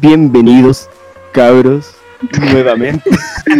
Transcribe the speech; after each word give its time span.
Bienvenidos, 0.00 0.88
cabros, 1.32 1.94
nuevamente. 2.38 3.10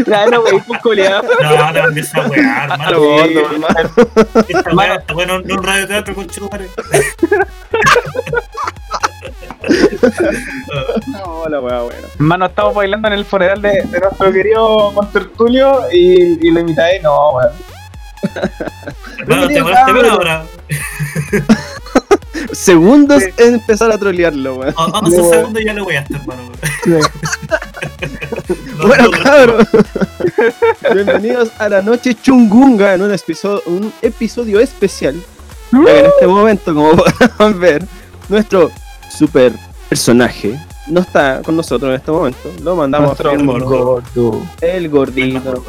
Ya, 0.07 0.27
no, 0.31 0.41
wey, 0.41 0.61
culiado. 0.83 1.23
No, 1.43 1.73
te 1.73 1.81
mandé 1.83 2.01
esa 2.01 2.27
weá, 2.27 2.63
A 2.63 2.65
hermano. 2.75 2.99
gordo, 3.01 3.41
hermano. 3.51 3.91
Esta 4.49 4.75
weá 4.75 4.95
está 4.97 5.13
bueno 5.15 5.37
en 5.37 5.53
un 5.53 5.63
radioteatro 5.63 6.15
con 6.15 6.27
Chupare. 6.29 6.69
No, 11.09 11.47
la 11.49 11.61
weá, 11.61 11.83
buena. 11.83 12.09
Hermano, 12.15 12.47
estamos 12.47 12.75
bailando 12.75 13.09
en 13.09 13.15
el 13.15 13.25
funeral 13.25 13.61
de, 13.61 13.83
de 13.85 14.01
nuestro 14.01 14.33
querido 14.33 14.93
Contertulio 14.95 15.83
y, 15.93 16.47
y 16.47 16.51
lo 16.51 16.61
imitáis, 16.61 17.03
no, 17.03 17.31
weón. 17.33 17.53
Hermano, 19.19 19.47
te 19.49 19.59
acordaste 19.59 19.93
bien 19.93 20.07
ahora. 20.07 20.45
Segundos 22.65 23.23
Sí. 23.23 23.31
en 23.39 23.55
empezar 23.55 23.91
a 23.91 23.97
trolearlo, 23.97 24.57
weón. 24.57 24.75
O- 24.77 24.85
11 25.01 25.17
No, 25.17 25.23
weón. 25.23 25.35
segundos 25.35 25.63
y 25.63 25.65
ya 25.65 25.73
lo 25.75 25.85
voy 25.85 25.95
a 25.97 26.01
estar, 26.01 26.21
hermano. 26.21 26.43
No, 26.87 26.99
Bueno, 28.87 29.05
no, 29.05 29.11
cabros. 29.23 29.67
Bienvenidos 30.95 31.51
a 31.59 31.69
la 31.71 31.81
noche 31.83 32.15
chungunga 32.15 32.95
en 32.95 33.03
un 33.03 33.13
episodio, 33.15 33.63
un 33.67 33.91
episodio 34.03 34.61
especial. 34.61 35.15
Que 35.71 36.01
en 36.01 36.07
este 36.07 36.27
momento, 36.27 36.75
como 36.75 36.93
podrán 37.39 37.59
ver, 37.61 37.85
nuestro 38.29 38.71
super 39.17 39.53
personaje 39.89 40.59
no 40.87 41.01
está 41.01 41.41
con 41.43 41.57
nosotros 41.57 41.89
en 41.91 41.97
este 41.97 42.11
momento. 42.11 42.51
Lo 42.63 42.77
mandamos 42.77 43.09
Nuestro 43.19 43.31
a 43.31 43.35
el, 43.35 43.47
gordo. 43.47 44.03
el 44.61 44.89
gordito. 44.91 45.65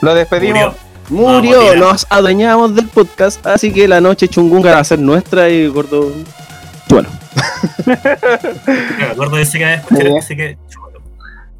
Lo 0.00 0.14
despedimos. 0.14 0.58
Murió. 0.64 0.87
Murió, 1.10 1.74
nos 1.76 2.06
adueñamos 2.10 2.74
del 2.74 2.86
podcast, 2.88 3.44
así 3.46 3.72
que 3.72 3.88
la 3.88 4.00
noche 4.00 4.28
chungunga 4.28 4.72
va 4.74 4.80
a 4.80 4.84
ser 4.84 4.98
nuestra 4.98 5.48
y 5.48 5.66
gordo. 5.68 6.12
Bueno, 6.88 7.08
Claro, 7.84 9.16
gordo 9.16 9.36
dice 9.36 9.58
que 9.58 9.80
dice 10.14 10.36
que. 10.36 10.58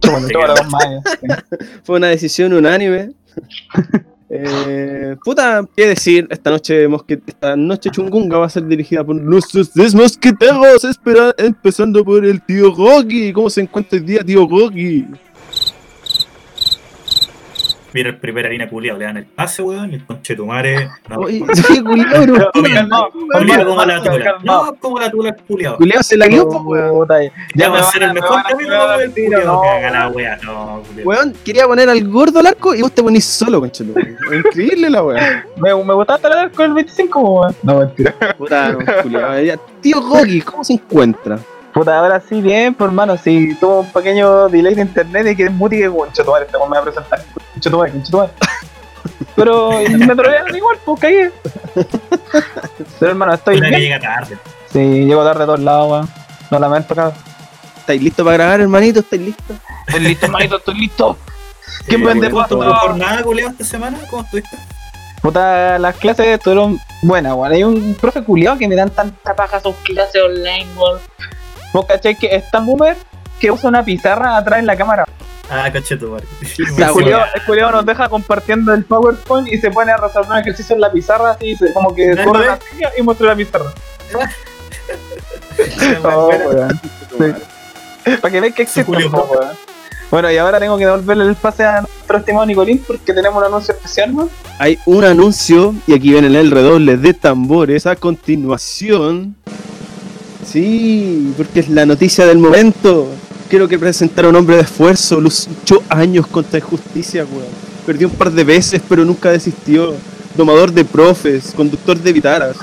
fue 1.85 1.97
una 1.97 2.09
decisión 2.09 2.53
unánime. 2.53 3.11
Eh, 4.31 5.17
puta, 5.25 5.65
qué 5.75 5.87
decir, 5.87 6.27
esta 6.29 6.51
noche 6.51 6.87
mosque- 6.87 7.19
esta 7.27 7.57
noche 7.57 7.89
chungunga 7.91 8.37
va 8.37 8.45
a 8.45 8.51
ser 8.51 8.67
dirigida 8.67 9.03
por 9.03 9.17
nuestros 9.17 9.71
tres 9.73 9.95
mosqueteros, 9.95 10.85
espera, 10.85 11.35
empezando 11.39 12.05
por 12.05 12.27
el 12.27 12.43
tío 12.43 12.71
Goki. 12.75 13.33
¿Cómo 13.33 13.49
se 13.49 13.63
encuentra 13.63 13.99
el 13.99 14.05
día, 14.05 14.23
tío 14.23 14.47
Goki? 14.47 15.07
Mira 17.99 18.11
el 18.11 18.17
primer 18.19 18.47
harina 18.47 18.69
culiado, 18.69 18.97
le 18.97 19.07
dan 19.07 19.17
el 19.17 19.27
pase, 19.27 19.61
weón, 19.61 19.91
y 19.91 19.97
el 19.97 20.07
conche 20.07 20.37
tu 20.37 20.47
madre. 20.47 20.89
No, 21.09 21.17
Oye, 21.19 21.45
culiao, 21.85 22.23
bro. 22.23 22.51
Calmado, 22.53 23.11
Culiao 23.11 23.67
como 23.67 23.85
la 23.85 24.01
tula. 24.01 24.39
No, 24.45 24.75
como 24.79 25.01
la 25.01 25.11
tula 25.11 25.29
el 25.31 25.37
culiao. 25.37 25.77
Culiao 25.79 26.03
se 26.05 26.17
la 26.17 26.29
guió, 26.29 26.45
weón. 26.45 27.09
Ya 27.57 27.69
va 27.69 27.81
a 27.81 27.83
ser 27.83 28.05
el 28.05 28.13
me 28.13 28.21
mejor 28.21 28.41
pegar 28.57 28.99
del 29.01 29.35
al 29.35 29.47
no, 29.47 29.63
que 29.63 29.69
haga 29.69 29.91
la 29.91 30.09
wea. 30.11 30.39
No. 30.45 30.83
Weón, 31.05 31.35
quería 31.45 31.67
poner 31.67 31.89
al 31.89 32.09
gordo 32.09 32.39
al 32.39 32.47
arco 32.47 32.73
y 32.73 32.83
vos 32.83 32.93
te 32.93 33.03
ponís 33.03 33.25
solo, 33.25 33.59
conchelo. 33.59 33.95
Increíble 34.33 34.91
la 34.91 35.03
weón. 35.03 35.21
Me, 35.57 35.75
me 35.75 35.95
gustaste 35.95 36.29
la 36.29 36.49
con 36.51 36.67
el 36.67 36.75
25, 36.75 37.21
weón. 37.21 37.57
No, 37.65 37.81
mentira. 37.81 38.15
Puta, 38.39 38.75
no, 38.75 38.79
culiao. 39.03 39.41
Ya, 39.41 39.57
Tío 39.81 40.01
Goki, 40.01 40.41
¿cómo 40.43 40.63
se 40.63 40.75
encuentra? 40.75 41.41
Puta, 41.73 41.99
ahora 41.99 42.21
sí, 42.21 42.41
bien, 42.41 42.75
por 42.75 42.89
hermano. 42.89 43.17
Sí, 43.17 43.57
tuvo 43.61 43.81
un 43.81 43.93
pequeño 43.93 44.49
delay 44.49 44.75
de 44.75 44.83
internet 44.83 45.29
y 45.29 45.37
que 45.37 45.45
es 45.45 45.53
muti 45.53 45.79
que 45.79 45.89
concha 45.89 46.25
tu 46.25 46.31
madre, 46.31 46.47
este 46.47 46.59
me 46.59 46.67
va 46.67 46.79
a 46.79 46.83
presentar. 46.83 47.21
Pero 49.37 49.71
me 49.71 50.15
trolearon 50.15 50.57
igual, 50.57 50.77
pues 50.85 51.01
caí. 51.01 51.17
Pero 52.99 53.11
hermano, 53.13 53.35
estoy 53.35 53.59
Una 53.59 53.71
que 53.71 53.77
bien. 53.77 53.83
llega 53.83 54.01
tarde. 54.01 54.39
Sí, 54.73 54.79
llego 54.79 55.25
tarde 55.25 55.43
a 55.45 55.47
todos 55.47 55.61
lados, 55.61 55.91
weón. 55.91 56.09
No 56.51 56.59
lamento, 56.59 56.95
cabrón. 56.95 57.15
¿Estáis 57.79 58.03
listos 58.03 58.25
para 58.25 58.37
grabar, 58.37 58.61
hermanito? 58.61 59.01
¿Estáis 59.01 59.23
listos? 59.23 59.57
Estoy 59.87 60.01
listo, 60.03 60.27
hermanito, 60.27 60.57
estoy 60.57 60.75
listo. 60.75 61.19
¿Quién 61.87 62.05
vende 62.05 62.31
¿cómo 62.31 62.43
estuvo 62.43 62.65
tu 62.65 62.71
pasto? 62.71 62.89
jornada, 62.89 63.25
esta 63.51 63.65
semana? 63.65 63.99
¿Cómo 64.11 64.23
estuviste? 64.23 64.57
Puta, 65.23 65.79
las 65.79 65.97
clases 65.97 66.27
estuvieron 66.27 66.79
buenas, 67.03 67.35
weón. 67.35 67.53
Hay 67.53 67.65
un 67.65 67.95
profe 67.95 68.23
culiado 68.23 68.59
que 68.59 68.69
me 68.69 68.75
dan 68.75 68.91
tanta 68.91 69.35
paja 69.35 69.61
sus 69.61 69.75
clases 69.77 70.23
online, 70.23 70.67
weón. 70.77 71.01
Vos 71.73 71.87
cachai 71.87 72.15
que 72.17 72.35
es 72.35 72.51
tan 72.51 72.67
boomer 72.67 72.97
que 73.41 73.51
usa 73.51 73.69
una 73.69 73.83
pizarra 73.85 74.37
atrás 74.37 74.59
en 74.59 74.67
la 74.67 74.77
cámara. 74.77 75.05
Ah. 75.51 75.71
La 76.77 76.89
El 77.35 77.43
culiao 77.47 77.71
nos 77.73 77.87
deja 77.87 78.09
compartiendo 78.09 78.75
el 78.75 78.85
PowerPoint 78.85 79.49
y 79.53 79.59
se 79.59 79.71
pone 79.71 79.93
a 79.93 79.97
resolver 79.97 80.31
un 80.33 80.39
ejercicio 80.39 80.75
en 80.75 80.81
la 80.83 80.93
pizarra 80.93 81.31
así, 81.33 81.57
se- 81.57 81.73
como 81.73 81.95
que 81.95 82.11
corre 82.25 82.47
la 82.47 82.59
silla 82.61 82.93
y 82.99 83.03
muestra 83.03 83.29
la 83.29 83.37
pizarra. 83.37 83.73
Oh. 86.05 86.31
Para 88.21 88.31
que 88.33 88.41
veáis 88.41 88.55
que 88.55 88.63
existe. 88.63 89.11
Bueno, 90.11 90.31
y 90.31 90.37
ahora 90.39 90.59
tengo 90.59 90.79
que 90.79 90.87
devolverle 90.87 91.25
el 91.25 91.35
pase 91.35 91.65
a 91.65 91.81
nuestro 91.83 92.19
estimado 92.19 92.47
Nicolín 92.47 92.83
porque 92.87 93.13
tenemos 93.13 93.39
un 93.39 93.45
anuncio 93.49 93.75
especial, 93.75 94.13
weón. 94.15 94.31
Hay 94.59 94.79
un 94.87 95.05
anuncio 95.05 95.75
y 95.87 95.95
aquí 95.95 96.11
viene 96.13 96.29
el 96.41 96.51
redoble 96.51 96.97
de 96.97 97.13
tambores 97.13 97.87
a 97.87 97.97
continuación. 97.97 99.37
Sí, 100.47 101.35
porque 101.37 101.61
es 101.61 101.69
la 101.69 101.85
noticia 101.85 102.25
del 102.25 102.39
momento. 102.39 103.09
Quiero 103.49 103.67
que 103.67 103.79
presentar 103.79 104.27
a 104.27 104.29
un 104.29 104.37
hombre 104.37 104.57
de 104.57 104.63
esfuerzo, 104.63 105.21
luchó 105.21 105.83
años 105.89 106.27
contra 106.27 106.59
injusticia, 106.59 107.25
weón. 107.25 107.47
Perdió 107.87 108.09
un 108.09 108.15
par 108.15 108.31
de 108.31 108.45
veces, 108.45 108.83
pero 108.87 109.05
nunca 109.07 109.31
desistió. 109.31 109.95
Domador 110.37 110.71
de 110.71 110.85
profes, 110.85 111.53
conductor 111.57 111.99
de 111.99 112.13
vitaras, 112.13 112.57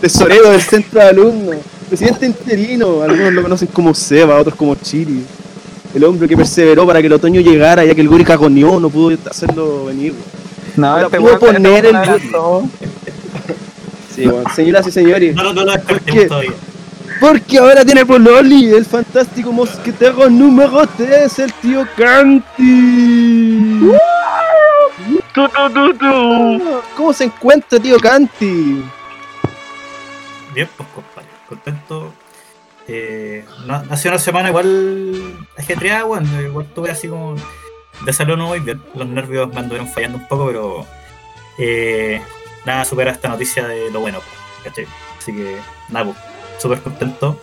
tesorero 0.00 0.50
del 0.50 0.60
centro 0.60 1.00
de 1.00 1.08
alumnos, 1.08 1.56
presidente 1.88 2.24
interino, 2.24 3.02
algunos 3.02 3.32
lo 3.32 3.42
conocen 3.42 3.68
como 3.68 3.92
Seba, 3.94 4.38
otros 4.38 4.54
como 4.54 4.76
Chiri. 4.76 5.24
El 5.92 6.04
hombre 6.04 6.28
que 6.28 6.36
perseveró 6.36 6.86
para 6.86 7.00
que 7.00 7.08
el 7.08 7.12
otoño 7.14 7.40
llegara, 7.40 7.84
ya 7.84 7.96
que 7.96 8.00
el 8.00 8.08
Guri 8.08 8.22
cagoneó, 8.22 8.78
no 8.78 8.90
pudo 8.90 9.18
hacerlo 9.28 9.86
venir. 9.86 10.14
No, 10.76 10.86
Ahora 10.86 11.06
este 11.06 11.16
este 11.16 11.38
poner 11.38 11.86
el-. 11.86 11.96
Sí, 14.14 14.28
weón. 14.28 14.44
Señoras 14.54 14.86
y 14.86 14.92
señores, 14.92 15.34
No, 15.34 15.52
no, 15.52 15.64
no. 15.64 15.72
Porque 17.20 17.58
ahora 17.58 17.84
tiene 17.84 18.06
Pololi, 18.06 18.72
el 18.72 18.86
fantástico 18.86 19.52
mosquetero 19.52 20.30
número 20.30 20.86
3, 20.86 21.38
el 21.40 21.52
tío 21.54 21.86
Canti. 21.96 23.90
¿Cómo 26.96 27.12
se 27.12 27.24
encuentra, 27.24 27.78
tío 27.78 27.98
Canti? 27.98 28.82
Bien, 30.54 30.68
pues 30.76 30.88
compadre, 30.94 31.28
contento. 31.46 32.12
Eh, 32.88 33.44
no, 33.66 33.82
hace 33.90 34.08
una 34.08 34.18
semana 34.18 34.48
igual 34.48 35.46
ajetreada, 35.56 36.04
bueno, 36.04 36.40
igual 36.40 36.66
tuve 36.74 36.90
así 36.90 37.06
como 37.06 37.36
de 38.04 38.12
salud 38.12 38.36
no 38.36 38.48
muy 38.48 38.60
bien. 38.60 38.82
Los 38.94 39.06
nervios 39.06 39.52
me 39.52 39.60
anduvieron 39.60 39.88
fallando 39.88 40.18
un 40.18 40.26
poco, 40.26 40.46
pero 40.46 40.86
eh, 41.58 42.22
nada 42.64 42.84
supera 42.84 43.12
esta 43.12 43.28
noticia 43.28 43.68
de 43.68 43.90
lo 43.90 44.00
bueno, 44.00 44.20
¿cachai? 44.64 44.86
Así 45.18 45.32
que 45.32 45.58
nada, 45.90 46.06
pues, 46.06 46.29
súper 46.60 46.80
contento. 46.80 47.40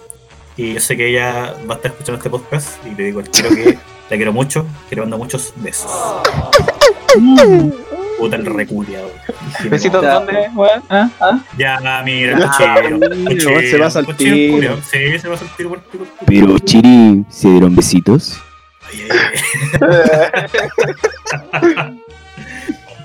Y 0.56 0.74
yo 0.74 0.80
sé 0.80 0.98
que 0.98 1.10
ella 1.10 1.54
va 1.70 1.74
a 1.74 1.78
estar 1.78 1.92
escuchando 1.92 2.18
este 2.18 2.30
podcast 2.30 2.86
y 2.86 2.96
le 2.96 3.04
digo 3.06 3.20
al 3.20 3.30
tiro 3.30 3.50
que 3.50 3.78
la 4.10 4.16
quiero 4.16 4.34
mucho, 4.34 4.66
que 4.90 4.96
le 4.96 5.02
mando 5.02 5.18
muchos 5.18 5.54
besos. 5.58 5.92
Puta 8.18 8.36
el 8.36 8.46
reculia, 8.46 9.00
weón. 9.00 9.12
¿Besitos 9.70 10.04
dónde, 10.04 10.50
weón? 10.56 10.84
¿Ah? 10.90 11.10
¿Ah? 11.20 11.40
Ya, 11.58 12.02
mira, 12.04 12.38
cochero. 12.58 13.00
cochero, 13.00 13.92
se 13.92 14.04
cochero, 14.04 14.36
tiro. 14.36 14.54
culiao. 14.56 14.78
Sí, 14.82 15.20
se 15.20 15.30
pasa 15.30 15.46
el 15.46 15.52
tiro 15.52 15.70
por 15.70 15.82
pico. 15.82 16.08
Pero 16.26 16.60
Chiri, 16.60 17.26
¿se 17.30 17.50
dieron 17.50 17.76
besitos? 17.76 18.40
Ay, 18.90 19.08
ay, 19.12 20.46
ay. 21.52 22.04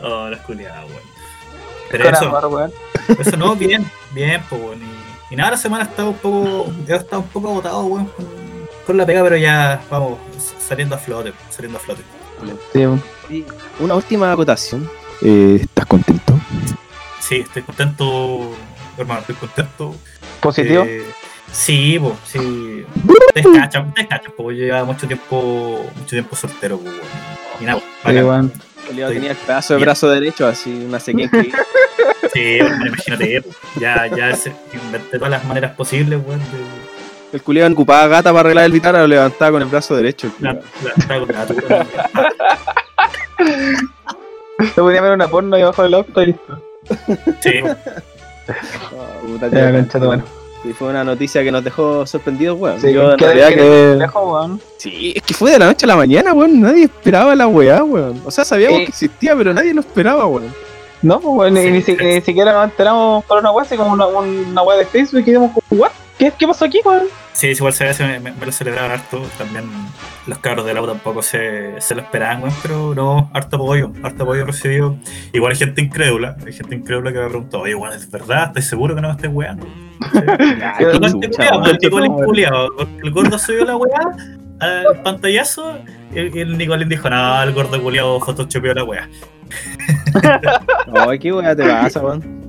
Oh, 0.02 0.28
las 0.28 0.40
culiadas, 0.40 0.84
weón. 0.84 1.02
Pero 1.90 2.08
eso, 2.08 2.36
amor, 2.36 2.72
eso 3.18 3.36
no, 3.36 3.54
bien, 3.54 3.84
bien, 4.12 4.42
pues, 4.48 4.62
weón. 4.62 5.01
Y, 5.32 5.36
nada, 5.36 5.52
la 5.52 5.56
semana 5.56 5.84
estaba 5.84 6.10
un 6.10 6.16
poco, 6.16 6.70
yo 6.86 6.94
estaba 6.94 7.22
un 7.22 7.28
poco 7.28 7.48
agotado, 7.48 7.86
weón, 7.86 8.04
con, 8.04 8.26
con 8.86 8.96
la 8.98 9.06
pega, 9.06 9.22
pero 9.22 9.38
ya 9.38 9.80
vamos 9.90 10.18
saliendo 10.60 10.94
a 10.94 10.98
flote, 10.98 11.32
saliendo 11.48 11.78
a 11.78 11.80
flote. 11.80 12.02
Sí, 12.74 13.44
una 13.80 13.94
última 13.94 14.30
acotación. 14.30 14.90
Eh, 15.22 15.60
¿Estás 15.62 15.86
contento? 15.86 16.38
Sí, 17.18 17.36
estoy 17.36 17.62
contento, 17.62 18.50
hermano, 18.98 19.20
estoy 19.20 19.36
contento. 19.36 19.96
Positivo. 20.38 20.84
Eh, 20.86 21.02
sí, 21.50 21.98
pues, 21.98 22.14
sí. 22.26 22.84
Ustedes 23.08 23.58
cachan, 23.58 23.88
ustedes 23.88 24.08
cachan, 24.08 24.34
pues 24.36 24.58
yo 24.58 24.64
llevaba 24.64 24.84
mucho 24.84 25.06
tiempo, 25.06 25.90
mucho 25.96 26.10
tiempo 26.10 26.36
soltero, 26.36 26.76
pues, 26.76 26.92
weón. 26.92 27.06
Y 27.58 27.64
nada, 27.64 27.80
Sí, 28.04 28.10
weón. 28.10 28.52
Culiao 28.86 29.10
tenía 29.10 29.30
el 29.30 29.36
pedazo 29.38 29.74
de 29.74 29.80
brazo 29.80 30.10
derecho, 30.10 30.46
así, 30.46 30.84
una 30.86 31.00
sequía 31.00 31.24
increíble. 31.24 31.58
Sí, 32.32 32.58
bueno, 32.60 32.86
imagínate, 32.86 33.42
ya, 33.78 34.06
ya 34.06 34.34
se- 34.34 34.52
inventé 34.72 35.18
todas 35.18 35.30
las 35.30 35.44
maneras 35.44 35.72
posibles, 35.76 36.18
weón, 36.26 36.38
de 36.40 37.36
El 37.36 37.42
culiao 37.42 37.70
ocupaba 37.70 38.06
gata 38.08 38.30
para 38.30 38.40
arreglar 38.40 38.64
el 38.66 38.72
vitara, 38.72 39.00
lo 39.00 39.06
levantaba 39.06 39.52
con 39.52 39.62
el 39.62 39.68
brazo 39.68 39.96
derecho. 39.96 40.28
el 40.38 40.44
la, 40.44 40.52
la, 41.28 41.46
de 41.46 41.54
podía 44.76 45.00
ver 45.02 45.12
una 45.12 45.28
porno 45.28 45.56
ahí 45.56 45.62
abajo 45.62 45.82
del 45.82 45.94
auto 45.94 46.22
y 46.22 46.26
listo. 46.26 46.62
Sí, 47.40 47.52
Ah, 47.64 49.06
puta, 49.24 49.48
Ya, 49.48 49.68
tío. 49.70 49.72
concha 49.80 50.00
tu 50.00 50.06
madre. 50.06 50.22
Y 50.64 50.72
fue 50.72 50.88
una 50.88 51.02
noticia 51.04 51.42
que 51.42 51.50
nos 51.52 51.64
dejó 51.64 52.06
sorprendidos, 52.06 52.58
weón. 52.58 52.80
Sí, 52.80 52.92
Yo 52.92 53.12
en 53.12 53.16
que- 53.16 53.24
realidad 53.24 53.48
que- 53.48 53.54
que... 53.56 53.94
lejos, 53.98 54.22
weón. 54.24 54.60
Sí, 54.78 55.12
es 55.16 55.22
que 55.22 55.34
fue 55.34 55.50
de 55.52 55.58
la 55.58 55.66
noche 55.66 55.86
a 55.86 55.88
la 55.88 55.96
mañana, 55.96 56.32
weón. 56.32 56.60
Nadie 56.60 56.84
esperaba 56.84 57.34
la 57.34 57.46
weá, 57.48 57.82
weón. 57.84 58.20
O 58.24 58.30
sea, 58.30 58.44
sabíamos 58.44 58.80
Eh. 58.80 58.84
que 58.84 58.88
existía, 58.90 59.34
pero 59.36 59.52
nadie 59.54 59.74
lo 59.74 59.80
esperaba, 59.80 60.26
weón. 60.26 60.52
No, 61.02 61.20
pues, 61.20 61.50
y 61.52 61.70
ni, 61.70 61.82
si- 61.82 61.96
ni 61.96 62.20
siquiera 62.20 62.52
nos 62.52 62.64
enteramos 62.70 63.24
por 63.24 63.38
una 63.38 63.50
weá, 63.50 63.64
así 63.64 63.76
como 63.76 63.92
una, 63.92 64.06
una 64.06 64.62
weá 64.62 64.78
de 64.78 64.86
Facebook 64.86 65.20
y 65.20 65.24
quedamos 65.24 65.50
como, 65.52 65.82
¿what? 65.82 65.90
¿Qué, 66.18 66.32
¿Qué 66.38 66.46
pasó 66.46 66.64
aquí, 66.66 66.80
weón? 66.84 67.04
Sí, 67.32 67.48
igual 67.48 67.72
se 67.72 67.84
ve, 67.84 67.94
se 67.94 68.04
me, 68.06 68.20
me 68.20 68.46
lo 68.46 68.52
celebraban 68.52 68.92
harto. 68.92 69.22
También 69.38 69.64
los 70.26 70.38
cabros 70.38 70.64
del 70.66 70.76
auto 70.76 70.92
tampoco 70.92 71.22
se, 71.22 71.80
se 71.80 71.94
lo 71.96 72.02
esperaban, 72.02 72.42
weón, 72.42 72.54
pero 72.62 72.94
no, 72.94 73.30
harto 73.34 73.56
apoyo, 73.56 73.90
harto 74.04 74.22
apoyo 74.22 74.44
recibido. 74.44 74.96
Igual 75.32 75.52
hay 75.52 75.58
gente 75.58 75.80
incrédula, 75.82 76.36
hay 76.46 76.52
gente 76.52 76.76
incrédula 76.76 77.12
que 77.12 77.18
me 77.18 77.28
preguntó, 77.28 77.60
oye, 77.62 77.74
weón, 77.74 77.94
¿es 77.94 78.08
verdad? 78.10 78.48
¿Estás 78.48 78.66
seguro 78.66 78.94
que 78.94 79.00
no 79.00 79.08
me 79.08 79.14
estés 79.14 79.30
weando? 79.32 79.66
El 83.02 83.10
gordo 83.10 83.38
subió 83.38 83.64
la 83.64 83.76
weá 83.76 84.00
al 84.60 85.02
pantallazo 85.02 85.78
el 86.14 86.58
Nicolín 86.58 86.88
dijo, 86.88 87.08
no, 87.10 87.42
el 87.42 87.52
gordo 87.52 87.80
culiao 87.82 88.20
photoshopeó 88.20 88.74
la 88.74 88.84
weá. 88.84 89.08
Ay, 91.08 91.18
qué 91.18 91.32
weá 91.32 91.54
te 91.56 91.64
pasa, 91.64 92.00
weón. 92.00 92.42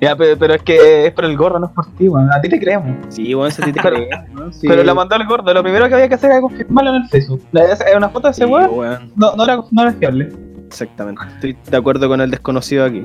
Ya, 0.00 0.14
pero, 0.16 0.38
pero 0.38 0.54
es 0.54 0.62
que 0.62 1.06
es 1.06 1.12
por 1.12 1.24
el 1.24 1.36
gordo, 1.36 1.58
no 1.58 1.66
es 1.66 1.72
por 1.72 1.86
ti, 1.96 2.08
weón. 2.08 2.32
A 2.32 2.40
ti 2.40 2.48
te 2.48 2.58
creemos. 2.60 2.96
Sí, 3.08 3.34
weón, 3.34 3.50
se 3.50 3.62
te 3.62 3.72
Pero- 3.72 3.96
cree, 3.96 4.08
¿no? 4.32 4.52
Sí. 4.52 4.66
Pero 4.68 4.82
la 4.84 4.94
mandó 4.94 5.16
el 5.16 5.26
gordo. 5.26 5.52
Lo 5.52 5.62
primero 5.62 5.88
que 5.88 5.94
había 5.94 6.08
que 6.08 6.14
hacer 6.14 6.30
era 6.30 6.40
confirmarlo 6.40 6.90
en 6.90 7.02
el 7.02 7.08
Facebook. 7.08 7.42
La- 7.52 7.64
Una 7.96 8.08
foto 8.08 8.28
de 8.28 8.32
ese 8.32 8.44
Sí, 8.44 8.50
weón 8.50 8.70
weón. 8.72 9.12
no, 9.16 9.34
no, 9.34 9.44
era, 9.44 9.56
no 9.70 9.82
era 9.82 9.92
fiable. 9.92 10.28
Exactamente. 10.68 11.22
Estoy 11.34 11.56
de 11.70 11.76
acuerdo 11.76 12.08
con 12.08 12.20
el 12.20 12.30
desconocido 12.30 12.84
aquí. 12.84 13.04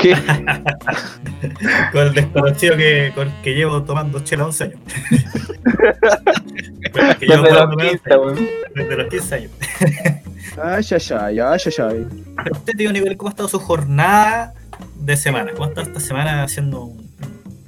¿Qué? 0.00 0.16
Con 1.92 2.06
el 2.06 2.14
desconocido 2.14 2.74
que, 2.76 3.12
con 3.14 3.30
que 3.42 3.54
llevo 3.54 3.82
tomando 3.82 4.20
chela 4.20 4.46
11 4.46 4.64
años. 4.64 4.78
que 7.18 7.26
llevo 7.26 7.42
Desde 7.42 7.54
los 7.54 7.60
tomando 7.60 7.76
15, 7.76 8.16
weón. 8.16 8.48
desde 8.74 8.96
los 8.96 9.06
15 9.08 9.34
años. 9.34 9.50
Ay, 10.62 10.84
ay, 10.90 10.98
ay, 11.10 11.40
ay, 11.40 11.40
ay, 11.40 11.60
ay. 11.78 12.06
Usted, 12.50 12.72
tío 12.76 12.92
Nivel, 12.92 13.16
¿cómo 13.18 13.28
ha 13.28 13.32
estado 13.32 13.48
su 13.48 13.58
jornada 13.58 14.54
de 14.96 15.16
semana? 15.16 15.50
¿Cómo 15.52 15.64
ha 15.64 15.68
estado 15.68 15.86
esta 15.88 16.00
semana 16.00 16.46
siendo 16.48 16.84
un, 16.84 17.10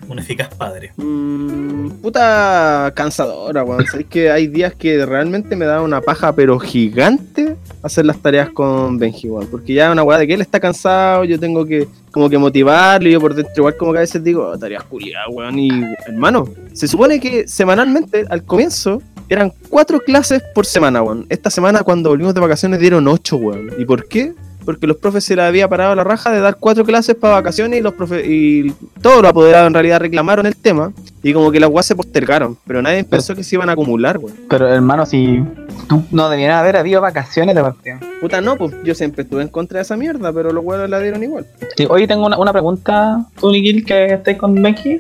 un 0.09 0.19
eficaz 0.19 0.55
padre? 0.55 0.93
Mm, 0.97 1.89
puta 2.03 2.93
cansadora, 2.95 3.65
weón. 3.65 3.87
Sabéis 3.87 4.09
que 4.09 4.31
hay 4.31 4.47
días 4.47 4.75
que 4.75 5.05
realmente 5.05 5.57
me 5.57 5.65
da 5.65 5.83
una 5.83 6.01
paja, 6.01 6.33
pero 6.35 6.59
gigante, 6.59 7.57
hacer 7.83 8.07
las 8.07 8.19
tareas 8.19 8.51
con 8.51 8.99
Benji, 8.99 9.29
weón. 9.29 9.47
Porque 9.51 9.75
ya 9.75 9.91
una 9.93 10.03
weá 10.03 10.19
de 10.19 10.27
que 10.27 10.35
él 10.35 10.41
está 10.41 10.61
cansado, 10.61 11.25
yo 11.25 11.39
tengo 11.39 11.65
que 11.65 11.89
como 12.11 12.31
que 12.31 12.39
motivarlo, 12.39 13.09
y 13.09 13.13
yo 13.13 13.21
por 13.21 13.35
dentro 13.35 13.53
igual 13.57 13.77
como 13.77 13.93
que 13.93 13.99
a 13.99 14.01
veces 14.01 14.25
digo, 14.25 14.47
"Oh, 14.49 14.59
tareas 14.59 14.85
culiadas, 14.85 15.29
weón. 15.31 15.59
Y 15.59 15.71
hermano, 16.07 16.49
se 16.73 16.89
supone 16.89 17.21
que 17.21 17.47
semanalmente, 17.47 18.25
al 18.31 18.43
comienzo, 18.43 19.03
eran 19.29 19.53
cuatro 19.69 20.01
clases 20.01 20.43
por 20.55 20.65
semana, 20.67 21.03
weón. 21.03 21.27
Esta 21.29 21.51
semana 21.51 21.83
cuando 21.83 22.11
volvimos 22.11 22.33
de 22.35 22.41
vacaciones 22.41 22.81
dieron 22.81 23.07
ocho, 23.09 23.37
weón. 23.37 23.71
¿Y 23.79 23.85
por 23.85 24.07
qué? 24.09 24.33
Porque 24.67 24.87
los 24.87 24.99
profes 24.99 25.25
se 25.25 25.35
les 25.35 25.45
había 25.47 25.67
parado 25.69 25.95
la 25.95 26.05
raja 26.05 26.31
de 26.31 26.41
dar 26.41 26.57
cuatro 26.61 26.85
clases 26.85 27.15
para 27.15 27.35
vacaciones 27.35 27.79
y 27.81 27.83
los 27.83 27.95
profe 27.95 28.27
y 28.27 28.71
todos 29.01 29.23
los 29.23 29.31
apoderados 29.31 29.69
en 29.69 29.73
realidad 29.75 30.01
reclamaron 30.01 30.45
el 30.45 30.57
tema 30.57 30.93
y 31.23 31.33
como 31.33 31.51
que 31.51 31.59
las 31.61 31.71
weas 31.71 31.87
se 31.87 31.95
postergaron, 31.97 32.59
pero 32.67 32.83
nadie 32.83 33.03
pensó 33.05 33.35
que 33.35 33.43
se 33.43 33.55
iban 33.57 33.69
a 33.71 33.73
acumular, 33.73 34.19
weón. 34.19 34.37
Pero 34.51 34.69
hermano, 34.69 35.07
si 35.07 35.43
tú 35.89 36.03
no 36.11 36.29
debieras 36.29 36.61
haber 36.61 36.77
habido 36.77 37.01
vacaciones 37.01 37.55
de 37.55 37.63
partida. 37.63 38.01
Puta 38.21 38.41
no, 38.43 38.57
pues 38.57 38.75
yo 38.85 38.95
siempre 38.95 39.23
estuve 39.23 39.43
en 39.43 39.49
contra 39.49 39.79
de 39.79 39.83
esa 39.85 39.97
mierda, 39.97 40.33
pero 40.33 40.53
los 40.53 40.63
weones 40.65 40.91
la 40.91 41.01
dieron 41.01 41.23
igual. 41.23 41.47
Sí, 41.77 41.87
hoy 41.89 42.07
tengo 42.07 42.27
una, 42.27 42.37
una 42.37 42.53
pregunta, 42.53 43.25
tú, 43.41 43.51
Nikil, 43.51 43.85
que 43.85 44.07
estáis 44.15 44.37
con 44.37 44.55
Benji. 44.61 44.99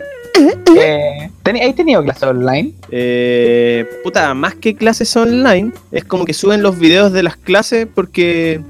Eh, 0.78 1.30
¿teni- 1.42 1.66
¿Has 1.66 1.74
tenido 1.74 2.02
clases 2.02 2.22
online? 2.24 2.72
Eh, 2.90 3.86
puta, 4.04 4.34
más 4.34 4.54
que 4.54 4.74
clases 4.74 5.16
online, 5.16 5.72
es 5.90 6.04
como 6.04 6.24
que 6.24 6.34
suben 6.34 6.62
los 6.62 6.78
videos 6.78 7.12
de 7.12 7.22
las 7.22 7.36
clases 7.36 7.86
porque, 7.92 8.60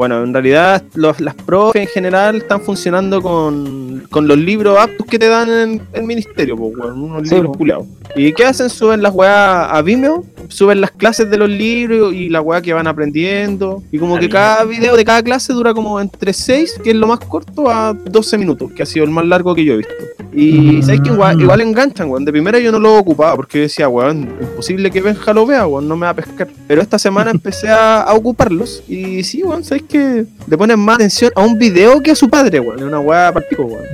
bueno, 0.00 0.24
en 0.24 0.32
realidad 0.32 0.82
los- 0.94 1.20
las 1.20 1.34
profes 1.34 1.82
en 1.82 1.88
general 1.88 2.36
están 2.36 2.62
funcionando 2.62 3.20
con, 3.20 4.04
con 4.10 4.26
los 4.26 4.38
libros 4.38 4.78
aptos 4.78 5.06
que 5.06 5.18
te 5.18 5.28
dan 5.28 5.50
en 5.50 5.82
el 5.92 6.04
ministerio, 6.04 6.56
pues, 6.56 6.72
unos 6.94 7.28
Sí, 7.28 7.34
libros 7.34 7.54
culiados. 7.54 7.86
¿Y 8.16 8.32
qué 8.32 8.46
hacen? 8.46 8.70
Suben 8.70 9.02
las 9.02 9.14
weas 9.14 9.68
a 9.70 9.82
Vimeo, 9.82 10.24
suben 10.48 10.80
las 10.80 10.90
clases 10.92 11.30
de 11.30 11.36
los 11.36 11.50
libros 11.50 12.14
y 12.14 12.30
la 12.30 12.40
wea 12.40 12.62
que 12.62 12.72
van 12.72 12.86
aprendiendo. 12.86 13.82
Y 13.92 13.98
como 13.98 14.18
que 14.18 14.28
cada 14.30 14.64
video 14.64 14.96
de 14.96 15.04
cada 15.04 15.22
clase 15.22 15.52
dura 15.52 15.74
como 15.74 16.00
entre 16.00 16.32
6, 16.32 16.80
que 16.82 16.90
es 16.90 16.96
lo 16.96 17.06
más 17.06 17.20
corto, 17.20 17.68
a 17.70 17.92
12 17.92 18.38
minutos, 18.38 18.72
que 18.72 18.82
ha 18.82 18.86
sido 18.86 19.04
el 19.04 19.10
más 19.10 19.26
largo 19.26 19.54
que 19.54 19.64
yo 19.66 19.74
he 19.74 19.76
visto. 19.76 19.92
Y 20.32 20.52
Mm. 20.78 20.82
sabes 20.82 21.00
que 21.02 21.10
igual, 21.10 21.40
igual 21.40 21.60
enganchan, 21.60 22.08
weón. 22.08 22.24
De 22.24 22.30
primera 22.32 22.58
yo 22.58 22.70
no 22.72 22.78
lo 22.78 22.96
ocupaba 22.96 23.34
porque 23.36 23.58
decía, 23.60 23.88
weón, 23.88 24.28
imposible 24.40 24.90
que 24.90 25.00
Benja 25.02 25.32
lo 25.32 25.44
vea, 25.44 25.66
weón, 25.66 25.86
no 25.88 25.96
me 25.96 26.06
va 26.06 26.10
a 26.10 26.14
pescar. 26.14 26.48
Pero 26.68 26.80
esta 26.82 26.98
semana 26.98 27.30
empecé 27.36 27.68
a, 27.68 28.02
a 28.02 28.14
ocuparlos. 28.14 28.82
Y 28.88 29.22
sí, 29.24 29.42
weón, 29.42 29.62
sabes 29.64 29.82
que 29.90 30.24
le 30.46 30.56
ponen 30.58 30.78
más 30.78 30.94
atención 30.96 31.30
a 31.34 31.42
un 31.42 31.58
video 31.58 32.00
que 32.02 32.12
a 32.12 32.14
su 32.14 32.28
padre, 32.30 32.60
weón. 32.60 32.78
Es 32.78 32.84
una 32.84 33.00
weá 33.00 33.32
partico, 33.32 33.64
weón. 33.64 33.84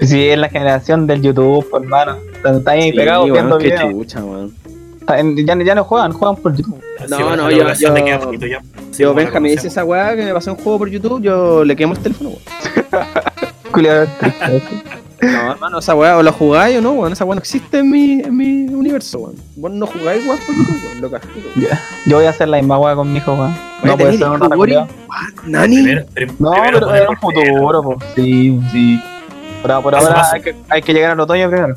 Sí, 0.00 0.28
es 0.28 0.38
la 0.38 0.48
generación 0.48 1.06
del 1.06 1.20
YouTube, 1.20 1.66
pues, 1.70 1.82
hermano. 1.82 2.16
Está 2.44 2.70
ahí 2.70 2.90
Sí, 2.90 2.96
pegado 2.96 3.24
weón, 3.24 3.32
viendo 3.34 3.58
qué 3.58 3.64
videos. 3.66 3.90
chucha, 3.92 4.24
weón. 4.24 4.54
Está 5.00 5.18
en- 5.20 5.36
Ya, 5.46 5.56
ya 5.62 5.74
no 5.74 5.84
juegan, 5.84 6.12
juegan 6.12 6.36
por 6.36 6.54
YouTube. 6.54 6.80
No, 7.08 7.26
va 7.26 7.36
no, 7.36 7.50
yo- 7.50 7.72
yo- 7.74 8.20
poquito 8.20 8.46
ya. 8.46 8.60
Sí, 8.90 9.02
Yo, 9.02 9.14
Benja 9.14 9.38
me 9.40 9.50
dice 9.50 9.68
esa 9.68 9.84
weá 9.84 10.16
que 10.16 10.24
me 10.24 10.32
pasó 10.32 10.52
un 10.52 10.58
juego 10.58 10.78
por 10.78 10.88
YouTube, 10.88 11.20
yo 11.22 11.64
le 11.64 11.76
quemo 11.76 11.92
el 11.94 11.98
teléfono, 12.00 12.30
weón. 12.30 12.42
No, 15.20 15.52
hermano, 15.52 15.78
esa 15.80 15.94
weá 15.94 16.16
o 16.16 16.22
la 16.22 16.32
jugáis 16.32 16.78
o 16.78 16.80
no, 16.80 16.92
weón. 16.92 17.12
Esa 17.12 17.24
weá 17.24 17.34
no 17.34 17.40
existe 17.40 17.78
en 17.78 17.90
mi, 17.90 18.20
en 18.20 18.36
mi 18.36 18.66
universo, 18.72 19.18
weón. 19.18 19.34
Vos 19.56 19.70
no 19.72 19.86
jugáis 19.86 20.24
weá 20.26 20.36
por 20.46 20.54
YouTube, 20.56 20.84
weón, 20.84 21.00
lo 21.00 21.10
castigo. 21.10 21.48
Ya. 21.56 21.80
Yo 22.06 22.16
voy 22.16 22.26
a 22.26 22.30
hacer 22.30 22.48
la 22.48 22.58
misma 22.58 22.78
weá 22.78 22.94
con 22.94 23.10
mi 23.12 23.18
hijo, 23.18 23.32
weón. 23.34 23.54
No 23.82 23.96
puede 23.96 23.96
¿tenés 24.12 24.18
ser 24.18 24.28
un 24.28 24.36
hijo, 24.36 24.44
Gori? 24.48 24.56
culiado. 24.58 24.88
Nani. 25.46 25.76
Primero- 25.82 26.06
No, 26.38 26.50
primero 26.52 26.78
pero 26.80 26.94
era 26.94 27.10
un 27.10 27.16
por 27.16 27.34
futuro, 27.34 27.82
pues. 27.82 27.98
Sí, 28.14 28.60
sí. 28.72 29.00
Pero 29.62 29.82
por 29.82 29.94
ahora 29.94 30.30
hay 30.32 30.40
que, 30.40 30.54
hay 30.68 30.82
que 30.82 30.92
llegar 30.94 31.10
al 31.12 31.20
otoño 31.20 31.50
primero. 31.50 31.74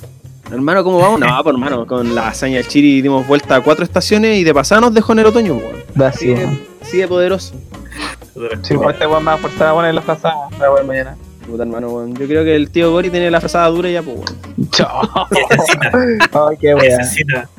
Hermano, 0.51 0.83
¿cómo 0.83 0.99
vamos? 0.99 1.19
No, 1.19 1.27
pues 1.43 1.53
hermano, 1.55 1.87
con 1.87 2.13
la 2.13 2.27
hazaña 2.27 2.57
del 2.57 2.67
Chiri 2.67 3.01
dimos 3.01 3.25
vuelta 3.25 3.55
a 3.55 3.61
cuatro 3.61 3.83
estaciones 3.85 4.37
y 4.37 4.43
de 4.43 4.53
pasada 4.53 4.81
nos 4.81 4.93
dejó 4.93 5.13
en 5.13 5.19
el 5.19 5.25
otoño, 5.27 5.53
weón. 5.55 6.07
Así 6.07 6.27
de, 6.27 6.33
weón. 6.45 6.59
así 6.81 6.97
de 6.97 7.07
poderoso. 7.07 7.53
Sí, 8.63 8.73
pues 8.75 8.93
este 8.93 9.07
weón 9.07 9.23
me 9.23 9.31
va 9.31 9.33
a 9.33 9.37
forzar 9.37 9.67
a 9.69 9.73
poner 9.73 9.93
la 9.95 10.01
frazada 10.01 10.35
para 10.59 10.83
mañana. 10.83 11.15
Puta 11.51 11.63
hermano, 11.63 11.89
weón. 11.89 12.15
Yo 12.15 12.27
creo 12.27 12.43
que 12.45 12.55
el 12.55 12.69
tío 12.71 12.91
Gori 12.91 13.09
tiene 13.09 13.29
la 13.29 13.39
frazada 13.41 13.67
dura 13.67 13.89
ya, 13.89 14.01
pues 14.01 14.15
weón. 14.17 14.69
Ay, 16.31 16.57
qué 16.59 16.73
necesita. 16.75 17.49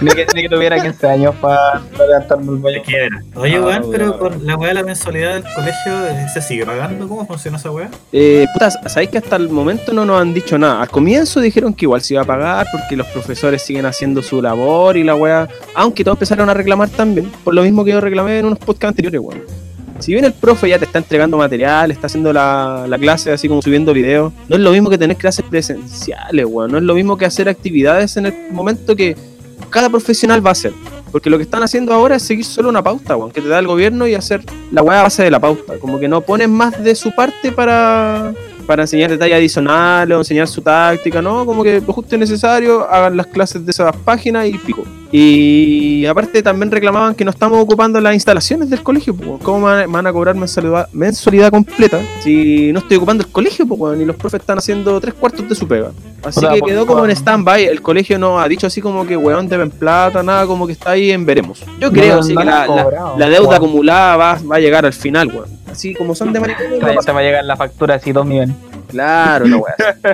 Ni 0.00 0.10
que, 0.10 0.26
ni 0.34 0.42
que 0.42 0.48
tuviera 0.48 0.80
15 0.80 1.06
años 1.08 1.34
para 1.40 1.80
levantarme 1.98 2.70
el 2.70 2.82
quiebra. 2.82 3.22
Oye, 3.34 3.56
Ah, 3.56 3.60
weón, 3.62 3.90
pero 3.90 4.06
weón. 4.12 4.18
con 4.18 4.46
la 4.46 4.56
weá 4.56 4.68
de 4.68 4.74
la 4.74 4.82
mensualidad 4.84 5.34
del 5.34 5.44
colegio, 5.54 6.06
eh, 6.06 6.26
¿se 6.32 6.40
sigue 6.42 6.64
pagando? 6.64 7.08
¿Cómo 7.08 7.26
funciona 7.26 7.56
esa 7.56 7.70
weá? 7.70 7.88
Eh, 8.12 8.46
puta, 8.52 8.70
sabéis 8.88 9.10
que 9.10 9.18
hasta 9.18 9.36
el 9.36 9.48
momento 9.48 9.92
no 9.92 10.04
nos 10.04 10.20
han 10.20 10.32
dicho 10.32 10.56
nada. 10.58 10.82
Al 10.82 10.88
comienzo 10.88 11.40
dijeron 11.40 11.74
que 11.74 11.86
igual 11.86 12.02
se 12.02 12.14
iba 12.14 12.22
a 12.22 12.26
pagar 12.26 12.66
porque 12.70 12.96
los 12.96 13.06
profesores 13.08 13.62
siguen 13.62 13.86
haciendo 13.86 14.22
su 14.22 14.40
labor 14.40 14.96
y 14.96 15.02
la 15.04 15.14
weá. 15.16 15.48
Aunque 15.74 16.04
todos 16.04 16.16
empezaron 16.16 16.48
a 16.48 16.54
reclamar 16.54 16.88
también, 16.90 17.30
por 17.42 17.54
lo 17.54 17.62
mismo 17.62 17.84
que 17.84 17.90
yo 17.92 18.00
reclamé 18.00 18.38
en 18.38 18.46
unos 18.46 18.58
podcasts 18.58 18.90
anteriores, 18.90 19.20
weón. 19.20 19.63
Si 20.00 20.12
bien 20.12 20.24
el 20.24 20.32
profe 20.32 20.68
ya 20.68 20.78
te 20.78 20.84
está 20.84 20.98
entregando 20.98 21.36
material, 21.36 21.90
está 21.90 22.08
haciendo 22.08 22.32
la, 22.32 22.86
la 22.88 22.98
clase 22.98 23.32
así 23.32 23.48
como 23.48 23.62
subiendo 23.62 23.92
videos, 23.92 24.32
no 24.48 24.56
es 24.56 24.62
lo 24.62 24.72
mismo 24.72 24.90
que 24.90 24.98
tener 24.98 25.16
clases 25.16 25.44
presenciales, 25.44 26.44
weón. 26.46 26.72
No 26.72 26.78
es 26.78 26.84
lo 26.84 26.94
mismo 26.94 27.16
que 27.16 27.24
hacer 27.24 27.48
actividades 27.48 28.16
en 28.16 28.26
el 28.26 28.34
momento 28.50 28.96
que 28.96 29.16
cada 29.70 29.88
profesional 29.88 30.44
va 30.44 30.50
a 30.50 30.52
hacer. 30.52 30.72
Porque 31.10 31.30
lo 31.30 31.36
que 31.36 31.44
están 31.44 31.62
haciendo 31.62 31.92
ahora 31.92 32.16
es 32.16 32.22
seguir 32.22 32.44
solo 32.44 32.68
una 32.68 32.82
pauta, 32.82 33.16
weón, 33.16 33.30
que 33.30 33.40
te 33.40 33.46
da 33.46 33.60
el 33.60 33.68
gobierno 33.68 34.06
y 34.06 34.14
hacer 34.14 34.42
la 34.72 34.82
weá 34.82 35.02
base 35.02 35.22
de 35.22 35.30
la 35.30 35.38
pauta. 35.38 35.78
Como 35.78 36.00
que 36.00 36.08
no 36.08 36.20
ponen 36.22 36.50
más 36.50 36.82
de 36.82 36.94
su 36.96 37.14
parte 37.14 37.52
para, 37.52 38.34
para 38.66 38.82
enseñar 38.82 39.10
detalles 39.10 39.36
adicionales 39.36 40.16
o 40.16 40.20
enseñar 40.20 40.48
su 40.48 40.60
táctica, 40.60 41.22
¿no? 41.22 41.46
Como 41.46 41.62
que 41.62 41.80
lo 41.80 41.92
justo 41.92 42.16
y 42.16 42.18
necesario, 42.18 42.90
hagan 42.90 43.16
las 43.16 43.28
clases 43.28 43.64
de 43.64 43.70
esas 43.70 43.94
páginas 43.98 44.48
y 44.48 44.58
pico. 44.58 44.82
Y 45.16 46.04
aparte 46.06 46.42
también 46.42 46.72
reclamaban 46.72 47.14
que 47.14 47.24
no 47.24 47.30
estamos 47.30 47.60
ocupando 47.62 48.00
las 48.00 48.14
instalaciones 48.14 48.68
del 48.68 48.82
colegio, 48.82 49.14
pues, 49.14 49.40
¿cómo 49.44 49.68
me 49.68 49.86
van 49.86 50.06
a- 50.08 50.12
cobrar 50.12 50.34
mensualidad, 50.34 50.88
mensualidad 50.92 51.52
completa 51.52 52.00
si 52.20 52.72
no 52.72 52.80
estoy 52.80 52.96
ocupando 52.96 53.22
el 53.22 53.30
colegio, 53.30 53.64
pues, 53.64 54.00
y 54.00 54.04
los 54.04 54.16
profes 54.16 54.40
están 54.40 54.58
haciendo 54.58 55.00
tres 55.00 55.14
cuartos 55.14 55.48
de 55.48 55.54
su 55.54 55.68
pega? 55.68 55.92
Así 56.24 56.44
que 56.48 56.60
quedó 56.62 56.84
como 56.84 57.04
en 57.04 57.12
stand-by, 57.12 57.64
el 57.64 57.80
colegio 57.80 58.18
no 58.18 58.40
ha 58.40 58.48
dicho 58.48 58.66
así 58.66 58.80
como 58.80 59.06
que, 59.06 59.16
weón, 59.16 59.48
deben 59.48 59.70
plata, 59.70 60.20
nada, 60.24 60.48
como 60.48 60.66
que 60.66 60.72
está 60.72 60.90
ahí 60.90 61.12
en 61.12 61.24
veremos. 61.24 61.64
Yo 61.78 61.92
creo, 61.92 62.16
No, 62.16 62.22
sí, 62.24 62.34
no 62.34 62.40
que 62.40 62.46
la, 62.46 62.66
la- 63.16 63.28
deuda 63.28 63.56
acumulada 63.58 64.16
va, 64.16 64.38
va 64.50 64.56
a 64.56 64.58
llegar 64.58 64.84
al 64.84 64.92
final, 64.92 65.28
weón. 65.28 65.48
Así 65.70 65.94
como 65.94 66.16
son 66.16 66.32
de 66.32 66.40
maricones, 66.40 66.70
no 66.80 67.00
Te, 67.02 67.12
va 67.12 67.20
a 67.20 67.22
llegar 67.22 67.44
la 67.44 67.56
factura 67.56 67.94
así 67.94 68.10
dos 68.10 68.26
millones. 68.26 68.56
Claro, 68.88 69.46
no, 69.46 69.58
weón. 69.58 70.08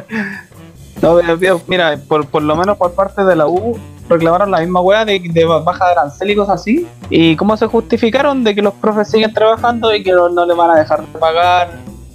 No, 1.01 1.59
mira, 1.69 1.99
por, 2.07 2.27
por 2.27 2.43
lo 2.43 2.55
menos 2.55 2.77
por 2.77 2.93
parte 2.93 3.25
de 3.25 3.35
la 3.35 3.47
U 3.47 3.79
reclamaron 4.11 4.51
la 4.51 4.61
misma 4.61 4.81
weá 4.81 5.05
de, 5.05 5.19
de 5.21 5.45
baja 5.45 5.87
de 5.87 5.93
arancel 5.93 6.31
y 6.31 6.37
cosas 6.37 6.61
así. 6.61 6.87
¿Y 7.09 7.37
cómo 7.37 7.57
se 7.57 7.67
justificaron 7.67 8.45
de 8.45 8.55
que 8.55 8.61
los 8.63 8.75
profes 8.75 9.09
siguen 9.11 9.33
trabajando 9.33 9.95
y 9.95 10.03
que 10.03 10.13
no, 10.13 10.29
no 10.29 10.45
le 10.45 10.55
van 10.55 10.71
a 10.71 10.79
dejar 10.79 11.01
de 11.07 11.19
pagar 11.19 11.71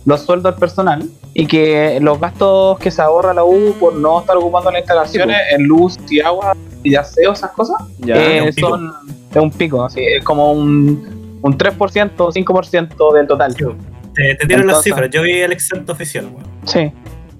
los 0.06 0.22
sueldos 0.22 0.54
al 0.54 0.60
personal? 0.60 1.10
y 1.38 1.48
que 1.48 2.00
los 2.02 2.18
gastos 2.18 2.80
que 2.80 2.90
se 2.90 3.02
ahorra 3.02 3.34
la 3.34 3.44
U 3.44 3.74
por 3.78 3.94
no 3.94 4.22
estar 4.22 4.38
ocupando 4.38 4.72
las 4.72 4.80
instalaciones 4.80 5.36
en 5.52 5.64
luz 5.64 5.98
y 6.10 6.22
agua 6.22 6.56
y 6.82 6.96
aseo, 6.96 7.34
esas 7.34 7.52
cosas, 7.52 7.76
Ya. 8.00 8.16
eh, 8.16 8.48
es 8.48 8.56
son 8.56 8.94
un 9.36 9.52
pico, 9.52 9.84
así, 9.84 10.00
es 10.02 10.24
como 10.24 10.54
un, 10.54 11.40
un 11.42 11.58
3% 11.58 12.12
o 12.20 12.32
5% 12.32 13.14
del 13.14 13.28
total. 13.28 13.54
Te, 13.54 14.36
te 14.36 14.48
tiro 14.48 14.64
las 14.64 14.82
cifras. 14.82 15.10
Yo 15.10 15.24
vi 15.24 15.34
el 15.34 15.52
exento 15.52 15.92
oficial, 15.92 16.26
weón. 16.28 16.46
Sí, 16.64 16.80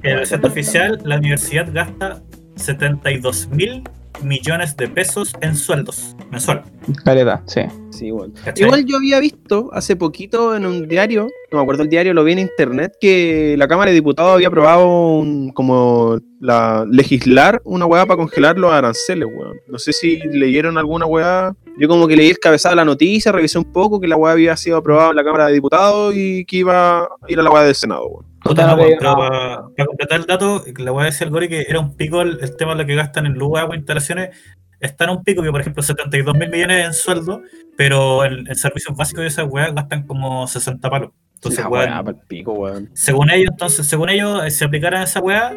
En 0.04 0.12
el 0.12 0.20
exento 0.20 0.48
oficial, 0.48 1.00
la 1.06 1.16
universidad 1.16 1.66
gasta 1.72 2.20
72 2.58 3.48
mil 3.52 3.82
millones 4.24 4.76
de 4.78 4.88
pesos 4.88 5.34
en 5.42 5.56
sueldos 5.56 6.16
mensual. 6.32 6.64
calidad, 7.04 7.42
sí. 7.46 7.62
Sí. 7.92 8.12
Igual 8.58 8.86
yo 8.86 8.98
había 8.98 9.20
visto 9.22 9.70
hace 9.72 9.96
poquito 9.96 10.54
en 10.56 10.66
un 10.66 10.88
diario, 10.88 11.28
no 11.52 11.58
me 11.60 11.62
acuerdo 11.62 11.84
el 11.84 11.90
diario, 11.90 12.14
lo 12.14 12.24
vi 12.26 12.34
en 12.34 12.40
internet, 12.40 12.92
que 13.00 13.56
la 13.58 13.68
Cámara 13.70 13.92
de 13.92 13.96
Diputados 13.96 14.34
había 14.34 14.50
aprobado 14.50 14.86
un- 15.20 15.52
como 15.52 16.20
la 16.42 16.86
legislar 16.92 17.62
una 17.64 17.86
weá 17.86 18.06
para 18.06 18.18
congelar 18.18 18.58
los 18.58 18.74
aranceles, 18.74 19.28
weón. 19.34 19.58
No 19.68 19.80
sé 19.80 19.94
si 19.94 20.18
leyeron 20.18 20.78
alguna 20.78 21.06
weá. 21.06 21.56
Yo 21.78 21.88
como 21.88 22.08
que 22.08 22.16
leí 22.18 22.30
el 22.30 22.40
cabezado 22.40 22.74
de 22.74 22.78
la 22.78 22.86
noticia, 22.86 23.32
revisé 23.32 23.58
un 23.58 23.72
poco 23.72 24.00
que 24.02 24.08
la 24.08 24.18
weá 24.18 24.34
había 24.34 24.58
sido 24.58 24.78
aprobada 24.78 25.12
en 25.12 25.16
la 25.16 25.24
Cámara 25.24 25.48
de 25.48 25.54
Diputados 25.54 26.14
y 26.16 26.44
que 26.46 26.58
iba 26.58 27.04
a 27.04 27.08
ir 27.30 27.40
a 27.40 27.44
la 27.44 27.50
weá 27.52 27.64
del 27.64 27.76
Senado, 27.76 28.08
weón. 28.08 28.26
Puta, 28.46 28.68
no, 28.68 28.78
no 28.78 28.84
pero 28.84 29.16
para, 29.16 29.86
completar 29.88 30.20
el 30.20 30.26
dato, 30.28 30.64
la 30.78 30.92
voy 30.92 31.02
a 31.02 31.06
decir 31.06 31.26
al 31.26 31.34
Gori 31.34 31.50
que 31.50 31.66
era 31.68 31.80
un 31.80 31.96
pico 31.96 32.22
el, 32.22 32.38
el 32.42 32.56
tema 32.56 32.74
de 32.74 32.84
lo 32.84 32.86
que 32.86 32.94
gastan 32.94 33.26
en 33.26 33.34
luz, 33.34 33.58
agua, 33.58 33.76
instalaciones. 33.76 34.38
Está 34.80 35.06
en 35.06 35.10
un 35.12 35.24
pico 35.24 35.42
que, 35.42 35.50
por 35.50 35.62
ejemplo, 35.62 35.82
72 35.82 36.36
mil 36.36 36.50
millones 36.52 36.86
en 36.86 36.94
sueldo, 36.94 37.42
pero 37.76 38.24
en, 38.24 38.48
en 38.48 38.56
servicios 38.56 38.96
básicos 38.96 39.22
de 39.24 39.30
esas 39.30 39.48
weas 39.50 39.74
gastan 39.74 40.06
como 40.06 40.46
60 40.46 40.90
palos. 40.92 41.10
Entonces, 41.34 41.64
La 41.64 41.70
weá 41.70 42.04
pico, 42.28 42.68
según 42.94 43.32
ellos, 43.32 43.50
entonces, 43.52 43.88
según 43.88 44.10
ellos, 44.10 44.44
eh, 44.46 44.52
si 44.52 44.64
aplicaran 44.64 45.02
esa 45.02 45.22
weá, 45.22 45.56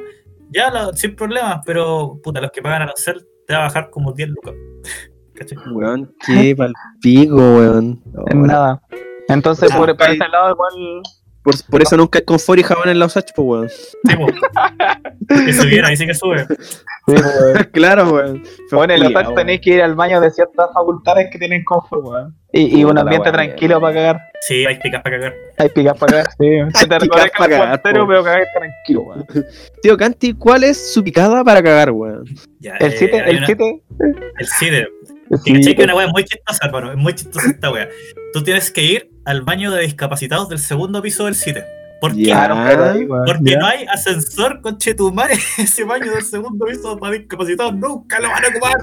ya 0.50 0.72
sin 0.94 1.14
problemas, 1.14 1.60
pero 1.66 2.18
puta, 2.22 2.40
los 2.40 2.50
que 2.50 2.62
pagan 2.62 2.82
arancel 2.82 3.26
te 3.46 3.52
va 3.52 3.60
a 3.60 3.62
bajar 3.64 3.90
como 3.90 4.12
10 4.12 4.30
lucas. 4.30 4.54
¿Cachai? 5.34 5.58
Weón, 5.72 6.14
qué 6.26 6.54
pa'l 6.56 6.72
pico, 7.02 7.36
weón. 7.36 8.02
En 8.26 8.42
nada. 8.42 8.80
Entonces, 9.28 9.70
por, 9.72 9.94
por 9.96 10.10
ese 10.10 10.28
lado, 10.28 10.52
igual. 10.52 11.02
Por, 11.42 11.54
por 11.70 11.82
eso 11.82 11.96
nunca 11.96 12.18
hay 12.18 12.24
confort 12.24 12.58
y 12.58 12.62
jabón 12.62 12.88
en 12.88 12.98
la 12.98 13.06
USACH, 13.06 13.30
pues, 13.34 13.46
weón. 13.48 14.34
Sí, 15.28 15.46
que 15.46 15.52
subiera, 15.52 15.88
ahí 15.88 15.96
sí 15.96 16.06
que 16.06 16.14
sube. 16.14 16.46
claro, 17.72 18.10
weón. 18.12 18.42
Bueno, 18.72 18.94
en 18.94 19.00
los 19.00 19.08
Culiao, 19.08 19.22
taxis 19.22 19.34
tenéis 19.36 19.60
que 19.60 19.70
ir 19.70 19.82
al 19.82 19.94
baño 19.94 20.20
de 20.20 20.30
ciertas 20.30 20.68
facultades 20.74 21.28
que 21.30 21.38
tienen 21.38 21.64
confort, 21.64 22.04
weón. 22.04 22.36
Y, 22.52 22.80
y 22.80 22.84
un 22.84 22.94
la 22.94 23.02
ambiente 23.02 23.30
tranquilo 23.30 23.80
para 23.80 23.94
cagar. 23.94 24.20
Sí, 24.40 24.64
hay 24.66 24.78
picas 24.78 25.02
para 25.02 25.16
cagar. 25.18 25.34
Hay 25.58 25.68
picas 25.68 25.98
para 25.98 26.12
cagar, 26.12 26.26
sí. 26.38 26.48
Se 26.78 26.86
te 26.86 26.98
picas 26.98 27.02
recuerda 27.02 27.28
pa' 27.36 27.46
que 27.48 27.54
es 27.54 27.60
cagar, 27.60 27.80
pero 27.82 28.06
cagar 28.24 28.44
tranquilo, 28.54 29.00
weón. 29.02 29.26
Tío 29.82 29.96
Canti, 29.96 30.34
¿cuál 30.34 30.64
es 30.64 30.92
su 30.92 31.02
picada 31.04 31.44
para 31.44 31.62
cagar, 31.62 31.90
weón? 31.92 32.24
Ya, 32.58 32.76
El 32.76 32.92
eh, 32.92 32.96
CITE, 32.96 33.20
hay 33.22 33.30
el 33.30 33.36
una- 33.38 33.46
CITE. 33.46 33.82
El 34.38 34.46
CIDE. 34.46 34.88
Sí, 35.44 35.52
Y 35.52 35.54
cachai 35.56 35.76
que 35.76 35.84
una 35.84 35.94
wea 35.94 36.06
muy 36.08 36.24
chistosa, 36.24 36.66
hermano. 36.66 36.90
Es 36.90 36.96
muy 36.96 37.14
chistosa 37.14 37.48
esta 37.50 37.70
wea. 37.70 37.86
Tú 38.32 38.42
tienes 38.42 38.70
que 38.70 38.82
ir 38.82 39.10
al 39.24 39.42
baño 39.42 39.70
de 39.70 39.82
discapacitados 39.82 40.48
del 40.48 40.58
segundo 40.58 41.00
piso 41.02 41.24
del 41.24 41.34
CITE. 41.34 41.64
¿Por 42.00 42.14
qué? 42.14 42.32
Porque 43.26 43.50
ya. 43.50 43.58
no 43.58 43.66
hay 43.66 43.84
ascensor 43.86 44.60
con 44.60 44.78
Chetumare. 44.78 45.34
Ese 45.58 45.84
baño 45.84 46.12
del 46.12 46.22
segundo 46.22 46.64
piso 46.66 46.96
para 46.98 47.14
discapacitados 47.14 47.74
nunca 47.74 48.20
lo 48.20 48.28
van 48.28 48.44
a 48.44 48.48
ocupar. 48.48 48.76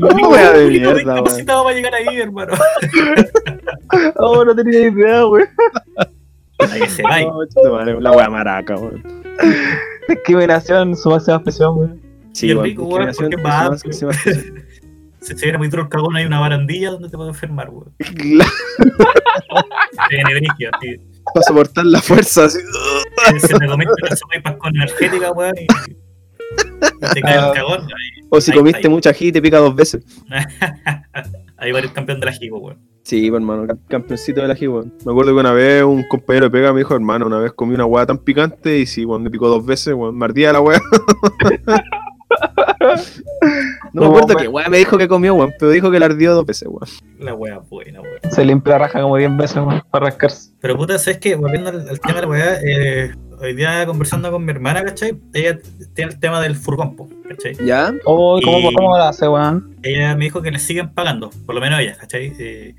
No, 0.00 0.28
wea 0.28 0.52
de 0.52 0.68
Ningún 0.68 0.94
mierda, 0.94 0.94
discapacitado 0.94 1.64
va 1.64 1.70
a 1.70 1.74
llegar 1.74 1.94
ahí, 1.94 2.18
hermano. 2.18 2.52
Oh, 4.16 4.44
no 4.44 4.54
tenía 4.54 4.88
idea, 4.88 5.26
weón. 5.26 5.48
Ahí 6.58 6.80
que 6.80 6.88
se 6.88 7.02
va. 7.02 7.20
No, 7.84 8.00
la 8.00 8.10
wea 8.10 8.28
maraca, 8.28 8.76
weón. 8.76 9.02
Discriminación, 10.08 10.96
su 10.96 11.08
máxima 11.08 11.36
expresión, 11.36 11.78
weón. 11.78 12.02
Y 12.34 12.50
el 12.50 12.62
rico, 12.62 12.84
weón, 12.84 13.06
discriminación 13.06 13.30
porque 13.30 14.06
más 14.06 14.26
Se, 15.26 15.36
se 15.36 15.44
viene 15.46 15.58
muy 15.58 15.68
duro 15.68 15.82
el 15.84 15.88
cagón, 15.88 16.16
hay 16.16 16.24
una 16.26 16.40
barandilla 16.40 16.90
donde 16.90 17.08
te 17.08 17.16
puedes 17.16 17.34
enfermar, 17.34 17.68
weón. 17.70 17.94
Claro, 17.98 18.50
Se 20.08 20.16
viene 20.16 20.34
brígido, 20.34 20.70
así. 20.78 20.96
Para 21.34 21.42
soportar 21.46 21.84
la 21.86 22.00
fuerza, 22.00 22.44
así. 22.44 22.58
Se 23.40 23.48
te 23.58 23.66
comiste 23.66 23.92
una 24.02 24.16
sopa 24.16 24.58
con 24.58 24.76
energética, 24.76 25.32
weón, 25.32 25.54
y, 25.58 25.62
y 25.64 27.14
te 27.14 27.20
cae 27.22 27.34
Ah. 27.38 27.48
el 27.48 27.54
cagón. 27.54 27.80
Ahí, 27.82 28.26
O 28.30 28.40
si 28.40 28.50
Ahí, 28.52 28.56
comiste 28.58 28.86
ahí. 28.86 28.88
mucha 28.92 29.10
ají 29.10 29.32
te 29.32 29.42
pica 29.42 29.58
dos 29.58 29.74
veces. 29.74 30.04
ahí 31.58 31.72
va 31.72 31.78
el 31.80 31.92
campeón 31.92 32.20
de 32.20 32.26
la 32.26 32.32
jigo, 32.32 32.58
weón. 32.58 32.78
Sí, 33.02 33.30
pues, 33.30 33.40
hermano, 33.40 33.64
cam- 33.66 33.78
campeoncito 33.88 34.40
de 34.40 34.48
la 34.48 34.54
ají, 34.54 34.66
weón. 34.68 34.92
Me 35.04 35.12
acuerdo 35.12 35.32
que 35.34 35.40
una 35.40 35.52
vez 35.52 35.82
un 35.84 36.04
compañero 36.08 36.46
de 36.46 36.50
pega 36.50 36.72
me 36.72 36.78
dijo, 36.80 36.94
hermano, 36.94 37.26
una 37.26 37.38
vez 37.38 37.52
comí 37.52 37.74
una 37.74 37.84
weá 37.86 38.04
tan 38.06 38.18
picante 38.18 38.78
y 38.78 38.86
sí, 38.86 39.04
weón, 39.04 39.22
me 39.22 39.30
picó 39.30 39.48
dos 39.48 39.64
veces, 39.66 39.94
weón, 39.94 40.16
me 40.16 40.24
ardía 40.24 40.52
la 40.52 40.60
weá. 40.60 40.80
No 43.92 44.02
me 44.02 44.06
No, 44.06 44.06
acuerdo 44.06 44.26
weón. 44.28 44.38
qué 44.42 44.48
weá 44.48 44.68
me 44.68 44.78
dijo 44.78 44.98
que 44.98 45.08
comió, 45.08 45.34
weón, 45.34 45.52
pero 45.58 45.70
dijo 45.70 45.90
que 45.90 45.98
le 45.98 46.04
ardió 46.04 46.34
dos 46.34 46.44
veces, 46.46 46.68
weón. 46.68 46.88
La 47.18 47.34
wea 47.34 47.58
buena, 47.58 48.00
weón. 48.00 48.18
Se 48.30 48.44
limpia 48.44 48.72
la 48.74 48.78
raja 48.80 49.00
como 49.02 49.16
10 49.16 49.36
veces, 49.36 49.56
weón, 49.58 49.82
para 49.90 50.06
rascarse. 50.06 50.50
Pero 50.60 50.76
puta, 50.76 50.98
¿sabes 50.98 51.18
qué? 51.18 51.34
Volviendo 51.36 51.70
al, 51.70 51.88
al 51.88 52.00
tema 52.00 52.14
de 52.16 52.20
la 52.22 52.28
weá, 52.28 52.58
eh, 52.62 53.14
hoy 53.40 53.54
día 53.54 53.86
conversando 53.86 54.30
con 54.30 54.44
mi 54.44 54.50
hermana, 54.50 54.82
¿cachai? 54.84 55.16
Ella 55.32 55.58
tiene 55.94 56.12
el 56.12 56.18
tema 56.18 56.40
del 56.40 56.56
furgón, 56.56 56.96
po, 56.96 57.08
¿cachai? 57.28 57.56
¿Ya? 57.64 57.94
Oh, 58.04 58.40
¿cómo, 58.42 58.72
¿Cómo 58.72 58.96
lo 58.96 59.02
hace, 59.04 59.28
weón? 59.28 59.76
ella 59.82 60.14
me 60.16 60.24
dijo 60.24 60.42
que 60.42 60.50
le 60.50 60.58
siguen 60.58 60.92
pagando, 60.92 61.30
por 61.46 61.54
lo 61.54 61.60
menos 61.60 61.80
ella, 61.80 61.96
¿cachai? 61.98 62.32
Eh, 62.38 62.74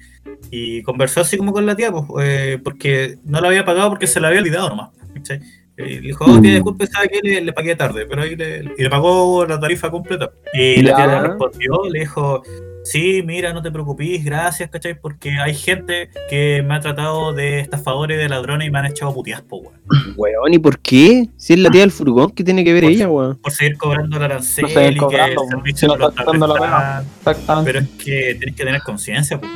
y 0.51 0.83
conversó 0.83 1.21
así 1.21 1.37
como 1.37 1.53
con 1.53 1.65
la 1.65 1.75
tía, 1.75 1.91
pues, 1.91 2.03
eh, 2.21 2.59
porque 2.63 3.17
no 3.23 3.39
la 3.41 3.47
había 3.47 3.63
pagado 3.65 3.89
porque 3.89 4.07
se 4.07 4.19
la 4.19 4.27
había 4.27 4.41
olvidado 4.41 4.69
nomás, 4.69 4.89
¿cachai? 5.13 5.39
Eh, 5.77 6.01
le 6.01 6.07
dijo, 6.07 6.25
oh, 6.25 6.39
disculpe, 6.39 6.87
¿sabe 6.87 7.09
qué? 7.09 7.19
Le, 7.21 7.41
le 7.41 7.53
pagué 7.53 7.75
tarde, 7.75 8.07
pero 8.09 8.23
ahí 8.23 8.35
le, 8.35 8.63
y 8.77 8.81
le 8.83 8.89
pagó 8.89 9.45
la 9.45 9.59
tarifa 9.59 9.91
completa. 9.91 10.31
Y 10.53 10.81
la 10.81 10.95
tía 10.95 11.05
le 11.07 11.19
respondió, 11.19 11.83
le 11.91 11.99
dijo, 11.99 12.41
sí, 12.83 13.21
mira, 13.23 13.53
no 13.53 13.61
te 13.61 13.69
preocupes, 13.69 14.25
gracias, 14.25 14.71
¿cachai? 14.71 14.99
Porque 14.99 15.33
hay 15.39 15.53
gente 15.53 16.09
que 16.31 16.63
me 16.65 16.73
ha 16.73 16.79
tratado 16.79 17.31
de 17.33 17.59
estafadores, 17.59 18.17
de 18.17 18.27
ladrones 18.27 18.67
y 18.67 18.71
me 18.71 18.79
han 18.79 18.87
echado 18.87 19.13
puteas, 19.13 19.43
po, 19.43 19.57
weón. 19.57 19.75
Weón, 20.15 20.53
¿y 20.53 20.57
por 20.57 20.79
qué? 20.79 21.29
Si 21.37 21.53
es 21.53 21.59
la 21.59 21.69
tía 21.69 21.81
del 21.81 21.91
furgón, 21.91 22.31
¿qué 22.31 22.43
tiene 22.43 22.63
que 22.63 22.73
ver 22.73 22.83
Por- 22.83 22.91
ella, 22.91 23.07
weón? 23.07 23.35
Por 23.37 23.51
seguir 23.51 23.77
cobrando 23.77 24.17
el 24.17 24.23
arancel 24.23 24.63
Por 24.63 24.71
seguir 24.71 24.91
y 24.91 24.93
que 24.95 24.99
cobrando, 24.99 25.43
el 25.43 25.49
servicio 25.49 25.89
Si 25.91 25.95
no 25.95 26.09
está 26.09 26.23
está 26.23 27.43
la. 27.53 27.63
Pero 27.63 27.79
es 27.79 27.87
que 28.03 28.35
tenés 28.39 28.55
que 28.55 28.65
tener 28.65 28.81
conciencia, 28.81 29.39
pues. 29.39 29.51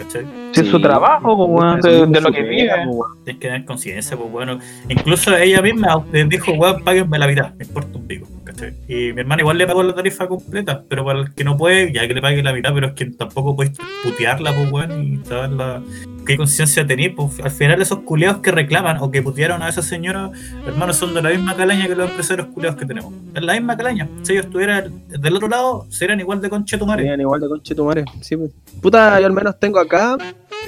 ¿Cachai? 0.00 0.24
Es 0.54 0.66
su 0.66 0.80
trabajo, 0.80 1.36
pues, 1.36 1.50
weón, 1.50 1.80
de, 1.82 2.06
de 2.06 2.20
lo 2.22 2.32
que 2.32 2.42
vive. 2.42 2.70
Tienes 3.24 3.40
que 3.40 3.48
tener 3.48 3.64
conciencia, 3.66 4.16
pues 4.16 4.30
bueno. 4.30 4.58
Incluso 4.88 5.36
ella 5.36 5.60
misma 5.60 6.02
les 6.10 6.26
dijo, 6.28 6.52
weón, 6.52 6.82
páguenme 6.82 7.18
la 7.18 7.26
mitad, 7.26 7.54
me 7.54 7.66
importa 7.66 7.98
un 7.98 8.06
pico, 8.06 8.26
¿cachai? 8.44 8.72
Y 8.88 9.12
mi 9.12 9.20
hermana 9.20 9.42
igual 9.42 9.58
le 9.58 9.66
pagó 9.66 9.82
la 9.82 9.94
tarifa 9.94 10.26
completa, 10.26 10.82
pero 10.88 11.04
para 11.04 11.20
el 11.20 11.34
que 11.34 11.44
no 11.44 11.56
puede, 11.56 11.92
ya 11.92 12.08
que 12.08 12.14
le 12.14 12.22
pague 12.22 12.42
la 12.42 12.54
mitad, 12.54 12.72
pero 12.72 12.86
es 12.88 12.92
que 12.94 13.06
tampoco 13.06 13.54
puedes 13.54 13.76
putearla, 14.02 14.54
pues 14.54 14.72
weón, 14.72 15.02
y 15.02 15.16
saberla. 15.26 15.82
¿Qué 16.30 16.36
conciencia 16.36 16.86
tenéis? 16.86 17.12
Pues 17.16 17.40
al 17.40 17.50
final 17.50 17.82
esos 17.82 18.00
culeados 18.00 18.40
que 18.40 18.52
reclaman 18.52 18.98
o 19.00 19.10
que 19.10 19.20
putearon 19.20 19.62
a 19.62 19.68
esa 19.68 19.82
señora, 19.82 20.30
hermanos, 20.64 20.96
son 20.96 21.12
de 21.12 21.20
la 21.20 21.30
misma 21.30 21.56
calaña 21.56 21.88
que 21.88 21.96
los 21.96 22.08
empresarios 22.08 22.46
culeados 22.54 22.78
que 22.78 22.86
tenemos. 22.86 23.12
Es 23.34 23.42
la 23.42 23.54
misma 23.54 23.76
calaña. 23.76 24.08
Si 24.22 24.32
ellos 24.32 24.44
estuvieran 24.44 25.02
del 25.08 25.34
otro 25.34 25.48
lado, 25.48 25.86
serían 25.88 26.20
igual 26.20 26.40
de 26.40 26.48
conchetumare. 26.48 27.02
Serían 27.02 27.20
igual 27.20 27.40
de 27.40 27.48
conche 27.48 27.74
tu 27.74 27.84
madre. 27.84 28.04
Sí, 28.20 28.36
pues. 28.36 28.52
Puta, 28.80 29.18
yo 29.18 29.26
al 29.26 29.32
menos 29.32 29.58
tengo 29.58 29.80
acá. 29.80 30.16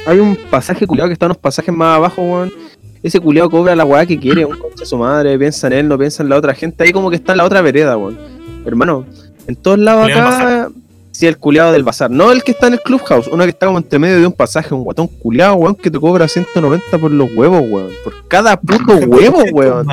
Hay 0.05 0.19
un 0.19 0.37
pasaje 0.51 0.85
culiado 0.85 1.09
que 1.09 1.13
está 1.13 1.27
unos 1.27 1.39
pasajes 1.39 1.73
más 1.73 1.97
abajo, 1.97 2.23
weón. 2.23 2.53
Ese 3.01 3.21
culiado 3.21 3.49
cobra 3.49 3.77
la 3.77 3.85
weá 3.85 4.05
que 4.05 4.19
quiere, 4.19 4.45
un 4.45 4.59
concha 4.59 4.85
su 4.85 4.99
madre, 4.99 5.39
piensa 5.39 5.69
en 5.69 5.73
él, 5.75 5.89
no 5.89 5.97
piensa 5.97 6.25
en 6.25 6.29
la 6.29 6.37
otra 6.37 6.55
gente. 6.55 6.83
Ahí 6.83 6.91
como 6.91 7.09
que 7.09 7.17
está 7.17 7.33
en 7.33 7.39
la 7.39 7.45
otra 7.45 7.61
vereda, 7.61 7.97
weón. 7.97 8.19
Hermano, 8.67 9.07
en 9.47 9.55
todos 9.55 9.79
lados 9.79 10.11
acá. 10.11 10.71
El 11.29 11.39
culiado 11.39 11.73
del 11.73 11.85
bazar. 11.85 12.11
No 12.11 12.33
el 12.33 12.43
que 12.43 12.53
está 12.53 12.67
en 12.67 12.75
el 12.75 12.81
clubhouse, 12.81 13.29
uno 13.29 13.45
que 13.45 13.51
está 13.51 13.67
como 13.67 13.79
entre 13.79 13.99
medio 13.99 14.19
de 14.19 14.27
un 14.27 14.33
pasaje, 14.33 14.75
un 14.75 14.83
guatón 14.83 15.07
culiado, 15.07 15.55
weón, 15.55 15.75
que 15.75 15.91
te 15.91 15.99
cobra 15.99 16.27
190 16.27 16.99
por 16.99 17.11
los 17.13 17.31
huevos, 17.37 17.63
weón. 17.69 17.91
Por 18.03 18.27
cada 18.29 18.57
puto 18.57 18.95
huevo, 19.07 19.43
weón. 19.53 19.87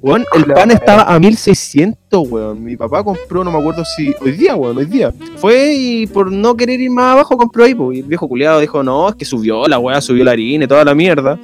Weón, 0.00 0.24
el 0.34 0.44
pan 0.46 0.70
estaba 0.70 1.02
a 1.02 1.18
1600, 1.18 2.28
weón. 2.28 2.62
Mi 2.62 2.76
papá 2.76 3.02
compró, 3.02 3.42
no 3.42 3.50
me 3.50 3.58
acuerdo 3.58 3.84
si. 3.84 4.14
Hoy 4.20 4.32
día, 4.32 4.54
weón, 4.54 4.78
hoy 4.78 4.84
día. 4.84 5.12
Fue 5.36 5.74
y 5.74 6.06
por 6.06 6.30
no 6.30 6.56
querer 6.56 6.80
ir 6.80 6.90
más 6.90 7.12
abajo 7.14 7.36
compró 7.36 7.64
ahí, 7.64 7.74
pues. 7.74 7.98
Y 7.98 8.00
el 8.00 8.06
viejo 8.06 8.28
culiado 8.28 8.60
dijo, 8.60 8.82
no, 8.82 9.08
es 9.08 9.16
que 9.16 9.24
subió 9.24 9.66
la 9.66 9.78
weá, 9.78 10.00
subió 10.00 10.24
la 10.24 10.32
harina 10.32 10.64
y 10.64 10.68
toda 10.68 10.84
la 10.84 10.94
mierda. 10.94 11.38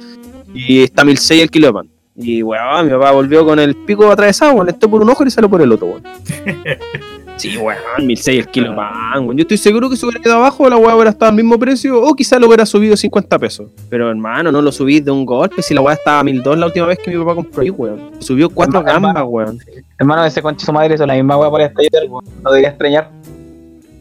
Y 0.53 0.83
está 0.83 1.03
1600 1.03 1.43
el 1.43 1.51
kilo 1.51 1.67
de 1.67 1.73
pan. 1.73 1.89
Y 2.15 2.41
weón, 2.41 2.85
mi 2.85 2.91
papá 2.93 3.11
volvió 3.11 3.45
con 3.45 3.59
el 3.59 3.75
pico 3.75 4.09
atravesado, 4.09 4.53
weón. 4.53 4.69
Entró 4.69 4.89
por 4.89 5.01
un 5.01 5.09
ojo 5.09 5.25
y 5.25 5.31
salió 5.31 5.49
por 5.49 5.61
el 5.61 5.71
otro, 5.71 5.87
weón. 5.87 6.03
Sí, 7.37 7.57
weón, 7.57 7.77
1600 7.99 8.45
el 8.47 8.51
kilo 8.51 8.69
de 8.69 8.75
pan, 8.77 9.23
weón. 9.25 9.37
Yo 9.37 9.41
estoy 9.41 9.57
seguro 9.57 9.89
que 9.89 9.97
si 9.97 10.05
hubiera 10.05 10.21
quedado 10.21 10.39
abajo, 10.39 10.69
la 10.69 10.77
weá 10.77 10.95
hubiera 10.95 11.11
estado 11.11 11.29
al 11.31 11.35
mismo 11.35 11.59
precio, 11.59 12.01
o 12.01 12.15
quizá 12.15 12.39
lo 12.39 12.47
hubiera 12.47 12.65
subido 12.65 12.95
50 12.95 13.37
pesos. 13.39 13.69
Pero 13.89 14.09
hermano, 14.09 14.51
no 14.51 14.61
lo 14.61 14.71
subí 14.71 15.01
de 15.01 15.11
un 15.11 15.25
golpe, 15.25 15.61
si 15.61 15.73
la 15.73 15.81
weá 15.81 15.95
estaba 15.95 16.19
a 16.19 16.23
1200 16.23 16.57
la 16.59 16.65
última 16.67 16.85
vez 16.85 16.99
que 17.03 17.11
mi 17.11 17.17
papá 17.17 17.35
compró 17.35 17.61
ahí, 17.61 17.69
weón. 17.69 18.11
Subió 18.19 18.49
cuatro 18.49 18.79
Hermano, 18.79 18.93
gambas, 18.93 19.09
hermano. 19.11 19.25
weón. 19.27 19.59
Hermano, 19.99 20.25
ese 20.25 20.41
concha 20.41 20.65
su 20.65 20.71
madre 20.71 20.95
hizo 20.95 21.05
la 21.05 21.13
misma 21.15 21.37
weá 21.37 21.51
para 21.51 21.65
estallar, 21.65 22.09
weón. 22.09 22.23
No 22.41 22.49
debería 22.51 22.69
extrañar. 22.69 23.09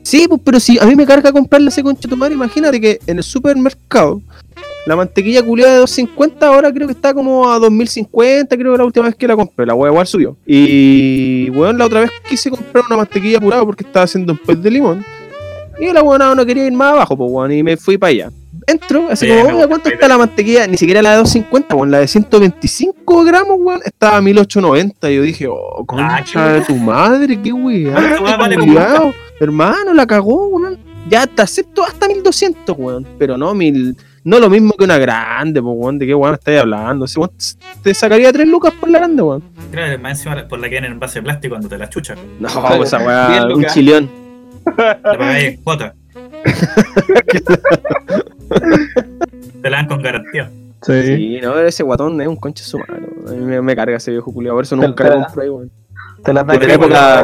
Sí, 0.03 0.27
pues, 0.29 0.41
pero 0.45 0.61
si 0.61 0.79
a 0.79 0.85
mí 0.87 0.95
me 0.95 1.07
carga 1.07 1.33
comprarle 1.33 1.69
ese 1.71 1.83
concha 1.83 2.03
de 2.03 2.09
tu 2.11 2.17
madre, 2.17 2.35
imagínate 2.35 2.81
que 2.81 3.01
en 3.07 3.17
el 3.17 3.25
supermercado 3.25 4.21
La 4.87 4.97
mantequilla 4.97 5.43
culiada 5.43 5.73
de 5.73 5.79
250 5.79 6.47
ahora 6.47 6.71
creo 6.73 6.87
que 6.87 6.93
está 6.93 7.15
como 7.15 7.51
a 7.51 7.59
2050, 7.59 8.55
creo 8.57 8.73
que 8.73 8.79
la 8.79 8.85
última 8.85 9.07
vez 9.07 9.15
que 9.15 9.27
la 9.27 9.35
compré. 9.35 9.65
La 9.65 9.75
wea 9.75 9.91
igual 9.91 10.07
subió. 10.07 10.37
Y, 10.47 11.49
weón, 11.51 11.79
la 11.79 11.87
otra 11.87 12.01
vez 12.01 12.11
quise 12.29 12.51
comprar 12.51 12.85
una 12.87 12.99
mantequilla 12.99 13.39
apurada 13.39 13.65
porque 13.65 13.85
estaba 13.85 14.05
haciendo 14.05 14.35
un 14.35 14.39
pez 14.39 14.63
de 14.63 14.71
limón. 14.71 15.05
Y 15.81 15.91
la 15.93 16.03
weona 16.03 16.35
no 16.35 16.45
quería 16.45 16.67
ir 16.67 16.73
más 16.73 16.93
abajo, 16.93 17.17
pues, 17.17 17.31
weón, 17.31 17.53
y 17.53 17.63
me 17.63 17.77
fui 17.79 17.97
para 17.97 18.11
allá. 18.11 18.31
Entro, 18.67 19.09
así 19.11 19.27
Bien, 19.27 19.45
como, 19.47 19.67
¿cuánto 19.69 19.89
está 19.89 20.09
la 20.09 20.17
mantequilla? 20.19 20.67
Ni 20.67 20.77
siquiera 20.77 21.03
la 21.03 21.13
de 21.13 21.17
250, 21.19 21.75
weón, 21.75 21.91
la 21.91 21.99
de 22.01 22.09
125 22.09 23.25
gramos, 23.25 23.57
weón, 23.59 23.81
estaba 23.85 24.19
a 24.19 24.21
1890. 24.21 25.11
Y 25.11 25.17
yo 25.17 25.23
dije, 25.23 25.47
oh, 25.49 25.85
concha 25.87 26.47
Ah, 26.47 26.53
de 26.53 26.61
tu 26.61 26.75
madre, 26.77 27.41
qué 27.43 27.53
weá 27.53 27.95
Hermano, 29.41 29.95
la 29.95 30.07
cagó, 30.07 30.49
weón. 30.49 30.79
Ya 31.09 31.27
te 31.27 31.43
acepto 31.43 31.85
hasta 31.85 32.07
1200, 32.07 32.77
weón. 32.79 33.07
Pero 33.19 33.37
no, 33.37 33.55
mil. 33.55 33.97
No 34.25 34.39
lo 34.41 34.49
mismo 34.49 34.73
que 34.73 34.85
una 34.85 34.97
grande, 34.99 35.61
pues, 35.63 35.75
weón. 35.77 35.99
¿De 35.99 36.07
qué 36.07 36.15
weón 36.15 36.35
estáis 36.35 36.61
hablando? 36.61 37.07
Si, 37.07 37.19
weón, 37.21 37.31
te 37.83 37.93
sacaría 37.95 38.33
3 38.33 38.49
lucas 38.49 38.73
por 38.79 38.89
la 38.91 38.99
grande, 38.99 39.23
weón. 39.23 39.43
Claro, 39.71 39.99
más 40.01 40.13
encima 40.19 40.49
por 40.49 40.59
la 40.59 40.65
que 40.69 40.73
viene 40.73 40.87
en 40.87 40.99
base 40.99 41.19
de 41.19 41.25
plástico 41.25 41.53
cuando 41.55 41.69
te 41.69 41.77
la 41.79 41.89
chucha. 41.91 42.15
No, 42.41 42.49
Claro, 42.49 42.83
esa 42.85 42.99
weá, 43.05 43.43
un 43.45 43.53
Lucas. 43.53 43.75
chilión. 43.75 44.09
Te 44.65 44.73
pagáis 45.03 45.61
cuota. 45.63 45.95
te 49.63 49.71
la 49.71 49.77
dan 49.79 49.87
con 49.89 50.03
garantía. 50.03 50.51
Sí. 50.83 51.03
Sí, 51.03 51.41
no, 51.43 51.59
ese 51.61 51.83
guatón 51.83 52.21
es 52.21 52.29
un 52.29 52.37
concha 52.37 52.65
su 52.65 52.79
madre. 52.79 53.03
weón. 53.25 53.29
A 53.29 53.33
mí 53.41 53.45
me, 53.47 53.63
me 53.63 53.77
carga 53.77 53.97
ese 53.97 54.11
viejo 54.11 54.33
culiado. 54.33 54.57
Por 54.57 54.65
eso 54.65 54.77
nunca 54.77 55.05
lo 55.09 55.23
compré, 55.25 55.51
weón. 55.51 55.71
Te 56.25 56.33
las 56.33 56.47
dan 56.47 56.59
Desde 56.59 56.69
la 56.69 56.75
época-. 56.75 57.23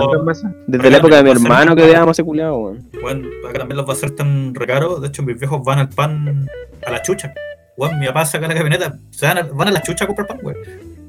Desde 0.66 0.90
la 0.90 0.96
época 0.98 1.16
de 1.16 1.22
mi 1.24 1.30
ser 1.30 1.42
hermano 1.42 1.76
que 1.76 1.82
veíamos 1.82 2.16
ese 2.16 2.22
culiado, 2.24 2.58
weón. 2.58 2.88
Bueno, 3.00 3.28
acá 3.48 3.58
también 3.60 3.76
los 3.76 3.86
va 3.86 3.90
a 3.90 3.96
hacer 3.96 4.10
tan 4.12 4.54
recaro. 4.54 5.00
De 5.00 5.08
hecho, 5.08 5.22
mis 5.22 5.38
viejos 5.38 5.64
van 5.64 5.78
al 5.78 5.88
pan 5.88 6.48
a 6.86 6.90
la 6.90 7.02
chucha. 7.02 7.32
Bueno, 7.76 7.96
mi 7.98 8.06
papá 8.06 8.26
saca 8.26 8.46
la 8.46 8.54
camioneta, 8.54 8.94
se 9.10 9.26
van 9.26 9.38
a, 9.38 9.42
van 9.44 9.68
a 9.68 9.70
la 9.70 9.82
chucha 9.82 10.04
a 10.04 10.06
comprar 10.06 10.28
pan, 10.28 10.38
weón. 10.42 10.58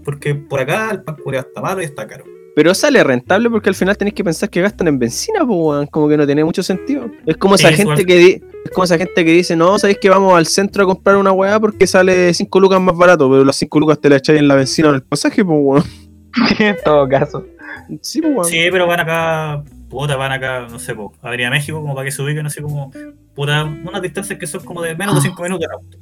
Porque 0.05 0.33
por 0.35 0.59
acá 0.59 0.89
el 0.91 1.01
pan 1.03 1.15
culiao 1.23 1.41
está 1.43 1.61
malo 1.61 1.81
y 1.81 1.85
está 1.85 2.07
caro. 2.07 2.23
Pero 2.53 2.73
sale 2.73 3.01
rentable 3.03 3.49
porque 3.49 3.69
al 3.69 3.75
final 3.75 3.95
tenéis 3.97 4.13
que 4.13 4.23
pensar 4.25 4.49
que 4.49 4.61
gastan 4.61 4.87
en 4.89 4.99
benzina, 4.99 5.39
pues, 5.45 5.57
weón. 5.59 5.87
Como 5.87 6.07
que 6.09 6.17
no 6.17 6.25
tiene 6.25 6.43
mucho 6.43 6.63
sentido. 6.63 7.09
Es 7.25 7.37
como 7.37 7.55
esa 7.55 7.69
Sí, 7.69 7.75
gente 7.75 8.05
que 8.05 8.15
di- 8.17 8.41
es 8.65 8.71
como 8.71 8.83
esa 8.85 8.97
gente 8.97 9.23
que 9.25 9.31
dice, 9.31 9.55
no, 9.55 9.77
sabéis 9.79 9.99
que 9.99 10.09
vamos 10.09 10.33
al 10.37 10.45
centro 10.47 10.83
a 10.83 10.85
comprar 10.85 11.15
una 11.17 11.31
weá 11.31 11.59
porque 11.59 11.87
sale 11.87 12.33
5 12.33 12.59
lucas 12.59 12.79
más 12.81 12.95
barato, 12.95 13.29
pero 13.29 13.43
las 13.45 13.55
5 13.57 13.79
lucas 13.79 13.99
te 13.99 14.09
la 14.09 14.17
echáis 14.17 14.39
en 14.39 14.47
la 14.47 14.55
benzina 14.55 14.87
o 14.87 14.91
en 14.91 14.95
el 14.95 15.03
pasaje, 15.03 15.43
pues, 15.45 15.57
weón. 15.61 15.83
en 16.59 16.75
todo 16.83 17.07
caso. 17.09 17.45
Sí, 18.01 18.21
pues. 18.21 18.47
Sí, 18.47 18.59
pero 18.71 18.87
van 18.87 18.99
acá, 18.99 19.63
puta, 19.89 20.15
van 20.15 20.31
acá, 20.31 20.67
no 20.69 20.79
sé, 20.79 20.95
po, 20.95 21.13
Avenida 21.21 21.49
México, 21.49 21.81
como 21.81 21.93
para 21.95 22.05
que 22.05 22.11
se 22.11 22.21
ubiquen 22.21 22.45
así 22.45 22.61
como, 22.61 22.91
puta, 23.35 23.63
unas 23.63 24.01
distancias 24.01 24.37
que 24.39 24.47
son 24.47 24.63
como 24.63 24.81
de 24.81 24.95
menos 24.95 25.15
de 25.15 25.21
5 25.21 25.43
minutos 25.43 25.65
en 25.65 25.71
auto. 25.73 25.97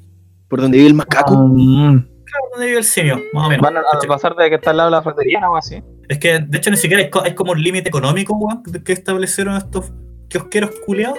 Por 0.48 0.62
donde 0.62 0.78
vive 0.78 0.90
el 0.90 0.96
macaco. 0.96 1.36
Mm. 1.36 2.06
Claro, 2.26 2.44
donde 2.52 2.68
vive 2.68 2.78
el 2.78 2.84
simio, 2.84 3.20
más 3.34 3.46
o 3.48 3.50
menos. 3.50 3.64
Van 3.64 3.78
a, 3.78 3.82
pasar 4.08 4.36
de 4.36 4.50
que 4.50 4.56
está 4.56 4.70
al 4.72 4.78
lado 4.78 4.90
de 4.90 4.96
la 4.98 5.02
fratería 5.02 5.40
o 5.40 5.44
algo 5.46 5.58
así. 5.58 5.82
Es 6.08 6.20
que, 6.20 6.40
de 6.40 6.58
hecho, 6.58 6.70
ni 6.72 6.78
siquiera 6.78 7.02
hay, 7.04 7.10
co- 7.10 7.24
hay 7.24 7.34
como 7.34 7.52
un 7.54 7.62
límite 7.62 7.90
económico, 7.90 8.36
weón, 8.36 8.62
que- 8.84 8.94
establecieron 8.94 9.56
estos 9.56 9.92
kiosqueros 10.28 10.72
culiados. 10.86 11.18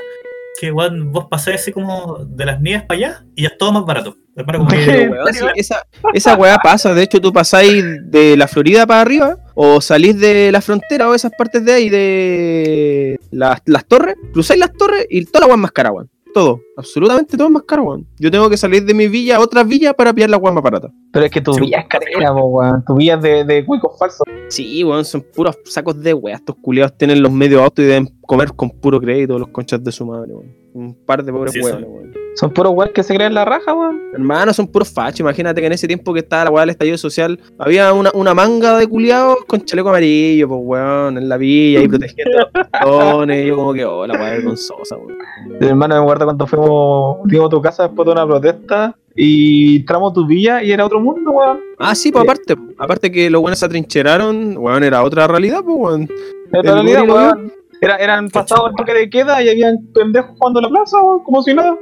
Que, 0.61 0.71
weón, 0.73 1.11
vos 1.11 1.27
pasáis 1.31 1.61
así 1.61 1.73
como 1.73 2.19
de 2.25 2.45
las 2.45 2.61
nieves 2.61 2.83
para 2.85 2.99
allá 2.99 3.25
y 3.35 3.43
ya 3.43 3.49
es 3.49 3.59
todo 3.59 3.73
más 3.73 3.85
barato. 3.87 4.15
Como 4.37 4.69
que- 4.69 4.77
Pero, 4.87 5.11
weón, 5.13 5.35
sí, 5.35 5.45
esa, 5.57 5.85
esa 6.13 6.37
weá 6.37 6.59
pasa, 6.59 6.93
de 6.95 7.03
hecho 7.03 7.21
tú 7.21 7.33
pasáis 7.33 7.83
de 8.11 8.37
la 8.37 8.47
Florida 8.47 8.87
para 8.87 9.01
arriba 9.01 9.37
o 9.63 9.81
salís 9.83 10.19
de 10.19 10.51
la 10.51 10.63
frontera 10.63 11.07
o 11.11 11.15
esas 11.15 11.33
partes 11.37 11.63
de 11.65 11.73
ahí 11.73 11.91
de 11.91 13.21
las, 13.31 13.61
las 13.67 13.85
torres, 13.87 14.15
cruzáis 14.33 14.59
las 14.59 14.73
torres 14.73 15.07
y 15.11 15.23
toda 15.27 15.41
la 15.41 15.47
weá 15.49 15.57
es 15.57 15.61
más 15.61 15.73
cara, 15.73 15.93
weón. 15.93 16.09
Todo, 16.33 16.61
absolutamente 16.77 17.37
todo 17.37 17.49
es 17.49 17.53
más 17.53 17.65
caro, 17.65 17.83
weón. 17.83 18.07
Yo 18.19 18.31
tengo 18.31 18.49
que 18.49 18.57
salir 18.57 18.85
de 18.85 18.95
mi 18.95 19.09
villa 19.09 19.37
a 19.37 19.41
otra 19.41 19.63
villa 19.65 19.93
para 19.93 20.15
pillar 20.15 20.31
la 20.31 20.39
weá 20.39 20.53
más 20.53 20.63
barata. 20.63 20.89
Pero 21.13 21.27
es 21.27 21.31
que 21.31 21.41
tu 21.43 21.53
Sí. 21.53 21.61
vía 21.61 21.81
es 21.81 21.89
carera, 21.89 22.33
po, 22.33 22.45
weón. 22.47 22.85
Tu 22.87 22.95
vía 22.95 23.15
es 23.17 23.23
de, 23.23 23.45
de 23.45 23.67
cuicos 23.67 23.99
falsos. 23.99 24.23
Sí, 24.49 24.83
weón, 24.85 25.05
son 25.05 25.21
puros 25.35 25.59
sacos 25.65 26.01
de 26.01 26.15
weá. 26.15 26.37
Estos 26.37 26.57
culiados 26.63 26.97
tienen 26.97 27.21
los 27.23 27.31
medios 27.33 27.61
autos 27.61 27.85
y 27.85 27.89
deben 27.89 28.09
comer 28.23 28.53
con 28.55 28.71
puro 28.71 28.99
crédito 29.01 29.39
los 29.39 29.49
conchas 29.49 29.83
de 29.85 29.93
su 29.93 30.07
madre, 30.07 30.33
weón. 30.33 30.60
Un 30.73 30.95
par 31.05 31.25
de 31.25 31.33
pobres 31.33 31.53
sí. 31.53 31.61
weón. 31.61 32.13
Son 32.37 32.53
puros 32.53 32.73
weón 32.75 32.93
que 32.95 33.03
se 33.03 33.15
creen 33.15 33.35
la 33.35 33.45
raja, 33.45 33.75
weón. 33.75 34.01
Hermano, 34.13 34.53
son 34.53 34.69
puros 34.69 34.89
fachos. 34.89 35.21
Imagínate 35.21 35.61
que 35.61 35.67
en 35.67 35.73
ese 35.73 35.87
tiempo 35.87 36.13
que 36.13 36.21
estaba 36.21 36.45
la 36.45 36.51
weá 36.51 36.63
del 36.63 36.71
estallido 36.71 36.97
social, 36.97 37.41
había 37.59 37.93
una, 37.93 38.11
una 38.15 38.35
manga 38.35 38.79
de 38.79 38.87
culiados 38.87 39.39
con 39.47 39.65
chaleco 39.65 39.89
amarillo, 39.89 40.49
pues 40.49 40.61
weón, 40.63 41.19
en 41.19 41.29
la 41.29 41.37
villa 41.37 41.81
y 41.83 41.89
protegiendo 41.89 42.39
los. 42.39 43.29
Y 43.37 43.47
yo 43.47 43.57
como 43.57 43.75
que, 43.75 43.85
oh, 43.85 44.07
la 44.07 44.15
weá 44.15 44.31
vergonzosa, 44.31 44.97
weón. 44.97 45.19
Mi 45.61 45.67
hermano 45.67 45.97
me 45.97 46.01
acuerdo 46.03 46.25
cuando 46.27 46.47
fuimos, 46.47 47.19
fuimos 47.29 47.47
a 47.47 47.51
tu 47.51 47.63
casa 47.63 47.83
después 47.89 48.07
de 48.07 48.13
una 48.13 48.27
protesta 48.27 48.97
y 49.17 49.79
entramos 49.79 50.13
a 50.13 50.15
tu 50.15 50.27
villa 50.27 50.63
y 50.63 50.71
era 50.71 50.87
otro 50.87 51.01
mundo, 51.01 51.33
weón. 51.33 51.59
Ah, 51.79 51.95
sí, 51.95 52.13
pues 52.13 52.23
aparte, 52.23 52.55
aparte 52.79 53.11
que 53.11 53.29
los 53.29 53.43
weones 53.43 53.59
se 53.59 53.67
atrincheraron, 53.67 54.57
weón, 54.57 54.85
era 54.85 55.03
otra 55.03 55.27
realidad, 55.27 55.63
pues 55.65 55.77
weón. 55.77 56.09
El 56.53 56.63
realidad, 56.63 57.09
weón. 57.09 57.60
Era, 57.81 57.97
eran 57.97 58.29
pasados 58.29 58.71
el 58.71 58.77
toque 58.77 58.93
de 58.95 59.09
queda 59.11 59.43
y 59.43 59.49
habían 59.49 59.79
pendejos 59.95 60.37
jugando 60.39 60.61
en 60.61 60.65
la 60.65 60.69
plaza, 60.71 61.01
weón, 61.03 61.23
como 61.25 61.43
si 61.43 61.55
nada. 61.55 61.77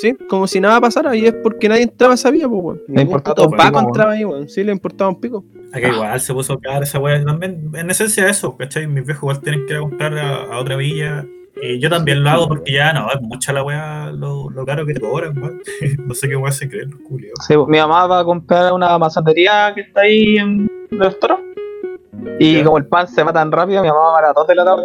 Sí, 0.00 0.14
como 0.28 0.46
si 0.46 0.58
nada 0.60 0.80
pasara, 0.80 1.14
y 1.14 1.26
es 1.26 1.34
porque 1.42 1.68
nadie 1.68 1.82
entraba 1.82 2.12
a 2.12 2.14
esa 2.14 2.30
villa, 2.30 2.48
pues 2.48 2.62
weón. 2.62 2.82
Le 2.88 3.02
importaba 3.02 3.44
un 3.44 3.50
Paco 3.56 3.78
pico, 3.78 3.80
entraba 3.88 4.12
ahí, 4.12 4.24
weón. 4.24 4.48
Sí, 4.48 4.64
le 4.64 4.72
importaba 4.72 5.10
un 5.10 5.20
pico. 5.20 5.44
Acá 5.72 5.88
igual 5.88 6.20
se 6.20 6.32
puso 6.32 6.54
a 6.54 6.60
quedar 6.60 6.82
esa 6.82 6.98
weá. 6.98 7.22
También, 7.24 7.70
en 7.74 7.90
esencia, 7.90 8.28
eso, 8.28 8.56
¿cachai? 8.56 8.86
Mis 8.86 9.04
viejos 9.04 9.22
igual 9.22 9.40
tienen 9.40 9.66
que 9.66 9.72
ir 9.72 9.78
a 9.78 9.80
comprar 9.82 10.16
a, 10.16 10.44
a 10.44 10.58
otra 10.60 10.76
villa. 10.76 11.26
Y 11.60 11.78
yo 11.78 11.90
también 11.90 12.22
lo 12.24 12.30
hago 12.30 12.48
porque 12.48 12.72
ya 12.72 12.92
no, 12.92 13.08
es 13.12 13.20
mucha 13.20 13.52
la 13.52 13.62
weá, 13.62 14.10
lo, 14.12 14.48
lo 14.50 14.64
caro 14.64 14.86
que 14.86 14.94
te 14.94 15.00
cobran, 15.00 15.36
weón. 15.36 15.60
no 16.06 16.14
sé 16.14 16.28
qué 16.28 16.36
weá 16.36 16.52
se 16.52 16.68
creen 16.68 16.90
los 16.90 17.00
culios. 17.00 17.34
Sí, 17.46 17.54
mi 17.68 17.78
mamá 17.78 18.06
va 18.06 18.20
a 18.20 18.24
comprar 18.24 18.72
una 18.72 18.96
masatería 18.98 19.72
que 19.74 19.82
está 19.82 20.02
ahí 20.02 20.36
en 20.38 20.68
el 20.90 21.18
toro. 21.18 21.40
Y 22.38 22.58
Ya. 22.58 22.64
como 22.64 22.78
el 22.78 22.86
pan 22.86 23.08
se 23.08 23.22
va 23.22 23.32
tan 23.32 23.50
rápido, 23.52 23.82
mi 23.82 23.88
mamá 23.88 24.00
va 24.12 24.18
a 24.20 24.22
las 24.22 24.34
2 24.34 24.46
de 24.46 24.54
la 24.54 24.64
tarde 24.64 24.82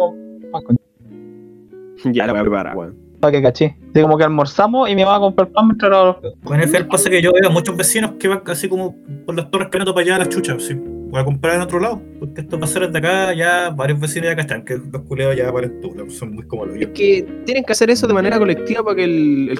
pan 0.50 0.62
con 0.64 0.76
Ya 2.12 2.26
la 2.26 2.32
voy 2.32 2.40
a 2.40 2.42
preparar, 2.42 2.76
weón. 2.76 2.94
para 3.20 3.32
que 3.32 3.42
caché. 3.42 3.76
Así 3.92 4.02
como 4.02 4.16
que 4.16 4.24
almorzamos 4.24 4.88
y 4.88 4.94
mamá 4.94 5.10
va 5.12 5.16
a 5.16 5.20
comprar 5.20 5.48
pan 5.48 5.66
mientras 5.66 5.90
lo- 5.90 6.20
Bueno, 6.42 6.62
en 6.62 6.74
el 6.76 6.86
pasa 6.86 7.10
que 7.10 7.20
yo 7.20 7.32
veo 7.32 7.48
a 7.48 7.52
muchos 7.52 7.76
vecinos 7.76 8.12
que 8.18 8.28
van 8.28 8.42
así 8.46 8.68
como 8.68 8.94
por 9.26 9.34
las 9.34 9.50
torres 9.50 9.68
caminando 9.70 9.92
para 9.94 10.04
allá 10.04 10.14
a 10.16 10.18
las 10.20 10.28
chuchas. 10.28 10.62
Sí, 10.62 10.74
voy 10.76 11.20
a 11.20 11.24
comprar 11.24 11.56
en 11.56 11.62
otro 11.62 11.80
lado. 11.80 12.00
Porque 12.20 12.42
estos 12.42 12.60
paseros 12.60 12.92
de 12.92 12.98
acá, 12.98 13.34
ya 13.34 13.70
varios 13.70 13.98
vecinos 13.98 14.28
ya 14.28 14.36
cachan 14.36 14.64
que 14.64 14.76
los 14.78 15.02
culeados 15.02 15.36
ya 15.36 15.50
valen 15.50 15.80
tú, 15.80 15.92
son 16.10 16.34
muy 16.34 16.46
como 16.46 16.66
los 16.66 16.76
Es 16.76 16.88
que 16.88 17.26
tienen 17.44 17.64
que 17.64 17.72
hacer 17.72 17.90
eso 17.90 18.06
de 18.06 18.14
manera 18.14 18.38
colectiva 18.38 18.84
para 18.84 18.94
que 18.96 19.04
el, 19.04 19.48
el 19.50 19.58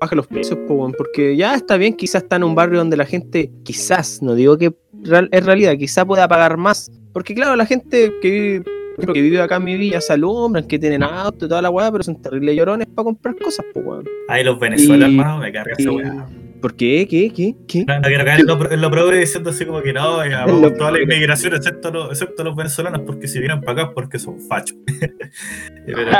baje 0.00 0.16
los 0.16 0.26
precios, 0.26 0.58
porque 0.66 1.36
ya 1.36 1.54
está 1.54 1.76
bien, 1.76 1.92
quizás 1.94 2.22
está 2.22 2.36
en 2.36 2.44
un 2.44 2.54
barrio 2.54 2.78
donde 2.78 2.96
la 2.96 3.04
gente, 3.04 3.50
quizás, 3.64 4.22
no 4.22 4.34
digo 4.34 4.56
que 4.56 4.72
real- 5.02 5.28
es 5.30 5.44
realidad, 5.44 5.74
quizás 5.76 6.06
pueda 6.06 6.26
pagar 6.26 6.56
más. 6.56 6.90
Porque 7.12 7.34
claro, 7.34 7.54
la 7.56 7.66
gente 7.66 8.12
que 8.22 8.30
vive, 8.30 8.64
que 8.96 9.20
vive 9.20 9.40
acá 9.40 9.56
en 9.56 9.64
mi 9.64 9.76
villa 9.76 10.00
se 10.00 10.12
alumbran, 10.12 10.66
que 10.66 10.78
tienen 10.78 11.02
auto 11.02 11.46
y 11.46 11.48
toda 11.48 11.62
la 11.62 11.70
weá, 11.70 11.90
pero 11.90 12.04
son 12.04 12.20
terribles 12.20 12.56
llorones 12.56 12.86
para 12.88 13.04
comprar 13.04 13.36
cosas, 13.36 13.64
po, 13.72 13.80
weón. 13.80 14.08
Ahí 14.28 14.44
los 14.44 14.60
hermano, 14.60 15.38
me 15.38 15.52
carga 15.52 15.74
esa 15.76 15.90
weá. 15.90 16.26
¿Por 16.64 16.76
qué? 16.76 17.06
¿Qué? 17.06 17.30
¿Qué? 17.30 17.54
¿Qué? 17.68 17.84
No, 17.84 17.96
no 17.96 18.08
quiero 18.08 18.24
caer 18.24 18.40
en 18.40 18.46
lo, 18.46 18.72
en 18.72 18.80
lo 18.80 18.90
progre 18.90 19.18
diciendo 19.18 19.50
así 19.50 19.66
como 19.66 19.82
que 19.82 19.92
no, 19.92 20.26
ya, 20.30 20.46
vamos 20.46 20.62
lo 20.62 20.72
toda 20.72 20.92
la 20.92 21.02
inmigración, 21.02 21.54
excepto 21.54 21.90
los, 21.90 22.10
excepto 22.10 22.42
los 22.42 22.56
venezolanos, 22.56 23.02
porque 23.04 23.28
si 23.28 23.38
vienen 23.38 23.60
para 23.60 23.82
acá 23.82 23.90
es 23.90 23.94
porque 23.94 24.18
son 24.18 24.40
fachos. 24.40 24.78
pero, 25.86 26.10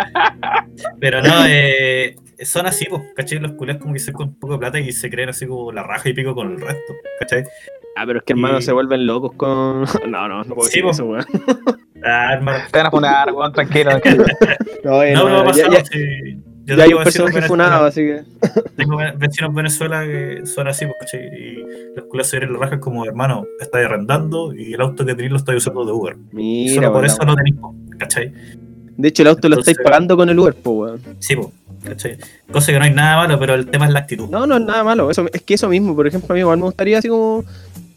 pero 1.01 1.23
no, 1.23 1.47
eh, 1.49 2.17
son 2.41 2.67
así, 2.67 2.85
pues, 2.91 3.01
¿cachai? 3.17 3.39
Los 3.39 3.53
culés 3.53 3.79
como 3.79 3.95
que 3.95 4.01
se 4.01 4.13
con 4.13 4.35
poco 4.35 4.53
de 4.53 4.59
plata 4.59 4.79
y 4.79 4.93
se 4.93 5.09
creen 5.09 5.31
así 5.31 5.47
como 5.47 5.73
la 5.73 5.83
raja 5.83 6.11
y 6.11 6.13
pico 6.13 6.35
con 6.35 6.53
el 6.53 6.61
resto, 6.61 6.93
¿cachai? 7.21 7.45
Ah, 7.97 8.05
pero 8.07 8.19
es 8.19 8.25
que 8.25 8.33
hermano 8.33 8.59
Y- 8.59 8.63
se 8.63 8.73
vuelven 8.73 9.07
locos 9.07 9.33
con. 9.37 9.85
No, 10.09 10.29
no, 10.29 10.45
no 10.45 10.55
puedo 10.55 10.69
Sí, 10.69 10.81
decir 10.81 10.83
po. 10.85 10.91
eso, 10.91 11.05
weón. 11.07 11.25
Ah, 12.05 12.35
hermano. 12.35 12.59
Te 12.71 12.79
van 12.79 12.87
a 12.87 12.91
poner, 12.91 13.33
weón, 13.33 13.53
tranquilo. 13.53 13.91
No, 14.85 15.03
eh, 15.03 15.13
No, 15.15 15.29
no, 15.29 15.45
va 15.45 15.51
a 15.51 15.55
ya, 15.55 15.71
ya- 15.71 15.85
sí. 15.85 16.39
Yo 16.67 16.77
ya 16.77 16.85
hay 16.85 16.89
tengo 16.89 17.01
un 17.01 17.05
vecinos 17.05 17.27
personaje 17.31 17.47
funado, 17.49 17.85
así 17.85 18.01
que. 18.01 18.23
Tengo 18.77 18.97
ve- 18.97 19.13
vecinos 19.19 19.51
en 19.51 19.55
Venezuela 19.55 20.03
que 20.05 20.47
son 20.47 20.67
así, 20.67 20.87
pues, 20.87 20.97
¿cachai? 20.99 21.21
Y 21.27 21.65
los 21.95 22.07
culos 22.07 22.27
se 22.27 22.39
vienen 22.39 22.55
la 22.55 22.61
raja 22.65 22.81
como, 22.81 23.05
hermano, 23.05 23.45
estáis 23.61 23.85
arrendando 23.87 24.55
y 24.55 24.73
el 24.73 24.81
auto 24.81 25.05
que 25.05 25.15
tenéis 25.15 25.31
lo 25.33 25.37
estáis 25.37 25.59
usando 25.59 25.85
de 25.85 25.93
Uber. 25.93 26.17
Y 26.33 26.65
Mira, 26.71 26.75
solo 26.75 26.93
por 26.95 27.05
eso 27.05 27.23
lo 27.25 27.35
tenéis, 27.35 27.57
po, 27.57 27.75
¿cachai? 27.99 28.33
De 28.97 29.09
hecho, 29.09 29.23
el 29.23 29.29
auto 29.29 29.49
lo 29.51 29.59
estáis 29.59 29.77
pagando 29.85 30.17
con 30.17 30.29
el 30.31 30.39
Uber, 30.39 30.55
po, 30.55 30.71
weón. 30.71 31.01
Sí, 31.19 31.37
pues, 31.37 31.49
¿cachai? 31.85 32.17
Cosa 32.51 32.73
que 32.73 32.79
no 32.79 32.85
hay 32.87 32.95
nada 32.95 33.17
malo, 33.19 33.39
pero 33.39 33.53
el 33.55 33.67
tema 33.67 33.85
es 33.87 33.93
la 33.93 33.99
actitud. 33.99 34.31
No, 34.31 34.47
no 34.47 34.57
es 34.57 34.63
nada 34.63 34.83
malo. 34.85 35.11
Eso, 35.11 35.27
es 35.35 35.43
que 35.43 35.55
eso 35.55 35.69
mismo, 35.69 35.95
por 35.95 36.07
ejemplo, 36.07 36.33
a 36.33 36.35
mí 36.35 36.41
igual 36.41 36.57
me 36.57 36.65
gustaría 36.65 36.97
así 36.99 37.09
como 37.09 37.45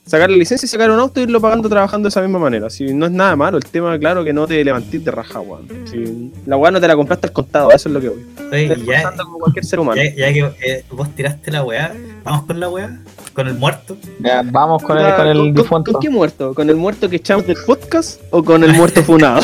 sacar 0.08 0.30
la 0.32 0.38
licencia 0.38 0.66
y 0.66 0.70
sacar 0.70 0.90
un 0.90 1.00
auto 1.00 1.20
y 1.20 1.24
irlo 1.24 1.40
pagando 1.42 1.68
trabajando 1.70 2.08
de 2.08 2.10
esa 2.10 2.22
misma 2.22 2.40
manera. 2.40 2.70
Si 2.70 2.94
no 2.94 3.06
es 3.06 3.12
nada 3.12 3.36
malo, 3.36 3.58
el 3.58 3.66
tema, 3.66 4.00
claro, 4.00 4.24
que 4.24 4.34
no 4.34 4.48
te 4.48 4.64
levantís 4.64 5.04
de 5.04 5.12
raja, 5.12 5.40
weón. 5.42 5.68
Si 5.86 6.32
la 6.46 6.56
weá 6.58 6.72
no 6.72 6.80
te 6.80 6.88
la 6.88 6.96
compraste 6.96 7.28
al 7.28 7.34
contado, 7.34 7.72
eso 7.72 7.90
es 7.90 7.94
lo 7.94 8.02
que 8.02 8.10
voy. 8.10 8.26
Oye, 8.52 8.64
Estás 8.64 8.80
ya, 8.80 8.86
pensando 8.94 9.26
como 9.26 9.40
cualquier 9.40 9.66
ser 9.66 9.80
humano. 9.80 10.02
ya, 10.02 10.16
ya 10.16 10.34
que 10.34 10.54
eh, 10.66 10.86
vos 10.90 11.14
tiraste 11.14 11.52
la 11.52 11.64
weá, 11.64 11.94
vamos 12.24 12.46
con 12.46 12.60
la 12.60 12.70
weá, 12.70 13.00
con 13.34 13.48
el 13.48 13.54
muerto. 13.56 13.98
Ya, 14.20 14.42
vamos 14.44 14.82
con 14.82 14.98
el, 14.98 15.14
con 15.16 15.28
el 15.28 15.38
¿con, 15.38 15.54
difunto. 15.54 15.92
con 15.92 16.02
qué 16.02 16.10
muerto? 16.10 16.54
¿Con 16.54 16.70
el 16.70 16.76
muerto 16.78 17.10
que 17.10 17.18
echamos 17.18 17.46
del 17.46 17.58
podcast 17.66 18.22
o 18.32 18.44
con 18.44 18.64
el 18.64 18.74
muerto 18.74 19.04
funado? 19.04 19.42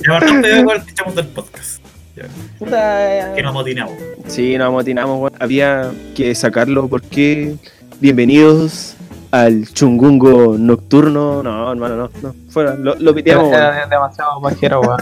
Igual 0.00 0.84
que 0.84 0.90
echamos 0.90 1.14
del 1.14 1.26
podcast. 1.28 1.82
Puta, 2.58 3.32
Que 3.34 3.42
nos 3.42 3.52
motinamos. 3.52 3.94
Sí, 4.26 4.56
nos 4.56 4.68
amotinamos, 4.68 5.18
weón. 5.20 5.32
Había 5.38 5.90
que 6.14 6.34
sacarlo 6.34 6.88
porque. 6.88 7.56
Bienvenidos 8.00 8.96
al 9.32 9.66
chungungo 9.72 10.56
nocturno. 10.58 11.42
No, 11.42 11.72
hermano, 11.72 11.96
no, 11.96 12.10
no. 12.22 12.34
Fuera, 12.50 12.74
lo, 12.74 12.94
lo 12.96 13.14
piteamos, 13.14 13.50
demasiado 13.90 14.40
pajero, 14.40 14.80
weón. 14.82 15.00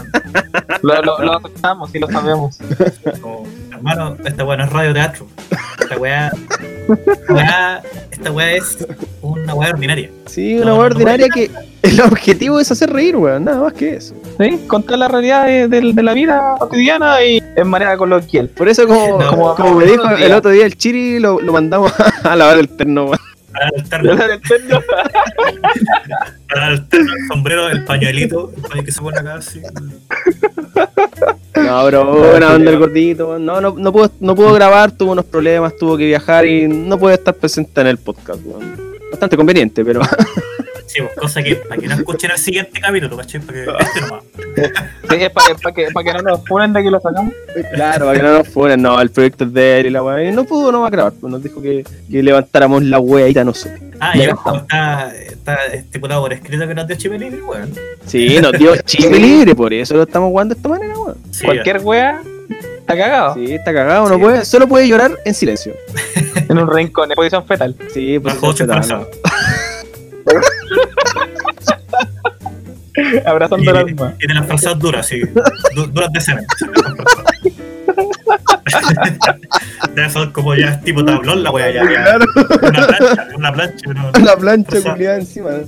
lo, 0.81 1.01
lo, 1.03 1.19
lo 1.21 1.37
aceptamos 1.37 1.93
y 1.93 1.99
lo 1.99 2.07
sabemos. 2.09 2.57
Como, 3.21 3.43
hermano, 3.71 4.15
esta 4.25 4.43
weá 4.43 4.57
no 4.57 4.63
es 4.63 4.71
radioteatro. 4.71 5.27
Esta 5.81 5.97
weá. 5.97 6.31
Esta 7.07 7.33
weá, 7.33 7.81
esta 8.11 8.31
weá 8.31 8.51
es 8.53 8.87
una 9.21 9.53
weá 9.53 9.69
ordinaria. 9.69 10.09
Sí, 10.27 10.55
una 10.55 10.65
no, 10.67 10.71
weá 10.77 10.89
no 10.89 10.95
ordinaria 10.95 11.27
que 11.29 11.51
el 11.83 11.99
objetivo 12.01 12.59
es 12.59 12.71
hacer 12.71 12.89
reír, 12.91 13.17
weón. 13.17 13.43
Nada 13.43 13.59
más 13.61 13.73
que 13.73 13.95
eso. 13.95 14.15
¿Sí? 14.39 14.61
Contar 14.67 14.97
la 14.97 15.07
realidad 15.09 15.45
de, 15.45 15.67
de- 15.67 15.91
de 15.93 16.03
la 16.03 16.13
vida 16.13 16.55
cotidiana 16.57 17.21
y 17.23 17.43
en 17.55 17.67
manera 17.67 17.97
coloquial. 17.97 18.47
Por 18.47 18.69
eso, 18.69 18.87
como, 18.87 19.19
No, 19.19 19.27
como, 19.29 19.55
como 19.55 19.73
me 19.75 19.83
el 19.83 19.91
dijo 19.91 20.03
otro 20.03 20.15
el 20.17 20.25
día. 20.25 20.37
otro 20.37 20.51
día 20.51 20.65
el 20.65 20.77
Chiri, 20.77 21.19
lo, 21.19 21.41
lo 21.41 21.51
mandamos 21.51 21.91
a 22.23 22.35
lavar 22.35 22.57
el 22.59 22.69
terno, 22.69 23.05
weón. 23.07 23.19
Para 23.51 23.69
el 23.75 23.89
terno, 23.89 24.17
para 26.49 26.67
el 26.69 26.87
sombrero, 27.27 27.69
el 27.69 27.83
pañuelito, 27.85 28.51
el 28.55 28.61
pañuelo 28.61 28.83
que 28.83 28.91
se 28.91 29.01
pone 29.01 29.19
acá 29.19 29.35
así. 29.35 29.61
No, 31.55 31.83
pero 31.85 32.05
buena 32.05 32.53
onda 32.53 32.71
el 32.71 32.79
gordito. 32.79 33.37
No, 33.39 33.59
no, 33.61 33.75
no, 33.77 33.91
pudo, 33.91 34.11
no 34.19 34.35
pudo 34.35 34.53
grabar, 34.53 34.91
tuvo 34.91 35.11
unos 35.11 35.25
problemas, 35.25 35.75
tuvo 35.75 35.97
que 35.97 36.05
viajar 36.05 36.45
y 36.45 36.67
no 36.67 36.97
puede 36.97 37.15
estar 37.15 37.33
presente 37.33 37.81
en 37.81 37.87
el 37.87 37.97
podcast. 37.97 38.39
Bastante 39.11 39.35
conveniente, 39.37 39.83
pero. 39.83 40.01
Sí, 40.87 41.01
pues, 41.01 41.13
cosa 41.17 41.41
que 41.43 41.55
para 41.55 41.79
que 41.81 41.87
no 41.87 41.95
escuchen 41.95 42.31
el 42.31 42.37
siguiente 42.37 42.79
capítulo, 42.81 43.17
¿cachai? 43.17 43.41
Para 43.41 43.53
que 43.53 43.71
este 43.83 44.01
nomás. 44.01 44.23
Sí, 45.11 45.17
es 45.17 45.29
para 45.31 45.47
que, 45.47 45.55
para 45.61 45.75
que, 45.75 45.87
para 45.91 46.03
que 46.05 46.13
no 46.23 46.29
nos 46.29 46.47
funen 46.47 46.71
de 46.73 46.83
que 46.83 46.89
lo 46.91 46.99
sacamos. 47.01 47.33
Claro, 47.73 48.05
para 48.05 48.17
que 48.17 48.23
no 48.23 48.37
nos 48.37 48.47
funen, 48.47 48.81
no, 48.81 49.01
el 49.01 49.09
proyecto 49.11 49.43
es 49.43 49.53
de 49.53 49.79
él 49.81 49.85
y 49.87 49.89
la 49.89 50.03
weá. 50.03 50.23
Y 50.23 50.31
no 50.31 50.45
pudo, 50.45 50.71
no 50.71 50.81
va 50.81 50.87
a 50.87 50.89
grabar, 50.89 51.13
pues 51.19 51.31
nos 51.31 51.43
dijo 51.43 51.61
que, 51.61 51.83
que 52.09 52.23
levantáramos 52.23 52.83
la 52.83 52.99
weá 52.99 53.43
nosotros. 53.43 53.79
Ah, 53.99 54.13
Ya 54.15 54.29
está, 54.29 55.13
está 55.15 55.65
estipulado 55.73 56.21
por 56.21 56.33
escrito 56.33 56.67
que 56.67 56.73
nos 56.73 56.87
dio 56.87 56.95
chip 56.95 57.11
libre, 57.13 57.41
weón. 57.41 57.71
Sí, 58.05 58.39
nos 58.41 58.53
dio 58.53 58.75
chip 58.85 59.11
libre, 59.11 59.53
por 59.53 59.73
eso 59.73 59.95
lo 59.95 60.03
estamos 60.03 60.29
jugando 60.29 60.53
de 60.55 60.59
esta 60.59 60.69
manera, 60.69 60.97
weón. 60.97 61.17
Sí, 61.31 61.45
Cualquier 61.45 61.79
wea 61.83 62.21
está 62.79 62.97
cagado. 62.97 63.33
Sí, 63.35 63.53
está 63.53 63.73
cagado, 63.73 64.07
no 64.09 64.15
Sí. 64.15 64.21
puede, 64.21 64.45
solo 64.45 64.67
puede 64.67 64.87
llorar 64.87 65.11
en 65.25 65.33
silencio. 65.33 65.73
En 66.49 66.57
un 66.57 66.69
rincón, 66.69 67.09
en 67.09 67.15
posición 67.15 67.45
fetal. 67.45 67.75
Sí, 67.93 68.19
pues 68.19 68.35
eso 68.35 68.51
está, 68.51 68.65
personas. 68.75 69.07
Abrazando 73.25 73.71
el 73.71 73.77
alma. 73.77 74.13
y 74.19 74.27
de 74.27 74.33
las 74.33 74.45
frases 74.47 74.77
duras, 74.79 75.07
sí. 75.07 75.21
du- 75.75 75.87
duras 75.87 76.09
decenas. 76.13 76.45
Debe 79.95 80.09
ser 80.09 80.31
como 80.31 80.55
ya 80.55 80.69
es 80.71 80.81
tipo 80.83 81.03
tablón 81.03 81.43
la 81.43 81.51
wea 81.51 81.69
ya. 81.71 81.83
ya. 81.83 81.89
Claro. 81.89 82.25
Una 82.63 82.87
plancha, 82.87 83.27
una 83.35 83.53
plancha. 83.53 83.93
no- 83.93 84.11
La 84.25 84.37
plancha 84.37 84.81
culiada 84.91 85.17
encima. 85.17 85.49
¿no? 85.51 85.65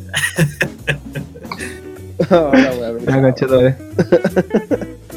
La 3.05 3.21
conchetumare. 3.21 3.75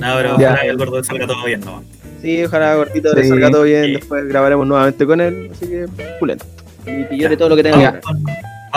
No, 0.01 0.15
pero 0.17 0.39
Ya. 0.39 0.49
ojalá 0.51 0.61
que 0.63 0.69
el 0.69 0.77
gordo 0.77 1.05
salga 1.05 1.27
todo 1.27 1.45
bien, 1.45 1.61
¿no? 1.61 1.83
Sí, 2.23 2.45
ojalá 2.45 2.75
gordito 2.75 3.13
le 3.15 3.29
salga 3.29 3.51
todo 3.51 3.63
bien. 3.63 3.85
Sí. 3.85 3.93
Después 3.93 4.27
grabaremos 4.29 4.67
nuevamente 4.67 5.07
con 5.07 5.21
él. 5.21 5.51
Así 5.53 5.67
que, 5.69 5.87
pulento. 6.19 6.45
Y 6.87 7.05
que 7.05 7.17
llore 7.19 7.37
todo 7.37 7.51
lo 7.51 7.57
que 7.57 7.63
tenga. 7.65 8.01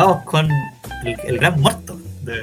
Vamos 0.01 0.23
con, 0.25 0.47
el, 1.05 1.15
el 1.25 1.37
gran 1.37 1.59
muerto. 1.59 1.97
De, 2.23 2.33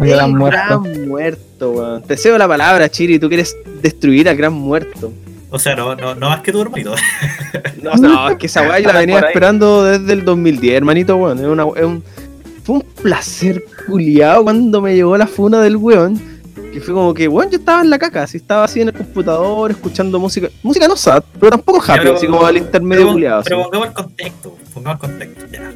El 0.00 0.08
gran 0.10 0.30
muerto. 0.34 0.80
gran 0.82 1.08
muerto, 1.08 1.70
weón. 1.72 2.02
Te 2.02 2.16
cedo 2.16 2.36
la 2.38 2.46
palabra, 2.48 2.88
Chiri. 2.90 3.18
Tú 3.18 3.28
quieres 3.28 3.56
destruir 3.82 4.28
al 4.28 4.36
gran 4.36 4.52
muerto. 4.52 5.12
o 5.50 5.58
sea, 5.58 5.74
no, 5.76 5.94
no, 5.96 6.14
no 6.14 6.28
más 6.28 6.40
que 6.40 6.52
tu 6.52 6.60
hermanito. 6.60 6.94
No, 7.82 7.94
no, 7.94 8.30
es 8.30 8.36
que 8.38 8.46
esa 8.46 8.62
weá 8.62 8.80
yo 8.80 8.92
la 8.92 8.98
venía 9.00 9.20
esperando 9.20 9.84
desde 9.84 10.12
el 10.12 10.24
2010, 10.24 10.76
hermanito, 10.76 11.16
weón. 11.16 11.38
Es 11.38 11.44
una, 11.44 11.64
es 11.76 11.84
un, 11.84 12.02
fue 12.64 12.76
un 12.76 12.82
placer 13.02 13.64
culiado 13.86 14.42
cuando 14.42 14.80
me 14.82 14.94
llegó 14.94 15.16
la 15.16 15.26
funa 15.26 15.60
del 15.62 15.76
weón. 15.76 16.20
Que 16.72 16.80
fue 16.80 16.92
como 16.92 17.14
que, 17.14 17.28
weón, 17.28 17.48
yo 17.50 17.58
estaba 17.58 17.80
en 17.82 17.88
la 17.90 17.98
caca, 17.98 18.24
así 18.24 18.36
estaba 18.38 18.64
así 18.64 18.80
en 18.80 18.88
el 18.88 18.94
computador, 18.94 19.70
escuchando 19.70 20.18
música. 20.18 20.48
Música 20.62 20.88
no 20.88 20.96
sad, 20.96 21.22
pero 21.38 21.50
tampoco 21.50 21.80
happy, 21.80 22.00
Pero- 22.02 22.16
así 22.16 22.26
como 22.26 22.44
al 22.44 22.56
intermedio 22.56 23.02
Pero, 23.04 23.12
culiado. 23.14 23.42
pero 23.44 23.56
así. 23.60 23.64
pongamos 23.64 23.88
el 23.88 23.94
contexto. 23.94 24.56
Pongamos 24.74 25.02
el 25.04 25.08
contexto. 25.10 25.46
Ya. 25.52 25.72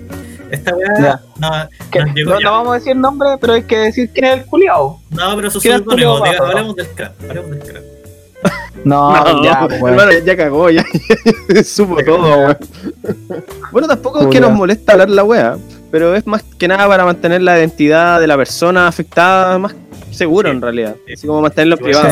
Esta 0.51 0.75
weá 0.75 0.89
Ya. 1.01 1.21
no, 1.39 1.69
Que- 1.91 2.01
nos 2.05 2.15
llegó 2.15 2.31
no, 2.33 2.41
ya. 2.41 2.45
no 2.47 2.53
vamos 2.53 2.71
a 2.73 2.75
decir 2.79 2.97
nombre, 2.97 3.29
pero 3.41 3.53
hay 3.55 3.63
que 3.65 3.77
decir 3.79 4.11
quién 4.13 4.25
es 4.27 4.33
el 4.39 4.45
culiao. 4.47 5.01
No, 5.11 5.37
pero 5.37 5.49
eso 5.49 5.61
¿Quién 5.61 5.75
es 5.77 5.85
Bajo? 5.85 6.25
Hablemos 6.45 6.77
del 6.77 6.89
crack. 6.89 7.13
Hablemos 7.29 7.51
del 7.51 7.59
crack. 7.61 7.83
No, 8.85 9.13
No, 9.35 9.45
ya, 9.45 9.67
pues, 9.69 9.83
hermano, 9.83 10.13
ya 10.25 10.37
cagó, 10.37 10.71
ya 10.71 10.85
supo 11.65 11.97
todo, 12.05 12.39
weón. 12.39 12.59
Bueno, 13.73 13.87
tampoco 13.89 14.23
es 14.23 14.27
que 14.29 14.41
nos 14.41 14.53
molesta 14.53 14.93
hablar 14.93 15.11
la 15.11 15.25
wea, 15.25 15.57
pero 15.91 16.15
es 16.17 16.27
más 16.27 16.43
que 16.59 16.67
nada 16.69 16.87
para 16.89 17.05
mantener 17.05 17.43
la 17.43 17.59
identidad 17.59 18.19
de 18.21 18.27
la 18.27 18.37
persona 18.37 18.89
afectada 18.89 19.59
más 19.59 19.75
seguro 20.11 20.49
Sí. 20.49 20.57
en 20.57 20.63
realidad. 20.63 20.95
Sí. 21.07 21.13
Así 21.13 21.27
como 21.27 21.43
mantenerlo 21.43 21.77
privado. 21.77 22.09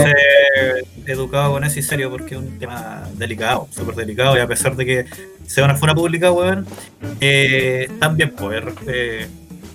Ser 0.54 0.84
educado 1.06 1.52
con 1.52 1.64
eso 1.64 1.78
y 1.78 1.82
serio 1.82 2.10
porque 2.10 2.34
es 2.34 2.40
un 2.40 2.58
tema 2.58 3.08
delicado, 3.14 3.68
súper 3.70 3.94
delicado 3.94 4.36
y 4.36 4.40
a 4.40 4.46
pesar 4.46 4.76
de 4.76 4.84
que 4.86 5.04
sea 5.46 5.64
una 5.64 5.76
fuera 5.76 5.94
pública, 5.94 6.30
weón, 6.32 6.66
eh, 7.20 7.88
también 7.98 8.30
poder 8.30 8.72
eh, 8.86 9.26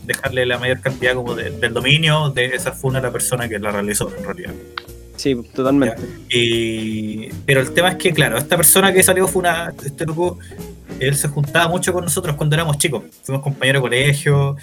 dejarle 0.05 0.45
la 0.45 0.57
mayor 0.59 0.81
cantidad 0.81 1.13
como 1.15 1.33
de- 1.35 1.51
del 1.51 1.73
dominio 1.73 2.29
de 2.29 2.45
esa 2.47 2.71
funa 2.71 2.99
a 2.99 3.01
la 3.01 3.11
persona 3.11 3.47
que 3.49 3.57
la 3.59 3.71
realizó 3.71 4.11
en 4.17 4.23
realidad. 4.23 4.53
Sí, 5.15 5.35
totalmente. 5.53 6.01
Y, 6.29 7.29
pero 7.45 7.61
el 7.61 7.71
tema 7.73 7.89
es 7.89 7.95
que, 7.95 8.11
claro, 8.11 8.37
esta 8.37 8.57
persona 8.57 8.91
que 8.91 9.01
salió 9.03 9.27
fue 9.27 9.41
una, 9.41 9.73
este 9.85 10.05
loco, 10.05 10.37
él 10.99 11.15
se 11.15 11.27
juntaba 11.27 11.67
mucho 11.69 11.93
con 11.93 12.03
nosotros 12.03 12.35
cuando 12.35 12.55
éramos 12.55 12.77
chicos. 12.77 13.03
Fuimos 13.23 13.43
compañeros 13.43 13.81
de 13.81 13.89
colegio 13.89 14.55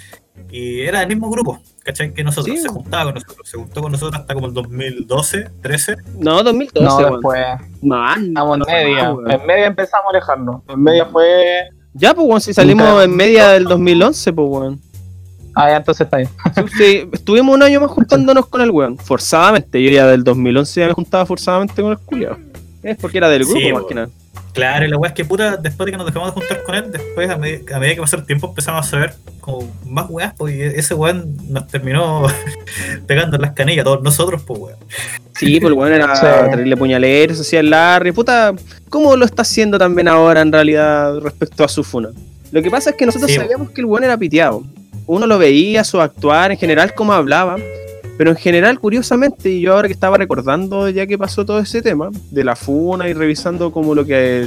y 0.51 0.81
era 0.81 0.99
del 0.99 1.07
mismo 1.09 1.29
grupo, 1.31 1.61
¿cachai? 1.83 2.13
Que 2.13 2.23
nosotros. 2.23 2.55
Sí. 2.55 2.61
Se 2.61 2.69
juntaba 2.69 3.05
con 3.05 3.13
nosotros. 3.15 3.49
Se 3.49 3.57
juntó 3.57 3.81
con 3.81 3.91
nosotros 3.91 4.19
hasta 4.21 4.33
como 4.33 4.47
el 4.47 4.53
2012, 4.53 5.49
13. 5.61 5.95
No, 6.19 6.43
2012, 6.43 6.85
No, 6.85 7.11
después. 7.11 7.45
Man, 7.81 8.25
Estamos 8.27 8.53
en 8.55 8.59
no, 8.59 8.65
media. 8.65 9.15
En 9.37 9.45
media 9.45 9.65
empezamos 9.67 10.05
a 10.07 10.09
alejarnos. 10.17 10.61
En 10.67 10.81
media 10.83 11.05
fue. 11.05 11.69
Ya, 11.93 12.13
pues, 12.13 12.25
weón, 12.27 12.41
si 12.41 12.53
salimos 12.53 12.87
Nunca. 12.87 13.03
en 13.03 13.15
media 13.15 13.49
del 13.49 13.65
2011, 13.65 14.33
pues, 14.33 14.47
weón. 14.49 14.79
Ah, 15.53 15.69
ya 15.69 15.77
entonces 15.77 16.05
está 16.05 16.17
bien. 16.17 16.29
Sí, 16.55 16.63
sí, 16.77 17.09
estuvimos 17.11 17.53
un 17.53 17.61
año 17.61 17.81
más 17.81 17.91
juntándonos 17.91 18.45
con 18.47 18.61
el 18.61 18.71
weón, 18.71 18.97
forzadamente. 18.97 19.83
Yo 19.83 19.89
ya 19.91 20.07
del 20.07 20.23
2011 20.23 20.79
ya 20.79 20.87
me 20.87 20.93
juntaba 20.93 21.25
forzadamente 21.25 21.81
con 21.81 21.91
el 21.91 21.97
culiao. 21.99 22.37
Es 22.83 22.95
porque 22.97 23.17
era 23.17 23.27
del 23.29 23.43
grupo, 23.43 23.59
Sí, 23.59 23.65
más 23.73 23.81
weón. 23.81 23.87
que 23.89 23.95
nada. 23.95 24.09
Claro, 24.53 24.85
y 24.85 24.89
la 24.89 24.97
weá 24.97 25.09
es 25.09 25.15
que 25.15 25.23
puta, 25.25 25.55
después 25.57 25.85
de 25.85 25.91
que 25.93 25.97
nos 25.97 26.05
dejamos 26.05 26.33
de 26.35 26.41
juntar 26.41 26.63
con 26.63 26.75
él, 26.75 26.91
después 26.91 27.29
a, 27.29 27.37
med- 27.37 27.71
a 27.73 27.79
medida 27.79 27.95
que 27.95 28.01
pasó 28.01 28.17
el 28.17 28.25
tiempo 28.25 28.47
empezamos 28.49 28.85
a 28.85 28.89
saber 28.89 29.13
como 29.39 29.71
más 29.85 30.05
weas, 30.09 30.33
pues 30.37 30.53
y 30.55 30.61
ese 30.61 30.93
weón 30.93 31.37
nos 31.49 31.67
terminó 31.67 32.27
pegando 33.07 33.37
en 33.37 33.41
las 33.43 33.51
canillas, 33.53 33.83
todos 33.85 34.01
nosotros, 34.03 34.41
pues 34.45 34.59
weón. 34.59 34.77
Sí, 35.35 35.59
pues 35.59 35.71
el 35.71 35.77
weón 35.77 35.93
era 35.93 36.15
Sí. 36.15 36.25
terrible 36.49 36.75
puñalero, 36.77 37.33
se 37.35 37.41
hacía 37.41 37.59
el 37.61 37.69
Larry. 37.69 38.11
Puta, 38.11 38.53
¿cómo 38.89 39.15
lo 39.15 39.25
está 39.25 39.43
haciendo 39.43 39.77
también 39.77 40.07
ahora 40.07 40.41
en 40.41 40.51
realidad 40.51 41.17
respecto 41.19 41.63
a 41.63 41.67
su 41.67 41.83
funa? 41.83 42.09
Lo 42.51 42.61
que 42.61 42.69
pasa 42.69 42.89
es 42.89 42.95
que 42.97 43.05
nosotros 43.05 43.31
Sí, 43.31 43.37
sabíamos 43.37 43.69
que 43.71 43.79
el 43.81 43.85
weón 43.85 44.03
era 44.03 44.17
piteado. 44.17 44.63
Uno 45.07 45.25
lo 45.27 45.37
veía, 45.37 45.83
su 45.85 45.99
actuar, 46.01 46.51
en 46.51 46.57
general, 46.57 46.93
cómo 46.93 47.13
hablaba. 47.13 47.55
Pero 48.17 48.31
en 48.31 48.37
general, 48.37 48.79
curiosamente, 48.79 49.49
y 49.49 49.61
yo 49.61 49.73
ahora 49.73 49.87
que 49.87 49.93
estaba 49.93 50.17
recordando 50.17 50.89
ya 50.89 51.07
que 51.07 51.17
pasó 51.17 51.45
todo 51.45 51.59
ese 51.59 51.81
tema, 51.81 52.09
de 52.29 52.43
la 52.43 52.55
funa 52.55 53.09
y 53.09 53.13
revisando 53.13 53.71
como 53.71 53.95
lo 53.95 54.05
que 54.05 54.45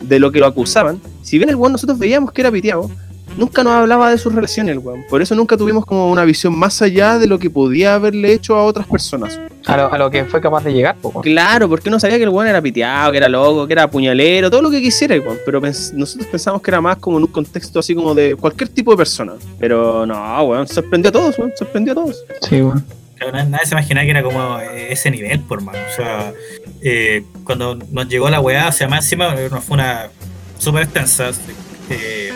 de 0.00 0.18
lo 0.20 0.30
que 0.30 0.38
lo 0.38 0.46
acusaban, 0.46 1.00
si 1.22 1.38
bien 1.38 1.50
el 1.50 1.56
weón 1.56 1.72
nosotros 1.72 1.98
veíamos 1.98 2.32
que 2.32 2.40
era 2.40 2.50
piteado, 2.50 2.90
nunca 3.38 3.64
nos 3.64 3.72
hablaba 3.72 4.10
de 4.10 4.18
sus 4.18 4.34
relaciones 4.34 4.72
el 4.72 4.78
weón. 4.80 5.04
Por 5.08 5.22
eso 5.22 5.34
nunca 5.34 5.56
tuvimos 5.56 5.86
como 5.86 6.10
una 6.10 6.24
visión 6.24 6.58
más 6.58 6.82
allá 6.82 7.18
de 7.18 7.26
lo 7.26 7.38
que 7.38 7.48
podía 7.48 7.94
haberle 7.94 8.32
hecho 8.32 8.54
a 8.56 8.64
otras 8.64 8.86
personas. 8.86 9.38
A 9.66 9.76
lo, 9.76 9.92
a 9.92 9.98
lo 9.98 10.10
que 10.10 10.24
fue 10.24 10.40
capaz 10.40 10.64
de 10.64 10.72
llegar, 10.72 10.96
po. 10.96 11.20
Claro, 11.20 11.68
porque 11.68 11.88
uno 11.88 11.98
sabía 12.00 12.16
que 12.18 12.24
el 12.24 12.28
weón 12.30 12.48
era 12.48 12.60
piteado, 12.60 13.10
que 13.12 13.18
era 13.18 13.28
loco, 13.28 13.66
que 13.66 13.72
era 13.72 13.90
puñalero, 13.90 14.50
todo 14.50 14.62
lo 14.62 14.70
que 14.70 14.80
quisiera 14.80 15.14
el 15.14 15.20
weón. 15.20 15.38
Pero 15.44 15.60
pens- 15.60 15.92
nosotros 15.92 16.26
pensamos 16.28 16.60
que 16.62 16.70
era 16.70 16.80
más 16.80 16.96
como 16.98 17.18
en 17.18 17.24
un 17.24 17.30
contexto 17.30 17.78
así 17.78 17.94
como 17.94 18.14
de 18.14 18.34
cualquier 18.34 18.68
tipo 18.68 18.90
de 18.90 18.96
persona. 18.98 19.32
Pero 19.58 20.04
no, 20.06 20.42
weón, 20.42 20.66
sorprendió 20.68 21.08
a 21.10 21.12
todos, 21.12 21.38
weón, 21.38 21.52
sorprendió 21.58 21.92
a 21.92 21.96
todos. 21.96 22.24
Sí. 22.48 22.62
Claro, 23.16 23.32
nadie, 23.48 23.66
se 23.66 23.74
imaginaba 23.74 24.04
que 24.04 24.10
era 24.10 24.22
como 24.22 24.58
eh, 24.60 24.92
ese 24.92 25.10
nivel, 25.10 25.40
por 25.40 25.60
mano. 25.60 25.78
O 25.92 25.96
sea, 25.96 26.32
eh, 26.82 27.24
cuando 27.44 27.76
nos 27.90 28.08
llegó 28.08 28.30
la 28.30 28.40
weá, 28.40 28.68
o 28.68 28.72
sea, 28.72 28.86
más 28.88 29.04
encima 29.04 29.34
eh, 29.34 29.48
nos 29.50 29.64
fue 29.64 29.74
una 29.74 30.06
súper 30.58 30.84
extensa, 30.84 31.30
eh, 31.90 32.32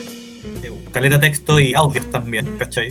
caleta 0.93 1.19
texto 1.21 1.59
y 1.61 1.75
audios 1.75 2.11
también, 2.11 2.57
¿cachai? 2.59 2.89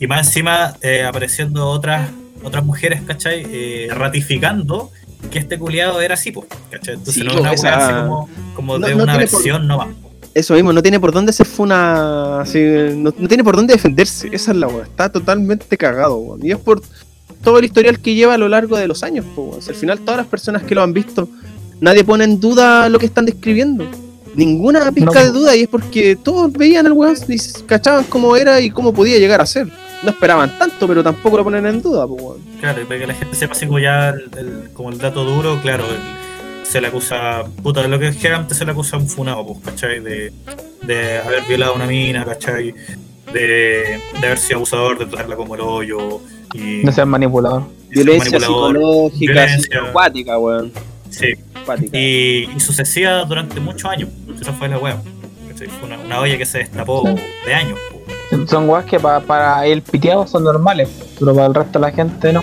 Y 0.00 0.06
más 0.06 0.26
encima 0.26 0.76
eh, 0.82 1.04
apareciendo 1.04 1.66
otras 1.68 2.10
otras 2.42 2.64
mujeres, 2.64 3.00
¿cachai? 3.06 3.46
Eh, 3.48 3.88
ratificando 3.90 4.90
que 5.30 5.38
este 5.38 5.58
culiado 5.58 6.00
era 6.02 6.14
así, 6.14 6.30
pues, 6.30 6.46
¿cachai? 6.70 6.94
Entonces 6.94 7.14
Sí, 7.14 7.20
no 7.24 7.30
era 7.32 7.40
una 7.40 7.48
pues, 7.50 7.62
weá 7.62 7.72
esa- 7.74 7.86
así 7.86 7.94
como, 8.02 8.28
como 8.54 8.78
no- 8.78 8.86
de 8.86 8.94
no 8.94 9.02
una 9.04 9.12
tiene 9.14 9.26
por- 9.28 9.38
versión 9.40 9.66
nomás. 9.66 9.88
Eso 10.34 10.54
mismo, 10.54 10.72
no 10.72 10.82
tiene 10.82 10.98
por 10.98 11.12
dónde 11.12 11.32
se 11.32 11.44
funa. 11.44 12.40
Así, 12.40 12.58
no, 12.96 13.14
no 13.16 13.28
tiene 13.28 13.44
por 13.44 13.54
dónde 13.56 13.72
defenderse. 13.74 14.28
Esa 14.32 14.50
es 14.50 14.56
la 14.56 14.66
weón. 14.66 14.82
Está 14.82 15.08
totalmente 15.10 15.76
cagado, 15.78 16.16
weón. 16.16 16.44
Y 16.44 16.50
es 16.50 16.58
por. 16.58 16.82
todo 17.44 17.58
el 17.58 17.64
historial 17.66 18.00
que 18.00 18.14
lleva 18.14 18.34
a 18.34 18.38
lo 18.38 18.48
largo 18.48 18.76
de 18.76 18.88
los 18.88 19.02
años. 19.04 19.24
Si 19.60 19.68
al 19.70 19.76
final 19.76 20.00
todas 20.00 20.16
las 20.18 20.26
personas 20.26 20.62
que 20.64 20.74
lo 20.74 20.82
han 20.82 20.92
visto, 20.92 21.28
nadie 21.80 22.02
pone 22.02 22.24
en 22.24 22.40
duda 22.40 22.88
lo 22.88 22.98
que 22.98 23.06
están 23.06 23.26
describiendo. 23.26 23.86
Ninguna 24.34 24.90
pizca 24.92 25.20
No. 25.20 25.24
de 25.26 25.30
duda 25.30 25.56
y 25.56 25.62
es 25.62 25.68
porque 25.68 26.16
todos 26.16 26.52
veían 26.52 26.86
al 26.86 26.92
weón 26.92 27.16
y 27.28 27.36
cachaban 27.66 28.04
cómo 28.04 28.36
era 28.36 28.60
y 28.60 28.70
cómo 28.70 28.92
podía 28.92 29.18
llegar 29.18 29.40
a 29.40 29.46
ser. 29.46 29.68
No 30.02 30.10
esperaban 30.10 30.58
tanto, 30.58 30.86
pero 30.86 31.02
tampoco 31.02 31.36
lo 31.38 31.44
ponen 31.44 31.64
en 31.66 31.80
duda, 31.80 32.06
po, 32.06 32.14
weón. 32.14 32.38
Claro, 32.60 32.82
y 32.82 32.84
para 32.84 33.00
que 33.00 33.06
la 33.06 33.14
gente 33.14 33.36
sepa 33.36 33.52
así 33.52 33.66
como 33.66 33.78
ya 33.78 34.10
el, 34.10 34.28
el- 34.38 34.70
como 34.74 34.90
el 34.90 34.98
dato 34.98 35.24
duro, 35.24 35.58
claro, 35.62 35.84
el- 35.86 36.66
se 36.66 36.80
le 36.80 36.88
acusa, 36.88 37.44
puta, 37.62 37.82
de 37.82 37.88
lo 37.88 37.98
que 37.98 38.12
generalmente 38.12 38.54
se 38.54 38.64
le 38.64 38.72
acusa 38.72 38.96
a 38.96 38.98
un 39.00 39.08
funado, 39.08 39.46
pues, 39.46 39.58
¿cachai? 39.64 40.00
De, 40.00 40.32
de 40.82 41.18
haber 41.18 41.42
violado 41.48 41.72
a 41.72 41.76
una 41.76 41.86
mina, 41.86 42.24
¿cachai? 42.24 42.74
De, 43.32 43.40
de 44.20 44.26
haber 44.26 44.38
sido 44.38 44.56
abusador, 44.56 44.98
de 44.98 45.06
tratarla 45.06 45.36
como 45.36 45.54
el 45.54 45.60
hoyo 45.60 46.20
y 46.52 46.82
No 46.84 46.92
seas 46.92 47.06
manipulador. 47.06 47.64
Violencia 47.90 48.40
psicológica, 48.40 49.32
violencia. 49.32 49.80
acuática, 49.88 50.38
weón. 50.38 50.72
Sí, 51.10 51.26
Acuática. 51.54 51.96
y, 51.96 52.48
y 52.56 52.60
sucesía 52.60 53.24
durante 53.24 53.60
muchos 53.60 53.88
años. 53.90 54.08
Esa 54.44 54.52
fue 54.52 54.68
la. 54.68 54.78
¿cachai? 54.78 55.68
Fue 55.68 55.86
una, 55.88 55.98
una 55.98 56.20
olla 56.20 56.36
que 56.36 56.44
se 56.44 56.58
destapó 56.58 57.02
de 57.46 57.54
años. 57.54 57.78
Son- 58.46 58.68
weas 58.68 58.84
que 58.84 59.00
pa- 59.00 59.20
para 59.20 59.64
el 59.64 59.80
piteado 59.80 60.26
son 60.26 60.44
normales, 60.44 60.86
pero 61.18 61.34
para 61.34 61.46
el 61.46 61.54
resto 61.54 61.78
de 61.78 61.86
la 61.86 61.92
gente 61.92 62.30
no. 62.30 62.42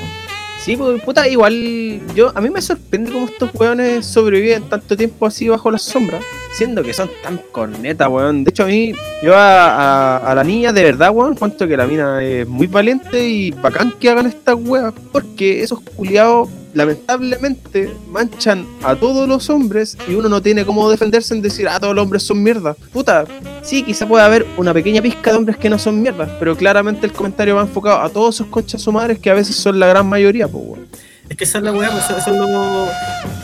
Sí, 0.60 0.76
pues 0.76 1.00
puta, 1.04 1.28
igual 1.28 2.02
yo 2.16 2.32
a 2.36 2.42
mí 2.42 2.50
me 2.50 2.60
sorprende 2.60 3.12
cómo 3.12 3.26
estos 3.28 3.52
weones 3.54 4.04
sobreviven 4.06 4.64
tanto 4.70 4.98
tiempo 4.98 5.28
así 5.28 5.48
bajo 5.48 5.70
las 5.70 5.84
sombras, 5.84 6.24
siendo 6.56 6.82
que 6.82 6.92
son 6.94 7.08
tan 7.22 7.40
cornetas, 7.52 8.08
weón. 8.10 8.44
De 8.44 8.50
hecho, 8.50 8.64
a 8.64 8.68
mí, 8.68 8.94
yo 9.22 9.36
a, 9.36 10.16
a- 10.18 10.18
a 10.18 10.34
la 10.36 10.44
niña 10.44 10.74
de 10.74 10.84
verdad, 10.84 11.12
weón, 11.12 11.36
cuento 11.36 11.68
que 11.68 11.78
la 11.78 11.86
mina 11.86 12.24
es 12.24 12.48
muy 12.48 12.66
valiente 12.66 13.28
y 13.28 13.52
bacán 13.52 13.94
que 14.00 14.10
hagan 14.10 14.26
estas 14.26 14.56
weas, 14.56 14.92
porque 15.12 15.62
esos 15.62 15.80
culiados 15.82 16.50
lamentablemente 16.74 17.94
manchan 18.10 18.66
a 18.84 18.96
todos 18.96 19.28
los 19.28 19.50
hombres 19.50 19.98
y 20.08 20.14
uno 20.14 20.30
no 20.30 20.42
tiene 20.42 20.66
cómo 20.66 20.90
defenderse 20.90 21.34
en 21.34 21.42
decir, 21.42 21.68
ah, 21.68 21.80
todos 21.80 21.96
los 21.96 22.04
hombres 22.04 22.24
son 22.24 22.42
mierda. 22.42 22.76
Puta, 22.94 23.26
sí, 23.62 23.84
quizá 23.84 24.08
puede 24.08 24.24
haber 24.24 24.46
una 24.58 24.74
pequeña 24.74 25.02
pizca 25.02 25.32
de 25.32 25.38
hombres 25.38 25.58
que 25.58 25.70
no 25.70 25.78
son 25.78 26.02
mierdas, 26.02 26.30
pero 26.40 26.56
claramente 26.56 27.06
el 27.06 27.14
comentario 27.14 27.56
va 27.56 27.62
enfocado 27.62 28.00
a 28.02 28.10
todos 28.10 28.36
esos 28.36 28.48
conchas 28.48 28.82
su 28.82 28.92
madres 28.92 29.20
que 29.20 29.30
a 29.30 29.34
veces 29.34 29.56
son 29.56 29.80
la 29.80 29.88
gran 29.88 30.08
mayoría, 30.08 30.48
pues. 30.48 30.82
Es 31.30 31.38
que 31.38 31.46
esa 31.46 31.60
es 31.60 31.64
la 31.64 31.72
weá, 31.72 31.90
pues, 31.90 32.04
eso, 32.10 32.18
es 32.18 32.38
lo, 32.38 32.88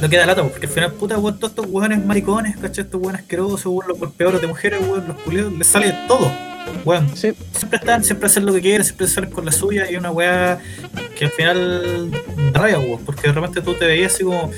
lo 0.02 0.10
que 0.10 0.18
da 0.18 0.26
lata, 0.26 0.44
porque 0.44 0.66
al 0.66 0.72
final, 0.74 0.92
puta, 0.92 1.18
weón, 1.18 1.40
todos 1.40 1.52
estos 1.52 1.68
weones 1.70 2.06
maricones, 2.06 2.58
¿cachai? 2.58 2.84
Estos 2.84 3.00
weones 3.02 3.22
asquerosos, 3.22 3.66
weón, 3.66 3.88
los 3.88 3.98
golpeadores 3.98 4.42
de 4.42 4.48
mujeres, 4.48 4.82
weón, 4.82 5.08
los 5.08 5.18
culiados, 5.22 5.54
les 5.54 5.68
sale 5.68 5.96
todo, 6.06 6.30
weón. 6.86 7.10
Sí, 7.16 7.34
Siempre 7.54 7.80
están, 7.80 8.04
siempre 8.04 8.28
hacen 8.28 8.46
lo 8.46 8.54
que 8.54 8.62
quieren, 8.62 8.84
siempre 8.84 9.08
salen 9.08 9.30
con 9.32 9.46
la 9.46 9.52
suya 9.52 9.90
y 9.90 9.96
una 9.96 10.12
weá 10.12 10.60
que 11.18 11.26
al 11.26 11.32
final 11.32 12.12
rabia, 12.54 12.80
weón, 12.80 13.00
porque 13.06 13.28
de 13.28 13.34
repente 13.34 13.62
tú 13.62 13.74
te 13.74 13.86
veías 13.86 14.14
así 14.14 14.24
como, 14.24 14.52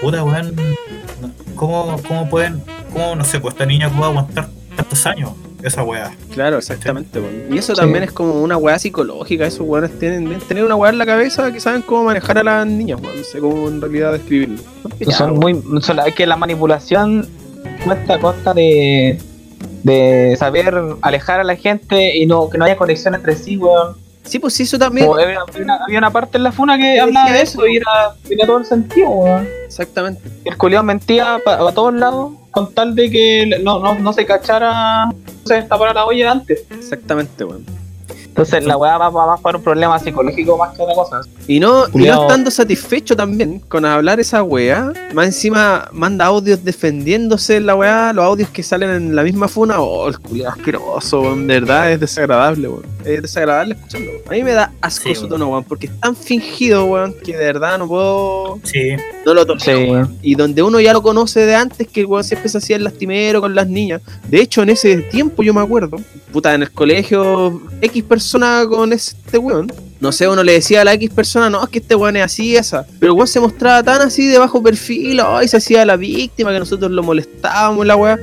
puta, 0.00 0.24
weón, 0.24 0.54
¿cómo, 1.54 2.00
cómo 2.06 2.28
pueden, 2.28 2.62
cómo, 2.92 3.14
no 3.16 3.24
sé, 3.24 3.40
pues 3.40 3.54
esta 3.54 3.66
niña 3.66 3.88
pudo 3.90 4.06
aguantar 4.06 4.48
tantos 4.76 5.04
años 5.06 5.30
esa 5.62 5.82
weá? 5.82 6.12
claro, 6.32 6.58
exactamente, 6.58 7.18
weón. 7.20 7.54
Y 7.54 7.58
eso 7.58 7.74
Sí. 7.74 7.80
también 7.80 8.04
es 8.04 8.12
como 8.12 8.42
una 8.42 8.56
weá 8.56 8.78
psicológica, 8.78 9.46
esos 9.46 9.60
weones 9.66 9.98
tienen 9.98 10.24
deben 10.24 10.40
tener 10.40 10.64
una 10.64 10.76
weá 10.76 10.90
en 10.92 10.98
la 10.98 11.06
cabeza 11.06 11.52
que 11.52 11.60
saben 11.60 11.82
cómo 11.82 12.04
manejar 12.04 12.38
a 12.38 12.42
las 12.44 12.66
niñas, 12.66 13.00
weón. 13.00 13.16
No 13.18 13.24
sé 13.24 13.38
cómo 13.38 13.68
en 13.68 13.80
realidad 13.80 14.12
describirlo. 14.12 14.58
Son 15.10 15.34
muy. 15.38 15.60
son 15.82 15.98
es 16.06 16.14
que 16.14 16.26
la 16.26 16.36
manipulación 16.36 17.26
cuesta 17.84 18.14
a 18.14 18.20
costa 18.20 18.54
de. 18.54 19.18
De 19.86 20.34
saber 20.36 20.74
alejar 21.00 21.38
a 21.40 21.44
la 21.44 21.54
gente 21.54 22.16
y 22.16 22.26
no 22.26 22.50
que 22.50 22.58
no 22.58 22.64
haya 22.64 22.76
conexión 22.76 23.14
entre 23.14 23.36
sí, 23.36 23.56
weón. 23.56 23.96
Sí, 24.24 24.40
pues 24.40 24.54
sí, 24.54 24.64
eso 24.64 24.76
también. 24.76 25.06
Como 25.06 25.20
había, 25.20 25.38
una, 25.60 25.76
había 25.76 25.98
una 25.98 26.10
parte 26.10 26.36
en 26.38 26.42
la 26.42 26.50
funa 26.50 26.76
que 26.76 26.98
hablaba 26.98 27.30
de 27.30 27.42
eso 27.42 27.64
y 27.68 27.76
era, 27.76 28.14
tenía 28.26 28.44
todo 28.46 28.58
el 28.58 28.64
sentido, 28.66 29.08
weón. 29.10 29.48
Exactamente. 29.64 30.20
El 30.44 30.56
culiao 30.56 30.82
mentía 30.82 31.38
pa- 31.44 31.68
a 31.68 31.72
todos 31.72 31.94
lados 31.94 32.32
con 32.50 32.74
tal 32.74 32.96
de 32.96 33.08
que 33.10 33.46
no, 33.62 33.78
no, 33.78 33.94
no 33.94 34.12
se 34.12 34.26
cachara, 34.26 35.06
no 35.06 35.14
se 35.44 35.54
destapara 35.54 35.94
la 35.94 36.04
olla 36.06 36.32
antes. 36.32 36.64
Exactamente, 36.70 37.44
weón. 37.44 37.64
Entonces 38.36 38.64
la 38.66 38.76
weá 38.76 38.98
va, 38.98 39.08
va 39.08 39.26
más 39.28 39.40
para 39.40 39.56
un 39.56 39.64
problema 39.64 39.98
psicológico 39.98 40.58
más 40.58 40.76
que 40.76 40.82
otra 40.82 40.94
cosa. 40.94 41.20
Y 41.48 41.58
no, 41.58 41.84
y 41.94 41.98
no 42.04 42.22
estando 42.22 42.50
satisfecho 42.50 43.16
también 43.16 43.60
con 43.60 43.86
hablar 43.86 44.20
esa 44.20 44.42
weá, 44.42 44.92
más 45.14 45.26
encima 45.26 45.88
manda 45.90 46.26
audios 46.26 46.62
defendiéndose 46.62 47.60
la 47.60 47.74
weá, 47.74 48.12
los 48.12 48.24
audios 48.26 48.50
que 48.50 48.62
salen 48.62 48.90
en 48.90 49.16
la 49.16 49.22
misma 49.22 49.48
funa, 49.48 49.80
oh, 49.80 50.08
el 50.08 50.18
culiado 50.18 50.52
asqueroso, 50.52 51.22
weón, 51.22 51.46
de 51.46 51.60
verdad 51.60 51.92
es 51.92 52.00
desagradable, 52.00 52.68
weón. 52.68 52.84
Es 53.06 53.22
desagradable 53.22 53.74
escucharlo. 53.74 54.10
weón. 54.10 54.22
A 54.28 54.30
mí 54.32 54.42
me 54.42 54.52
da 54.52 54.72
asco 54.82 55.08
Sí, 55.08 55.14
su 55.14 55.20
weón. 55.22 55.30
tono, 55.30 55.48
weón, 55.48 55.64
porque 55.64 55.86
es 55.86 56.00
tan 56.00 56.14
fingido, 56.14 56.84
weón, 56.84 57.14
que 57.24 57.32
de 57.36 57.44
verdad 57.44 57.78
no 57.78 57.88
puedo, 57.88 58.58
Sí, 58.64 58.90
no 59.24 59.32
lo 59.32 59.46
toco. 59.46 59.60
Sí. 59.60 59.72
Y 60.20 60.34
donde 60.34 60.62
uno 60.62 60.78
ya 60.80 60.92
lo 60.92 61.00
conoce 61.02 61.46
de 61.46 61.54
antes, 61.54 61.88
que 61.88 62.00
el 62.00 62.06
weón 62.06 62.22
siempre 62.24 62.50
se 62.50 62.58
hacía 62.58 62.76
el 62.76 62.84
lastimero 62.84 63.40
con 63.40 63.54
las 63.54 63.66
niñas. 63.66 64.02
De 64.28 64.42
hecho, 64.42 64.62
en 64.62 64.68
ese 64.70 64.98
tiempo 64.98 65.42
yo 65.42 65.54
me 65.54 65.60
acuerdo, 65.62 65.96
puta, 66.32 66.52
en 66.54 66.62
el 66.62 66.70
colegio, 66.72 67.62
X 67.80 68.02
persona 68.26 68.64
con 68.68 68.92
este 68.92 69.38
weón. 69.38 69.72
No 70.00 70.10
sé, 70.12 70.28
uno 70.28 70.42
le 70.42 70.52
decía 70.52 70.80
a 70.82 70.84
la 70.84 70.92
X 70.94 71.10
persona, 71.10 71.48
no, 71.48 71.62
es 71.62 71.68
que 71.70 71.78
este 71.78 71.94
weón 71.94 72.16
es 72.16 72.24
así, 72.24 72.56
esa. 72.56 72.84
Pero 72.98 73.12
el 73.12 73.16
weón 73.16 73.28
se 73.28 73.38
mostraba 73.40 73.82
tan 73.82 74.02
así 74.02 74.26
de 74.26 74.36
bajo 74.38 74.62
perfil, 74.62 75.20
ay, 75.24 75.46
se 75.48 75.56
hacía 75.56 75.84
la 75.86 75.96
víctima, 75.96 76.52
que 76.52 76.58
nosotros 76.58 76.90
lo 76.90 77.02
molestábamos, 77.02 77.86
la 77.86 77.96
weá. 77.96 78.18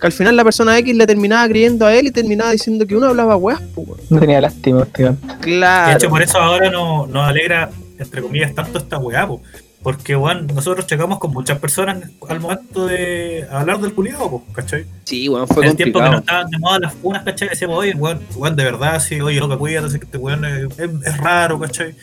Que 0.00 0.06
al 0.06 0.12
final 0.12 0.36
la 0.36 0.44
persona 0.44 0.78
X 0.78 0.94
le 0.94 1.06
terminaba 1.08 1.46
creyendo 1.48 1.84
a 1.84 1.92
él 1.94 2.06
y 2.06 2.10
terminaba 2.12 2.52
diciendo 2.52 2.86
que 2.86 2.96
uno 2.96 3.08
hablaba 3.08 3.36
weá, 3.36 3.60
pues, 3.74 3.88
weón. 3.88 4.00
No 4.10 4.20
tenía 4.20 4.40
lástima, 4.40 4.82
este 4.82 5.02
weón. 5.04 5.18
De 5.20 5.34
Claro. 5.40 5.96
hecho, 5.98 6.08
por 6.08 6.22
eso 6.22 6.38
ahora 6.38 6.70
no- 6.70 7.06
nos 7.08 7.26
alegra, 7.28 7.68
entre 7.98 8.22
comillas, 8.22 8.54
tanto 8.54 8.78
esta 8.78 8.96
weá, 8.98 9.26
po. 9.26 9.42
Porque, 9.82 10.16
weón, 10.16 10.48
nosotros 10.48 10.86
checamos 10.86 11.18
con 11.18 11.30
muchas 11.32 11.58
personas 11.60 12.10
al 12.28 12.40
momento 12.40 12.86
de 12.86 13.46
hablar 13.50 13.78
del 13.80 13.94
culiado, 13.94 14.42
¿cachai? 14.52 14.84
Sí, 15.04 15.28
weón, 15.28 15.46
fue 15.46 15.62
en 15.64 15.70
el 15.70 15.76
tiempo 15.76 16.00
que 16.00 16.10
no 16.10 16.18
estaban 16.18 16.50
de 16.50 16.58
moda 16.58 16.80
las 16.80 16.94
funas, 16.94 17.22
¿cachai? 17.22 17.50
Decíamos, 17.50 17.78
oye, 17.78 17.94
weón, 17.94 18.20
weón, 18.34 18.56
de 18.56 18.64
verdad, 18.64 19.00
sí, 19.00 19.20
oye, 19.20 19.38
loca, 19.38 19.56
cuídate, 19.56 19.98
que 19.98 20.04
este 20.04 20.18
weón 20.18 20.44
es, 20.44 20.78
es- 20.78 20.90
es 21.06 21.16
raro, 21.18 21.58
¿cachai? 21.60 21.94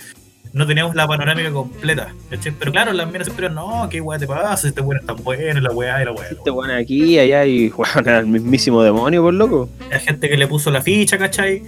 No 0.54 0.66
teníamos 0.66 0.96
la 0.96 1.06
panorámica 1.06 1.52
completa, 1.52 2.14
¿cachai? 2.30 2.54
Pero 2.58 2.72
claro, 2.72 2.94
las 2.94 3.08
minas 3.12 3.26
siempre, 3.26 3.50
no, 3.50 3.90
qué 3.90 4.00
weá 4.00 4.18
te 4.18 4.26
pasa, 4.26 4.70
este 4.70 4.80
weón 4.80 5.02
es 5.02 5.06
tan 5.06 5.18
bueno, 5.18 5.60
la 5.60 5.72
weá 5.72 6.02
y 6.02 6.06
la 6.06 6.12
weá. 6.14 6.30
Este 6.30 6.50
weón 6.50 6.72
aquí, 6.72 7.20
allá 7.20 7.46
y 7.46 7.68
weón, 7.78 8.08
era 8.08 8.20
el 8.20 8.28
mismísimo 8.28 8.82
demonio, 8.84 9.22
por 9.22 9.34
loco. 9.34 9.70
Hay 9.92 10.00
gente 10.00 10.30
que 10.30 10.38
le 10.38 10.48
puso 10.48 10.72
la 10.72 10.82
ficha, 10.82 11.18
¿cachai? 11.18 11.62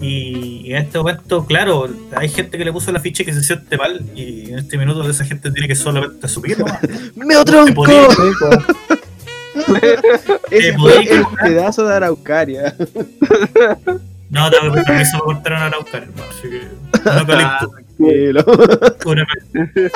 Y, 0.00 0.62
y 0.64 0.72
en 0.72 0.78
este 0.82 0.98
momento, 0.98 1.44
claro, 1.44 1.86
hay 2.16 2.28
gente 2.30 2.56
que 2.56 2.64
le 2.64 2.72
puso 2.72 2.90
la 2.90 3.00
ficha 3.00 3.22
y 3.22 3.26
que 3.26 3.34
se 3.34 3.42
siente 3.42 3.76
mal. 3.76 4.00
Y 4.14 4.50
en 4.50 4.58
este 4.60 4.78
minuto 4.78 5.08
esa 5.08 5.24
gente 5.24 5.50
tiene 5.50 5.68
que 5.68 5.74
solamente 5.74 6.26
subir 6.26 6.58
nomás. 6.58 6.80
¡Me. 9.68 9.78
Ese 10.50 10.72
fue 10.78 10.94
podía- 10.94 11.12
el 11.20 11.26
pedazo 11.42 11.86
de 11.86 11.94
Araucaria. 11.94 12.74
No, 14.30 14.48
que 14.50 14.82
permiso 14.86 15.18
para 15.18 15.24
cortar 15.24 15.52
a 15.54 15.66
Araucar, 15.66 16.02
hermano. 16.04 16.22
Así 16.30 16.48
que. 16.48 16.68
Tranquilo. 17.98 18.44
Una- 19.06 19.26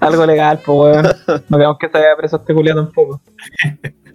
Algo 0.00 0.26
legal, 0.26 0.60
pues 0.64 0.78
weón. 0.78 1.02
No 1.48 1.56
queremos 1.58 1.78
que 1.78 1.88
se 1.88 1.98
haya 1.98 2.16
preso 2.16 2.36
este 2.36 2.52
culiao 2.54 2.76
tampoco. 2.76 3.20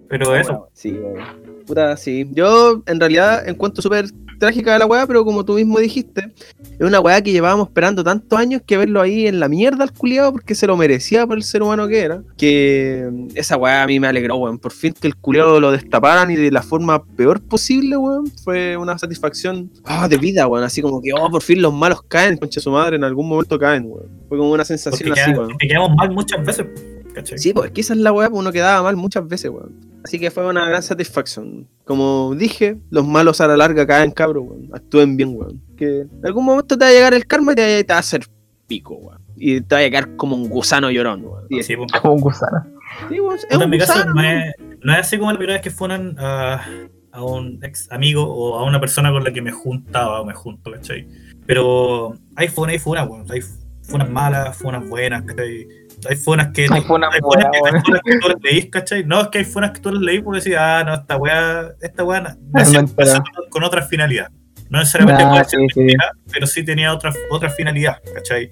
Pero 0.10 0.36
eso. 0.36 0.70
Sí, 0.74 0.92
weón. 0.92 1.26
Puta, 1.66 1.98
sí. 1.98 2.28
Yo, 2.32 2.82
en 2.86 3.00
realidad, 3.00 3.48
encuentro 3.48 3.82
súper 3.82 4.06
trágica 4.38 4.78
la 4.78 4.86
weá, 4.86 5.06
pero 5.08 5.24
como 5.26 5.44
tú 5.44 5.54
mismo 5.54 5.80
dijiste, 5.80 6.32
es 6.62 6.82
una 6.82 7.00
weá 7.00 7.22
que 7.22 7.32
llevábamos 7.32 7.68
esperando 7.68 8.04
tantos 8.04 8.38
años 8.38 8.62
que 8.66 8.78
verlo 8.78 9.02
ahí 9.02 9.28
en 9.28 9.40
la 9.40 9.48
mierda 9.50 9.84
al 9.84 9.92
culiado 9.94 10.32
porque 10.32 10.56
se 10.56 10.68
lo 10.68 10.78
merecía 10.78 11.26
por 11.26 11.38
el 11.38 11.44
ser 11.44 11.64
humano 11.64 11.88
que 11.88 12.00
era. 12.00 12.22
Que 12.38 13.08
mm, 13.12 13.28
esa 13.36 13.58
weá 13.58 13.84
a 13.84 13.88
mí 13.88 14.00
me 14.00 14.08
alegró, 14.08 14.36
weón. 14.38 14.60
Por 14.60 14.72
fin 14.72 14.94
que 15.00 15.08
el 15.08 15.16
culiado 15.16 15.60
lo 15.60 15.72
destaparan 15.72 16.32
y 16.32 16.36
de 16.36 16.52
la 16.52 16.62
forma 16.62 17.04
peor 17.04 17.42
posible, 17.42 17.98
weón. 17.98 18.28
Fue 18.44 18.78
una 18.78 18.98
satisfacción 18.98 19.72
ah, 19.86 20.08
de 20.08 20.18
vida, 20.18 20.48
weón. 20.48 20.64
Así 20.64 20.82
como 20.82 21.02
que, 21.02 21.12
oh, 21.14 21.30
por 21.30 21.42
fin 21.42 21.62
los 21.62 21.74
malos 21.74 22.02
caen, 22.08 22.38
concha 22.38 22.60
su 22.60 22.72
madre, 22.72 22.96
en 22.96 23.04
algún 23.04 23.28
momento 23.28 23.58
caen, 23.58 23.86
weón. 23.86 24.10
Fue 24.30 24.38
como 24.38 24.52
una 24.52 24.66
sensación 24.66 25.08
Porque, 25.10 25.22
así, 25.22 25.32
queda- 25.32 25.40
weón. 25.40 25.50
porque 25.52 25.68
quedamos 25.68 25.96
mal 25.96 26.12
muchas 26.12 26.46
veces. 26.46 26.66
¿Cachai? 27.18 27.38
Sí, 27.38 27.54
pues 27.54 27.68
es 27.68 27.72
que 27.74 27.82
esa 27.82 27.94
es 27.94 28.00
la 28.00 28.12
weá, 28.12 28.30
pues 28.30 28.40
uno 28.40 28.52
quedaba 28.52 28.84
mal 28.84 28.96
muchas 28.96 29.28
veces, 29.28 29.52
weón. 29.52 29.88
Así 30.04 30.20
que 30.20 30.32
fue 30.32 30.48
una 30.48 30.68
gran 30.68 30.84
satisfacción. 30.84 31.68
Como 31.84 32.34
dije, 32.36 32.78
los 32.90 33.06
malos 33.06 33.42
a 33.42 33.48
la 33.48 33.58
larga 33.58 33.86
caen, 33.86 34.12
cabros, 34.12 34.46
weón. 34.48 34.70
Actúen 34.74 35.18
bien, 35.18 35.36
weón. 35.36 35.62
Que 35.76 36.02
en 36.02 36.26
algún 36.26 36.46
momento 36.46 36.78
te 36.78 36.86
va 36.86 36.90
a 36.90 36.94
llegar 36.94 37.14
el 37.14 37.26
karma 37.26 37.54
y 37.54 37.56
te 37.56 37.84
va, 37.84 37.96
a 37.96 38.00
hacer 38.00 38.26
pico, 38.68 38.96
weón. 38.96 39.22
Y 39.36 39.62
te 39.62 39.76
va 39.76 39.80
a 39.80 39.84
llegar 39.84 40.16
como 40.16 40.36
un 40.36 40.48
gusano 40.48 40.90
llorón, 40.92 41.26
weón. 41.26 41.46
Y 41.50 41.64
Sí, 41.64 41.76
pues. 41.76 41.92
Como 42.02 42.14
un 42.16 42.22
gusano. 42.22 42.66
sí, 43.10 43.20
weón, 43.20 43.38
es 43.38 43.56
un 43.56 43.64
en 43.64 43.70
mi 43.70 43.80
caso 43.80 43.94
gusano, 43.94 44.14
no 44.14 44.24
es, 44.24 44.54
no 44.82 44.94
es 44.94 45.00
así 45.00 45.18
como 45.18 45.32
la 45.32 45.38
primera 45.38 45.56
vez 45.56 45.64
que 45.64 45.72
fueron 45.72 46.16
a, 46.20 46.66
a 47.12 47.24
un 47.24 47.60
ex 47.64 47.92
amigo 47.92 48.24
o 48.24 48.60
a 48.60 48.64
una 48.64 48.80
persona 48.80 49.12
con 49.12 49.24
la 49.24 49.34
que 49.34 49.42
me 49.42 49.52
juntaba 49.52 50.22
o 50.22 50.26
me 50.26 50.34
junto, 50.34 50.72
¿cachai? 50.72 51.08
Pero 51.46 52.14
hay 52.36 52.48
funas 52.48 52.76
y 52.76 52.80
funas, 52.80 53.10
weón. 53.10 53.26
Hay 53.30 53.42
funas 53.82 54.10
malas, 54.10 54.58
funas 54.58 54.88
buenas, 54.88 55.24
¿cachai? 55.24 55.68
Hay 56.08 56.16
funas 56.16 56.50
que, 56.54 56.68
Hay 56.72 56.82
funas 56.82 57.10
hay 57.14 57.20
funas 57.22 57.48
que, 57.52 57.58
hay 57.58 57.82
funas 57.82 58.02
que 58.06 58.20
tú 58.20 58.28
las 58.30 58.42
leís, 58.44 58.66
¿cachai? 58.70 59.04
No, 59.04 59.22
es 59.22 59.28
que 59.30 59.38
hay 59.40 59.46
funas 59.46 59.72
que 59.72 59.80
tú 59.80 59.92
las 59.92 60.02
leís 60.02 60.22
porque 60.22 60.40
decís, 60.40 60.56
ah, 60.58 60.84
no, 60.86 60.94
esta 60.94 61.18
weá, 61.18 61.72
esta 61.82 62.04
weá 62.04 62.38
nació 62.54 62.86
con, 63.50 63.64
otra 63.64 63.82
finalidad. 63.82 64.30
No 64.70 64.80
necesariamente 64.80 65.24
Ah, 65.24 65.44
ser 65.44 65.60
sí, 65.60 65.68
sí. 65.90 65.96
pero 66.32 66.46
sí 66.46 66.64
tenía 66.64 66.94
otra, 66.94 67.14
otra 67.32 67.50
finalidad, 67.50 67.98
¿cachai? 68.14 68.50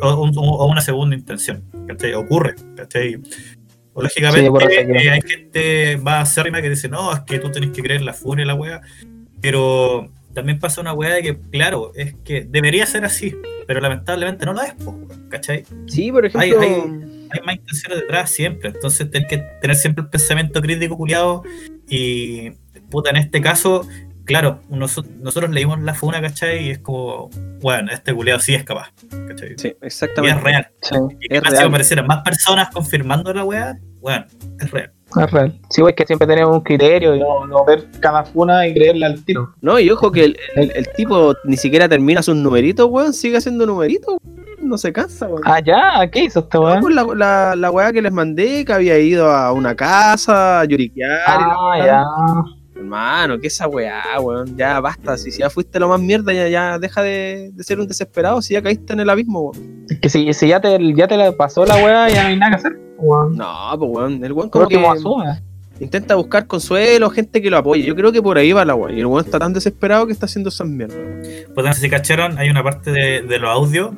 O, 0.00 0.22
un- 0.22 0.32
o 0.36 0.66
una 0.66 0.80
segunda 0.80 1.14
intención, 1.14 1.62
¿cachai? 1.86 2.14
Ocurre, 2.14 2.54
¿cachai? 2.76 3.20
O 3.92 4.02
lógicamente 4.02 4.48
Sí, 4.68 4.74
eh, 5.06 5.10
hay 5.10 5.20
gente 5.22 5.96
más 5.98 6.30
acérrima 6.30 6.60
que 6.62 6.70
dice, 6.70 6.88
no, 6.88 7.12
es 7.12 7.20
que 7.20 7.38
tú 7.38 7.50
tenés 7.50 7.70
que 7.70 7.82
creer 7.82 8.00
la 8.02 8.12
furia 8.14 8.44
y 8.44 8.46
la 8.46 8.54
wea, 8.54 8.80
pero 9.40 10.10
también 10.38 10.58
pasa 10.58 10.80
una 10.80 10.92
wea 10.92 11.14
de 11.14 11.22
que, 11.22 11.38
claro, 11.50 11.92
es 11.94 12.14
que 12.24 12.42
debería 12.48 12.86
ser 12.86 13.04
así, 13.04 13.34
pero 13.66 13.80
lamentablemente 13.80 14.44
no 14.46 14.52
lo 14.54 14.62
es, 14.62 14.72
po, 14.74 14.98
¿cachai? 15.28 15.64
Sí, 15.86 16.10
por 16.10 16.24
ejemplo. 16.26 16.60
Hay- 16.60 17.28
hay 17.30 17.40
más 17.44 17.56
intenciones 17.56 18.00
detrás 18.00 18.30
siempre. 18.30 18.70
Entonces 18.70 19.10
tenés 19.10 19.28
que 19.28 19.38
tener 19.60 19.76
siempre 19.76 20.02
el 20.04 20.08
pensamiento 20.10 20.62
crítico 20.62 20.96
culiado. 20.96 21.42
Y 21.86 22.50
puta, 22.90 23.10
en 23.10 23.16
este 23.16 23.40
caso, 23.42 23.86
claro, 24.24 24.60
noso- 24.70 25.04
nosotros 25.20 25.50
leímos 25.50 25.80
la 25.82 25.92
funa, 25.94 26.20
¿cachai? 26.22 26.66
Y 26.66 26.70
es 26.70 26.78
como, 26.78 27.28
bueno, 27.60 27.92
este 27.92 28.14
culiado 28.14 28.40
sí 28.40 28.54
es 28.54 28.64
capaz, 28.64 28.92
¿cachai? 29.28 29.54
Sí, 29.58 29.68
Y 29.82 29.86
exactamente. 29.86 30.38
es 30.38 30.42
real. 30.44 30.68
Sí, 30.80 30.94
Y 31.20 31.34
Es 31.34 31.42
real. 31.42 31.56
si 31.56 31.62
aparecieran 31.64 32.06
más 32.06 32.22
personas 32.22 32.70
confirmando 32.70 33.32
la 33.34 33.44
weá, 33.44 33.78
bueno, 34.00 34.24
es 34.60 34.70
real. 34.70 34.92
Es 35.16 35.30
real. 35.30 35.58
Sí, 35.70 35.80
pues 35.80 35.94
que 35.94 36.04
siempre 36.06 36.26
tenemos 36.28 36.54
un 36.56 36.62
criterio 36.62 37.14
y 37.14 37.20
no, 37.20 37.46
no 37.46 37.64
ver 37.64 37.86
cada 38.00 38.24
funa 38.24 38.66
y 38.66 38.74
creerle 38.74 39.06
al 39.06 39.24
tiro. 39.24 39.54
No, 39.60 39.78
y 39.78 39.90
ojo 39.90 40.10
que 40.12 40.24
el, 40.24 40.38
el- 40.56 40.72
el 40.74 40.88
tipo 40.96 41.34
ni 41.44 41.56
siquiera 41.56 41.88
termina 41.88 42.22
sus 42.22 42.36
numeritos, 42.36 42.86
weón. 42.90 43.12
Sigue 43.12 43.38
haciendo 43.38 43.64
numeritos. 43.66 44.16
No 44.60 44.76
se 44.76 44.92
cansa, 44.92 45.26
weón. 45.26 45.42
Ah, 45.44 45.60
ya, 45.60 46.06
¿qué 46.10 46.24
hizo 46.24 46.40
este 46.40 46.58
No, 46.58 46.64
weón? 46.64 46.80
pues 46.80 46.94
la, 46.94 47.04
la, 47.14 47.56
la 47.56 47.70
weá 47.70 47.92
que 47.92 48.02
les 48.02 48.12
mandé, 48.12 48.64
que 48.64 48.72
había 48.72 48.98
ido 48.98 49.30
a 49.30 49.52
una 49.52 49.74
casa 49.74 50.60
a 50.60 50.64
lloriquear. 50.64 51.40
y 51.40 51.42
la 51.44 51.54
Ah, 51.56 51.78
ya. 51.86 52.04
Hermano, 52.78 53.38
que 53.38 53.48
esa 53.48 53.66
weá, 53.66 54.02
weón. 54.20 54.56
Ya 54.56 54.80
basta. 54.80 55.16
Si, 55.18 55.30
si 55.30 55.40
ya 55.40 55.50
fuiste 55.50 55.78
lo 55.80 55.88
más 55.88 56.00
mierda, 56.00 56.32
ya, 56.32 56.48
ya 56.48 56.78
deja 56.78 57.02
de, 57.02 57.50
de 57.52 57.64
ser 57.64 57.80
un 57.80 57.88
desesperado. 57.88 58.40
Si 58.40 58.54
ya 58.54 58.62
caíste 58.62 58.92
en 58.92 59.00
el 59.00 59.10
abismo, 59.10 59.50
weón. 59.50 59.86
Es 59.90 59.98
que 59.98 60.08
si, 60.08 60.32
si 60.32 60.48
ya, 60.48 60.60
te, 60.60 60.78
ya 60.94 61.08
te 61.08 61.16
la 61.16 61.32
pasó 61.32 61.66
la 61.66 61.76
weá, 61.76 62.08
ya 62.08 62.22
no 62.22 62.28
hay 62.28 62.36
nada 62.36 62.50
que 62.50 62.56
hacer. 62.56 62.80
Weón. 62.98 63.36
No, 63.36 63.74
pues 63.78 63.90
weón. 63.92 64.24
El 64.24 64.32
weón 64.32 64.48
como 64.48 64.68
que 64.68 64.76
asume. 64.78 65.42
intenta 65.80 66.14
buscar 66.14 66.46
consuelo, 66.46 67.10
gente 67.10 67.42
que 67.42 67.50
lo 67.50 67.58
apoye. 67.58 67.82
Yo 67.82 67.94
creo 67.94 68.12
que 68.12 68.22
por 68.22 68.38
ahí 68.38 68.52
va 68.52 68.64
la 68.64 68.74
weá. 68.74 68.92
Y 68.92 69.00
el 69.00 69.06
weón 69.06 69.24
está 69.24 69.38
tan 69.38 69.52
desesperado 69.52 70.06
que 70.06 70.12
está 70.12 70.26
haciendo 70.26 70.48
esas 70.48 70.68
mierdas. 70.68 70.98
Pues 71.54 71.66
no 71.66 71.72
sé 71.72 71.80
si 71.80 71.90
cacharon, 71.90 72.38
hay 72.38 72.48
una 72.48 72.62
parte 72.62 72.92
de, 72.92 73.22
de 73.22 73.38
los 73.38 73.50
audios 73.50 73.90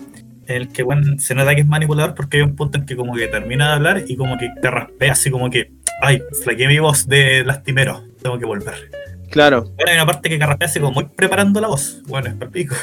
en 0.47 0.57
el 0.57 0.69
que 0.69 0.83
bueno, 0.83 1.19
se 1.19 1.35
nota 1.35 1.55
que 1.55 1.61
es 1.61 1.67
manipulador 1.67 2.15
porque 2.15 2.39
hay 2.39 2.43
un 2.43 2.57
punto 2.57 2.79
en 2.79 2.85
que 2.85 2.97
como 2.97 3.15
que 3.15 3.29
termina 3.29 3.69
de 3.69 3.75
hablar 3.75 4.05
y 4.07 4.17
como 4.17 4.37
que 4.37 4.49
te 4.61 4.71
raspea 4.71 5.13
así 5.13 5.31
como 5.31 5.49
que, 5.49 5.71
ay, 6.03 6.23
flaqueé 6.43 6.67
mi 6.67 6.79
voz 6.81 7.07
de 7.07 7.45
lastimero, 7.45 8.03
tengo 8.23 8.39
que 8.39 8.47
volver. 8.47 8.91
Claro. 9.31 9.63
Bueno, 9.77 9.91
hay 9.93 9.95
una 9.95 10.07
parte 10.07 10.29
que 10.29 10.39
carraspea 10.39 10.67
así 10.67 10.81
como 10.81 10.93
muy 10.93 11.05
preparando 11.05 11.61
la 11.61 11.69
voz. 11.69 12.03
Bueno, 12.07 12.29
es 12.29 12.35
palpico. 12.35 12.75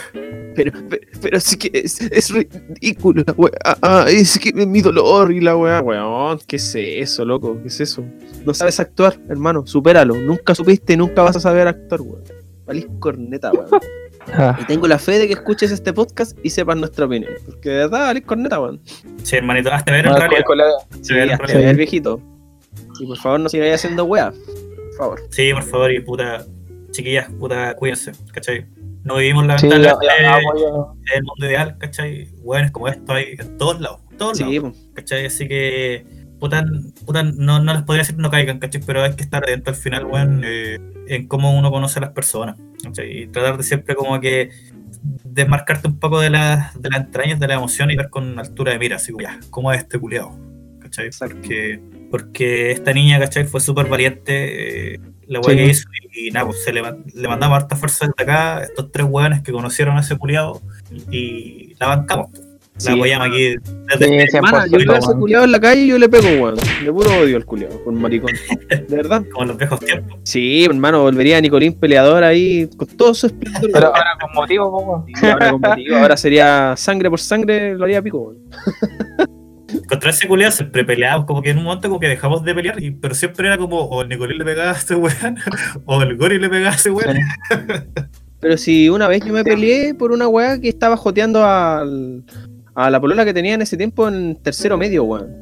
Pero, 0.56 0.72
pero, 0.90 1.02
pero 1.22 1.40
sí 1.40 1.58
que 1.58 1.70
es, 1.74 2.02
es 2.02 2.32
ridículo 2.32 3.24
la 3.28 3.34
weá. 3.34 3.52
Ah, 3.82 4.06
es 4.08 4.40
que 4.40 4.54
mi 4.54 4.82
dolor 4.82 5.32
y 5.32 5.42
la 5.42 5.56
weá. 5.58 5.82
Weón, 5.82 6.40
¿qué 6.48 6.56
es 6.56 6.74
eso, 6.76 7.26
loco? 7.26 7.60
¿Qué 7.62 7.68
es 7.68 7.80
eso? 7.82 8.04
No 8.46 8.54
sabes 8.54 8.80
actuar, 8.80 9.20
hermano. 9.30 9.68
Supéralo. 9.68 10.16
Nunca 10.16 10.56
supiste 10.56 10.94
y 10.94 10.98
nunca 10.98 11.22
vas 11.22 11.36
a 11.36 11.40
saber 11.42 11.68
actuar, 11.68 12.02
weón. 12.02 12.24
Valís 12.66 12.88
corneta, 13.00 13.52
weón. 13.52 13.68
Ah, 14.34 14.58
Y 14.60 14.66
tengo 14.66 14.88
la 14.90 15.00
fe 15.00 15.20
de 15.20 15.28
que 15.28 15.34
escuches 15.34 15.72
este 15.72 15.94
podcast 15.94 16.38
y 16.44 16.50
sepas 16.50 16.76
nuestra 16.76 17.06
opinión. 17.06 17.32
Porque 17.46 17.70
de 17.70 17.76
verdad, 17.78 18.08
valís 18.08 18.26
corneta, 18.26 18.60
weón. 18.60 18.82
Sí, 19.24 19.38
hermanito, 19.38 19.72
hazte 19.72 19.90
ver 19.92 20.06
en 20.06 20.14
realidad. 20.16 20.42
Se 21.02 21.14
ve 21.14 21.32
hasta 21.32 21.54
el 21.54 21.78
viejito. 21.78 22.22
Y 23.00 23.06
por 23.06 23.18
favor, 23.18 23.40
no 23.40 23.48
sigáis 23.48 23.76
haciendo 23.76 24.04
weá. 24.04 24.34
Favor. 24.98 25.22
Sí, 25.30 25.54
por 25.54 25.64
favor, 25.64 25.92
y 25.92 26.00
puta, 26.00 26.46
chiquillas, 26.92 27.30
puta, 27.32 27.76
cuídense, 27.76 28.12
¿cachai? 28.34 28.66
No 29.04 29.18
vivimos 29.18 29.46
Sí, 29.62 29.68
apoyo. 29.68 30.94
en 31.12 31.18
el 31.18 31.24
mundo 31.24 31.46
ideal, 31.46 31.78
¿cachai? 31.78 32.30
Weones 32.42 32.72
como 32.72 32.88
esto 32.88 33.14
hay 33.14 33.36
en 33.40 33.58
todos 33.58 33.80
lados, 33.80 34.02
todos 34.18 34.38
Sí, 34.38 34.44
lados. 34.60 34.76
¿cachai? 34.94 35.26
Así 35.28 35.48
que, 35.48 36.06
puta, 36.40 36.66
puta 37.06 37.24
no, 37.24 37.60
no 37.62 37.74
les 37.74 37.84
podría 37.84 38.02
decir 38.04 38.18
no 38.18 38.30
caigan, 38.30 38.60
¿cachai? 38.60 38.82
Pero 38.86 39.04
hay 39.04 39.14
que 39.14 39.24
estar 39.24 39.44
atento 39.44 39.70
al 39.70 39.76
final, 39.78 40.06
weón, 40.06 40.42
eh, 40.44 40.80
en 41.08 41.28
cómo 41.28 41.58
uno 41.58 41.72
conoce 41.72 42.00
a 42.00 42.02
las 42.02 42.12
personas, 42.12 42.58
¿cachai? 42.84 43.24
Y 43.24 43.28
tratar 43.28 43.58
de 43.58 43.64
siempre 43.64 43.96
como 43.96 44.20
que 44.20 44.50
desmarcarte 45.24 45.88
un 45.88 46.00
poco 46.00 46.20
de, 46.20 46.30
las 46.30 46.74
de 46.82 46.90
las 46.90 47.00
entrañas 47.02 47.40
de 47.40 47.48
la 47.48 47.54
emoción 47.54 47.92
y 47.92 47.96
ver 47.96 48.10
con 48.10 48.38
altura 48.40 48.74
de 48.74 48.80
mira, 48.80 48.96
así 48.98 49.12
como, 49.12 49.22
ya, 49.24 49.40
¿cómo 49.52 49.72
es 49.72 49.80
este 49.80 50.00
culiado? 50.00 50.38
¿cachai? 50.82 51.06
Exacto. 51.06 51.36
Porque, 51.38 51.80
porque 52.10 52.72
esta 52.72 52.94
niña, 52.94 53.20
¿cachai? 53.20 53.46
Fue 53.46 53.60
súper 53.60 53.88
valiente, 53.88 54.94
eh, 54.96 55.00
la 55.28 55.42
Sí. 55.42 55.48
weá 55.50 55.58
que 55.58 55.66
hizo, 55.66 55.90
y, 56.14 56.28
y 56.28 56.32
nada, 56.32 56.46
pues 56.48 56.64
se 56.64 56.72
le, 56.74 56.82
le 57.14 57.28
mandamos 57.28 57.58
harta 57.58 57.76
fuerza 57.76 58.08
desde 58.08 58.24
acá, 58.24 58.64
estos 58.64 58.92
tres 58.92 59.06
weones 59.10 59.42
que 59.42 59.52
conocieron 59.52 59.98
a 59.98 60.02
ese 60.02 60.18
culiado, 60.18 60.62
y 61.12 61.74
la 61.80 61.88
bancamos. 61.88 62.30
La 62.34 62.44
Sí, 62.80 62.92
apoyamos 62.92 63.28
aquí 63.30 63.56
Sí, 63.64 63.74
desde 64.00 64.28
100%, 64.28 64.36
Hermana, 64.36 64.68
yo 64.68 64.78
veo 64.78 64.92
a 64.92 64.98
ese 65.00 65.14
culiado 65.14 65.46
en 65.46 65.52
la 65.52 65.60
calle 65.60 65.82
y 65.82 65.88
yo 65.88 65.98
le 65.98 66.08
pego, 66.08 66.28
weón. 66.44 66.56
De 66.86 66.94
puro 66.94 67.10
odio 67.22 67.36
al 67.38 67.44
culiado, 67.46 67.84
con 67.84 68.00
maricón. 68.00 68.32
De 68.70 68.96
verdad. 68.96 69.24
como 69.32 69.42
en 69.46 69.48
los 69.50 69.58
viejos 69.58 69.80
tiempos. 69.80 70.20
Sí, 70.24 70.64
hermano, 70.66 71.02
volvería 71.02 71.38
a 71.38 71.42
Nicolín 71.42 71.74
peleador 71.74 72.24
ahí 72.24 72.70
con 72.78 72.88
todo 72.90 73.16
su 73.16 73.26
esplendor. 73.28 73.72
Pero 73.74 73.88
ahora 73.88 74.12
con 74.22 74.32
motivo, 74.36 74.80
weón. 74.80 75.06
Sí, 75.20 75.26
ahora 75.26 75.50
combativo, 75.52 75.96
ahora 75.98 76.16
sería 76.18 76.76
sangre 76.78 77.10
por 77.10 77.20
sangre, 77.20 77.74
lo 77.74 77.84
haría 77.86 78.00
pico, 78.02 78.20
weón. 78.20 78.38
Contra 79.88 80.10
ese 80.10 80.28
culiado 80.28 80.52
siempre 80.52 80.84
peleábamos, 80.84 81.26
como 81.26 81.42
que 81.42 81.52
en 81.52 81.58
un 81.58 81.64
momento 81.64 81.88
como 81.88 82.00
que 82.00 82.08
dejamos 82.08 82.44
de 82.44 82.54
pelear, 82.54 82.82
y, 82.82 82.92
pero 82.92 83.16
siempre 83.16 83.48
era 83.48 83.58
como 83.58 83.82
o 83.82 84.02
el 84.02 84.10
Nicolín 84.10 84.38
le 84.38 84.46
pegaba 84.46 84.72
a 84.72 84.76
ese 84.76 84.96
weón, 84.96 85.38
o 85.86 86.02
el 86.02 86.18
Gori 86.18 86.40
le 86.40 86.50
pegaba 86.50 86.74
a 86.74 86.76
ese 86.76 86.92
weón. 86.92 87.18
Pero 88.40 88.56
si 88.56 88.88
una 88.88 89.08
vez 89.08 89.26
yo 89.26 89.34
me 89.34 89.44
peleé 89.44 89.96
por 89.96 90.12
una 90.12 90.28
weá 90.28 90.62
que 90.62 90.70
estaba 90.70 90.96
joteando 90.96 91.44
al, 91.44 92.24
a 92.76 92.92
la 92.92 93.02
polola 93.02 93.26
que 93.26 93.34
tenía 93.34 93.56
en 93.56 93.64
ese 93.64 93.78
tiempo 93.78 94.08
en 94.08 94.36
tercero 94.36 94.78
medio, 94.78 95.06
weón. 95.06 95.36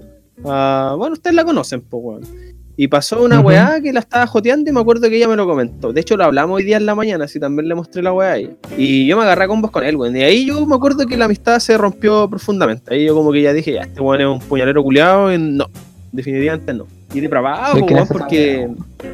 Ah, 0.45 0.95
bueno, 0.97 1.13
ustedes 1.13 1.35
la 1.35 1.43
conocen, 1.43 1.81
pues, 1.81 2.01
weón. 2.01 2.54
Y 2.77 2.87
pasó 2.89 3.23
una 3.23 3.39
Ujú. 3.39 3.47
weá 3.47 3.79
que 3.81 3.93
la 3.93 4.01
estaba 4.01 4.27
joteando 4.27 4.69
y 4.69 4.73
me 4.73 4.81
acuerdo 4.81 5.09
que 5.09 5.15
ella 5.15 5.27
me 5.29 5.35
lo 5.37 5.45
comentó. 5.47 5.93
De 5.93 6.01
hecho, 6.01 6.17
lo 6.17 6.25
hablamos 6.25 6.57
hoy 6.57 6.63
día 6.63 6.75
en 6.77 6.85
la 6.85 6.93
mañana, 6.95 7.23
así 7.25 7.39
también 7.39 7.69
le 7.69 7.75
mostré 7.75 8.01
la 8.03 8.11
weá 8.11 8.31
a 8.31 8.37
ella. 8.37 8.49
Y 8.77 9.07
yo 9.07 9.15
me 9.15 9.23
agarré 9.23 9.45
a 9.45 9.47
combos 9.47 9.71
con 9.71 9.83
él, 9.85 9.95
weón. 9.95 10.15
Y 10.17 10.21
ahí 10.23 10.45
yo 10.45 10.65
me 10.65 10.75
acuerdo 10.75 11.05
que 11.07 11.15
la 11.15 11.25
amistad 11.25 11.59
se 11.59 11.77
rompió 11.77 12.29
profundamente. 12.29 12.93
Ahí 12.93 13.05
yo 13.05 13.15
como 13.15 13.31
que 13.31 13.41
ya 13.41 13.53
dije, 13.53 13.71
ya, 13.73 13.83
este 13.83 14.01
weón 14.01 14.19
es 14.21 14.27
un 14.27 14.39
puñalero 14.39 14.83
culiado 14.83 15.33
y 15.33 15.37
no. 15.37 15.67
Definitivamente 16.11 16.73
no. 16.73 16.87
Y 17.13 17.21
de 17.21 17.29
para 17.29 17.39
abajo, 17.41 17.77
Es 17.77 17.83
que 17.85 17.93
weón, 17.93 18.07
porque 18.09 18.67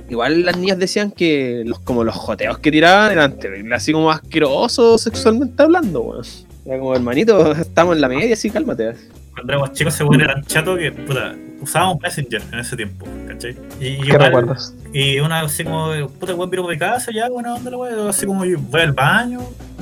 igual 0.09 0.43
las 0.43 0.57
niñas 0.57 0.79
decían 0.79 1.11
que 1.11 1.61
los, 1.65 1.79
como 1.79 2.03
los 2.03 2.15
joteos 2.15 2.57
que 2.57 2.71
tiraban 2.71 3.11
eran 3.11 3.37
terribles, 3.37 3.73
así 3.77 3.91
como 3.91 4.09
asquerosos 4.09 5.01
sexualmente 5.01 5.61
hablando, 5.61 6.01
weón. 6.01 6.23
Era 6.65 6.77
como, 6.79 6.95
hermanito, 6.95 7.51
estamos 7.53 7.95
en 7.95 8.01
la 8.01 8.07
media, 8.09 8.33
así 8.33 8.49
cálmate. 8.49 8.93
Cuando 9.33 9.53
éramos 9.53 9.73
chicos, 9.73 9.93
ese 9.95 10.03
weón 10.03 10.21
era 10.21 10.33
tan 10.33 10.43
chato 10.45 10.75
que, 10.77 10.91
puta, 10.91 11.33
usábamos 11.61 11.99
Messenger 12.01 12.41
en 12.51 12.59
ese 12.59 12.75
tiempo, 12.75 13.05
¿cachai? 13.27 13.55
Y, 13.79 13.87
y 13.87 13.97
¿Qué 14.01 14.07
igual- 14.07 14.21
recuerdas? 14.25 14.73
Y 14.93 15.19
una 15.19 15.39
así 15.41 15.63
como, 15.63 15.89
puta, 16.19 16.35
weón, 16.35 16.49
por 16.49 16.69
mi 16.69 16.77
casa, 16.77 17.11
ya, 17.13 17.29
buena 17.29 17.55
onda 17.55 17.71
la 17.71 17.77
weón, 17.77 18.09
así 18.09 18.25
como 18.25 18.45
yo 18.45 18.57
voy 18.59 18.81
al 18.81 18.91
baño 18.91 19.39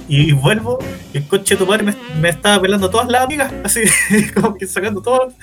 y 0.08 0.32
vuelvo, 0.32 0.80
y 1.14 1.18
el 1.18 1.28
coche 1.28 1.56
de 1.56 1.60
tu 1.60 1.68
padre 1.68 1.84
me, 1.84 1.96
me 2.22 2.30
estaba 2.30 2.62
pelando 2.62 2.90
todas 2.90 3.08
las 3.10 3.24
amigas, 3.24 3.52
así, 3.64 3.82
como 4.34 4.56
que 4.56 4.66
sacando 4.68 5.02
todas, 5.02 5.34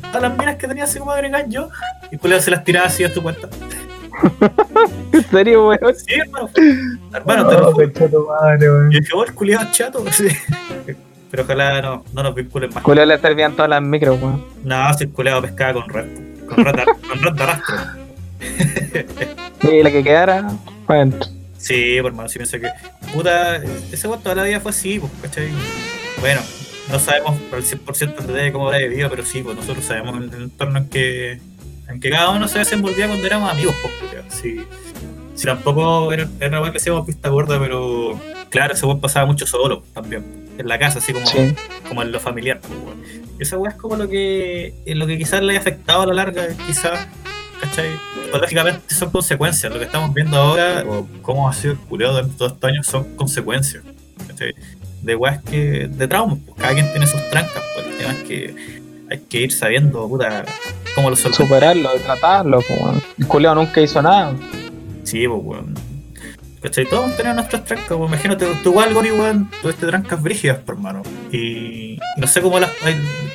todas 0.00 0.22
las 0.22 0.36
minas 0.38 0.56
que 0.56 0.66
tenía 0.66 0.84
así 0.84 0.98
como 0.98 1.12
agregar 1.12 1.48
yo, 1.48 1.68
y 2.10 2.14
el 2.14 2.20
culiao 2.20 2.40
se 2.40 2.50
las 2.50 2.64
tiraba 2.64 2.86
así 2.88 3.04
a 3.04 3.12
tu 3.12 3.22
cuenta. 3.22 3.48
¿En 5.12 5.24
serio, 5.30 5.68
weón? 5.68 5.94
Sí, 5.94 6.14
hermano, 6.14 6.48
hermano, 7.12 7.48
te 7.48 7.54
lo 7.54 7.60
No, 7.60 7.72
juro. 7.72 7.86
concha 7.92 8.08
tu 8.08 8.26
madre, 8.26 8.70
weón. 8.70 8.92
Y 8.92 9.00
yo 9.04 9.16
oh, 9.18 9.24
el 9.24 9.34
culiado 9.34 9.66
chato. 9.72 10.04
Pero 11.30 11.44
ojalá 11.44 11.80
no, 11.82 12.04
no 12.12 12.22
nos 12.24 12.34
vinculen 12.34 12.70
más. 12.74 12.82
Julio 12.82 13.04
le 13.06 13.18
servían 13.18 13.52
todas 13.54 13.68
las 13.70 13.82
micros, 13.82 14.20
weón. 14.20 14.44
No, 14.64 14.92
si 14.94 15.04
el 15.04 15.10
culiado 15.10 15.42
pescaba 15.42 15.74
con 15.74 15.88
red, 15.88 16.06
con 16.46 16.64
red, 16.64 16.74
de- 16.74 16.84
con 17.08 17.22
red 17.22 17.32
de 17.32 17.42
arrastro. 17.42 17.76
Y 19.62 19.82
la 19.82 19.90
que 19.90 20.02
quedara, 20.02 20.50
bueno. 20.86 21.16
Sí, 21.58 21.98
por 22.00 22.10
hermano, 22.12 22.28
sí 22.30 22.38
pensé 22.38 22.58
que. 22.60 22.70
Puta, 23.12 23.56
ese 23.92 24.08
weón 24.08 24.22
toda 24.22 24.34
la 24.34 24.44
vida 24.44 24.58
fue 24.60 24.70
así, 24.70 24.98
pues, 24.98 25.12
¿cachai? 25.20 25.48
Bueno, 26.20 26.40
no 26.90 26.98
sabemos 26.98 27.38
por 27.50 27.58
el 27.58 27.64
100% 27.66 28.20
el 28.20 28.26
detalle 28.26 28.52
cómo 28.52 28.66
habrá 28.68 28.78
vivido, 28.78 29.10
pero 29.10 29.22
sí, 29.24 29.42
pues 29.42 29.56
nosotros 29.56 29.84
sabemos 29.84 30.16
el 30.16 30.42
entorno 30.44 30.78
en 30.78 30.88
que, 30.88 31.40
en 31.90 32.00
que 32.00 32.10
cada 32.10 32.30
uno 32.30 32.48
se 32.48 32.58
desenvolvía 32.60 33.06
cuando 33.06 33.26
éramos 33.26 33.50
amigos, 33.50 33.74
pues. 33.82 33.94
Sí. 34.40 34.60
Si 35.34 35.46
tampoco 35.46 36.12
era, 36.12 36.28
era 36.38 36.60
una 36.60 36.70
que 36.70 36.78
hacíamos 36.78 37.06
vista 37.06 37.28
gorda, 37.30 37.58
pero 37.58 38.20
claro, 38.50 38.74
ese 38.74 38.84
weón 38.86 39.00
pasaba 39.00 39.26
mucho 39.26 39.46
solo 39.46 39.82
también, 39.94 40.24
en 40.58 40.68
la 40.68 40.78
casa, 40.78 40.98
así 40.98 41.12
como, 41.12 41.26
Sí. 41.26 41.54
como 41.88 42.02
en 42.02 42.12
lo 42.12 42.20
familiar. 42.20 42.60
pues, 42.60 42.72
weón. 42.78 43.02
Y 43.38 43.42
esa 43.42 43.56
weá 43.56 43.72
es 43.72 43.78
como 43.78 43.96
lo 43.96 44.08
que, 44.08 44.74
en 44.84 44.98
lo 44.98 45.06
que 45.06 45.16
quizás 45.18 45.42
le 45.42 45.52
haya 45.52 45.60
afectado 45.60 46.02
a 46.02 46.06
la 46.06 46.14
larga, 46.14 46.46
quizás, 46.66 47.06
¿cachai? 47.60 47.88
Lógicamente 48.38 48.94
son 48.94 49.10
consecuencias. 49.10 49.72
Lo 49.72 49.78
que 49.78 49.86
estamos 49.86 50.12
viendo 50.12 50.36
ahora, 50.36 50.84
o 50.86 51.08
cómo 51.22 51.48
ha 51.48 51.52
sido 51.54 51.72
el 51.72 51.78
culeado 51.80 52.14
durante 52.14 52.36
todos 52.36 52.52
estos 52.52 52.68
años, 52.70 52.86
son 52.86 53.16
consecuencias, 53.16 53.82
¿cachai? 54.28 54.54
De 55.02 55.16
weas 55.16 55.42
que, 55.42 55.88
de 55.88 56.06
traumas, 56.08 56.38
pues 56.44 56.58
cada 56.60 56.74
quien 56.74 56.90
tiene 56.90 57.06
sus 57.06 57.20
trancas, 57.30 57.62
pues 57.74 57.86
el 57.86 57.96
tema 57.96 58.12
es 58.12 58.22
que 58.24 58.54
hay 59.10 59.18
que 59.20 59.38
ir 59.40 59.52
sabiendo, 59.52 60.06
puta, 60.06 60.44
cómo 60.94 61.10
lo. 61.10 61.16
Superarlo 61.16 61.90
tratarlo, 62.04 62.60
weón. 62.68 63.02
El 63.18 63.26
culiao 63.26 63.54
nunca 63.54 63.80
hizo 63.80 64.00
nada. 64.02 64.32
Sí, 65.04 65.26
pues 65.26 65.40
weón. 65.42 65.74
¿Cachai? 66.62 66.84
Todos 66.84 67.16
tenido 67.16 67.34
nuestras 67.34 67.64
trancas, 67.64 67.90
weón. 67.90 68.08
Imagínate, 68.08 68.46
tú 68.62 68.70
igual, 68.70 68.92
Gori, 68.92 69.10
weón, 69.10 69.50
tuviste 69.62 69.86
trancas 69.86 70.22
brígidas, 70.22 70.58
por 70.58 70.74
hermano. 70.74 71.02
Y 71.32 71.98
no 72.16 72.26
sé 72.26 72.40
cómo 72.42 72.60
las. 72.60 72.70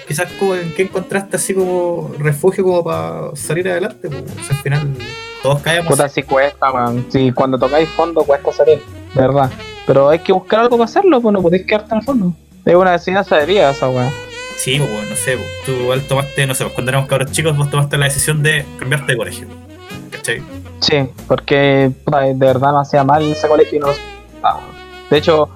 Quizás 0.08 0.32
como 0.34 0.56
en 0.56 0.74
qué 0.74 0.84
encontraste 0.84 1.38
así 1.38 1.54
como 1.54 2.12
refugio 2.20 2.64
como 2.64 2.84
para 2.84 3.36
salir 3.36 3.68
adelante, 3.70 4.08
pues. 4.10 4.22
O 4.22 4.44
sea, 4.44 4.56
al 4.56 4.64
final 4.64 4.94
todos 5.42 5.62
caemos. 5.62 5.88
Puta, 5.88 6.10
sí 6.10 6.24
cuesta, 6.24 6.72
man. 6.72 7.06
Sí, 7.10 7.32
cuando 7.32 7.58
tocáis 7.58 7.90
fondo 7.90 8.24
cuesta 8.24 8.52
salir, 8.52 8.82
de 9.14 9.22
verdad. 9.22 9.50
Pero 9.88 10.10
hay 10.10 10.20
que 10.20 10.34
buscar 10.34 10.62
algo 10.62 10.78
para 10.78 10.86
hacerlo, 10.86 11.22
pues 11.22 11.34
no 11.34 11.42
podéis 11.42 11.66
quedarte 11.66 11.94
en 11.94 12.00
el 12.00 12.06
fondo. 12.06 12.34
Es 12.66 12.74
una 12.74 12.94
enseñanza 12.94 13.38
de 13.38 13.46
vida 13.46 13.70
esa 13.70 13.88
weá. 13.90 14.12
Sí, 14.58 14.80
pues, 14.80 15.10
no 15.10 15.16
sé, 15.16 15.38
pues. 15.38 15.48
Tú 15.66 15.72
igual 15.72 16.02
tomaste, 16.02 16.48
no 16.48 16.56
sé, 16.56 16.64
pues, 16.64 16.74
cuando 16.74 16.92
éramos 16.92 17.08
cabros 17.08 17.32
chicos, 17.32 17.56
vos 17.58 17.70
tomaste 17.70 17.98
la 17.98 18.06
decisión 18.06 18.42
de 18.42 18.66
cambiarte 18.80 19.12
de 19.12 19.18
colegio. 19.18 19.48
¿Cachai? 20.12 20.42
Sí, 20.80 21.10
porque 21.28 21.92
puta, 22.04 22.22
de 22.22 22.34
verdad 22.34 22.74
me 22.74 22.80
hacía 22.82 23.04
mal 23.04 23.24
ese 23.24 23.48
colegio 23.48 23.78
y 23.78 23.80
no 23.80 23.88
lo. 23.88 23.94
De 25.10 25.18
hecho, 25.18 25.50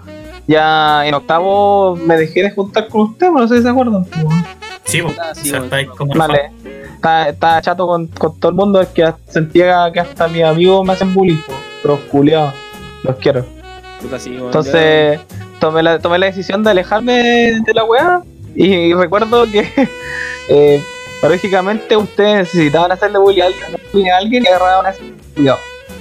ya 0.48 1.06
en 1.06 1.14
octavo 1.14 1.96
me 1.96 2.18
dejé 2.18 2.44
de 2.44 2.52
juntar 2.52 2.88
con 2.88 3.02
ustedes, 3.02 3.32
no 3.32 3.48
sé 3.48 3.58
si 3.58 3.64
se 3.64 3.70
acuerdan. 3.70 4.06
pues. 4.06 4.26
Sí, 4.86 5.02
pues. 5.02 5.18
Ah, 5.20 5.32
o 5.32 5.36
sea, 5.36 5.86
como. 5.96 6.14
Vale. 6.14 6.52
Estaba, 6.96 7.30
estaba 7.30 7.62
chato 7.62 7.88
con, 7.88 8.08
con 8.08 8.40
todo 8.40 8.50
el 8.50 8.58
mundo, 8.58 8.82
es 8.82 8.90
que 8.90 9.14
sentía 9.30 9.90
que 9.94 10.02
hasta 10.02 10.28
mis 10.28 10.44
amigos 10.44 10.86
me 10.86 10.94
hacen 10.94 11.14
bullying, 11.14 11.38
po. 11.48 11.54
los 11.88 12.00
culiados, 12.02 12.54
los 13.04 13.16
quiero. 13.16 13.46
Puta, 14.02 14.20
sí, 14.20 14.32
weón, 14.32 14.48
Entonces 14.48 15.20
tomé 15.62 15.82
la, 15.82 16.00
tomé 16.00 16.20
la 16.20 16.26
decisión 16.26 16.62
de 16.64 16.72
alejarme 16.72 17.62
de 17.66 17.74
la 17.74 17.86
weá 17.86 18.22
y, 18.56 18.94
recuerdo 18.94 19.46
que 19.50 19.68
eh, 20.50 20.82
paradójicamente 21.22 21.96
ustedes 21.96 22.54
necesitaban 22.54 22.92
hacerle 22.92 23.20
bullying 23.20 23.44
a 23.44 23.46
alguien, 24.18 24.46
a 24.46 24.48
y 24.48 24.48
agarraban 24.48 24.86
a 24.86 24.90
ese 24.90 25.04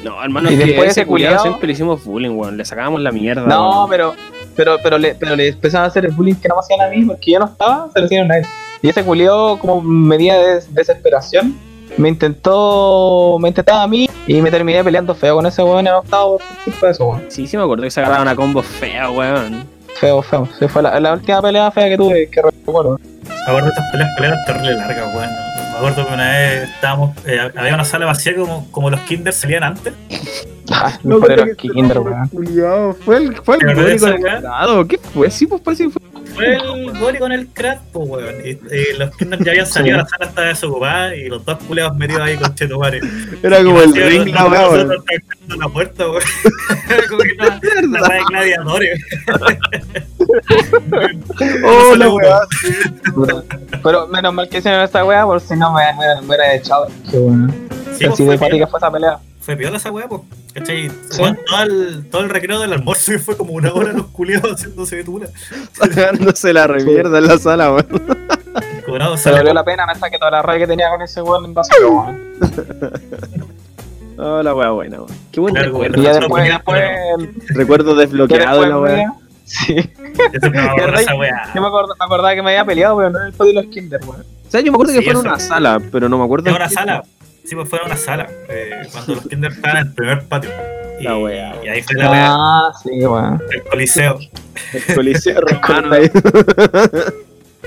No, 0.04 0.22
hermano, 0.22 0.50
Y 0.50 0.54
es 0.54 0.60
que 0.60 0.66
después 0.66 0.90
ese 0.90 1.06
culiado 1.06 1.42
siempre 1.42 1.66
le 1.66 1.72
hicimos 1.72 2.04
bullying, 2.04 2.30
weón. 2.30 2.56
Le 2.56 2.64
sacábamos 2.64 3.00
la 3.00 3.12
mierda. 3.12 3.46
No, 3.46 3.86
weón. 3.86 3.90
pero 3.90 4.14
pero 4.56 4.76
pero 4.82 4.98
le, 4.98 5.14
pero 5.14 5.36
le 5.36 5.48
empezaron 5.48 5.84
a 5.84 5.88
hacer 5.88 6.04
el 6.04 6.12
bullying 6.12 6.34
que 6.34 6.48
no 6.48 6.56
me 6.56 6.60
hacían 6.60 6.80
a 6.80 6.88
mí 6.88 7.04
porque 7.04 7.32
yo 7.32 7.38
no 7.38 7.46
estaba, 7.46 7.88
se 7.92 8.00
lo 8.00 8.06
hicieron 8.06 8.30
a 8.32 8.38
él. 8.38 8.46
Y 8.82 8.88
ese 8.88 9.04
culiao 9.04 9.58
como 9.58 9.80
medida 9.80 10.38
de 10.38 10.60
desesperación 10.70 11.56
me 11.96 12.08
intentó 12.08 13.38
me 13.40 13.48
intentaba 13.48 13.82
a 13.82 13.88
mí 13.88 14.08
y 14.26 14.40
me 14.40 14.50
terminé 14.50 14.84
peleando 14.84 15.14
feo 15.14 15.36
con 15.36 15.46
ese 15.46 15.62
weón 15.62 15.86
en 15.86 15.94
octavo 15.94 16.38
por 16.38 16.64
culpa 16.64 16.86
de 16.86 16.92
eso, 16.92 17.06
weón. 17.06 17.24
Sí, 17.28 17.46
sí 17.46 17.56
me 17.56 17.62
acuerdo 17.62 17.84
que 17.84 17.90
se 17.90 18.00
agarraba 18.00 18.22
una 18.22 18.36
combo 18.36 18.62
fea, 18.62 19.10
weón. 19.10 19.77
Feo, 20.00 20.22
feo. 20.22 20.48
Sí, 20.58 20.68
fue 20.68 20.82
la, 20.82 20.98
la 21.00 21.12
última 21.14 21.42
pelea 21.42 21.70
fea 21.70 21.88
que 21.88 21.96
tuve, 21.96 22.28
que 22.30 22.42
recuerdo. 22.42 22.98
De 22.98 23.68
estas 23.68 23.90
peleas, 23.90 24.10
peleas 24.16 24.44
terrible 24.46 24.74
largas, 24.74 25.14
weón. 25.14 25.47
Me 25.80 25.86
acuerdo 25.86 26.08
que 26.08 26.14
una 26.14 26.30
vez 26.32 26.68
estábamos, 26.70 27.16
eh, 27.24 27.38
había 27.56 27.74
una 27.74 27.84
sala 27.84 28.06
vacía 28.06 28.34
como, 28.34 28.68
como 28.72 28.90
los 28.90 28.98
kinders 29.02 29.36
salían 29.36 29.62
antes. 29.62 29.94
Ah, 30.72 30.98
no, 31.04 31.20
pero 31.20 31.44
era 31.44 31.54
kinder, 31.54 32.00
weón. 32.00 32.28
Fue 33.04 33.16
el, 33.18 33.36
fue 33.36 33.54
el 33.56 33.60
¿Te 33.60 33.70
acordás 33.70 33.76
Gori 33.76 33.98
con 34.00 34.12
el 34.12 34.18
grado. 34.40 34.88
¿Qué 34.88 34.98
fue? 34.98 35.30
Sí, 35.30 35.46
pues 35.46 35.62
parece 35.62 35.84
que 35.84 35.90
fue. 35.90 36.02
Fue 36.34 36.56
el 36.56 36.98
Gori 36.98 37.18
con 37.18 37.30
el 37.30 37.46
crack, 37.48 37.80
pues, 37.92 38.08
weón. 38.08 38.34
Y, 38.44 38.48
y 38.50 38.98
los 38.98 39.16
kinders 39.16 39.44
ya 39.44 39.52
habían 39.52 39.66
salido, 39.66 39.98
Sí. 39.98 40.02
la 40.02 40.08
sala 40.08 40.26
estaba 40.26 40.46
desocupada 40.48 41.14
y 41.14 41.28
los 41.28 41.44
dos 41.44 41.58
culeados 41.68 41.96
metidos 41.96 42.22
ahí 42.22 42.36
con 42.36 42.54
Cheto 42.56 42.78
Mare. 42.80 43.00
Era 43.40 43.62
como 43.62 43.80
el 43.80 43.94
ring, 43.94 44.34
la 44.34 44.46
weón. 44.46 44.88
la 45.56 45.68
puerta, 45.68 46.10
weón. 46.10 46.22
como 47.08 47.20
que 47.22 47.32
una, 47.86 48.08
de 48.08 48.20
gladiadores. 48.28 49.00
Oh, 51.64 51.96
la 51.96 52.08
weá. 52.10 52.40
Pero 53.82 54.06
menos 54.08 54.34
mal 54.34 54.48
que 54.48 54.58
hicieron 54.58 54.82
esa 54.82 55.04
weá, 55.04 55.24
por 55.24 55.40
si 55.40 55.56
no 55.56 55.72
me, 55.72 55.82
me, 55.94 56.20
me 56.20 56.26
hubiera 56.26 56.54
echado. 56.54 56.86
Qué 57.10 57.18
bueno. 57.18 57.52
Sí, 57.96 58.04
Así 58.04 58.24
de 58.24 58.38
piola, 58.38 58.66
fue 58.66 58.78
esa 58.78 58.90
pelea. 58.90 59.18
fue 59.40 59.56
piola 59.56 59.76
esa 59.76 59.90
weá, 59.90 60.08
pues. 60.08 60.22
¿Cachai? 60.54 60.90
Sí. 61.10 61.22
Todo, 61.46 61.62
el, 61.62 62.06
todo 62.10 62.22
el 62.22 62.30
recreo 62.30 62.60
del 62.60 62.72
almuerzo 62.72 63.12
que 63.12 63.18
fue 63.18 63.36
como 63.36 63.52
una 63.52 63.72
hora 63.72 63.92
los 63.92 64.06
culeados 64.08 64.52
haciéndose 64.52 64.96
de 64.96 65.04
tula. 65.04 65.28
Sacándose 65.72 66.52
la 66.52 66.66
remierda 66.66 67.18
en 67.18 67.26
la 67.26 67.38
sala, 67.38 67.72
weón. 67.72 67.86
Cobrado, 68.86 69.16
Se 69.16 69.30
valió 69.30 69.52
la 69.54 69.64
pena, 69.64 69.86
me 69.86 69.94
saqué 69.94 70.18
toda 70.18 70.30
la 70.30 70.42
rabia 70.42 70.60
que 70.60 70.66
tenía 70.68 70.88
con 70.90 71.02
ese 71.02 71.22
weón 71.22 71.44
en 71.46 71.54
basura, 71.54 71.86
weón. 71.88 72.18
Oh, 74.18 74.42
la 74.42 74.54
weá 74.54 74.70
buena, 74.70 74.96
weón. 74.98 75.10
Qué 75.30 75.40
buen 75.40 75.54
Claro, 75.54 75.72
recuerdo. 75.72 76.02
Recuerdo 77.50 77.94
desbloqueado 77.94 78.60
después 78.62 78.68
la 78.68 78.78
weá. 78.78 79.12
Sí, 79.44 79.76
Esa 81.00 81.14
weá. 81.14 81.42
yo 81.54 81.60
me, 81.60 81.66
acord- 81.68 81.94
me 81.98 82.04
acordaba 82.04 82.34
que 82.34 82.42
me 82.42 82.50
había 82.50 82.64
peleado, 82.64 82.96
pero 82.96 83.10
no 83.10 83.20
en 83.20 83.26
el 83.26 83.32
podio 83.32 83.52
de 83.54 83.62
los 83.62 83.66
kinder, 83.72 84.00
weón. 84.06 84.20
O 84.20 84.50
sea, 84.50 84.60
yo 84.60 84.72
me 84.72 84.76
acuerdo 84.76 84.92
que 84.94 84.98
Sí, 85.00 85.04
fue 85.04 85.12
en 85.12 85.18
una 85.26 85.38
sala, 85.38 85.80
pero 85.92 86.08
no 86.08 86.18
me 86.18 86.24
acuerdo. 86.24 86.44
Fue 86.44 86.52
en 86.52 86.56
una 86.56 86.68
sala. 86.68 87.02
Sí, 87.44 87.54
pues 87.54 87.68
fue 87.68 87.78
en 87.80 87.86
una 87.86 87.96
sala. 87.96 88.26
Eh, 88.48 88.70
cuando 88.92 89.14
los 89.16 89.26
kinders 89.28 89.56
estaban 89.56 89.76
en 89.78 89.86
el 89.88 89.94
primer 89.94 90.24
patio. 90.28 90.50
Y, 91.00 91.04
La 91.04 91.16
wea, 91.18 91.54
y 91.64 91.68
ahí 91.68 91.82
fue 91.82 91.94
la 91.96 92.10
wea, 92.10 92.26
Ah, 92.30 92.72
sí, 92.82 92.90
weón. 93.06 93.40
el 93.52 93.62
coliseo. 93.64 94.18
El 94.72 94.94
Coliseo 94.94 95.40
Romano 95.42 95.94
ahí. 95.94 96.10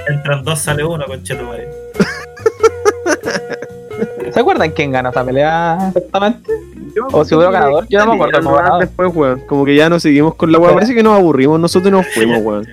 Entran 0.08 0.44
dos, 0.44 0.60
sale 0.60 0.84
uno, 0.84 1.06
con 1.06 1.24
Cheto 1.24 1.50
¿Se 4.34 4.40
acuerdan 4.40 4.72
quién 4.72 4.92
ganó 4.92 5.10
esta 5.10 5.24
pelea 5.24 5.78
exactamente? 5.88 6.52
O 7.12 7.26
si 7.26 7.36
hubo 7.36 7.44
ganador, 7.50 7.86
yo 7.90 8.00
no 8.00 8.06
me 8.06 8.12
que 8.12 8.16
acuerdo 8.24 8.40
cómo 8.44 8.56
ganador. 8.56 8.82
Después, 8.82 9.16
weón. 9.16 9.40
Como 9.48 9.66
que 9.66 9.76
ya 9.76 9.90
no 9.90 10.00
seguimos 10.00 10.36
con 10.36 10.52
la. 10.52 10.60
Sí. 10.60 10.64
Parece 10.74 10.96
que 10.96 11.04
nos 11.04 11.16
aburrimos 11.18 11.60
nosotros 11.60 11.90
y 11.90 11.92
nos 11.92 12.08
fuimos, 12.14 12.40
weón. 12.44 12.66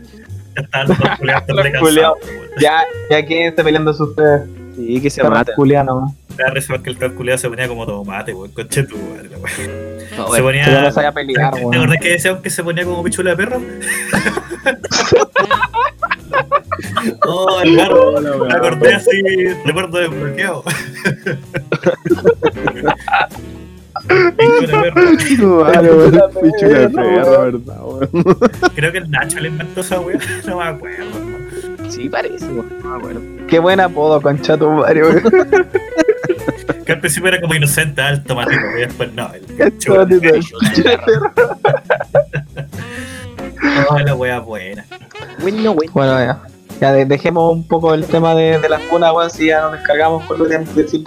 Ya 0.56 0.62
estaban 0.62 0.88
los 0.88 0.98
weón. 1.96 2.14
Ya, 2.60 2.82
ya 3.10 3.26
quién 3.26 3.48
está 3.48 3.64
peleando 3.64 3.90
ustedes. 3.90 4.42
Sí, 4.76 5.00
que 5.00 5.10
se 5.10 5.22
culianos. 5.56 6.12
Me 6.36 6.44
da 6.44 6.50
risa 6.50 6.74
porque 6.74 6.90
el 6.90 6.98
tal 6.98 7.14
culiado 7.14 7.38
se 7.38 7.48
ponía 7.48 7.66
como 7.66 7.84
tomate, 7.84 8.32
weón, 8.32 8.52
con 8.52 8.68
Cheto, 8.68 8.94
weón. 8.94 9.28
la 9.30 9.38
wea. 9.38 9.52
No, 10.16 10.26
Se 10.26 10.30
weón. 10.32 10.42
ponía. 10.44 10.64
Que 10.64 10.70
yo 10.70 10.80
no 10.82 10.92
sabía 10.92 11.12
pelear, 11.12 11.54
¿Te 11.54 11.60
weón. 11.64 11.74
acordás 11.74 11.98
que 12.00 12.08
decían 12.10 12.40
que 12.42 12.50
se 12.50 12.62
ponía 12.62 12.84
como 12.84 13.02
pichula 13.02 13.30
de 13.30 13.36
perro? 13.36 13.60
oh, 17.26 17.60
el 17.60 17.76
garro. 17.76 18.10
Hola, 18.14 18.30
weón. 18.36 18.48
Me 18.48 18.54
acordé 18.54 18.94
así, 18.94 19.20
recuerdo 19.64 19.98
desbloqueado. 19.98 20.62
Creo 28.74 28.92
que 28.92 28.98
el 28.98 29.10
Nacho 29.10 29.40
le 29.40 29.48
inventó 29.48 29.80
esa 29.80 30.00
weá. 30.00 30.18
No 30.46 30.58
me 30.58 30.64
acuerdo. 30.64 31.04
weón. 31.14 31.90
Sí, 31.90 32.08
parece, 32.08 32.46
weón. 32.46 32.68
No 32.82 32.90
me 32.90 32.96
acuerdo. 32.98 33.20
Qué 33.48 33.58
buen 33.58 33.80
apodo, 33.80 34.20
concha 34.20 34.56
tu 34.56 34.68
madre, 34.70 35.02
weón. 35.02 35.22
Que 36.84 36.92
al 36.92 37.00
principio 37.00 37.28
era 37.28 37.40
como 37.40 37.54
inocente, 37.54 38.00
alto 38.00 38.34
matito, 38.34 38.60
y 38.76 38.80
después 38.80 39.12
no. 39.12 39.30
El. 39.34 39.44
No, 43.90 43.98
la 43.98 44.14
wea 44.14 44.40
buena. 44.40 44.84
Bueno, 45.92 46.18
ya. 46.18 46.40
Ya 46.80 46.92
de- 46.92 47.04
dejemos 47.06 47.52
un 47.52 47.66
poco 47.66 47.92
el 47.94 48.04
tema 48.06 48.34
de, 48.34 48.58
de 48.58 48.68
las 48.68 48.80
funas, 48.82 49.12
weón, 49.12 49.30
si 49.30 49.46
ya 49.46 49.62
nos 49.62 49.72
descargamos 49.72 50.24
con 50.24 50.38
lo 50.38 50.46
que 50.46 50.54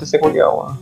ese 0.04 0.20
culiao, 0.20 0.56
weón. 0.66 0.80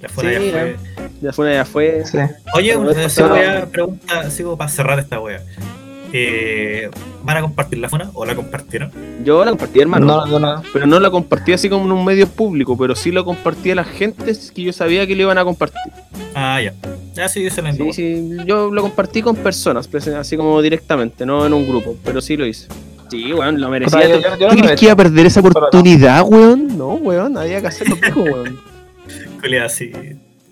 Ya, 0.00 0.08
fue, 0.08 0.24
Sí, 0.24 0.30
ya 0.32 0.50
fue. 0.50 0.76
Ya 1.22 1.32
fue, 1.32 1.54
ya 1.54 1.64
fue. 1.64 2.02
Sí. 2.04 2.18
Oye, 2.54 2.76
una 2.76 2.92
no- 2.92 3.66
pregunta, 3.68 4.20
así 4.20 4.42
como 4.42 4.56
para 4.56 4.70
cerrar 4.70 4.98
esta 4.98 5.18
wea. 5.20 5.42
Eh, 6.12 6.88
¿Van 7.24 7.36
a 7.38 7.40
compartir 7.40 7.78
la 7.78 7.88
funa 7.88 8.10
o 8.14 8.24
la 8.24 8.34
compartieron? 8.34 8.90
Yo 9.24 9.44
la 9.44 9.50
compartí, 9.50 9.80
hermano. 9.80 10.06
No, 10.06 10.26
no, 10.26 10.38
no. 10.38 10.62
Pero 10.72 10.86
no 10.86 11.00
la 11.00 11.10
compartí 11.10 11.52
así 11.52 11.68
como 11.68 11.84
en 11.84 11.92
un 11.92 12.04
medio 12.04 12.28
público, 12.28 12.76
pero 12.78 12.94
sí 12.94 13.10
lo 13.10 13.24
compartí 13.24 13.72
a 13.72 13.74
la 13.74 13.84
gente 13.84 14.32
que 14.54 14.62
yo 14.62 14.72
sabía 14.72 15.06
que 15.06 15.16
lo 15.16 15.22
iban 15.22 15.38
a 15.38 15.44
compartir. 15.44 15.80
Ah, 16.34 16.60
ya. 16.62 16.74
Ya 17.14 17.28
sí, 17.28 17.48
se 17.50 17.62
la 17.62 17.72
Sí, 17.72 17.92
sí, 17.92 18.28
yo 18.46 18.70
lo 18.70 18.82
compartí 18.82 19.22
con 19.22 19.34
personas, 19.36 19.88
pues, 19.88 20.06
así 20.08 20.36
como 20.36 20.60
directamente, 20.62 21.24
no 21.26 21.46
en 21.46 21.54
un 21.54 21.66
grupo, 21.66 21.96
pero 22.04 22.20
sí 22.20 22.36
lo 22.36 22.46
hice. 22.46 22.68
Sí, 23.10 23.32
weón, 23.32 23.60
lo 23.60 23.68
merecía. 23.70 23.98
O 23.98 24.02
sea, 24.02 24.08
yo- 24.10 24.16
¿Tú 24.16 24.22
yo- 24.22 24.30
yo 24.30 24.36
tú 24.36 24.44
no 24.44 24.48
lo 24.48 24.52
he 24.54 24.62
crees 24.62 24.80
que 24.80 24.84
iba 24.86 24.92
a 24.92 24.96
perder 24.96 25.26
esa 25.26 25.40
oportunidad, 25.40 26.24
weón? 26.26 26.76
No, 26.78 26.88
weón, 26.94 27.36
había 27.38 27.60
que 27.60 27.66
hacerlo 27.68 27.96
weón. 28.16 28.58
Julia, 29.40 29.64
así, 29.64 29.92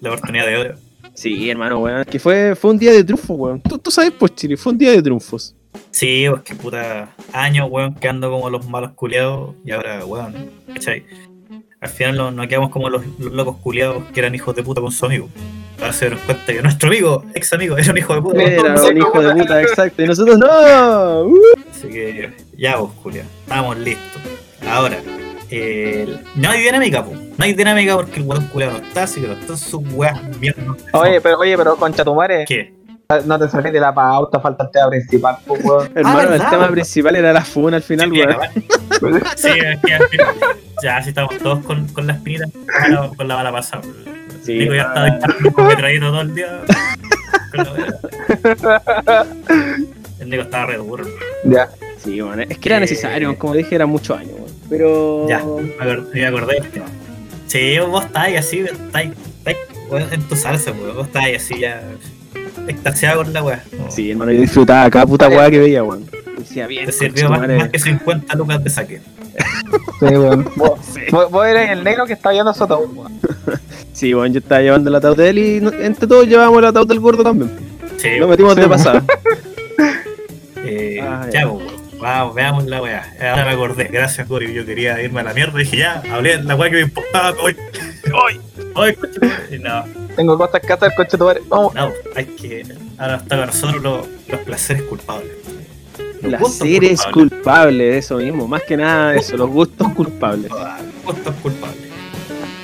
la 0.00 0.10
oportunidad 0.10 0.46
de 0.46 0.56
oro. 0.56 0.74
Sí, 1.14 1.48
hermano, 1.50 1.78
weón, 1.80 2.04
que 2.04 2.18
fue, 2.18 2.54
fue 2.56 2.70
un 2.72 2.78
día 2.78 2.92
de 2.92 3.04
triunfo, 3.04 3.34
weón. 3.34 3.60
Tú, 3.60 3.78
tú 3.78 3.90
sabes, 3.90 4.12
pues, 4.18 4.34
Chile, 4.34 4.56
fue 4.56 4.72
un 4.72 4.78
día 4.78 4.90
de 4.92 5.02
triunfos. 5.02 5.54
Sí, 5.90 6.26
pues 6.28 6.42
que 6.42 6.54
puta 6.54 7.08
años, 7.32 7.68
weón, 7.70 7.94
quedando 7.94 8.30
como 8.30 8.50
los 8.50 8.68
malos 8.68 8.92
culiados 8.92 9.54
y 9.64 9.70
ahora, 9.72 10.04
weón, 10.04 10.34
¿cachai? 10.72 11.04
Al 11.80 11.88
final 11.88 12.16
no- 12.16 12.30
nos 12.30 12.46
quedamos 12.46 12.70
como 12.70 12.88
los, 12.88 13.02
los 13.18 13.32
locos 13.32 13.56
culiados 13.58 14.02
que 14.12 14.20
eran 14.20 14.34
hijos 14.34 14.54
de 14.56 14.62
puta 14.62 14.80
con 14.80 14.90
su 14.90 15.04
amigo. 15.06 15.28
Ahora 15.80 15.92
se 15.92 16.06
dieron 16.06 16.24
cuenta 16.24 16.46
que 16.52 16.62
nuestro 16.62 16.88
amigo, 16.88 17.24
ex 17.34 17.52
amigo, 17.52 17.76
era 17.76 17.90
un 17.90 17.98
hijo 17.98 18.14
de 18.14 18.22
puta. 18.22 18.42
Era 18.42 18.82
un 18.82 18.96
hijo 18.96 19.20
de 19.22 19.34
puta, 19.34 19.62
exacto, 19.62 20.02
y 20.02 20.06
nosotros 20.06 20.38
no. 20.38 21.22
Uh. 21.24 21.38
Así 21.70 21.88
que 21.88 22.30
ya 22.56 22.76
vos, 22.76 22.90
Julia, 23.02 23.24
estamos 23.42 23.76
listos. 23.78 24.22
Ahora, 24.66 24.98
eh, 25.50 26.16
no 26.36 26.48
hay 26.50 26.62
dinámica, 26.62 27.04
po. 27.04 27.12
No 27.36 27.44
hay 27.44 27.52
dinámica 27.52 27.96
porque 27.96 28.20
el 28.20 28.26
weón 28.26 28.46
culiado 28.48 28.78
no 28.78 28.86
está, 28.86 29.02
así 29.04 29.20
que 29.20 29.26
no 29.28 29.32
están 29.34 29.56
sus 29.58 29.82
weas 29.92 30.20
mierda. 30.38 30.62
Oye, 30.92 31.20
pero, 31.20 31.38
oye, 31.38 31.56
pero 31.56 31.76
concha 31.76 32.04
tu 32.04 32.14
madre, 32.14 32.44
¿Qué? 32.46 32.72
no 33.26 33.38
te 33.38 33.48
salís 33.48 33.72
de 33.72 33.80
la 33.80 33.94
pauta, 33.94 34.40
falta 34.40 34.64
el 34.64 34.70
tema 34.70 34.88
principal, 34.90 35.36
pues, 35.46 35.64
weón. 35.64 35.90
Hermano, 35.96 36.20
el 36.22 36.28
¿verdad? 36.30 36.50
tema 36.50 36.68
principal 36.68 37.16
era 37.16 37.32
la 37.32 37.44
funa 37.44 37.76
al 37.76 37.82
final, 37.82 38.10
Sí, 38.10 38.20
weón. 39.02 39.22
Sí, 39.36 39.48
es 39.48 39.80
que 39.84 39.94
al 39.94 40.08
final- 40.08 40.34
ya, 40.82 41.02
si 41.02 41.08
estamos 41.10 41.36
todos 41.38 41.64
con, 41.64 41.86
con 41.88 42.06
la 42.06 42.14
espinita, 42.14 42.44
con 43.16 43.28
la, 43.28 43.34
bala 43.36 43.52
pasada. 43.52 43.82
Sí, 44.42 44.58
Nico 44.58 44.74
ya 44.74 44.82
está 44.82 45.04
disparando 45.06 45.52
con 45.52 45.66
metralleta 45.66 46.06
todo 46.06 46.20
el 46.20 46.34
día. 46.34 46.60
El 50.20 50.30
Nico 50.30 50.42
estaba 50.42 50.66
re 50.66 50.76
duro. 50.76 51.04
Ya. 51.44 51.68
Sí, 51.98 52.20
bueno, 52.20 52.42
es 52.48 52.58
que 52.58 52.68
era 52.68 52.76
Eh, 52.78 52.80
necesario, 52.80 53.38
como 53.38 53.54
dije, 53.54 53.74
eran 53.74 53.88
muchos 53.88 54.18
años, 54.18 54.32
weón. 54.34 54.50
Pero. 54.68 55.28
Ya, 55.28 55.42
me 55.44 56.26
acordé 56.26 56.54
del 56.60 56.70
tema. 56.70 56.86
Sí, 57.46 57.78
vos 57.78 58.04
estáis 58.04 58.38
así, 58.38 58.60
estáis, 58.60 59.12
estáis 59.38 59.56
weón, 59.90 60.12
en 60.12 60.22
tu 60.22 60.36
salsa, 60.36 60.72
weón. 60.72 60.96
Vos 60.96 61.06
estáis 61.06 61.36
así 61.36 61.60
ya 61.60 61.82
extasiado 62.66 63.22
con 63.22 63.32
la 63.32 63.42
weá. 63.42 63.62
Sí, 63.88 64.10
hermano, 64.10 64.32
yo 64.32 64.40
disfrutaba 64.40 64.90
cada 64.90 65.06
puta 65.06 65.28
weá 65.28 65.50
que 65.50 65.58
veía, 65.58 65.82
weón. 65.82 66.08
Decía 66.38 66.66
bien, 66.66 66.86
Te 66.86 66.92
sirvió 66.92 67.28
más, 67.28 67.46
más 67.48 67.68
que 67.68 67.78
50 67.78 68.34
lucas 68.36 68.64
de 68.64 68.70
saque. 68.70 69.00
Sí, 70.00 70.06
weón. 70.06 70.48
Vos, 70.56 71.46
eres 71.46 71.70
el 71.70 71.84
negro 71.84 72.06
que 72.06 72.12
está 72.14 72.30
viendo 72.30 72.50
a 72.50 72.54
Soto, 72.54 72.78
weón. 72.78 73.12
Sí, 73.92 74.12
bueno, 74.12 74.34
yo 74.34 74.40
estaba 74.40 74.60
llevando 74.60 74.90
el 74.90 74.96
ataúd 74.96 75.16
de 75.16 75.28
él 75.28 75.38
y 75.38 75.56
entre 75.84 76.08
todos 76.08 76.26
llevábamos 76.26 76.58
el 76.58 76.64
ataúd 76.64 76.88
del 76.88 76.98
gordo 76.98 77.22
también. 77.22 77.52
Sí, 77.96 78.16
Lo 78.18 78.26
metimos 78.26 78.56
de 78.56 78.64
Sí, 78.64 78.68
pasada. 78.68 79.04
eh, 80.64 80.98
Ah, 81.00 81.28
ya, 81.32 81.46
weón. 81.46 81.83
Vamos, 82.04 82.34
veamos 82.34 82.64
la 82.66 82.82
weá. 82.82 83.02
Ahora 83.18 83.46
me 83.46 83.52
acordé. 83.52 83.84
Gracias, 83.84 84.26
Cory. 84.28 84.52
Yo 84.52 84.66
quería 84.66 85.00
irme 85.00 85.20
a 85.20 85.22
la 85.24 85.32
mierda. 85.32 85.58
Dije, 85.58 85.78
ya, 85.78 86.02
hablé 86.12 86.36
de 86.36 86.44
la 86.44 86.54
weá 86.54 86.68
que 86.68 86.76
me 86.76 86.82
importaba. 86.82 87.34
Hoy, 87.42 87.56
hoy, 88.12 88.40
hoy, 88.74 88.98
Y 89.50 89.58
no, 89.58 89.84
Tengo 90.14 90.36
cosas 90.36 90.60
que 90.60 90.70
hacer, 90.74 90.92
coche 90.94 91.16
tu 91.16 91.24
madre. 91.24 91.40
Vamos. 91.48 91.74
no, 91.74 91.90
hay 92.14 92.26
que. 92.26 92.66
Ahora 92.98 93.16
está 93.16 93.36
con 93.38 93.46
nosotros 93.46 93.82
los, 93.82 94.06
los 94.28 94.40
placeres 94.40 94.82
culpables. 94.82 95.32
Los 96.20 96.40
Placeres 96.40 97.00
culpables. 97.06 97.30
culpables, 97.30 97.96
eso 98.04 98.16
mismo. 98.18 98.46
Más 98.48 98.62
que 98.64 98.76
nada 98.76 99.14
eso, 99.14 99.38
los 99.38 99.48
gustos 99.48 99.90
culpables. 99.94 100.52
Ah, 100.54 100.78
Gustos 101.06 101.34
culpables. 101.42 101.88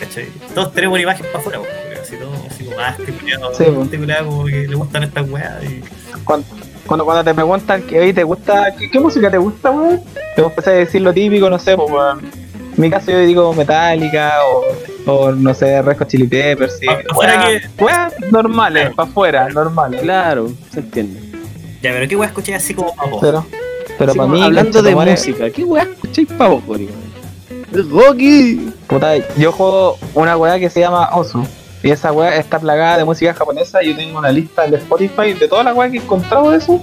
¿Cachai? 0.01 0.27
Todos 0.55 0.73
tenemos 0.75 0.95
una 0.97 1.03
imagen 1.03 1.25
para 1.27 1.39
afuera, 1.39 1.61
weón, 1.61 1.73
así 2.03 2.17
todo, 2.17 2.33
así 2.47 2.65
como 2.65 2.77
más 2.77 2.99
estipulado, 2.99 3.55
Sí, 3.55 3.65
estipulado 3.65 4.27
como 4.27 4.45
que 4.47 4.69
le 4.69 4.75
gustan 4.77 5.03
estas 5.05 5.31
weas 5.31 5.65
y. 5.65 5.81
Cuando, 6.25 6.47
cuando, 6.87 7.05
cuando 7.05 7.25
te 7.25 7.35
preguntan 7.35 7.83
que 7.83 8.01
oye, 8.01 8.13
te 8.13 8.25
gusta, 8.25 8.75
¿qué, 8.77 8.91
qué 8.91 9.01
música 9.01 9.31
te 9.31 9.39
gusta, 9.39 9.71
weón? 9.71 10.01
Te 10.37 10.43
empecé 10.43 10.71
a 10.71 10.73
decir 10.75 11.03
lo 11.03 11.13
típico, 11.13 11.49
no 11.51 11.59
sé, 11.59 11.77
pues, 11.77 11.91
weón. 11.91 12.21
En 12.77 12.81
mi 12.81 12.89
caso 12.91 13.11
yo 13.11 13.19
digo 13.21 13.53
Metallica 13.53 14.33
o, 14.47 15.11
o 15.13 15.33
no 15.33 15.53
sé, 15.55 15.83
Red 15.83 15.99
Hot 15.99 16.09
Chili 16.09 16.27
Peppers, 16.27 16.79
sí. 16.79 16.87
Pa- 16.87 17.01
pa' 17.09 17.15
fuera 17.15 17.49
Weas- 17.79 18.15
normales, 18.31 18.95
para 18.95 19.09
afuera, 19.09 19.49
normales. 19.49 20.01
Claro, 20.03 20.51
se 20.73 20.81
entiende. 20.81 21.21
Ya, 21.83 21.93
pero 21.93 22.09
qué 22.09 22.17
wea 22.17 22.29
escuché 22.29 22.55
así 22.55 22.75
como 22.75 22.95
para 22.95 23.11
vos. 23.11 23.21
Pero, 23.21 23.47
pero 23.99 24.15
para 24.15 24.29
mí, 24.29 24.43
hablando 24.43 24.83
de 24.83 24.95
música, 24.95 25.51
¿qué 25.51 25.65
weá 25.65 25.83
escucháis 25.85 26.29
pa' 26.33 26.49
vos, 26.49 26.63
Goki. 27.73 28.73
Puta, 28.87 29.17
yo 29.37 29.53
juego 29.53 29.97
una 30.15 30.37
weá 30.37 30.59
que 30.59 30.69
se 30.71 30.81
llama 30.81 31.09
Osu. 31.15 31.47
Y 31.83 31.91
esa 31.91 32.13
weá 32.13 32.37
está 32.37 32.59
plagada 32.59 32.99
de 32.99 33.05
música 33.05 33.33
japonesa. 33.35 33.83
Yo 33.83 33.97
tengo 33.97 34.19
una 34.19 34.31
lista 34.31 34.67
de 34.67 34.77
Spotify 34.77 35.33
de 35.33 35.49
todas 35.49 35.65
las 35.65 35.75
weas 35.75 35.91
que 35.91 35.99
he 35.99 36.01
encontrado 36.03 36.51
de 36.51 36.59
eso. 36.59 36.81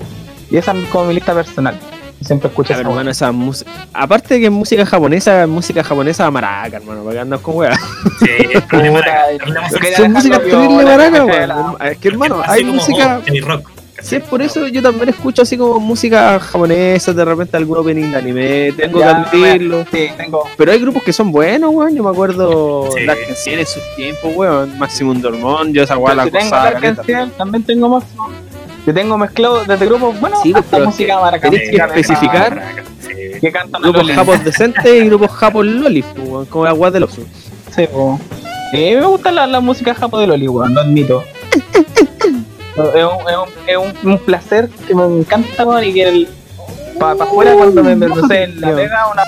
Y 0.49 0.57
esa 0.57 0.71
es 0.71 0.87
como 0.89 1.05
mi 1.05 1.13
lista 1.13 1.33
personal. 1.33 1.77
Siempre 2.21 2.49
escucho 2.49 2.69
Ya, 2.69 2.75
esa 2.75 2.83
weá. 2.83 2.91
hermano, 2.91 3.11
esa 3.11 3.31
música. 3.31 3.71
Aparte 3.93 4.33
de 4.33 4.39
que 4.39 4.45
es 4.47 4.51
música 4.51 4.85
japonesa, 4.85 5.43
es 5.43 5.47
música 5.49 5.83
japonesa 5.83 6.31
maraca, 6.31 6.77
hermano, 6.77 7.03
para 7.03 7.13
que 7.13 7.19
andas 7.19 7.41
con 7.41 7.55
weá. 7.57 7.75
Sí, 8.19 8.27
hablemos 8.71 9.01
yo 9.71 9.79
quería 9.79 9.97
Son 9.97 10.11
música 10.13 10.39
dejarlo 10.39 10.61
terrible 10.67 10.83
maraca, 10.83 11.25
weón. 11.25 11.77
Es 11.91 11.97
que, 11.99 12.07
hermano, 12.07 12.41
hay 12.45 12.61
como, 12.63 12.73
música. 12.73 13.21
oh. 13.23 13.76
Sí, 14.01 14.15
es 14.17 14.23
por 14.23 14.41
eso 14.41 14.67
yo 14.67 14.81
también 14.81 15.09
escucho 15.09 15.41
así 15.41 15.57
como 15.57 15.79
música 15.79 16.39
japonesa, 16.39 17.13
de 17.13 17.25
repente 17.25 17.57
algún 17.57 17.77
opening 17.79 18.11
de 18.11 18.17
anime, 18.17 18.71
tengo 18.73 18.99
Ya, 18.99 19.29
que 19.31 19.37
admitirlo. 19.37 19.85
Sí, 19.91 20.07
tengo. 20.15 20.43
Pero 20.55 20.71
hay 20.71 20.79
grupos 20.79 21.03
que 21.03 21.11
son 21.13 21.31
buenos, 21.31 21.73
weón. 21.73 21.95
Yo 21.95 22.03
me 22.03 22.09
acuerdo 22.11 22.89
Sí. 22.95 23.03
las 23.05 23.17
canciones 23.17 23.75
en 23.75 23.81
sus 23.81 23.95
tiempos, 23.95 24.31
weón. 24.35 24.77
Maximum 24.77 25.19
Dormón, 25.21 25.73
yo 25.73 25.83
esa 25.83 25.97
weá 25.97 26.13
la 26.15 26.25
si 26.25 26.31
tengo 26.31 26.51
canción, 26.81 27.31
también 27.37 27.63
tengo 27.63 27.89
más. 27.89 28.03
Yo 28.85 28.93
tengo 28.93 29.17
mezclado 29.17 29.65
desde 29.65 29.85
grupos, 29.85 30.17
bueno, 30.21 30.37
Sí, 30.43 30.53
hasta 30.55 30.77
pero 30.77 30.85
música 30.85 31.19
maraca. 31.19 31.49
tenés 31.49 31.69
que 31.69 31.75
especificar. 31.77 32.63
Sí. 32.99 33.39
Que 33.41 33.51
cantan 33.51 33.81
Grupos 33.81 34.01
Loli. 34.03 34.13
japos 34.13 34.43
decentes 34.43 34.85
y 34.85 35.05
grupos 35.07 35.31
japos 35.31 35.65
lolis, 35.65 36.05
pues, 36.15 36.29
weón, 36.29 36.45
como 36.45 36.65
la 36.65 36.73
weá 36.73 36.91
del 36.91 37.03
oso. 37.03 37.21
Sí, 37.75 37.85
po. 37.91 38.19
Eh, 38.73 38.95
me 38.99 39.05
gusta 39.05 39.31
la, 39.31 39.45
la 39.47 39.59
música 39.59 39.93
japo 39.95 40.19
de 40.19 40.27
Loli, 40.27 40.47
weón, 40.47 40.73
lo 40.73 40.81
admito. 40.81 41.23
Es 42.83 43.03
un, 43.05 43.29
es 43.29 43.37
un, 43.37 43.49
es 43.67 43.77
un, 44.03 44.11
un 44.11 44.19
placer 44.19 44.69
que 44.87 44.93
me 44.95 45.03
encanta, 45.05 45.83
y 45.83 45.93
que 45.93 46.03
el, 46.03 46.27
para 46.99 47.15
pa 47.15 47.23
afuera 47.25 47.53
cuando 47.53 47.83
me, 47.83 47.95
me- 47.95 48.07
no 48.07 48.27
sé, 48.27 48.43
en 48.43 48.61
la 48.61 48.75
pega 48.75 49.07
una 49.11 49.23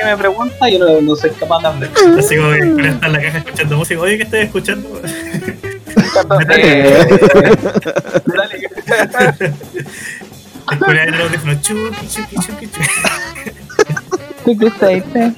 que 0.00 0.04
me 0.06 0.16
pregunta, 0.16 0.68
yo 0.70 0.78
no, 0.78 1.00
no 1.02 1.16
soy 1.16 1.30
capaz 1.30 1.60
de 1.60 1.66
hablar. 1.68 1.90
Así 2.18 2.36
como 2.36 2.50
que 2.52 2.88
está 2.88 3.06
en 3.06 3.12
la 3.12 3.20
caja 3.20 3.38
escuchando 3.38 3.76
música. 3.76 4.00
Oye, 4.00 4.16
¿qué 4.16 4.22
estás 4.22 4.40
escuchando? 4.40 4.88
Eh, 6.56 7.06
dale. 8.26 8.70
Julián 10.78 11.08
en 11.08 11.14
el 11.14 11.20
audífono. 11.20 11.54
Chuki, 11.60 12.06
chuki, 12.08 12.36
chuki, 12.36 12.66
chuki. 12.68 12.88
¿Qué 14.44 14.54
gusta 14.54 14.90
este? 14.92 15.32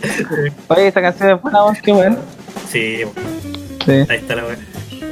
Oye, 0.69 0.89
esta 0.89 1.03
canción 1.03 1.31
es 1.31 1.43
buena, 1.43 1.59
qué 1.83 1.93
bueno. 1.93 2.17
Sí, 2.71 3.01
Sí. 3.85 3.93
ahí 3.93 4.17
está 4.19 4.37
la 4.37 4.45
wea. 4.47 4.57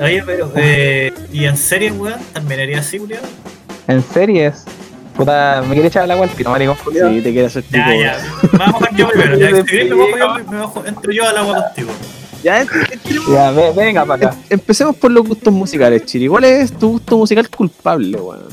Oye, 0.01 0.22
pero, 0.24 0.53
eh, 0.57 1.12
¿y 1.32 1.45
en 1.45 1.57
serie, 1.57 1.93
weón? 1.93 2.20
¿También 2.32 2.61
haría 2.61 2.78
así, 2.80 2.99
Julián? 2.99 3.20
En 3.88 4.03
series. 4.03 4.64
Puta, 5.16 5.62
me 5.66 5.74
quiere 5.74 5.88
echar 5.88 6.05
el 6.05 6.11
agua 6.11 6.24
al 6.24 6.30
pito, 6.30 6.51
maricón. 6.51 6.76
Sí, 6.93 7.20
te 7.22 7.32
quiero 7.32 7.47
hacer 7.47 7.62
tipo. 7.64 7.76
Ya, 7.76 7.95
ya. 7.97 8.16
Vamos 8.53 8.82
a 8.82 8.97
yo 8.97 9.09
primero. 9.09 9.36
Ya, 9.38 9.55
si 9.57 9.62
querés, 9.64 9.90
me 9.90 9.97
bajo 9.97 10.38
yo, 10.38 10.45
me 10.51 10.57
bajo, 10.59 10.84
entro 10.86 11.12
yo 11.12 11.28
al 11.28 11.36
agua 11.36 11.64
contigo. 11.66 11.90
Ya, 12.43 12.64
Ya, 13.30 13.51
ve- 13.53 13.72
venga 13.76 14.05
para 14.05 14.28
acá. 14.30 14.36
empecemos 14.51 14.97
por 14.97 15.11
los 15.12 15.26
gustos 15.28 15.53
musicales, 15.53 16.05
Chiri. 16.07 16.26
¿Cuál 16.28 16.45
es 16.45 16.72
tu 16.72 16.93
gusto 16.93 17.16
musical 17.18 17.49
culpable, 17.51 18.16
weón? 18.18 18.49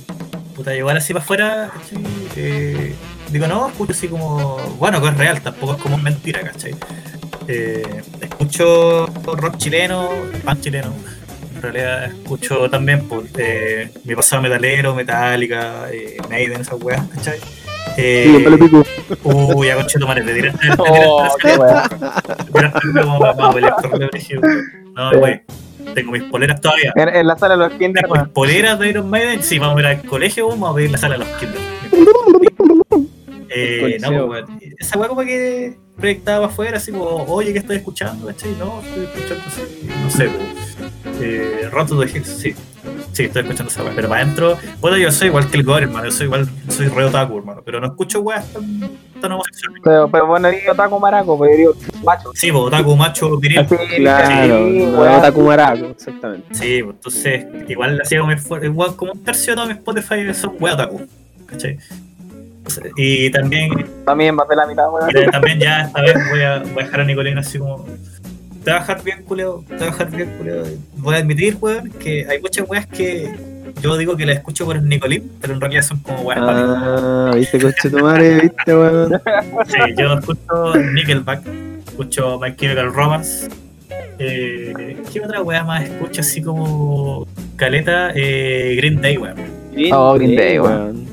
Puta, 0.56 0.76
igual 0.76 0.98
así 0.98 1.14
para 1.14 1.24
afuera. 1.24 1.72
Eh, 2.36 2.94
digo, 3.32 3.48
no, 3.48 3.70
escucho 3.70 3.94
así 3.94 4.08
como. 4.08 4.58
Bueno, 4.78 5.02
que 5.02 5.08
es 5.08 5.18
real, 5.18 5.42
tampoco 5.42 5.74
es 5.76 5.82
como 5.82 5.98
mentira, 5.98 6.42
¿cachai? 6.42 6.76
Eh, 7.48 8.02
escucho 8.22 9.08
rock 9.26 9.58
chileno, 9.58 10.10
pan 10.44 10.60
chileno. 10.62 10.94
En 11.60 11.64
realidad 11.64 12.06
escucho 12.06 12.70
también 12.70 13.06
por 13.06 13.26
eh, 13.38 13.92
mi 14.06 14.16
pasado 14.16 14.42
metalero, 14.42 14.96
Metallica, 14.96 15.92
eh, 15.92 16.16
Maiden, 16.30 16.62
esas 16.62 16.82
weas, 16.82 17.06
¿cachai? 17.10 17.38
Eh, 17.98 18.46
Sí, 18.58 19.18
uy, 19.24 19.68
ya 19.68 19.76
conche 19.76 20.00
tu 20.00 20.08
madre, 20.08 20.24
te 20.24 20.42
te 20.42 20.54
Oh, 20.78 21.28
qué. 21.42 21.58
No, 24.96 25.10
wey. 25.20 25.42
Tengo 25.94 26.14
mis 26.14 26.24
poleras 26.24 26.62
todavía. 26.62 26.94
En, 26.96 27.10
en 27.10 27.28
la 27.28 27.38
sala 27.38 27.58
de 27.58 27.68
los 27.68 27.74
kinder, 27.78 28.04
Tengo 28.04 28.16
mis 28.16 28.30
poleras 28.30 28.80
de 28.80 28.88
Iron 28.88 29.10
Maiden. 29.10 29.44
Sí, 29.44 29.60
vamos 29.60 29.76
a 29.76 29.80
ir 29.82 29.86
al 29.88 30.02
colegio, 30.04 30.48
vamos 30.48 30.72
a 30.72 30.76
pedir 30.76 30.92
la 30.92 30.98
sala 30.98 31.18
de 31.18 31.26
los 31.26 31.28
kinder. 31.40 32.49
Eh, 33.60 33.98
no, 34.00 34.28
pues. 34.28 34.46
Esa 34.78 34.98
weá 34.98 35.10
como 35.10 35.22
que 35.22 35.78
proyectaba 35.98 36.48
afuera, 36.48 36.78
así 36.78 36.92
como, 36.92 37.24
oye, 37.26 37.54
¿qué 37.54 37.60
estás 37.60 37.78
escuchando? 37.78 38.28
¿Cachai? 38.28 38.56
No, 38.58 38.82
estoy 38.82 39.06
escuchando 39.06 39.44
así, 39.48 39.90
no 40.02 40.10
sé, 40.10 40.30
pues, 40.30 41.22
eh, 41.22 41.70
Roto 41.72 42.00
de 42.00 42.10
Hills, 42.10 42.28
sí. 42.28 42.56
Sí, 43.12 43.26
estoy 43.26 43.42
escuchando 43.42 43.72
esa 43.72 43.84
weá. 43.84 43.94
Pero 43.96 44.08
para 44.08 44.22
adentro, 44.22 44.58
bueno, 44.80 44.98
yo 44.98 45.12
soy 45.12 45.28
igual 45.28 45.50
que 45.50 45.58
el 45.58 45.64
Gore, 45.64 45.84
hermano. 45.84 46.06
Yo 46.06 46.12
soy 46.12 46.28
igual, 46.28 46.48
soy 46.70 46.88
re 46.88 47.06
otaku, 47.06 47.40
hermano. 47.40 47.62
Pero 47.66 47.82
no 47.82 47.88
escucho 47.88 48.22
weas 48.22 48.52
tan, 48.54 48.64
tan 49.20 49.32
homosexuales. 49.34 49.82
Pero, 49.84 50.10
pero 50.10 50.28
bueno, 50.28 50.50
digo 50.50 50.74
taco 50.74 51.00
maraco, 51.00 51.38
pues 51.38 51.52
yo 51.52 51.58
digo 51.58 51.76
macho. 52.04 52.32
Sí, 52.34 52.52
pues, 52.52 52.64
otaku, 52.64 52.96
macho, 52.96 53.38
viril. 53.38 53.66
Claro, 53.98 54.70
sí, 54.70 54.86
no. 54.86 55.18
Otaku 55.18 55.42
Maraco, 55.42 55.86
exactamente. 55.88 56.48
Sí, 56.56 56.82
pues 56.84 56.96
entonces, 56.96 57.46
igual 57.68 58.00
así 58.02 58.16
como, 58.96 59.12
un 59.12 59.24
tercio 59.24 59.54
de 59.54 59.56
todo 59.56 59.68
mi 59.68 59.74
Spotify 59.74 60.34
son 60.34 60.56
wea 60.60 60.74
otaku. 60.74 61.02
¿Cachai? 61.48 61.78
Y 62.96 63.30
también, 63.32 63.72
También 64.06 64.36
más 64.36 64.48
de 64.48 64.56
la 64.56 64.68
mitad, 64.68 64.86
y 65.10 65.14
de- 65.14 65.26
también 65.28 65.60
ya 65.60 65.82
esta 65.82 66.02
vez 66.02 66.16
voy 66.30 66.42
a, 66.42 66.60
voy 66.60 66.84
a 66.84 66.86
dejar 66.86 67.02
a 67.02 67.04
Nicolino 67.06 67.40
así 67.40 67.58
como. 67.60 67.86
Te 68.64 68.72
va 68.72 68.78
a 68.78 68.80
dejar 68.82 69.04
bien, 69.04 69.24
culeo. 69.24 69.64
Te 69.68 69.76
va 69.78 69.82
a 69.84 69.86
dejar 69.86 70.12
bien, 70.12 70.30
culeo. 70.38 70.64
Voy 70.98 71.16
a 71.16 71.18
admitir, 71.20 71.58
weón, 71.60 71.90
que 71.92 72.26
hay 72.30 72.42
muchas 72.42 72.70
weas 72.70 72.86
que 72.88 73.34
yo 73.82 73.96
digo 73.98 74.18
que 74.18 74.26
las 74.26 74.38
escucho 74.38 74.66
por 74.66 74.76
el 74.76 74.88
Nicolín, 74.88 75.32
pero 75.42 75.54
en 75.54 75.62
realidad 75.62 75.82
son 75.84 76.00
como 76.00 76.22
weas. 76.22 76.42
Ah, 76.44 77.32
viste, 77.34 77.60
coche 77.60 77.90
tu 77.90 78.00
madre, 78.00 78.42
viste, 78.42 78.76
weón. 78.76 79.22
Sí, 79.68 79.78
yo 79.98 80.14
escucho 80.14 80.76
Nickelback, 80.94 81.42
escucho 81.88 82.40
My 82.40 82.56
Chemical 82.56 82.94
Romance. 82.94 83.50
Eh, 84.20 84.98
¿Qué 85.12 85.22
otra 85.22 85.42
wea 85.42 85.64
más 85.64 85.86
escucho 85.86 86.22
así 86.22 86.42
como 86.42 87.26
caleta? 87.56 88.12
Eh, 88.14 88.74
Green 88.78 89.02
Day, 89.02 89.18
weón. 89.18 89.36
Oh, 89.94 90.14
Green 90.16 90.36
Day, 90.36 90.60
weón. 90.60 91.08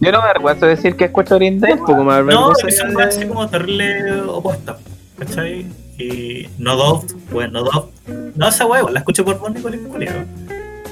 Yo 0.00 0.12
no 0.12 0.18
me 0.20 0.24
avergüenzo 0.24 0.66
de 0.66 0.76
decir 0.76 0.96
que 0.96 1.04
escucho 1.06 1.36
Green 1.36 1.58
Day. 1.60 1.72
Un 1.72 1.78
poco 1.84 2.04
más 2.04 2.24
No, 2.24 2.52
que 2.52 2.72
son 2.72 3.00
así 3.00 3.26
como 3.26 3.48
terrible 3.48 4.20
opuestas, 4.22 4.76
¿cachai? 5.18 5.66
Y 5.98 6.48
No 6.58 6.76
Doubt, 6.76 7.12
bueno, 7.30 7.60
No 7.60 7.64
Doubt. 7.64 7.90
No, 8.34 8.48
esa 8.48 8.64
igual 8.64 8.92
la 8.92 9.00
escucho 9.00 9.24
por 9.24 9.34
el 9.74 9.80
culiao. 9.80 10.24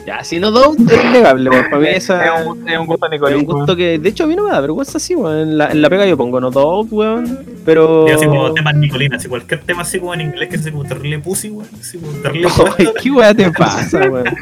Ya, 0.07 0.23
si 0.23 0.39
no 0.39 0.51
dos, 0.51 0.77
es 0.77 1.05
innegable, 1.05 1.49
weón. 1.49 1.65
Para 1.71 1.79
mí 1.79 1.89
esa 1.89 2.25
Es 2.41 2.47
un, 2.47 2.69
es 2.69 2.79
un 2.79 2.87
gusto 2.87 3.07
es 3.07 3.13
Nicolás. 3.13 3.39
un 3.39 3.45
gusto 3.47 3.75
que, 3.75 3.99
de 3.99 4.09
hecho, 4.11 4.25
a 4.25 4.27
mí 4.27 4.37
no 4.37 4.45
me 4.45 4.51
da 4.51 4.61
vergüenza 4.61 4.99
así, 4.99 5.15
weón. 5.15 5.39
En 5.39 5.59
la, 5.59 5.71
en 5.71 5.81
la 5.81 5.89
pega 5.89 6.05
yo 6.05 6.17
pongo 6.19 6.41
no 6.41 6.51
dos, 6.51 6.87
weón. 6.91 7.39
Pero. 7.65 8.07
Y 8.07 8.11
así 8.11 8.27
como 8.27 8.53
temas 8.53 8.75
Nicolina, 8.75 9.17
así 9.17 9.29
cualquier 9.29 9.61
tema 9.63 9.81
así 9.81 9.99
como 9.99 10.13
en 10.13 10.21
inglés 10.21 10.51
que 10.51 10.59
sea 10.59 10.73
como 10.73 10.85
terrible 10.85 11.21
pussy, 11.21 11.49
weón. 11.49 11.69
Así 11.81 11.97
como 11.99 12.13
terrible. 12.19 12.51
¿Qué 13.03 13.11
weá 13.11 13.33
te 13.33 13.51
pasa, 13.51 14.01
weón? 14.11 14.25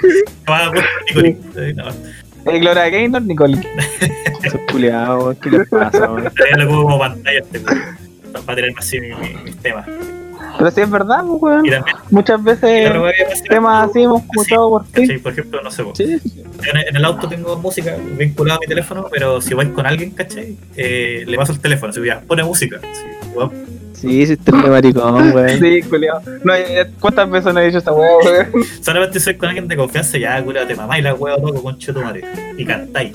Ah. 0.47 0.73
Eh, 1.15 1.73
no, 1.77 1.85
El 2.47 2.61
Gloria 2.61 2.89
Gaynor, 2.89 3.23
Nicole. 3.23 3.59
Esos 4.43 4.61
culiados. 4.71 5.37
¿Qué 5.39 5.51
les 5.51 5.69
pasa, 5.69 6.11
weón? 6.11 6.25
Lo 6.57 6.69
pongo 6.69 6.83
como 6.85 6.99
pantalla 6.99 7.39
este, 7.39 7.59
weón. 7.59 7.81
Para 8.47 8.57
tener 8.57 8.73
así 8.77 9.01
mi- 9.01 9.09
mi- 9.15 9.35
mis 9.45 9.57
temas. 9.59 9.87
Pero 10.59 10.71
sí 10.71 10.81
es 10.81 10.91
verdad, 10.91 11.25
pues, 11.27 11.41
weón. 11.43 11.67
Y 11.67 11.71
también, 11.71 11.97
Muchas 12.11 12.43
veces 12.43 12.91
temas 13.49 13.89
así 13.91 14.03
hemos 14.03 14.23
escuchado 14.23 14.69
por 14.71 14.85
ti. 14.87 15.03
¿cachai? 15.03 15.19
Por 15.19 15.33
ejemplo, 15.33 15.63
no 15.63 15.71
sé, 15.71 15.83
weón. 15.83 15.97
Sí, 15.97 16.05
en, 16.05 16.77
en 16.89 16.97
el 16.97 17.05
auto 17.05 17.29
tengo 17.29 17.57
música 17.57 17.97
vinculada 18.19 18.57
a 18.57 18.61
mi 18.61 18.67
teléfono, 18.67 19.07
pero 19.11 19.41
si 19.41 19.55
vais 19.55 19.69
con 19.71 19.87
alguien, 19.87 20.11
¿cachai? 20.11 20.57
Eh, 20.77 21.25
le 21.27 21.37
paso 21.37 21.53
el 21.53 21.61
teléfono, 21.61 21.91
así, 21.91 22.05
ya, 22.05 22.21
pone 22.21 22.43
música. 22.43 22.81
weón. 23.35 23.72
Sí, 24.03 24.27
sí, 24.27 24.33
este 24.35 24.51
es 24.51 24.57
maricón, 24.69 25.33
weón. 25.33 25.49
Sí, 25.61 25.83
culiao. 25.83 26.21
No, 26.45 26.53
¿Cuántas 27.01 27.31
veces 27.31 27.55
no 27.55 27.61
he 27.61 27.67
dicho 27.67 27.79
esta 27.79 27.93
weá, 27.93 28.11
weón? 28.25 28.47
Solamente 28.83 29.19
soy 29.21 29.37
con 29.37 29.49
alguien 29.49 29.67
de 29.69 29.77
confianza, 29.77 30.19
ya, 30.19 30.43
cura, 30.45 30.67
te 30.67 30.75
mamáis 30.75 31.03
la 31.03 31.15
hueá 31.15 31.37
toco 31.37 31.63
con 31.63 31.79
tu 31.79 31.93
madre. 32.01 32.23
Y 32.57 32.65
cantáis. 32.65 33.13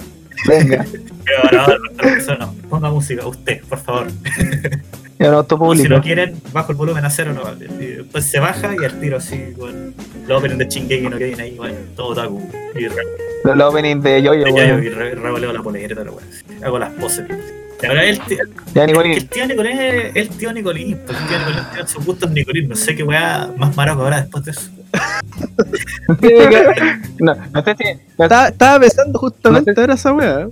Venga, 0.47 0.85
Pero 1.25 1.57
no, 1.57 1.67
no, 1.67 1.77
no, 2.03 2.09
eso 2.17 2.35
no. 2.37 2.53
Ponga 2.69 2.89
música, 2.91 3.25
usted, 3.25 3.61
por 3.67 3.79
favor. 3.79 4.07
ya 5.19 5.31
no 5.31 5.37
auto 5.37 5.55
O 5.55 5.73
si 5.73 5.79
público. 5.81 5.95
no 5.95 6.01
quieren, 6.01 6.35
bajo 6.53 6.71
el 6.71 6.77
volumen 6.77 7.03
a 7.05 7.09
cero, 7.09 7.33
no 7.33 7.41
vale. 7.43 7.65
Y 7.79 7.85
después 7.97 8.25
se 8.29 8.39
baja 8.39 8.69
y 8.79 8.85
al 8.85 8.99
tiro 8.99 9.17
así, 9.17 9.53
con 9.57 9.95
los 10.27 10.37
openings 10.39 10.59
de 10.59 10.67
Chingeki 10.67 11.07
no 11.09 11.17
queden 11.17 11.39
ahí, 11.41 11.55
bueno, 11.57 11.75
todo 11.95 12.13
re- 12.85 13.55
Los 13.55 13.67
openings 13.73 14.03
de 14.03 14.21
Yoyo, 14.21 14.43
de 14.43 14.51
Yayo, 14.53 14.73
weón. 14.75 14.83
y 14.83 14.89
re- 14.89 15.15
revoleo 15.15 15.51
la 15.53 15.63
polera 15.63 15.95
weá. 16.03 16.23
Hago 16.63 16.77
las 16.79 16.91
poses. 16.91 17.25
Y 17.81 17.85
ahora 17.85 18.03
el, 18.05 18.19
tío- 18.21 18.37
el, 18.75 18.87
Nicolín. 18.87 19.27
tío 19.27 19.45
Nicolín 19.47 19.79
es 19.79 20.15
el 20.15 20.29
tío 20.29 20.51
Nicolín, 20.53 20.99
pues 21.05 21.17
el 21.19 21.27
tío 21.27 21.37
Nicolín 21.39 21.63
tiene 21.73 21.87
sus 21.87 22.05
gustos 22.05 22.31
Nicolín, 22.31 22.67
no 22.69 22.75
sé 22.75 22.95
qué 22.95 23.03
weá 23.03 23.51
más 23.57 23.75
maraco 23.75 24.01
ahora 24.03 24.21
después 24.21 24.43
de 24.45 24.51
eso. 24.51 24.69
No, 27.19 27.35
no 27.53 27.63
sé 27.63 27.75
si. 27.77 27.83
no- 28.17 28.23
Estaba, 28.25 28.47
estaba 28.47 28.79
pensando 28.79 29.19
justamente 29.19 29.73
ahora 29.77 29.93
esa 29.93 30.13
weá. 30.13 30.47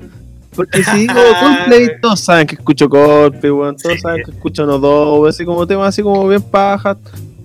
Porque 0.56 0.84
si 0.84 1.00
digo 1.00 1.14
Coldplay, 1.42 2.00
todos 2.02 2.20
saben 2.22 2.48
que 2.48 2.56
escucho 2.56 2.88
Coldplay, 2.90 3.52
weón. 3.52 3.76
Todos 3.78 3.96
Sí. 3.96 4.02
saben 4.02 4.24
que 4.24 4.32
escucho 4.32 4.66
No 4.66 4.80
Dos, 4.80 5.30
así 5.30 5.44
como 5.46 5.66
temas 5.68 5.90
así 5.90 6.02
como 6.02 6.28
bien 6.28 6.42
pajas. 6.42 6.98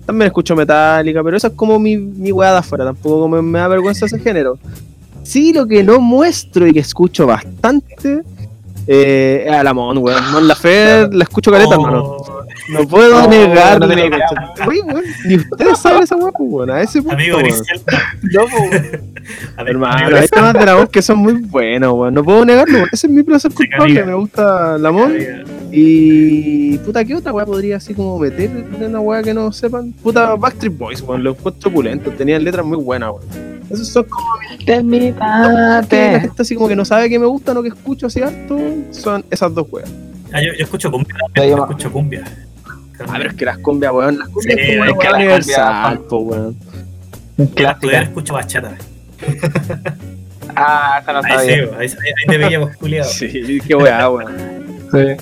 También 0.05 0.27
escucho 0.27 0.55
Metallica, 0.55 1.23
pero 1.23 1.37
esa 1.37 1.47
es 1.47 1.53
como 1.53 1.77
mi, 1.79 1.97
mi 1.97 2.31
weá 2.31 2.51
de 2.53 2.57
afuera. 2.59 2.85
Tampoco 2.85 3.27
me, 3.27 3.41
me 3.41 3.59
da 3.59 3.67
vergüenza 3.67 4.05
ese 4.05 4.19
género. 4.19 4.57
Sí, 5.23 5.53
lo 5.53 5.67
que 5.67 5.83
no 5.83 5.99
muestro 6.01 6.65
y 6.67 6.73
que 6.73 6.79
escucho 6.79 7.27
bastante 7.27 8.21
eh, 8.87 9.43
es 9.47 9.53
a 9.53 9.63
la 9.63 9.73
Mon, 9.73 9.97
weón. 9.97 10.31
Mon 10.31 10.47
Laferte, 10.47 11.15
la 11.15 11.23
escucho 11.23 11.51
caleta, 11.51 11.75
hermano. 11.75 12.03
Oh, 12.03 12.41
No 12.69 12.87
puedo 12.87 13.21
No, 13.21 13.27
negarlo, 13.27 13.87
no 13.87 13.93
tenía. 13.95 14.17
Uy, 14.67 14.81
weón, 14.81 15.03
Ni 15.25 15.35
ustedes 15.37 15.79
saben 15.79 16.03
esa 16.03 16.17
pues, 16.17 16.33
weón. 16.37 16.69
A 16.71 16.81
ese 16.81 17.01
punto, 17.01 17.15
Amigo 17.15 17.37
weón. 17.37 17.49
No, 17.49 18.41
pues, 18.41 18.83
amigo, 19.57 19.69
Hermano, 19.69 19.97
amigo 20.05 20.17
hay 20.17 20.27
temas 20.31 20.53
de 20.53 20.65
la 20.65 20.75
voz 20.75 20.89
que 20.89 21.01
son 21.01 21.17
muy 21.19 21.33
buenos, 21.33 21.93
weón. 21.93 22.13
No 22.13 22.23
puedo 22.23 22.43
negarlo, 22.45 22.75
weón. 22.75 22.89
ese 22.91 23.07
es 23.07 23.13
mi 23.13 23.23
placer 23.23 23.51
culpable. 23.53 24.03
Me 24.03 24.13
gusta 24.13 24.77
la 24.77 24.91
Mon. 24.91 25.13
Grisel, 25.13 25.45
Y. 25.71 26.77
Puta, 26.79 27.05
¿qué 27.05 27.15
otra 27.15 27.31
weá 27.33 27.45
podría 27.45 27.77
así 27.77 27.93
como 27.93 28.17
meter 28.19 28.49
en 28.49 28.83
una 28.83 28.99
weá 28.99 29.21
que 29.23 29.33
no 29.33 29.51
sepan? 29.51 29.91
Puta, 29.93 30.35
Backstreet 30.35 30.77
Boys, 30.77 31.01
weón. 31.01 31.23
Lo 31.23 31.31
encuentro 31.31 31.69
opulento. 31.69 32.11
Tenían 32.11 32.43
letras 32.43 32.65
muy 32.65 32.77
buenas, 32.77 33.11
weón. 33.11 33.50
Esos 33.71 33.87
son 33.87 34.03
como 34.05 34.25
que 34.39 34.57
la 34.59 34.65
Terminate. 34.65 36.19
gente 36.21 36.41
así 36.41 36.55
como 36.55 36.67
que 36.67 36.75
no 36.75 36.85
sabe 36.85 37.09
que 37.09 37.17
me 37.19 37.25
gustan 37.25 37.57
o 37.57 37.63
que 37.63 37.69
escucho 37.69 38.07
así 38.07 38.21
harto. 38.21 38.57
Son 38.91 39.23
esas 39.31 39.53
dos 39.53 39.67
weas. 39.71 39.89
Ah, 40.33 40.41
yo, 40.41 40.53
yo 40.57 40.63
escucho 40.63 40.89
cumbia 40.91 41.15
yo 41.35 41.43
yo 41.43 41.57
escucho 41.57 41.91
cumbia. 41.91 42.23
A 43.07 43.17
ver, 43.17 43.27
es 43.27 43.33
que 43.33 43.45
las 43.45 43.57
cumbias, 43.57 43.91
weón. 43.93 44.19
Las 44.19 44.29
cumbias 44.29 44.59
Sí, 44.59 44.71
es 44.73 44.77
como 44.93 45.15
universal, 45.15 45.99
po, 46.01 46.17
weón. 46.19 46.55
Para 46.55 47.43
estudiar 47.43 47.75
Clásica. 47.79 48.01
escucho 48.01 48.33
bachata. 48.35 48.77
Ah, 50.55 50.99
esa 51.01 51.13
no 51.13 51.19
Ahí 51.23 51.31
sí, 51.31 51.37
sabía. 51.37 51.53
ahí, 51.79 51.87
ahí, 51.87 51.87
ahí 51.87 52.27
te 52.27 52.37
veíamos 52.37 52.75
culiado. 52.77 53.09
Sí, 53.09 53.59
qué 53.67 53.75
weá, 53.75 54.09
weón. 54.09 54.35
Sí. 54.91 55.17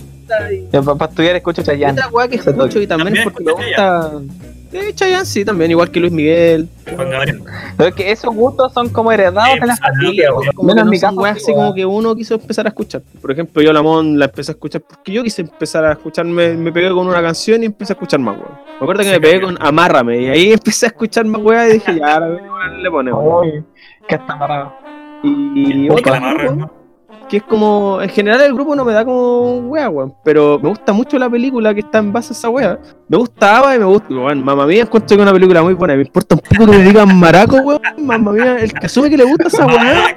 Para 0.72 1.06
estudiar 1.10 1.36
escucho 1.38 1.62
Chayanne. 1.64 1.94
Otra 1.94 2.08
weá 2.10 2.28
que 2.28 2.36
escucho 2.36 2.80
y 2.82 2.88
también 2.88 3.14
También 3.16 3.24
porque 3.24 3.44
me 3.44 3.52
gusta. 3.54 4.12
Eh, 4.72 4.94
Chayanne 4.94 5.26
sí, 5.26 5.44
también, 5.44 5.72
igual 5.72 5.90
que 5.90 6.00
Luis 6.00 6.12
Miguel. 6.12 6.68
Juan 6.96 7.10
Gabriel. 7.10 7.42
Pero 7.76 7.90
es 7.90 7.96
que 7.96 8.12
esos 8.12 8.34
gustos 8.36 8.72
son 8.72 8.90
como 8.90 9.12
heredados 9.12 9.50
Sí, 9.54 9.60
de 9.60 9.66
la 9.68 9.76
familia, 9.78 10.30
no, 10.30 10.38
weón. 10.38 10.52
Como 10.54 10.68
Menos 10.68 10.86
mi 10.88 11.00
caso. 11.00 11.16
sí, 11.22 11.28
así 11.28 11.46
como 11.54 11.62
weón. 11.64 11.76
que 11.76 11.86
uno 11.86 12.16
quiso 12.16 12.36
empezar 12.36 12.66
a 12.68 12.70
escuchar. 12.70 13.02
Por 13.22 13.32
ejemplo, 13.32 13.62
yo 13.64 13.74
la 13.74 13.82
Mon 13.82 14.20
la 14.20 14.26
empecé 14.26 14.52
a 14.52 14.54
escuchar 14.54 14.82
porque 14.82 15.12
yo 15.12 15.24
quise 15.24 15.42
empezar 15.42 15.86
a 15.86 15.94
escuchar, 15.94 16.26
me, 16.26 16.54
me 16.56 16.72
pegué 16.72 16.90
con 16.92 17.08
una 17.08 17.22
canción 17.22 17.64
y 17.64 17.66
empecé 17.68 17.94
a 17.94 17.96
escuchar 17.96 18.20
más 18.20 18.36
weón. 18.38 18.52
Me 18.80 18.84
acuerdo 18.84 19.00
que 19.02 19.06
Sí, 19.08 19.12
me 19.12 19.20
pegué 19.20 19.42
con 19.42 19.58
Amárrame 19.60 20.22
y 20.22 20.28
ahí 20.28 20.52
empecé 20.54 20.86
a 20.86 20.90
escuchar 20.90 21.26
más 21.26 21.42
weas 21.42 21.70
y 21.70 21.74
dije, 21.74 21.98
ya, 22.00 22.16
ahora 22.16 22.78
le 22.82 22.92
ponemos. 22.92 23.44
Uy, 23.44 23.64
que 24.08 24.16
está 24.16 24.34
amarrado. 24.34 24.74
Y 25.24 25.88
¿no? 25.90 26.72
Que 27.30 27.38
es 27.38 27.44
como, 27.44 28.02
en 28.02 28.10
general 28.10 28.42
el 28.42 28.54
grupo 28.54 28.76
no 28.76 28.84
me 28.84 28.92
da 28.92 29.06
como 29.06 29.60
wea, 29.70 29.88
weón, 29.90 30.16
pero 30.24 30.60
me 30.62 30.70
gusta 30.70 30.92
mucho 30.92 31.20
la 31.20 31.30
película 31.30 31.74
que 31.74 31.82
está 31.82 32.00
en 32.00 32.12
base 32.12 32.34
a 32.34 32.36
esa 32.36 32.50
wea. 32.50 32.80
Me 33.08 33.18
gusta 33.18 33.58
Ava 33.58 33.76
y 33.76 33.80
me 33.80 33.86
gusta, 33.86 34.08
weón, 34.10 34.44
mamá 34.44 34.66
mía, 34.66 34.82
encuentro 34.82 35.16
que 35.16 35.22
es 35.22 35.22
una 35.22 35.32
película 35.32 35.62
muy 35.62 35.76
buena, 35.76 35.96
me 35.96 36.02
importa 36.02 36.36
un 36.36 36.42
poco 36.42 36.72
que 36.72 36.78
me 36.78 36.84
digan 36.84 37.18
maraco, 37.20 37.58
weón, 37.58 37.82
mamá 38.00 38.32
mía, 38.32 38.58
el 38.58 38.74
que 38.74 38.86
asume 38.88 39.10
que 39.10 39.18
le 39.18 39.26
gusta 39.26 39.48
esa 39.48 39.66
wea. 39.68 40.16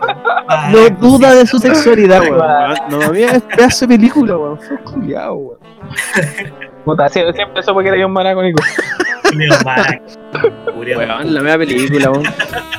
No 0.70 0.88
duda 1.00 1.34
de 1.34 1.46
su 1.46 1.58
sexualidad, 1.58 2.22
weón. 2.22 2.38
Mamá 2.90 3.08
mía, 3.12 3.28
es 3.32 3.42
pedazo 3.42 3.86
de 3.86 3.96
película, 3.96 4.36
weón. 4.38 4.58
Fue 4.58 4.78
culiao, 4.78 5.34
weón. 5.34 5.58
Puta, 6.84 7.08
siempre 7.08 7.62
supe 7.62 7.82
que 7.82 7.88
era 7.88 7.98
yo 7.98 8.06
un 8.06 8.12
maraco, 8.12 8.42
Nico. 8.42 8.62
Weón, 10.76 11.34
la 11.34 11.40
mea 11.42 11.58
película, 11.58 12.10
weón. 12.10 12.24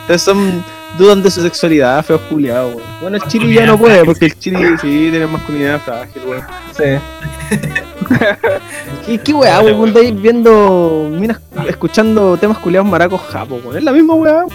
Ustedes 0.01 0.21
son, 0.21 0.63
dudan 0.97 1.21
de 1.23 1.31
su 1.31 1.41
sexualidad, 1.41 2.03
feos 2.03 2.21
culiados, 2.29 2.75
weón. 2.75 2.87
Bueno, 3.01 3.17
el 3.17 3.23
chili 3.23 3.53
ya 3.53 3.65
no 3.65 3.77
puede, 3.77 4.03
porque 4.05 4.25
el 4.25 4.37
chili 4.39 4.77
sí 4.79 5.09
tiene 5.11 5.27
masculinidad 5.27 5.79
frágil, 5.81 6.21
weón. 6.25 6.43
Sí. 6.77 7.57
¿Qué, 9.05 9.17
qué 9.19 9.33
weá, 9.33 9.61
weón? 9.61 9.77
Cuando 9.77 9.99
ahí 9.99 10.11
viendo 10.11 11.09
minas, 11.11 11.39
escuchando 11.67 12.37
temas 12.37 12.57
culiados 12.59 12.89
maracos 12.89 13.21
japo, 13.21 13.55
weón. 13.55 13.77
Es 13.77 13.83
la 13.83 13.91
misma 13.91 14.13
weá, 14.15 14.45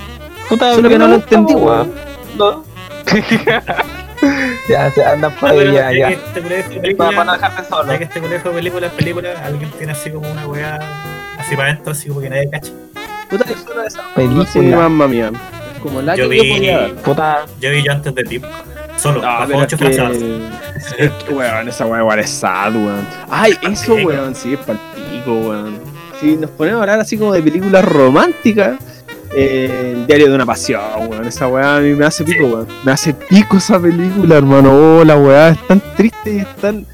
Puta, 0.48 0.74
solo 0.74 0.88
que 0.88 0.98
no 0.98 1.08
lo 1.08 1.14
entendí, 1.16 1.54
weón. 1.54 1.66
weón. 1.66 1.92
No. 2.36 2.64
ya, 4.68 4.90
se 4.90 5.04
andan 5.04 5.34
por 5.36 5.50
ahí, 5.50 5.72
ya, 5.72 5.92
ya. 5.92 6.10
Este 6.10 6.42
colegio 6.42 6.80
de 6.80 6.94
Para, 6.94 7.10
películas, 7.10 7.14
para 7.14 7.24
no 7.24 7.32
dejarte 7.32 7.64
solo. 7.68 7.92
ya 7.92 7.98
que 7.98 8.04
este 8.04 8.20
colegio 8.20 8.50
de 8.50 8.56
películas, 8.56 8.92
películas, 8.92 9.38
alguien 9.44 9.70
tiene 9.72 9.92
así 9.92 10.10
como 10.10 10.30
una 10.30 10.46
weá 10.46 10.78
así 11.38 11.56
para 11.56 11.70
adentro, 11.70 11.92
así 11.92 12.08
como 12.08 12.20
que 12.20 12.30
nadie 12.30 12.50
cacha. 12.50 12.72
Puta, 13.30 13.44
que 13.44 13.54
suena 13.54 13.86
esa 13.86 14.02
Película. 14.14 14.46
Sí, 14.46 14.60
mamma 14.60 15.06
mía. 15.08 15.30
Como 15.80 16.02
la 16.02 16.16
Yo 16.16 16.28
que 16.28 16.36
yo 16.36 16.42
vi- 16.42 16.52
podía 16.54 16.78
dar. 16.80 16.94
Puta, 16.96 17.46
Yo 17.60 17.70
vi 17.70 17.82
yo 17.84 17.92
antes 17.92 18.14
de 18.14 18.24
Tip, 18.24 18.44
solo, 18.96 19.20
Ah, 19.24 19.40
bajo 19.40 19.46
pero 19.48 19.58
ocho 19.60 19.76
es 19.76 19.82
que... 19.82 19.92
frases. 19.94 20.22
es 20.98 21.10
que, 21.10 21.32
weón, 21.34 21.68
esa 21.68 21.86
weá 21.86 22.00
igual 22.00 22.18
es 22.18 22.30
sad, 22.30 22.74
weón. 22.74 23.06
Ay, 23.30 23.54
eso, 23.62 23.96
Sí. 23.96 24.04
weón, 24.04 24.34
sí, 24.34 24.54
es 24.54 24.60
palpico, 24.60 25.32
weón. 25.34 25.78
Si 26.20 26.36
nos 26.36 26.50
ponemos 26.50 26.78
a 26.80 26.82
hablar 26.82 27.00
así 27.00 27.16
como 27.16 27.32
de 27.32 27.42
películas 27.42 27.84
románticas, 27.84 28.76
eh, 29.34 29.92
el 29.94 30.06
diario 30.06 30.28
de 30.28 30.34
una 30.34 30.46
pasión, 30.46 30.80
weón. 31.08 31.26
Esa 31.26 31.46
weá 31.48 31.76
a 31.76 31.80
mí 31.80 31.92
me 31.94 32.04
hace 32.06 32.24
pico, 32.24 32.44
weón. 32.46 32.66
Me 32.84 32.92
hace 32.92 33.14
pico 33.14 33.56
esa 33.58 33.78
película, 33.80 34.36
hermano. 34.36 34.72
Oh, 34.98 35.04
la 35.04 35.16
weá 35.16 35.50
es 35.50 35.66
tan 35.66 35.80
triste 35.96 36.32
y 36.34 36.38
es 36.38 36.56
tan... 36.56 36.84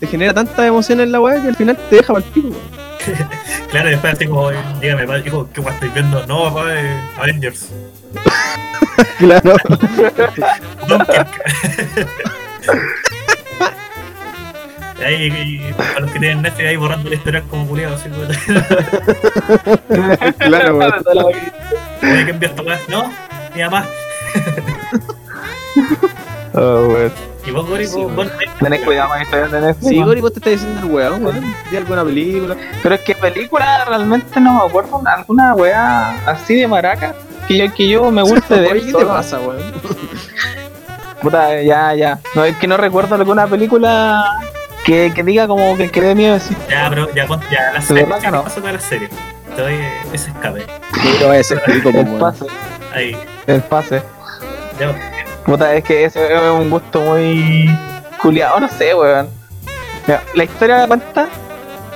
Te 0.00 0.06
genera 0.08 0.34
tanta 0.34 0.66
emoción 0.66 1.00
en 1.00 1.12
la 1.12 1.20
weá 1.20 1.40
que 1.40 1.48
al 1.48 1.54
final 1.56 1.76
te 1.90 1.96
deja 1.96 2.12
palpico, 2.12 2.48
weón. 2.48 2.72
Claro, 3.70 3.88
y 3.88 3.92
después 3.92 4.12
así 4.14 4.26
como, 4.26 4.50
eh, 4.50 4.56
dígame, 4.80 5.06
padre, 5.06 5.22
hijo, 5.26 5.48
¿qué 5.52 5.60
weá 5.60 5.72
estoy 5.74 5.88
viendo? 5.90 6.26
No, 6.26 6.44
papá, 6.52 6.74
eh, 6.74 6.94
Avengers. 7.18 7.70
Claro. 9.18 9.56
Ahí, 15.04 15.60
y 15.68 15.72
para 15.72 16.00
los 16.00 16.10
que 16.12 16.18
tienen 16.20 16.42
Netflix 16.42 16.68
ahí 16.68 16.76
borrando 16.76 17.08
la 17.08 17.16
historia 17.16 17.42
como 17.50 17.66
culiado, 17.66 17.96
así 17.96 18.08
claro, 20.38 20.76
weón. 20.76 20.92
¿qué 22.00 22.30
envió 22.30 22.48
esta 22.48 22.62
weá? 22.62 22.78
No, 22.88 23.12
mi 23.54 23.62
mamá. 23.62 23.84
oh, 26.54 26.86
weón. 26.88 27.12
Y 27.44 27.50
vos, 27.50 27.68
Gori, 27.68 27.86
Sí, 27.86 27.96
vos, 27.96 28.14
vos, 28.14 28.28
Tenés 28.60 28.82
cuidado 28.82 29.08
con 29.08 29.22
historias 29.22 29.50
de 29.50 29.60
Netflix. 29.60 29.88
Sí. 29.88 30.00
Gori, 30.00 30.20
vos 30.20 30.32
te 30.32 30.38
estás 30.38 30.52
diciendo 30.52 30.86
el 30.86 30.94
weón, 30.94 31.24
weón. 31.24 31.54
De 31.70 31.78
alguna 31.78 32.04
película. 32.04 32.56
Pero 32.80 32.94
es 32.94 33.00
que 33.00 33.16
película 33.16 33.84
realmente 33.84 34.40
no 34.40 34.54
me 34.54 34.60
acuerdo 34.68 35.02
alguna 35.04 35.54
weá 35.54 36.10
así 36.28 36.54
de 36.54 36.68
maraca 36.68 37.16
que 37.52 37.68
yo, 37.68 37.74
que 37.74 37.88
yo 37.88 38.10
me 38.10 38.22
guste 38.30 38.54
él 38.70 38.84
¿qué 38.86 38.92
te 38.92 39.04
pasa, 39.04 39.38
weón? 39.40 39.60
Puta, 41.20 41.60
ya, 41.62 41.94
ya. 41.94 42.18
No, 42.34 42.44
es 42.44 42.56
que 42.56 42.66
no 42.66 42.76
recuerdo 42.76 43.14
alguna 43.14 43.46
película 43.46 44.40
que, 44.84 45.12
que 45.14 45.22
diga 45.22 45.46
como 45.46 45.76
que 45.76 45.90
quede 45.90 46.14
miedo 46.14 46.34
decir. 46.34 46.56
ya, 46.68 46.86
pero 46.88 47.12
ya, 47.14 47.26
ya, 47.50 47.72
la 47.72 47.78
¿De 47.78 47.82
serie, 47.86 48.06
que 48.06 48.20
¿qué 48.20 48.30
no? 48.30 48.42
pasó 48.42 48.60
con 48.60 48.72
la 48.72 48.80
serie? 48.80 49.08
Te 49.54 49.62
doy 49.62 49.74
ese 50.12 50.30
escape. 50.30 50.66
Voy 51.24 51.36
a 51.36 51.44
ser 51.44 51.62
perico, 51.62 51.90
El 51.90 52.06
pase, 52.18 52.46
Ahí. 52.92 53.16
el 53.46 53.60
pase. 53.62 54.02
Ya, 54.80 54.92
Puta, 55.44 55.74
es 55.74 55.84
que 55.84 56.04
ese 56.04 56.32
es 56.34 56.40
un 56.50 56.70
gusto 56.70 57.00
muy 57.00 57.70
culiado, 58.20 58.58
no 58.60 58.68
sé, 58.68 58.94
weón. 58.94 59.28
Mira, 60.06 60.22
la 60.34 60.44
historia 60.44 60.78
de 60.78 60.88
cuenta 60.88 61.28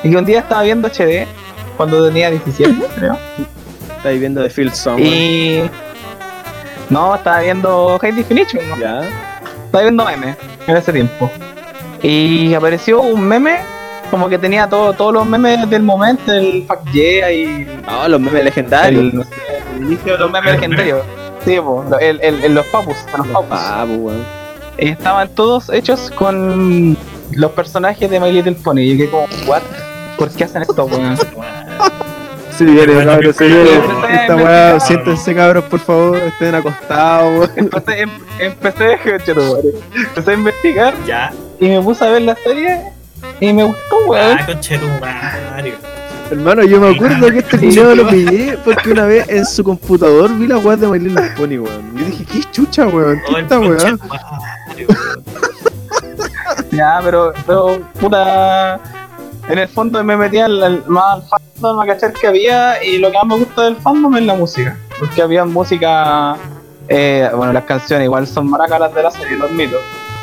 es 0.05 0.11
que 0.11 0.17
un 0.17 0.25
día 0.25 0.41
estaba 0.41 0.63
viendo 0.63 0.87
HD 0.89 1.27
cuando 1.77 2.07
tenía 2.07 2.31
17, 2.31 2.75
creo. 2.97 3.19
Estáis 4.07 4.21
viendo 4.21 4.41
The 4.41 4.51
Field 4.51 4.73
Song. 4.73 5.01
Y. 5.01 5.69
No, 6.91 7.17
estaba 7.17 7.41
viendo 7.41 7.99
High 8.01 8.13
Definition, 8.13 8.69
¿no? 8.69 8.77
Ya. 8.79 9.01
Estaba 9.65 9.83
viendo 9.83 10.05
memes 10.05 10.37
en 10.69 10.77
ese 10.77 10.93
tiempo. 10.93 11.29
Y 12.05 12.55
apareció 12.55 13.01
un 13.01 13.21
meme 13.27 13.59
como 14.13 14.29
que 14.29 14.39
tenía 14.39 14.69
todo, 14.69 14.93
todos 14.93 15.13
los 15.13 15.27
memes 15.27 15.69
del 15.69 15.83
momento, 15.83 16.33
el 16.33 16.65
Fuck 16.69 16.89
Yeah 16.93 17.33
y 17.33 17.67
Ah, 17.89 18.07
los 18.07 18.21
memes 18.21 18.45
legendarios. 18.45 19.01
el, 19.03 19.13
no 19.17 19.25
sé, 19.25 19.31
el 19.75 19.83
inicio 19.87 20.13
de 20.13 20.19
los 20.21 20.31
memes 20.31 20.55
legendarios. 20.55 21.01
Sí, 21.45 21.57
po, 21.59 21.85
el, 22.01 22.21
el, 22.23 22.55
los 22.55 22.67
papus, 22.67 22.95
los 23.19 23.27
papus. 23.47 24.13
Estaban 24.79 25.29
todos 25.31 25.69
hechos 25.71 26.13
con 26.15 26.97
los 27.33 27.51
personajes 27.51 28.09
de 28.09 28.21
My 28.21 28.31
Little 28.31 28.53
Pony. 28.55 28.79
Y 28.83 28.91
yo 28.93 28.97
quedé 28.99 29.11
como, 29.11 29.27
¿what? 29.49 29.63
¿Por 30.17 30.31
qué 30.31 30.45
hacen 30.45 30.63
esto, 30.63 30.85
weón? 30.85 31.19
Sí, 32.57 32.65
Esta 32.79 34.37
weá, 34.37 34.69
weón. 34.71 34.81
siéntense 34.81 35.35
cabros, 35.35 35.65
por 35.65 35.81
favor, 35.81 36.17
estén 36.19 36.55
acostados. 36.55 37.51
Entonces 37.57 37.95
em- 38.01 38.11
empecé, 38.39 38.93
empecé 39.05 40.31
a 40.31 40.35
investigar 40.35 40.95
Ya, 41.07 41.33
y 41.61 41.69
me 41.69 41.81
puse 41.83 42.05
a 42.07 42.11
ver 42.11 42.23
la 42.23 42.35
serie 42.37 42.81
y 43.41 43.53
me 43.53 43.65
gustó, 43.65 43.99
weón. 44.07 44.39
ah, 44.41 44.47
conchetumario. 44.47 45.75
Hermano, 46.31 46.65
yo 46.65 46.81
me 46.81 46.95
acuerdo 46.95 47.31
que 47.31 47.39
este 47.39 47.57
video 47.59 47.95
lo 47.95 48.09
pillé 48.09 48.59
porque 48.65 48.91
una 48.91 49.05
vez 49.05 49.29
en 49.29 49.47
su 49.47 49.63
computador 49.63 50.35
vi 50.37 50.47
la 50.49 50.59
weá 50.59 50.77
de 50.77 50.89
My 50.89 50.99
Little 50.99 51.31
Pony, 51.37 51.59
weón. 51.59 51.97
Yo 51.97 52.05
dije, 52.07 52.25
qué 52.25 52.41
chucha, 52.51 52.87
weón. 52.87 53.21
Oh, 53.29 53.33
¿Qué 53.33 53.39
el 53.39 53.43
esta 53.45 53.59
weá? 53.61 53.97
Ya, 56.73 57.01
pero, 57.03 57.33
pero, 57.47 57.81
puta. 58.01 58.81
En 59.49 59.59
el 59.59 59.69
fondo 59.69 60.03
me 60.03 60.17
metí 60.17 60.39
al, 60.39 60.63
al- 60.63 60.85
más 60.87 61.23
al 61.33 61.41
fandom 61.55 61.81
a 61.81 61.87
cachar 61.87 62.13
que 62.13 62.27
había 62.27 62.83
y 62.83 62.99
lo 62.99 63.11
que 63.11 63.17
más 63.19 63.27
me 63.27 63.37
gusta 63.37 63.63
del 63.65 63.77
fandom 63.77 64.17
es 64.17 64.23
la 64.25 64.35
música. 64.35 64.77
Porque 64.99 65.23
había 65.23 65.45
música. 65.45 66.37
eh, 66.89 67.31
bueno, 67.35 67.53
las 67.53 67.65
canciones 67.65 68.05
igual 68.07 68.27
son 68.27 68.49
maracas 68.51 68.93
de 68.95 69.03
la 69.03 69.11
serie, 69.11 69.37
lo 69.37 69.47
admito. 69.47 69.77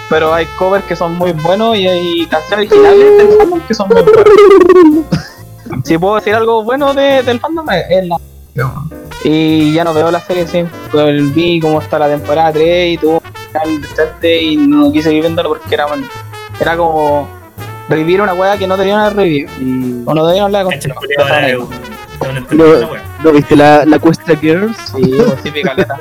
Pero 0.09 0.33
hay 0.33 0.45
covers 0.57 0.83
que 0.85 0.95
son 0.95 1.17
muy 1.17 1.31
buenos 1.31 1.77
y 1.77 1.87
hay 1.87 2.25
canciones 2.27 2.69
originales 2.71 3.17
del 3.17 3.37
fandom 3.37 3.59
que 3.61 3.73
son 3.73 3.87
muy 3.89 4.01
buenas. 4.01 4.23
Si 5.85 5.97
puedo 5.97 6.15
decir 6.15 6.35
algo 6.35 6.63
bueno 6.63 6.93
de- 6.93 7.23
del 7.23 7.39
fandom 7.39 7.65
es 7.71 8.05
la 8.07 8.17
y 9.23 9.73
ya 9.73 9.83
no 9.83 9.93
veo 9.93 10.11
la 10.11 10.19
serie 10.19 10.45
sí. 10.45 10.63
Vi 11.33 11.59
cómo 11.59 11.81
está 11.81 11.97
la 11.97 12.07
temporada 12.09 12.51
3 12.53 12.93
y 12.93 12.97
tuvo 12.97 13.13
un 13.15 13.21
final 13.21 14.31
y 14.31 14.57
no 14.57 14.91
quise 14.91 15.05
seguir 15.09 15.21
viéndolo 15.21 15.49
porque 15.49 15.73
era, 15.73 15.87
era 16.59 16.77
como 16.77 17.27
revivir 17.89 18.21
una 18.21 18.33
weá 18.33 18.57
que 18.57 18.67
no 18.67 18.77
tenían 18.77 19.09
que 19.09 19.15
revivir. 19.15 19.49
Y... 19.59 20.03
O 20.05 20.13
no 20.13 20.27
tenían 20.27 20.51
la 20.51 20.65
weón. 20.65 20.79
¿No 23.23 23.31
viste 23.31 23.55
la, 23.55 23.85
la 23.85 23.99
Cuesta 23.99 24.35
Girls? 24.35 24.77
Sí, 24.95 25.13
pues 25.15 25.53
picaleta. 25.53 25.97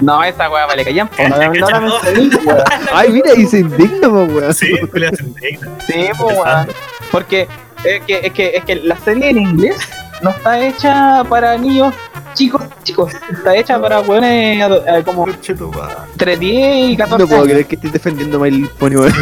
No, 0.00 0.22
esa 0.24 0.48
weá 0.50 0.66
vale 0.66 0.84
callan, 0.84 1.08
pues 1.08 1.28
no, 1.28 1.36
no, 1.36 1.52
no 1.52 1.68
la 1.68 1.80
mencioné, 1.80 2.30
pues, 2.30 2.46
weá. 2.46 2.64
Ay, 2.94 3.10
mira, 3.10 3.34
y 3.34 3.46
se 3.46 3.58
indigna, 3.60 4.08
po, 4.08 4.24
weón. 4.24 4.54
Sí, 4.54 4.66
se 4.76 5.24
indigna. 5.24 5.68
Sí, 5.86 6.08
pues 6.18 6.38
weá. 6.38 6.66
Porque 7.10 7.48
es 7.84 8.02
que, 8.04 8.20
es, 8.22 8.32
que, 8.32 8.56
es 8.56 8.64
que 8.64 8.76
la 8.76 8.96
serie 8.96 9.30
en 9.30 9.38
inglés 9.38 9.76
no 10.22 10.30
está 10.30 10.58
hecha 10.60 11.24
para 11.28 11.56
niños 11.58 11.94
chicos, 12.34 12.62
chicos. 12.82 13.12
Está 13.30 13.56
hecha 13.56 13.80
para 13.80 14.00
weones 14.00 14.60
eh, 14.86 15.02
como 15.04 15.26
entre 15.28 16.36
10 16.36 16.90
y 16.90 16.96
14 16.96 17.22
No 17.22 17.28
puedo 17.28 17.42
creer 17.44 17.66
que 17.66 17.76
estés 17.76 17.92
defendiendo 17.92 18.36
a 18.38 18.40
My 18.40 18.50
Little 18.50 18.70
Pony, 18.78 18.96
weón. 18.96 19.12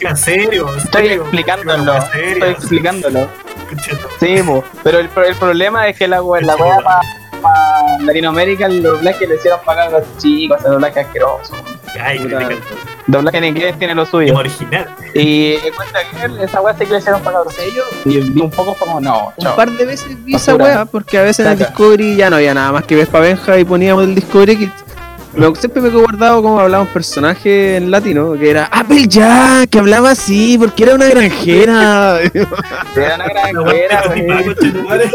En 0.00 0.16
serio. 0.16 0.66
Estoy 0.76 1.06
explicándolo, 1.08 1.96
estoy 1.96 2.50
explicándolo. 2.50 3.28
Sí, 4.20 4.36
po. 4.44 4.62
pero 4.82 4.98
el, 4.98 5.08
pro- 5.08 5.24
el 5.24 5.34
problema 5.36 5.88
es 5.88 5.96
que 5.96 6.06
la, 6.06 6.22
we- 6.22 6.42
la 6.42 6.56
weá 6.56 6.76
para 6.80 7.00
Latinoamérica, 8.00 8.66
el 8.66 8.82
doblaje 8.82 9.26
le 9.26 9.36
hicieron 9.36 9.60
pagar 9.64 9.88
a 9.88 9.98
los 9.98 10.18
chicos, 10.18 10.58
el 10.64 10.72
doblaje 10.72 11.00
asqueroso. 11.00 11.54
Ay, 12.00 12.18
doblaje 13.06 13.38
en 13.38 13.44
inglés 13.44 13.78
tiene 13.78 13.94
lo 13.94 14.06
suyo. 14.06 14.36
original. 14.36 14.88
Y 15.14 15.56
cuenta 15.76 15.98
que 16.36 16.44
esa 16.44 16.60
weá 16.60 16.72
sí 16.78 16.84
que 16.86 16.92
le 16.92 16.98
hicieron 16.98 17.20
pagar 17.22 17.42
a 17.42 17.44
los 17.44 17.54
sellos. 17.54 17.84
Y 18.04 18.18
vi 18.20 18.40
un 18.40 18.50
poco 18.50 18.74
como, 18.74 19.00
no, 19.00 19.32
Un 19.36 19.44
chao. 19.44 19.56
par 19.56 19.70
de 19.70 19.84
veces 19.84 20.16
vi 20.24 20.34
esa 20.34 20.52
Basura. 20.52 20.64
weá, 20.76 20.84
porque 20.86 21.18
a 21.18 21.22
veces 21.22 21.44
en 21.44 21.52
el 21.52 21.58
Caca. 21.58 21.70
Discovery 21.70 22.16
ya 22.16 22.30
no 22.30 22.36
había 22.36 22.54
nada 22.54 22.72
más 22.72 22.84
que 22.84 22.96
Vespa 22.96 23.20
Benja 23.20 23.58
y 23.58 23.64
poníamos 23.64 24.04
el 24.04 24.14
Discovery 24.14 24.56
Kids. 24.56 24.72
Me- 25.34 25.54
siempre 25.56 25.80
me 25.80 25.88
he 25.88 25.90
guardado 25.92 26.42
como 26.42 26.60
hablaba 26.60 26.82
un 26.82 26.90
personaje 26.90 27.76
en 27.76 27.90
latino, 27.90 28.34
que 28.38 28.50
era 28.50 28.66
Apple 28.66 29.06
Jack, 29.08 29.70
que 29.70 29.78
hablaba 29.78 30.10
así, 30.10 30.58
porque 30.58 30.82
era 30.84 30.94
una 30.94 31.06
granjera. 31.08 32.20
Era 32.94 33.14
una 33.14 33.26
La 33.26 33.28
granjera, 33.28 33.62
weá 33.62 33.72
estereotipada, 33.72 34.10
wey. 34.36 34.44
conchetumario. 34.44 35.10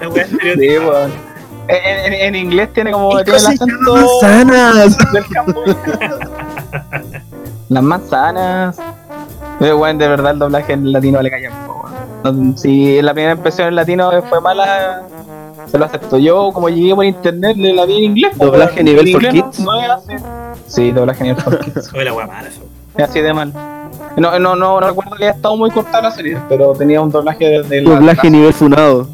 La 0.00 0.08
weá 0.08 0.26
Sí, 0.26 0.32
estereotipada. 0.34 0.90
weón. 1.00 1.33
En, 1.68 2.12
en- 2.12 2.20
en 2.20 2.34
inglés 2.34 2.72
tiene 2.74 2.92
como 2.92 3.10
tiene 3.22 3.38
el 3.38 3.46
acento 3.46 3.94
manzanas. 3.94 4.98
del 5.12 5.26
campo. 5.28 5.62
Las 7.68 7.82
manzanas. 7.82 8.76
Pero 9.58 9.78
bueno, 9.78 9.98
de 9.98 10.08
verdad 10.08 10.32
el 10.32 10.38
doblaje 10.38 10.72
en 10.72 10.92
latino 10.92 11.22
le 11.22 11.30
cae 11.30 11.48
no, 12.24 12.56
Si 12.56 13.00
la 13.00 13.14
primera 13.14 13.34
impresión 13.34 13.68
en 13.68 13.76
latino 13.76 14.10
fue 14.28 14.40
mala, 14.40 15.02
se 15.70 15.78
lo 15.78 15.84
acepto. 15.84 16.18
Yo, 16.18 16.50
como 16.52 16.68
llegué 16.68 16.94
por 16.94 17.04
internet, 17.04 17.56
le 17.56 17.72
la 17.72 17.86
vi 17.86 17.98
en 17.98 18.04
inglés. 18.04 18.32
pues, 18.36 18.50
¿Doblaje 18.50 18.82
nivel 18.82 19.12
for 19.12 19.28
kids? 19.28 19.60
No, 19.60 19.72
no 19.72 19.80
es 19.82 19.90
así. 19.90 20.14
Sí, 20.66 20.90
doblaje 20.92 21.22
nivel 21.24 21.40
for 21.42 21.58
kids. 21.60 21.92
Oye, 21.94 22.04
la 22.04 22.12
weá 22.12 22.26
mala, 22.26 22.48
eso. 22.48 22.62
Es 22.96 23.08
así 23.08 23.20
de 23.20 23.32
mal. 23.32 23.52
No, 24.16 24.38
no, 24.38 24.54
no, 24.54 24.80
no 24.80 24.80
recuerdo 24.80 25.16
que 25.16 25.24
haya 25.24 25.34
estado 25.34 25.56
muy 25.56 25.70
cortada 25.70 26.02
la 26.02 26.10
serie, 26.10 26.38
pero 26.48 26.72
tenía 26.72 27.00
un 27.00 27.10
doblaje 27.10 27.44
de, 27.48 27.62
de 27.62 27.80
la- 27.82 27.90
Doblaje 27.94 28.30
nivel 28.30 28.52
funado. 28.52 29.08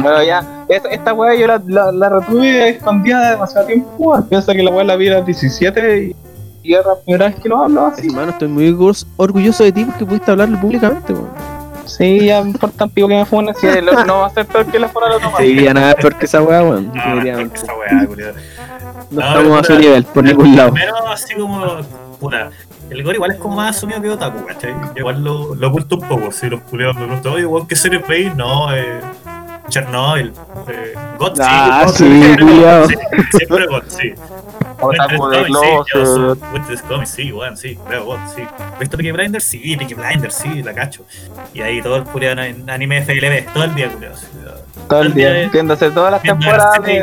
Bueno, 0.00 0.22
ya, 0.22 0.57
esta, 0.68 0.88
esta 0.90 1.12
weá 1.14 1.34
yo 1.34 1.46
la, 1.46 1.62
la, 1.66 1.92
la 1.92 2.08
retuve 2.08 2.68
escondida 2.70 3.30
demasiado 3.30 3.66
tiempo. 3.66 4.22
Piensa 4.28 4.52
que 4.54 4.62
la 4.62 4.70
weá 4.70 4.84
la 4.84 4.96
vi 4.96 5.08
a 5.08 5.18
los 5.18 5.26
17 5.26 6.02
y, 6.02 6.16
y 6.62 6.74
era 6.74 6.82
la 6.88 6.94
primera 7.04 7.26
vez 7.28 7.36
que 7.40 7.48
lo 7.48 7.62
hablo 7.62 7.86
así. 7.86 8.06
Hermano, 8.08 8.30
estoy 8.32 8.48
muy 8.48 8.68
orgulloso- 8.70 9.64
de 9.64 9.72
ti 9.72 9.84
porque 9.84 10.04
pudiste 10.06 10.30
hablarlo 10.30 10.60
públicamente, 10.60 11.12
weón. 11.12 11.30
Sí, 11.86 12.26
ya 12.26 12.42
me 12.42 12.50
importa 12.50 12.84
un 12.84 12.90
pico 12.90 13.08
que 13.08 13.14
me 13.14 13.24
funen, 13.24 13.54
si 13.54 13.66
lo- 13.80 14.04
no 14.04 14.18
va 14.18 14.26
a 14.26 14.30
ser 14.30 14.44
peor 14.46 14.66
que 14.66 14.78
la 14.78 14.88
fuera 14.88 15.08
de 15.08 15.14
otro 15.16 15.30
Sí, 15.38 15.62
ya 15.64 15.72
nada 15.72 15.90
es 15.92 15.96
peor 15.96 16.14
que 16.16 16.26
esa 16.26 16.42
weá, 16.42 16.62
weón. 16.62 16.92
Ah, 16.94 17.14
Definitivamente. 17.14 17.56
esa 17.56 17.72
weá, 17.74 18.06
culiao. 18.06 18.32
No 19.10 19.20
No, 19.22 19.26
estamos 19.38 19.60
a 19.60 19.64
su 19.64 19.78
nivel, 19.78 20.04
por 20.04 20.22
ningún 20.24 20.54
lado. 20.54 20.72
Primero, 20.74 21.08
así 21.08 21.34
como, 21.34 21.64
puta, 22.20 22.50
el 22.90 23.02
gore 23.02 23.16
igual 23.16 23.30
es 23.30 23.38
como 23.38 23.56
más 23.56 23.74
asumido 23.76 24.02
que 24.02 24.10
Otaku, 24.10 24.44
¿cachai? 24.46 24.74
Igual 24.96 25.24
lo, 25.24 25.54
lo 25.54 25.68
oculto 25.68 25.96
un 25.96 26.06
poco, 26.08 26.30
si 26.30 26.50
los 26.50 26.60
culiados 26.60 26.96
me 26.96 27.06
preguntan, 27.06 27.32
oye, 27.32 27.46
weón, 27.46 27.66
¿qué 27.66 27.74
serie 27.76 28.02
veis? 28.06 28.34
No, 28.36 28.74
eh, 28.76 29.00
Chernobyl, 29.68 30.32
eh, 30.68 30.94
God, 31.18 31.38
Ah, 31.40 31.82
God, 31.84 31.92
sí, 31.94 32.04
sí, 32.06 32.96
siempre 33.36 33.66
God, 33.66 33.82
sí. 33.88 34.12
Otaku 34.80 35.28
de 35.28 35.38
Winter 35.38 35.42
is 35.42 36.82
globo, 36.82 36.88
Coming, 36.88 37.06
sí, 37.06 37.32
weón, 37.32 37.56
sí, 37.56 37.78
veo 37.88 38.04
God, 38.04 38.18
sí. 38.34 38.42
¿Viste 38.78 38.96
Peaky 38.96 39.10
Blinders? 39.12 39.44
Sí, 39.44 39.76
Peaky 39.76 39.94
Blinders, 39.94 40.34
sí, 40.34 40.62
la 40.62 40.72
cacho. 40.72 41.04
Y 41.52 41.60
ahí 41.62 41.82
todo 41.82 41.96
el 41.96 42.04
culiado 42.04 42.42
en 42.42 42.68
anime 42.70 43.02
FLB, 43.02 43.52
todo 43.52 43.64
el 43.64 43.74
día, 43.74 43.88
culiado. 43.90 44.14
todo 44.88 45.02
el 45.02 45.14
día, 45.14 45.42
entiéndose 45.42 45.90
todas 45.90 46.12
las 46.12 46.22
temporadas 46.22 46.82
de, 46.84 46.98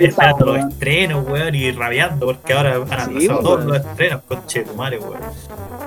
esperando, 0.00 0.46
los 0.46 0.58
estrenos, 0.66 1.24
weón, 1.28 1.54
y 1.54 1.70
rabiando 1.70 2.26
porque 2.26 2.52
ahora 2.52 2.74
han 2.74 2.82
atrasado 2.82 3.38
todos 3.40 3.64
los 3.66 3.76
estrenos, 3.78 4.20
conche 4.26 4.62
tu 4.64 4.74
madre, 4.74 4.98
weón. 4.98 5.20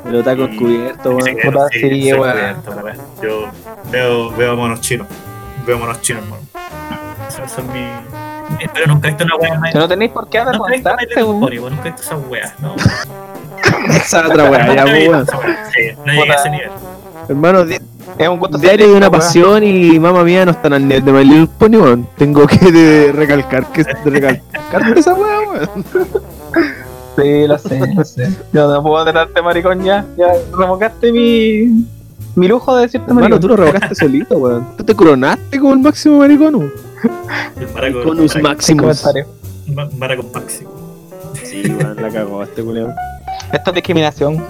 El 0.07 0.15
otaku 0.15 0.43
encubierto, 0.43 1.11
Y 1.11 1.15
weón. 1.15 1.23
se 1.26 1.36
quedó, 1.36 1.51
Puta, 1.51 1.67
sí, 1.71 1.80
sí, 1.82 2.03
se 2.03 2.13
weón. 2.15 2.32
cubierto, 2.34 2.71
weón. 2.71 2.97
Yo 3.21 3.49
veo, 3.91 4.32
veo 4.32 4.55
monos 4.55 4.80
chinos, 4.82 5.07
veo 5.66 5.78
monos 5.80 6.01
chinos, 6.01 6.24
hermano. 6.24 6.43
Eso, 7.28 7.43
eso 7.43 7.61
es 7.61 7.68
mi. 7.68 7.86
Pero 8.74 8.88
nunca 8.88 9.07
he 9.07 9.11
visto 9.11 9.26
una 9.26 9.59
más. 9.59 9.72
Si 9.72 9.78
no 9.78 9.88
tenéis 9.88 10.11
por 10.11 10.30
qué. 10.30 10.41
Pony, 10.41 11.57
weón, 11.59 11.76
nunca 11.76 11.89
he 11.89 11.91
visto 11.91 12.01
esas 12.03 12.20
weas, 12.30 12.53
no. 12.59 12.76
Esa 13.89 14.28
otra 14.28 14.49
weá, 14.49 14.76
ya, 14.76 14.86
weón. 14.86 15.24
esa 15.24 15.38
wea, 15.38 15.70
Sí, 15.74 15.80
no 16.05 16.13
llegué 16.13 16.32
a 16.32 16.36
ese 16.36 16.49
nivel. 16.49 16.70
Hermano, 17.28 17.61
Es 18.18 18.28
un 18.30 18.39
gusto 18.39 18.57
diario 18.57 18.88
de 18.89 18.93
una 18.95 19.09
pasión 19.09 19.63
y 19.63 19.99
mamá 19.99 20.24
mía 20.24 20.45
no 20.45 20.51
están 20.51 20.74
al 20.74 20.88
nivel 20.88 21.03
de 21.05 21.11
My 21.11 21.24
Little 21.26 21.47
Pony, 21.59 21.78
weón. 21.78 22.07
Tengo 22.18 22.45
que 22.47 22.72
de- 22.72 23.11
recalcar 23.11 23.66
que 23.72 23.84
de 23.84 23.93
recalcar 24.05 24.97
esa 24.97 25.13
weá, 25.13 25.39
weón. 25.49 25.86
Sí, 27.18 27.47
lo 27.47 27.57
sé, 27.57 27.80
lo 27.95 28.03
sé. 28.05 28.30
Yo 28.53 28.68
no 28.68 28.84
puedo 28.84 29.03
tratarte 29.05 29.41
maricón 29.41 29.84
ya. 29.84 30.05
Ya 30.18 30.28
revocaste 30.57 31.11
mi, 31.11 31.86
mi 32.36 32.47
lujo 32.47 32.75
de 32.75 32.83
decirte 32.83 33.07
Hermano, 33.07 33.39
tú 33.39 33.47
lo 33.47 33.55
revocaste 33.55 33.95
solito, 33.95 34.38
weón. 34.38 34.65
Tú 34.77 34.83
te 34.83 34.93
coronaste 34.95 35.59
como 35.59 35.73
el 35.73 35.79
máximo 35.79 36.19
maricón. 36.19 36.71
El 37.59 37.67
Maraco. 37.73 38.03
Conus 38.03 38.36
Maraco- 38.36 38.43
Maximus. 38.43 39.01
Comentario. 39.01 39.27
Ma- 39.73 39.89
Maraco 39.97 40.23
Máximo. 40.33 40.71
Sí, 41.43 41.63
weón, 41.71 41.95
la 42.01 42.09
cagó 42.09 42.43
este 42.43 42.61
culiao. 42.63 42.89
Esto 43.53 43.69
es 43.71 43.75
discriminación. 43.75 44.43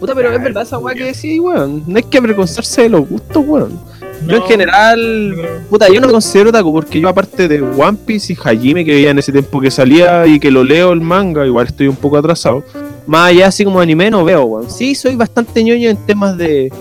Puta, 0.00 0.14
pero 0.14 0.32
es 0.32 0.42
verdad 0.42 0.62
esa 0.62 0.78
weá 0.78 0.94
que 0.94 1.04
decís, 1.04 1.38
weón. 1.40 1.82
No 1.86 1.96
hay 1.96 2.02
que 2.02 2.18
avergonzarse 2.18 2.82
de 2.82 2.88
los 2.88 3.08
gustos, 3.08 3.44
weón. 3.46 3.78
Yo 4.26 4.34
en 4.36 4.40
No, 4.40 4.46
general, 4.48 5.36
puta, 5.70 5.86
yo 5.88 6.00
no 6.00 6.08
me 6.08 6.12
considero 6.12 6.48
otaku 6.50 6.72
porque 6.72 7.00
yo 7.00 7.08
aparte 7.08 7.46
de 7.46 7.62
One 7.62 7.96
Piece 8.04 8.32
y 8.32 8.36
Hajime 8.42 8.84
que 8.84 8.90
veía 8.92 9.10
en 9.10 9.18
ese 9.20 9.30
tiempo 9.30 9.60
que 9.60 9.70
salía 9.70 10.26
y 10.26 10.40
que 10.40 10.50
lo 10.50 10.64
leo 10.64 10.92
el 10.92 11.00
manga, 11.00 11.46
igual 11.46 11.66
estoy 11.68 11.86
un 11.86 11.94
poco 11.94 12.16
atrasado. 12.18 12.64
Más 13.06 13.28
allá 13.30 13.46
así 13.46 13.64
como 13.64 13.78
anime 13.80 14.10
no 14.10 14.24
veo, 14.24 14.42
weón. 14.44 14.68
Sí, 14.70 14.96
soy 14.96 15.14
bastante 15.14 15.62
ñoño 15.62 15.88
en 15.90 15.96
temas 15.98 16.36
de, 16.36 16.72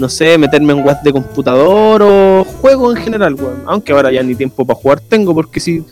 no 0.00 0.08
sé, 0.08 0.38
meterme 0.38 0.72
en 0.72 0.82
web 0.82 0.96
de 1.02 1.12
computador 1.12 2.02
o 2.02 2.44
juego 2.60 2.90
en 2.90 2.96
general, 2.96 3.34
weón. 3.34 3.62
Aunque 3.66 3.92
ahora 3.92 4.10
ya 4.10 4.22
ni 4.22 4.34
tiempo 4.34 4.64
para 4.64 4.78
jugar 4.78 5.00
tengo 5.00 5.34
porque 5.34 5.60
si 5.60 5.84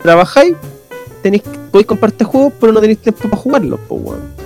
trabajáis, 0.00 0.54
tenéis, 1.22 1.42
podéis 1.70 1.86
comprarte 1.86 2.24
juegos 2.24 2.52
pero 2.60 2.72
no 2.72 2.80
tenéis 2.80 3.00
tiempo 3.00 3.28
para 3.28 3.36
jugarlos, 3.36 3.80
pues, 3.88 4.00
weón. 4.02 4.38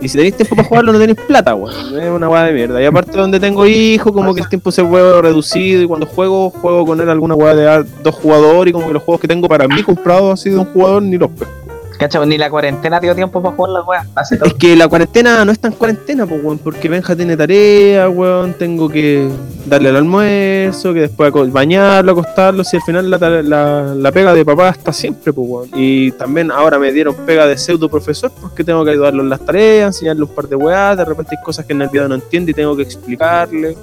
Y 0.00 0.08
si 0.08 0.16
tenéis 0.16 0.36
tiempo 0.36 0.56
para 0.56 0.68
jugarlo, 0.68 0.92
no 0.92 0.98
tenéis 0.98 1.18
plata, 1.26 1.54
weón. 1.54 2.00
Es 2.00 2.10
una 2.10 2.28
weá 2.28 2.44
de 2.44 2.52
mierda. 2.52 2.82
Y 2.82 2.86
aparte 2.86 3.16
donde 3.16 3.38
tengo 3.38 3.66
hijo, 3.66 4.12
como 4.12 4.34
que 4.34 4.40
el 4.40 4.48
tiempo 4.48 4.72
se 4.72 4.82
vuelve 4.82 5.22
reducido. 5.22 5.80
Y 5.80 5.86
cuando 5.86 6.06
juego, 6.06 6.50
juego 6.50 6.84
con 6.84 7.00
él 7.00 7.08
alguna 7.08 7.36
weá 7.36 7.54
de 7.54 7.88
dos 8.02 8.14
jugadores. 8.16 8.70
Y 8.70 8.72
como 8.72 8.88
que 8.88 8.94
los 8.94 9.02
juegos 9.04 9.20
que 9.20 9.28
tengo 9.28 9.48
para 9.48 9.68
mí 9.68 9.80
comprados 9.84 10.40
así 10.40 10.50
de 10.50 10.58
un 10.58 10.64
jugador, 10.64 11.04
ni 11.04 11.18
los 11.18 11.30
pesco. 11.30 11.61
Cacho, 11.98 12.24
ni 12.26 12.38
la 12.38 12.50
cuarentena 12.50 12.98
dio 13.00 13.14
tiempo 13.14 13.42
para 13.42 13.54
jugar. 13.54 14.06
Hace 14.14 14.36
todo. 14.36 14.48
Es 14.48 14.54
que 14.54 14.74
la 14.76 14.88
cuarentena 14.88 15.44
no 15.44 15.52
es 15.52 15.58
tan 15.58 15.72
cuarentena, 15.72 16.26
pues, 16.26 16.42
weón. 16.42 16.58
Porque 16.58 16.88
Benja 16.88 17.14
tiene 17.14 17.36
tarea, 17.36 18.08
weón. 18.08 18.54
Tengo 18.54 18.88
que 18.88 19.28
darle 19.66 19.90
el 19.90 19.96
almuerzo, 19.96 20.92
que 20.92 21.00
después 21.02 21.32
bañarlo, 21.52 22.12
acostarlo. 22.12 22.64
Si 22.64 22.76
al 22.76 22.82
final 22.82 23.10
la, 23.10 23.18
la, 23.18 23.94
la 23.94 24.12
pega 24.12 24.34
de 24.34 24.44
papá 24.44 24.70
está 24.70 24.92
siempre, 24.92 25.32
pues, 25.32 25.48
weón. 25.48 25.70
Y 25.74 26.12
también 26.12 26.50
ahora 26.50 26.78
me 26.78 26.92
dieron 26.92 27.14
pega 27.26 27.46
de 27.46 27.56
pseudo 27.56 27.88
profesor 27.88 28.32
porque 28.40 28.64
tengo 28.64 28.84
que 28.84 28.90
ayudarlo 28.90 29.22
en 29.22 29.28
las 29.28 29.44
tareas, 29.44 29.94
enseñarle 29.94 30.22
un 30.22 30.34
par 30.34 30.48
de 30.48 30.56
weas. 30.56 30.96
De 30.96 31.04
repente 31.04 31.36
hay 31.36 31.44
cosas 31.44 31.64
que 31.64 31.72
en 31.72 31.82
el 31.82 31.88
video 31.88 32.08
no 32.08 32.16
entiende 32.16 32.50
y 32.50 32.54
tengo 32.54 32.76
que 32.76 32.82
explicarle. 32.82 33.76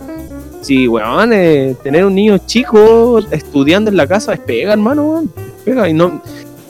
Sí, 0.62 0.88
weón, 0.88 1.32
eh, 1.32 1.76
tener 1.82 2.03
un 2.03 2.14
niño 2.14 2.38
chico 2.45 3.20
estudiando 3.32 3.89
en 3.89 3.95
la 3.95 4.05
casa 4.05 4.34
es 4.34 4.39
pega, 4.39 4.74
hermano, 4.74 5.03
weón. 5.03 5.32
Es 5.36 5.64
Pega 5.64 5.89
y 5.89 5.93
no, 5.93 6.22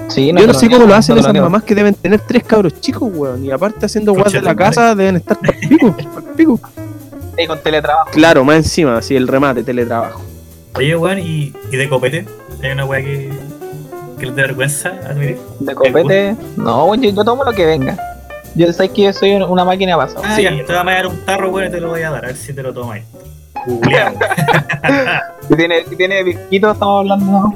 Sí, 0.09 0.27
yo 0.35 0.47
no 0.47 0.53
sé 0.53 0.69
cómo 0.69 0.85
lo 0.85 0.93
hacen 0.95 1.15
no 1.15 1.21
esas 1.21 1.33
mamás 1.33 1.63
que 1.63 1.75
deben 1.75 1.93
tener 1.93 2.19
tres 2.21 2.43
cabros 2.43 2.79
chicos, 2.81 3.09
weón. 3.13 3.43
Y 3.45 3.51
aparte 3.51 3.85
haciendo 3.85 4.13
weas 4.13 4.31
de 4.33 4.41
la 4.41 4.55
casa 4.55 4.95
deben 4.95 5.17
estar 5.17 5.37
pico, 5.69 5.95
pico. 6.35 6.59
Sí, 7.37 7.47
con 7.47 7.59
teletrabajo. 7.59 8.09
Claro, 8.11 8.43
más 8.43 8.57
encima, 8.57 8.97
así 8.97 9.15
el 9.15 9.27
remate, 9.27 9.63
teletrabajo. 9.63 10.21
Oye, 10.75 10.95
weón, 10.95 11.19
y, 11.19 11.53
y 11.71 11.77
de 11.77 11.87
copete, 11.89 12.25
hay 12.61 12.71
una 12.71 12.85
weá 12.85 13.01
que, 13.01 13.29
que 14.19 14.25
les 14.25 14.35
da 14.35 14.41
vergüenza 14.43 14.89
admitir. 15.07 15.37
De 15.59 15.73
copete. 15.75 16.35
No, 16.57 16.85
weón, 16.85 17.01
yo, 17.01 17.11
yo 17.11 17.23
tomo 17.23 17.43
lo 17.43 17.53
que 17.53 17.65
venga. 17.65 17.97
Yo 18.55 18.71
sé 18.73 18.89
que 18.89 19.03
yo 19.03 19.13
soy 19.13 19.33
una 19.35 19.63
máquina 19.63 19.91
de 19.93 19.97
paso. 19.97 20.21
Ah, 20.23 20.35
Sí, 20.35 20.43
ya, 20.43 20.49
te 20.49 20.63
voy 20.63 20.75
a 20.75 20.83
mandar 20.83 21.07
un 21.07 21.17
tarro, 21.25 21.49
weón, 21.51 21.67
y 21.67 21.71
te 21.71 21.79
lo 21.79 21.89
voy 21.89 22.01
a 22.01 22.09
dar, 22.09 22.25
a 22.25 22.27
ver 22.29 22.35
si 22.35 22.51
te 22.51 22.63
lo 22.63 22.73
tomas. 22.73 23.01
Googleado. 23.67 24.17
Si 25.49 25.55
tiene, 25.55 25.83
si 25.89 25.95
tiene 25.95 26.23
pisquito, 26.23 26.69
estamos 26.71 26.99
hablando. 26.99 27.25
¿no? 27.25 27.53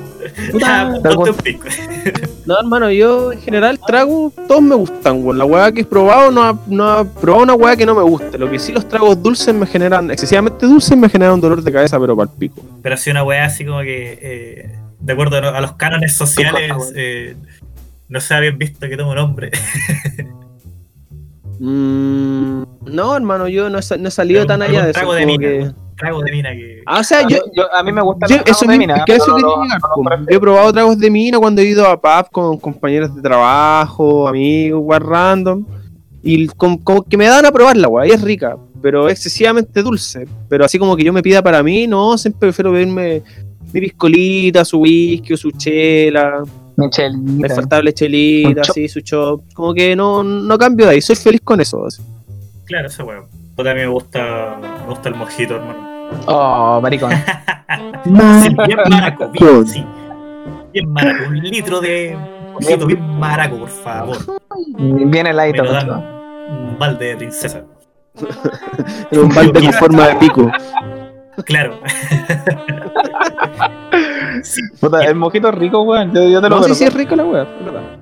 Ya, 0.59 0.93
Puta, 0.95 1.09
ponte 1.13 1.29
un 1.29 1.37
pico. 1.37 1.67
No, 2.47 2.59
hermano, 2.59 2.89
yo 2.91 3.31
en 3.31 3.39
general 3.39 3.79
tragos, 3.85 4.33
todos 4.47 4.63
me 4.63 4.73
gustan, 4.75 5.23
weón. 5.23 5.37
La 5.37 5.45
weá 5.45 5.71
que 5.71 5.81
he 5.81 5.85
probado 5.85 6.31
no 6.31 6.41
ha, 6.43 6.57
no 6.65 6.89
ha 6.89 7.03
probado 7.05 7.43
una 7.43 7.53
weá 7.53 7.75
que 7.75 7.85
no 7.85 7.93
me 7.93 8.01
guste. 8.01 8.39
Lo 8.39 8.49
que 8.49 8.57
sí 8.57 8.71
los 8.71 8.87
tragos 8.89 9.21
dulces 9.21 9.53
me 9.53 9.67
generan, 9.67 10.09
excesivamente 10.09 10.65
dulces 10.65 10.97
me 10.97 11.07
generan 11.07 11.35
un 11.35 11.41
dolor 11.41 11.61
de 11.61 11.71
cabeza, 11.71 11.99
pero 11.99 12.17
pal 12.17 12.29
pico. 12.37 12.61
Pero 12.81 12.97
si 12.97 13.11
una 13.11 13.23
weá 13.23 13.45
así 13.45 13.63
como 13.63 13.81
que, 13.81 14.17
eh, 14.21 14.75
de 14.99 15.13
acuerdo 15.13 15.37
a 15.37 15.61
los 15.61 15.73
cánones 15.73 16.15
sociales, 16.17 16.73
eh, 16.95 17.35
no 18.09 18.19
se 18.19 18.33
ha 18.33 18.39
bien 18.39 18.57
visto 18.57 18.89
que 18.89 18.97
tome 18.97 19.11
un 19.11 19.17
hombre. 19.19 19.51
Mm, 21.59 22.63
no, 22.87 23.15
hermano, 23.15 23.47
yo 23.47 23.69
no 23.69 23.79
he, 23.79 23.97
no 23.97 24.07
he 24.07 24.11
salido 24.11 24.41
Pero 24.41 24.47
tan 24.47 24.61
allá 24.63 24.83
de 24.83 24.91
eso. 24.91 24.99
trago 24.99 25.13
de 25.13 25.21
como 25.23 25.37
mina, 25.37 25.47
que- 25.47 25.71
weón. 25.93 25.95
Trago 25.97 26.21
de 26.23 26.31
mina 26.31 26.51
que. 26.51 26.81
Ah, 26.85 26.99
o 26.99 27.03
sea, 27.03 27.27
yo, 27.27 27.37
a 27.73 27.83
mí 27.83 27.91
me 27.91 28.01
gusta 28.01 28.27
Yo, 28.27 28.37
eso 28.45 28.65
de 28.65 28.77
mina, 28.77 28.95
es 28.97 29.05
que 29.05 29.13
a 29.13 29.15
eso 29.15 29.25
pero 29.25 29.37
quería 29.37 29.55
no- 29.55 29.63
llegar, 29.63 29.79
no 29.81 29.87
po. 29.95 30.03
prefiero. 30.03 30.31
Yo 30.31 30.37
he 30.37 30.39
probado 30.39 30.73
tragos 30.73 30.97
de 30.99 31.09
mina 31.11 31.39
cuando 31.39 31.61
he 31.61 31.65
ido 31.65 31.87
a 31.87 31.99
pub 31.99 32.29
con 32.31 32.57
compañeros 32.57 33.15
de 33.15 33.21
trabajo, 33.21 34.27
amigos, 34.27 34.81
weas 34.83 35.01
random. 35.03 35.65
Y 36.23 36.47
com- 36.47 36.77
como 36.77 37.03
que 37.03 37.17
me 37.17 37.25
dan 37.27 37.45
a 37.45 37.51
probar 37.51 37.75
la 37.77 37.87
weá, 37.89 38.07
y 38.07 38.11
es 38.11 38.21
rica, 38.21 38.57
pero 38.81 39.07
es 39.07 39.13
excesivamente 39.13 39.81
dulce. 39.83 40.25
Pero 40.47 40.63
así 40.65 40.79
como 40.79 40.95
que 40.95 41.03
yo 41.03 41.11
me 41.11 41.21
pida 41.21 41.41
para 41.41 41.61
mí, 41.61 41.85
no, 41.85 42.17
siempre 42.17 42.39
prefiero 42.47 42.71
pedirme 42.71 43.21
mi 43.73 43.81
piscolita, 43.81 44.63
su 44.63 44.79
whisky 44.79 45.33
o 45.33 45.37
su 45.37 45.51
chela, 45.51 46.43
Mi 46.77 46.89
chelita. 46.89 47.47
infaltable 47.47 47.93
chelita, 47.93 48.47
Un 48.49 48.55
chop. 48.55 48.69
así, 48.69 48.87
su 48.87 49.01
chop. 49.01 49.41
Como 49.53 49.73
que 49.73 49.95
no, 49.95 50.23
no 50.23 50.57
cambio 50.57 50.85
de 50.85 50.93
ahí, 50.93 51.01
soy 51.01 51.15
feliz 51.17 51.41
con 51.43 51.59
eso. 51.59 51.85
así. 51.85 52.01
Claro, 52.65 52.87
esa 52.87 53.03
weá. 53.03 53.21
Puta, 53.55 53.71
a 53.71 53.73
mí 53.73 53.81
me 53.81 53.87
gusta, 53.87 54.57
me 54.61 54.85
gusta 54.87 55.09
el 55.09 55.15
mojito, 55.15 55.55
hermano. 55.55 55.93
Oh, 56.27 56.79
maricón. 56.81 57.11
Sí, 58.03 58.09
bien 58.67 58.79
maraco, 58.89 59.29
bien, 59.29 59.65
sí. 59.65 59.85
Bien 60.73 60.91
maraco. 60.91 61.23
Un 61.29 61.39
litro 61.39 61.79
de 61.79 62.17
mojito 62.51 62.85
bien 62.85 63.17
maraco, 63.19 63.57
por 63.59 63.69
favor. 63.69 64.17
Bien 64.77 65.25
heladito. 65.27 65.63
Un 65.63 66.77
balde 66.77 67.05
de 67.05 67.15
princesa. 67.15 67.63
Un 69.11 69.29
balde 69.29 69.61
con 69.63 69.73
forma 69.73 70.07
de 70.09 70.15
pico. 70.15 70.51
Claro. 71.45 71.79
Puta, 74.79 75.03
el 75.05 75.15
mojito 75.15 75.49
es 75.49 75.55
rico, 75.55 75.81
weón. 75.83 76.13
Yo, 76.13 76.23
yo 76.27 76.41
te 76.41 76.49
lo 76.49 76.55
No 76.57 76.63
sé 76.63 76.69
perdono. 76.69 76.75
si 76.75 76.83
es 76.83 76.93
rico 76.93 77.15
la 77.15 77.23
verdad. 77.23 77.47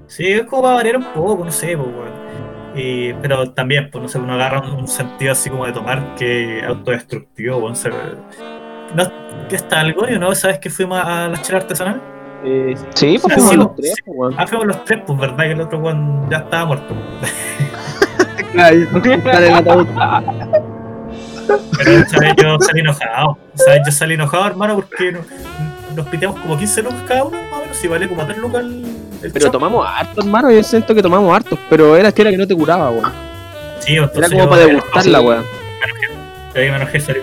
Sí, 0.08 0.28
es 0.28 0.44
como 0.46 0.64
para 0.64 0.76
variar 0.76 0.98
un 0.98 1.06
poco, 1.14 1.46
no 1.46 1.52
sé, 1.52 1.78
pues, 1.78 1.88
weón. 1.90 2.21
Y- 2.76 3.14
pero 3.16 3.52
también, 3.52 3.90
pues, 3.92 4.02
no 4.02 4.08
sé, 4.08 4.18
uno 4.18 4.34
agarra 4.34 4.62
un, 4.62 4.72
un 4.82 4.88
sentido 4.88 5.32
así 5.34 5.50
como 5.50 5.66
de 5.66 5.74
tomar 5.74 6.16
que 6.16 6.64
autodestructivo, 6.66 7.58
weón. 7.58 7.76
se- 7.76 7.90
¿No, 7.90 9.12
¿Qué 9.50 9.56
está 9.56 9.80
algo? 9.82 10.06
¿No? 10.08 10.34
¿Sabes 10.36 10.60
que 10.60 10.70
fuimos 10.70 11.02
a 11.04 11.28
la 11.28 11.42
chela 11.42 11.60
artesanal? 11.60 12.02
Eh, 12.44 12.76
Sí, 12.96 13.18
pues 13.22 13.34
Sí, 13.36 13.40
fuimos 13.40 13.50
sí, 13.52 13.58
los 13.58 13.68
po. 13.68 13.76
tres. 13.78 13.94
po, 14.06 14.12
weón. 14.14 14.36
Ah, 14.38 14.48
fuimos 14.48 14.68
los 14.68 14.86
tres, 14.86 15.02
pues, 15.06 15.20
¿verdad? 15.20 15.38
Que 15.46 15.52
el 15.52 15.62
otro 15.62 15.80
weón 15.80 16.30
ya 16.30 16.38
estaba 16.38 16.66
muerto. 16.66 16.96
Está 18.54 18.70
en 19.38 19.44
el 19.44 19.54
ataúd. 19.54 19.88
Pero 21.78 21.92
esa 21.92 22.20
vez 22.20 22.34
yo 22.38 22.60
salí 22.60 22.80
enojado. 22.82 23.38
Esa 23.56 23.72
vez 23.72 23.82
yo 23.86 23.92
salí 23.92 24.14
enojado, 24.16 24.48
hermano, 24.48 24.76
porque 24.76 25.12
no- 25.12 25.20
nos 25.96 26.08
piteamos 26.08 26.40
como 26.40 26.58
15 26.58 26.82
lucas 26.84 27.02
cada 27.08 27.24
uno, 27.26 27.38
y 27.84 27.88
vale 27.88 28.08
como 28.08 28.26
3 28.26 28.38
lucas 28.38 28.62
el, 28.62 28.86
el 29.24 29.32
Pero 29.32 29.52
tomamos 29.52 29.88
harto, 29.88 30.22
hermano. 30.22 30.52
Yo 30.52 30.64
siento 30.64 30.94
que 30.96 31.02
tomamos 31.02 31.36
harto. 31.36 31.58
Pero 31.70 31.96
era 31.96 32.12
que 32.12 32.22
era 32.22 32.32
que 32.32 32.38
no 32.38 32.48
te 32.48 32.56
curaba, 32.56 32.90
weón. 32.90 33.12
Sí, 33.80 33.96
entonces 33.96 34.32
Era 34.32 34.40
como 34.40 34.50
para 34.50 34.66
degustar 34.66 35.06
la 35.08 35.22
weá. 35.22 35.44
Ahí 36.56 36.70
me 36.70 36.76
enojé, 36.76 37.00
salí. 37.00 37.20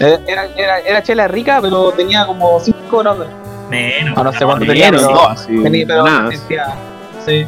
Eh, 0.00 0.18
Era, 0.26 0.44
era, 0.56 0.78
era 0.80 1.02
chela 1.02 1.26
rica, 1.28 1.58
pero 1.62 1.90
tenía 1.92 2.26
como 2.26 2.60
5 2.60 2.98
grados. 2.98 3.26
Menos. 3.70 4.16
Ah, 4.16 4.22
no 4.22 4.32
sé 4.32 4.44
cuánto 4.44 4.64
menos. 4.66 4.74
tenía, 4.74 4.90
pero- 4.90 5.10
no, 5.10 5.28
así, 5.28 5.62
Tenía, 5.62 5.86
pero 5.86 6.04
nada. 6.04 6.30
sentía. 6.30 6.66
Sí. 7.24 7.46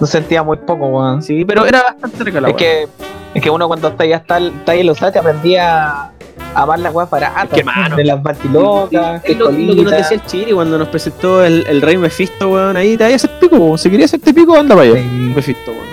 No 0.00 0.06
sentía 0.06 0.42
muy 0.42 0.56
poco, 0.56 0.86
weón. 0.86 1.22
Sí, 1.22 1.44
pero 1.44 1.66
era 1.66 1.82
bastante 1.82 2.24
rica 2.24 2.40
la 2.40 2.48
Es 2.48 2.56
que, 2.56 2.88
es 3.34 3.42
que 3.42 3.50
uno 3.50 3.68
cuando 3.68 3.88
está 3.88 4.06
ya 4.06 4.16
está, 4.16 4.38
está 4.38 4.72
ahí 4.72 4.80
en 4.80 4.86
los 4.86 5.00
H 5.02 5.18
aprendía 5.18 5.88
a 5.90 6.10
amar 6.54 6.78
las 6.78 6.94
weas 6.94 7.08
baratas. 7.10 7.44
Es 7.44 7.58
que, 7.58 7.64
mano, 7.64 7.96
de 7.96 8.04
las 8.04 8.22
bartilocas, 8.22 9.22
Es 9.24 9.36
lo, 9.38 9.50
lo 9.50 9.56
que 9.74 9.82
nos 9.82 9.90
decía 9.92 10.16
el 10.16 10.24
Chiri 10.26 10.52
cuando 10.52 10.78
nos 10.78 10.88
presentó 10.88 11.44
el, 11.44 11.66
el 11.66 11.82
rey 11.82 11.96
Mephisto, 11.96 12.48
weón. 12.48 12.76
Ahí 12.76 12.96
te 12.96 13.04
hacer 13.04 13.30
pico, 13.38 13.56
weón. 13.56 13.78
Si 13.78 13.90
querías 13.90 14.10
hacerte 14.10 14.32
pico, 14.34 14.56
anda 14.56 14.74
para 14.74 14.90
allá. 14.90 15.00
Sí. 15.00 15.08
Mephisto, 15.08 15.70
weón. 15.72 15.86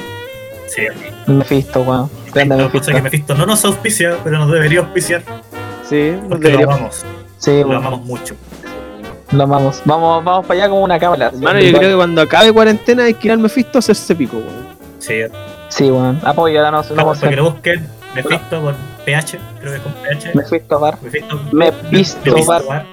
Sí, 0.67 0.81
Mephisto, 1.27 1.81
weón. 1.81 2.09
Mephisto. 2.35 2.91
es 2.91 2.95
que 2.97 3.01
Mephisto 3.01 3.35
no 3.35 3.45
nos 3.45 3.65
auspicia, 3.65 4.17
pero 4.23 4.37
nos 4.39 4.51
debería 4.51 4.79
auspiciar. 4.79 5.23
Sí, 5.87 6.11
nos 6.21 6.29
Porque 6.29 6.49
lo 6.49 6.63
amamos. 6.71 7.05
Sí, 7.37 7.51
Lo 7.61 7.67
weón. 7.69 7.75
amamos 7.77 8.01
mucho. 8.05 8.35
Lo 9.31 9.43
amamos. 9.43 9.81
Vamos, 9.85 10.23
vamos 10.23 10.45
para 10.45 10.59
allá 10.61 10.69
como 10.69 10.83
una 10.83 10.99
cámara. 10.99 11.27
Hermano, 11.33 11.59
yo 11.59 11.77
creo 11.77 11.89
que 11.91 11.95
cuando 11.95 12.21
acabe 12.21 12.51
cuarentena 12.53 13.03
hay 13.05 13.13
que 13.13 13.27
ir 13.27 13.31
al 13.33 13.39
Mephisto 13.39 13.77
a 13.77 13.79
hacerse 13.79 14.15
pico, 14.15 14.37
weón. 14.37 14.67
Sí, 14.99 15.13
Sí, 15.69 15.91
weón. 15.91 16.19
Apoyo, 16.23 16.59
ahora 16.59 16.71
no 16.71 16.83
sé. 16.83 16.93
para, 16.93 17.29
que 17.29 17.35
lo 17.35 17.51
busquen. 17.51 17.87
Mephisto 18.15 18.61
con 18.61 18.75
PH, 19.07 19.39
creo 19.61 19.71
que 19.71 19.77
es 19.77 19.81
con 19.83 19.93
PH. 19.93 20.31
Mephisto 20.35 20.79
Bar. 20.79 20.97
Mephisto. 21.01 21.39
Mephisto 21.53 21.89
Mephisto 21.91 22.45
Bar. 22.45 22.63
Bar. 22.65 22.85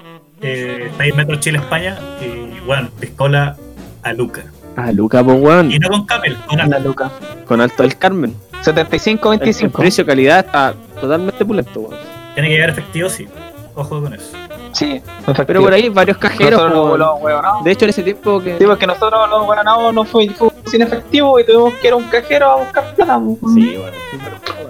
Eh, 0.42 0.86
está 0.90 1.02
ahí 1.02 1.10
en 1.10 1.16
Metro 1.16 1.36
Chile, 1.40 1.58
España. 1.58 1.98
Y 2.20 2.60
bueno, 2.60 2.88
piscola 3.00 3.56
a 4.04 4.12
Luca. 4.12 4.44
Ah, 4.76 4.92
Luca, 4.92 5.24
pues, 5.24 5.40
weón. 5.40 5.72
Y 5.72 5.78
no 5.80 5.88
con 5.88 6.06
Camel, 6.06 6.36
con 6.46 6.60
Alta. 6.60 6.78
luca. 6.78 7.10
Con 7.46 7.60
Alto 7.60 7.82
del 7.82 7.96
Carmen. 7.98 8.36
75, 8.60 9.32
El, 9.32 9.34
el 9.34 9.40
25. 9.40 9.78
precio-calidad 9.78 10.46
está 10.46 10.74
totalmente 11.00 11.44
pulento, 11.44 11.80
weón. 11.80 11.96
Tiene 12.34 12.48
que 12.48 12.54
llegar 12.54 12.70
efectivo, 12.70 13.08
sí. 13.08 13.26
Ojo 13.74 14.00
con 14.00 14.14
eso. 14.14 14.36
Sí, 14.75 15.01
Pero 15.47 15.61
por 15.62 15.72
ahí 15.72 15.89
varios 15.89 16.18
cajeros, 16.18 16.61
Nosotros 16.61 17.18
po, 17.20 17.29
los. 17.29 17.64
De 17.64 17.70
hecho, 17.70 17.85
en 17.85 17.91
ese 17.91 18.03
tiempo 18.03 18.41
que. 18.43 18.59
Sí, 18.59 18.64
porque 18.66 18.87
nosotros 18.87 19.31
los 19.31 19.41
huevonados 19.49 19.95
no 19.95 20.05
fue, 20.05 20.29
fue 20.31 20.51
sin 20.66 20.83
efectivo 20.83 21.39
y 21.39 21.45
tuvimos 21.47 21.75
que 21.75 21.87
ir 21.87 21.93
a 21.93 21.97
un 21.97 22.05
cajero 22.05 22.51
a 22.51 22.57
buscar 22.57 22.95
plata. 22.95 23.20
Sí, 23.55 23.77
weón. 23.79 23.93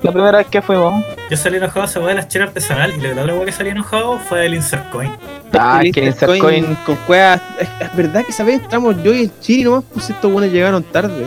La 0.02 0.12
primera 0.12 0.38
vez 0.38 0.46
que 0.48 0.60
fuimos. 0.60 1.02
Yo 1.30 1.36
salí 1.38 1.56
enojado 1.56 1.86
esa 1.86 1.98
weá 2.00 2.08
de 2.10 2.14
la 2.16 2.28
chela 2.28 2.44
artesanal 2.44 2.92
y 2.94 3.00
la 3.00 3.22
otra 3.22 3.44
que 3.46 3.52
salí 3.52 3.70
enojado 3.70 4.18
fue 4.18 4.44
el 4.44 4.54
Insert 4.54 4.90
Coin. 4.90 5.10
Ah, 5.54 5.80
El 5.82 5.92
que 5.92 6.00
el 6.00 6.06
Insert 6.08 6.32
Coin- 6.32 6.40
Coin 6.40 6.74
con 6.84 6.96
cuevas. 7.06 7.40
Es, 7.58 7.68
es 7.80 7.96
verdad 7.96 8.22
que 8.24 8.30
esa 8.30 8.44
vez 8.44 8.60
entramos 8.60 9.02
yo 9.02 9.14
y 9.14 9.22
el 9.22 9.40
Chiri 9.40 9.64
nomás, 9.64 9.84
pues 9.94 10.10
estos 10.10 10.30
buenos 10.30 10.52
llegaron 10.52 10.82
tarde. 10.82 11.26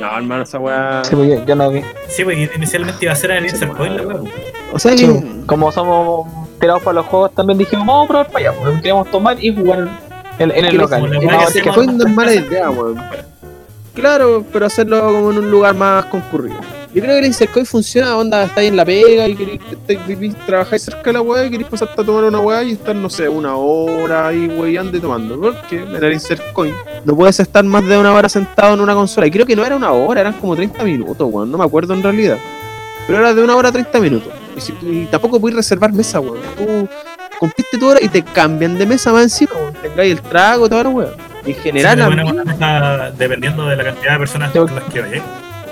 No, 0.00 0.16
hermano, 0.16 0.42
esa 0.44 0.58
weá. 0.58 1.02
Sí, 1.04 1.14
pues 1.14 1.28
yo, 1.28 1.44
yo 1.44 1.54
no 1.56 1.70
vi. 1.70 1.82
Sí, 2.08 2.24
porque 2.24 2.50
inicialmente 2.56 3.04
iba 3.04 3.12
a 3.12 3.16
ser 3.16 3.32
en 3.32 3.36
el 3.38 3.46
Insert 3.50 3.76
Coin 3.76 3.96
la 3.96 4.02
weá. 4.02 4.20
O 4.72 4.78
sea 4.78 4.92
que. 4.92 4.98
Sí, 5.06 5.42
como 5.46 5.70
somos 5.70 6.26
tirados 6.58 6.82
para 6.82 6.94
los 6.94 7.06
juegos 7.06 7.34
también 7.34 7.58
dijimos, 7.58 7.86
vamos 7.86 8.04
a 8.04 8.08
probar 8.08 8.26
para 8.28 8.50
allá, 8.50 8.58
porque 8.58 8.76
queríamos 8.76 9.10
tomar 9.10 9.42
y 9.42 9.54
jugar 9.54 9.88
en, 10.38 10.50
en 10.50 10.64
el 10.64 10.76
local. 10.76 11.10
no, 11.22 11.40
es 11.42 11.52
que 11.62 11.72
fue- 11.72 11.84
es 11.84 11.92
mala 12.14 12.34
idea, 12.34 12.70
weón. 12.70 12.98
Claro, 13.94 14.44
pero 14.52 14.66
hacerlo 14.66 15.00
como 15.02 15.30
en 15.32 15.38
un 15.38 15.50
lugar 15.50 15.74
más 15.74 16.04
concurrido. 16.06 16.56
Yo 16.92 17.00
creo 17.02 17.14
que 17.14 17.18
el 17.20 17.26
Insercoin 17.26 17.64
funciona, 17.66 18.16
onda, 18.16 18.42
estáis 18.44 18.68
en 18.68 18.76
la 18.76 18.84
pega 18.84 19.28
y 19.28 19.36
queréis, 19.36 19.60
vivís- 20.08 20.34
trabajáis 20.44 20.82
cerca 20.82 21.02
de 21.04 21.12
la 21.12 21.20
weá 21.20 21.44
y 21.44 21.50
queréis 21.50 21.68
pasarte 21.68 22.00
a 22.00 22.04
tomar 22.04 22.24
una 22.24 22.40
weá 22.40 22.64
y 22.64 22.72
estar, 22.72 22.96
no 22.96 23.08
sé, 23.08 23.28
una 23.28 23.54
hora 23.54 24.26
ahí 24.26 24.48
weyando 24.48 24.96
y 24.96 25.00
tomando. 25.00 25.40
Porque 25.40 25.82
en 25.82 25.94
el 26.04 26.12
Insercoin 26.12 26.74
no 27.04 27.14
puedes 27.14 27.38
estar 27.38 27.62
más 27.64 27.84
de 27.86 27.96
una 27.96 28.12
hora 28.12 28.28
sentado 28.28 28.74
en 28.74 28.80
una 28.80 28.94
consola. 28.94 29.26
Y 29.28 29.30
creo 29.30 29.46
que 29.46 29.54
no 29.54 29.64
era 29.64 29.76
una 29.76 29.92
hora, 29.92 30.20
eran 30.20 30.32
como 30.32 30.56
30 30.56 30.82
minutos, 30.82 31.28
weón. 31.30 31.50
No 31.52 31.58
me 31.58 31.64
acuerdo 31.64 31.94
en 31.94 32.02
realidad. 32.02 32.38
Pero 33.06 33.20
era 33.20 33.34
de 33.34 33.42
una 33.44 33.54
hora 33.54 33.68
a 33.68 33.72
30 33.72 34.00
minutos. 34.00 34.32
Y, 34.56 34.60
si- 34.60 34.74
y 34.82 35.06
tampoco 35.10 35.40
puedes 35.40 35.54
reservar 35.56 35.92
mesa, 35.92 36.18
weón. 36.18 36.38
Tú 36.58 36.88
cumpliste 37.38 37.78
tu 37.78 37.88
hora 37.88 38.00
y 38.02 38.08
te 38.08 38.22
cambian 38.22 38.76
de 38.76 38.84
mesa 38.86 39.12
más 39.12 39.22
encima, 39.22 39.52
weón. 39.54 39.74
Tengáis 39.74 40.10
el 40.12 40.22
trago, 40.22 40.68
toda 40.68 40.82
la 40.82 40.88
weá. 40.90 41.08
En 41.46 41.54
general, 41.54 41.96
Sí, 41.98 42.02
a 42.02 42.10
mí- 42.24 42.32
mesa 42.44 43.12
dependiendo 43.16 43.64
de 43.66 43.76
la 43.76 43.84
cantidad 43.84 44.12
de 44.14 44.18
personas 44.18 44.50
con 44.50 44.74
las 44.74 44.84
que 44.92 45.00
vayas. 45.00 45.22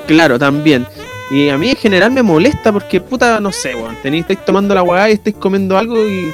Claro, 0.06 0.38
también. 0.38 0.86
Y 1.30 1.50
a 1.50 1.58
mí 1.58 1.70
en 1.70 1.76
general 1.76 2.10
me 2.10 2.22
molesta 2.22 2.72
porque, 2.72 3.00
puta, 3.00 3.40
no 3.40 3.52
sé, 3.52 3.74
weón. 3.74 3.96
Tenéis, 4.02 4.22
estáis 4.22 4.44
tomando 4.44 4.74
la 4.74 4.82
weá 4.82 5.10
y 5.10 5.14
estáis 5.14 5.36
comiendo 5.36 5.76
algo 5.76 5.96
y 6.06 6.32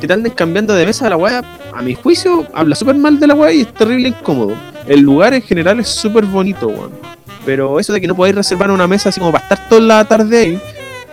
que 0.00 0.12
anden 0.12 0.32
cambiando 0.32 0.74
de 0.74 0.86
mesa 0.86 1.08
la 1.08 1.16
weá. 1.16 1.42
A 1.74 1.82
mi 1.82 1.94
juicio, 1.94 2.46
habla 2.52 2.74
súper 2.74 2.96
mal 2.96 3.18
de 3.18 3.26
la 3.26 3.34
weá 3.34 3.52
y 3.52 3.62
es 3.62 3.74
terrible 3.74 4.08
incómodo. 4.08 4.54
El 4.86 5.00
lugar 5.00 5.34
en 5.34 5.42
general 5.42 5.80
es 5.80 5.88
súper 5.88 6.24
bonito, 6.24 6.68
weón. 6.68 6.92
Pero 7.44 7.80
eso 7.80 7.92
de 7.92 8.00
que 8.00 8.06
no 8.06 8.14
podáis 8.14 8.34
reservar 8.34 8.70
una 8.70 8.86
mesa 8.86 9.08
así 9.08 9.18
como 9.18 9.32
para 9.32 9.44
estar 9.44 9.68
toda 9.68 9.80
la 9.80 10.04
tarde 10.04 10.38
ahí 10.38 10.60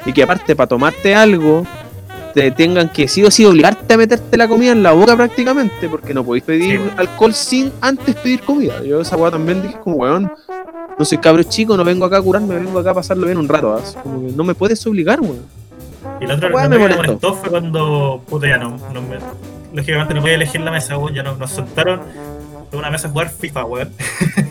y 0.06 0.14
que 0.14 0.24
aparte 0.24 0.56
para 0.56 0.68
tomarte 0.68 1.16
algo 1.16 1.66
te 2.34 2.52
tengan 2.52 2.90
que 2.90 3.08
sí 3.08 3.24
o 3.24 3.32
sí 3.32 3.46
obligarte 3.46 3.94
a 3.94 3.98
meterte 3.98 4.38
la 4.38 4.48
comida 4.48 4.72
en 4.72 4.84
la 4.84 4.92
boca 4.92 5.16
prácticamente 5.16 5.90
porque 5.90 6.14
no 6.14 6.24
podéis 6.24 6.44
pedir 6.44 6.80
Sí, 6.80 6.90
alcohol 6.98 7.34
sin 7.34 7.72
antes 7.82 8.16
pedir 8.16 8.42
comida. 8.42 8.84
Yo 8.84 9.02
esa 9.02 9.18
weá 9.18 9.32
también 9.32 9.62
dije 9.62 9.78
como, 9.84 9.98
weón, 9.98 10.32
no 10.98 11.06
soy 11.06 11.18
cabro 11.18 11.44
chico, 11.44 11.76
no 11.78 11.84
vengo 11.84 12.06
acá 12.06 12.18
a 12.18 12.22
curarme, 12.22 12.56
vengo 12.56 12.80
acá 12.80 12.92
a 12.92 12.94
pasarlo 12.94 13.26
bien 13.26 13.38
un 13.38 13.48
rato. 13.48 13.74
¿ah? 13.74 14.02
Como 14.04 14.28
que 14.28 14.34
no 14.34 14.44
me 14.44 14.54
puedes 14.54 14.86
obligar, 14.86 15.22
weón. 15.22 15.40
Y 16.22 16.26
la 16.28 16.36
otra 16.36 16.52
cosa 16.52 16.70
me 16.70 16.76
que 16.76 16.84
me 16.84 16.90
molestó. 16.90 17.04
molestó 17.04 17.34
fue 17.36 17.50
cuando, 17.50 18.24
puta, 18.28 18.48
ya 18.48 18.58
no, 18.58 18.78
no 18.94 19.02
me, 19.02 19.18
lógicamente 19.74 20.14
no 20.14 20.22
podía 20.22 20.36
elegir 20.36 20.62
la 20.62 20.72
mesa, 20.72 20.98
weón, 20.98 21.14
ya 21.14 21.24
no, 21.24 21.36
nos 21.36 21.52
sentaron 21.52 22.02
en 22.72 22.78
una 22.78 22.90
mesa 22.92 23.08
a 23.08 23.12
jugar 23.12 23.30
FIFA, 23.30 23.66
weón. 23.66 23.90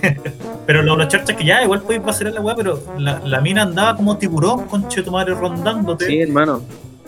pero 0.66 0.83
lo, 0.83 0.97
los 0.97 1.09
charchas 1.09 1.37
que 1.37 1.45
ya, 1.45 1.62
igual 1.62 1.83
podéis 1.83 2.03
vacilar 2.03 2.33
la 2.35 2.41
weá, 2.41 2.55
pero 2.57 2.83
la, 2.99 3.20
la 3.24 3.41
mina 3.41 3.62
andaba 3.62 3.97
como 3.97 4.16
tiburón, 4.16 4.66
conche 4.66 5.03
tu 5.03 5.11
madre, 5.11 5.35
rondándote, 5.35 6.07
Sí, 6.07 6.20
hermano. 6.20 6.62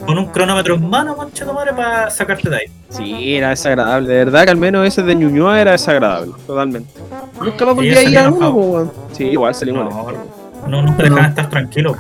Con 0.07 0.19
un 0.19 0.27
cronómetro 0.27 0.75
en 0.75 0.89
mano, 0.89 1.15
conche 1.17 1.45
tu 1.45 1.53
madre, 1.53 1.73
para 1.75 2.11
sacarte 2.11 2.49
de 2.51 2.57
ahí. 2.57 2.65
Sí, 2.89 3.35
era 3.37 3.51
desagradable. 3.51 4.09
De 4.09 4.25
verdad 4.25 4.45
que 4.45 4.51
al 4.51 4.57
menos 4.57 4.87
ese 4.87 5.03
de 5.03 5.15
Ñuñoa 5.15 5.61
era 5.61 5.73
desagradable, 5.73 6.33
totalmente. 6.47 6.91
Nunca 7.41 7.65
más 7.67 7.75
volví 7.75 7.91
a 7.97 8.03
ir 8.03 8.19
a 8.19 8.31
uno, 8.31 8.51
weón. 8.51 8.93
Sí, 9.13 9.25
igual 9.25 9.55
salimos. 9.55 9.93
No, 9.93 10.07
no, 10.69 10.83
no 10.83 10.97
te 10.97 11.03
dejaban 11.05 11.27
estar 11.27 11.49
tranquilo. 11.51 11.97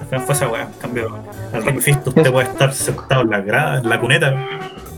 Al 0.00 0.06
final 0.06 0.24
fue 0.24 0.34
esa 0.34 0.48
weá. 0.48 0.62
En 0.62 0.72
cambio, 0.80 1.16
al 1.52 1.64
Rocky 1.64 1.80
Fist 1.80 2.06
usted 2.06 2.32
puede 2.32 2.48
estar 2.48 2.72
sentado 2.72 3.22
en 3.22 3.30
la, 3.30 3.40
gra- 3.44 3.78
en 3.78 3.88
la 3.88 4.00
cuneta, 4.00 4.34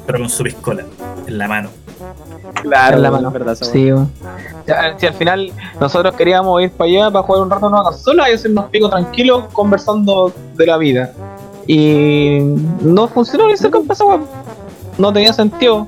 pero 0.06 0.18
con 0.18 0.28
su 0.30 0.42
piscola 0.42 0.84
en 1.26 1.38
la 1.38 1.48
mano. 1.48 1.70
Claro, 2.62 2.96
en 2.96 3.02
la 3.02 3.10
mano. 3.10 3.28
es 3.28 3.32
verdad. 3.34 3.54
Sí, 3.60 3.92
weón. 3.92 4.10
Ya, 4.66 4.96
Si 4.98 5.06
al 5.06 5.14
final 5.14 5.52
nosotros 5.80 6.14
queríamos 6.14 6.62
ir 6.62 6.70
para 6.72 6.88
allá 6.90 7.10
para 7.10 7.22
jugar 7.24 7.42
un 7.42 7.50
rato 7.50 7.66
en 7.66 7.72
una 7.72 7.82
consola 7.82 8.30
y 8.30 8.34
hacernos 8.34 8.66
pico 8.66 8.88
tranquilos 8.88 9.44
conversando 9.52 10.32
de 10.54 10.66
la 10.66 10.76
vida. 10.76 11.12
Y 11.66 12.38
no 12.82 13.08
funcionó 13.08 13.48
ni 13.48 13.56
cerca 13.56 13.80
esa 13.90 14.04
weón. 14.04 14.26
No 14.98 15.12
tenía 15.12 15.32
sentido. 15.32 15.86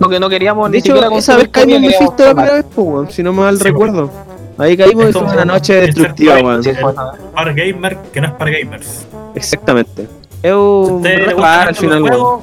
Lo 0.00 0.08
que 0.08 0.18
no 0.18 0.28
queríamos 0.28 0.70
De 0.70 0.78
ni 0.78 0.82
siquiera 0.82 1.06
hecho, 1.06 1.18
esa 1.18 1.34
consumir 1.34 1.38
vez 1.38 1.48
caímos 1.52 1.76
en 1.76 1.82
Mephisto 1.82 2.24
la 2.24 2.34
primera 2.34 2.54
vez, 2.54 2.64
po, 2.64 2.82
weón, 2.82 3.10
si 3.10 3.22
no 3.22 3.32
mal 3.32 3.56
Sí, 3.58 3.64
recuerdo. 3.64 4.10
Ahí 4.58 4.76
caímos 4.76 5.12
fue 5.12 5.22
una 5.22 5.44
noche 5.44 5.74
destructiva, 5.74 6.38
weón. 6.40 6.60
Esa. 6.66 7.12
Para 7.34 7.52
gamer 7.52 7.98
que 8.12 8.20
no 8.20 8.26
es 8.28 8.32
para 8.34 8.50
gamers. 8.50 9.06
Exactamente. 9.34 10.08
Es 10.42 10.50
Si 10.50 10.50
un 10.50 11.06
al 11.06 11.74
final, 11.74 12.02
weón. 12.02 12.40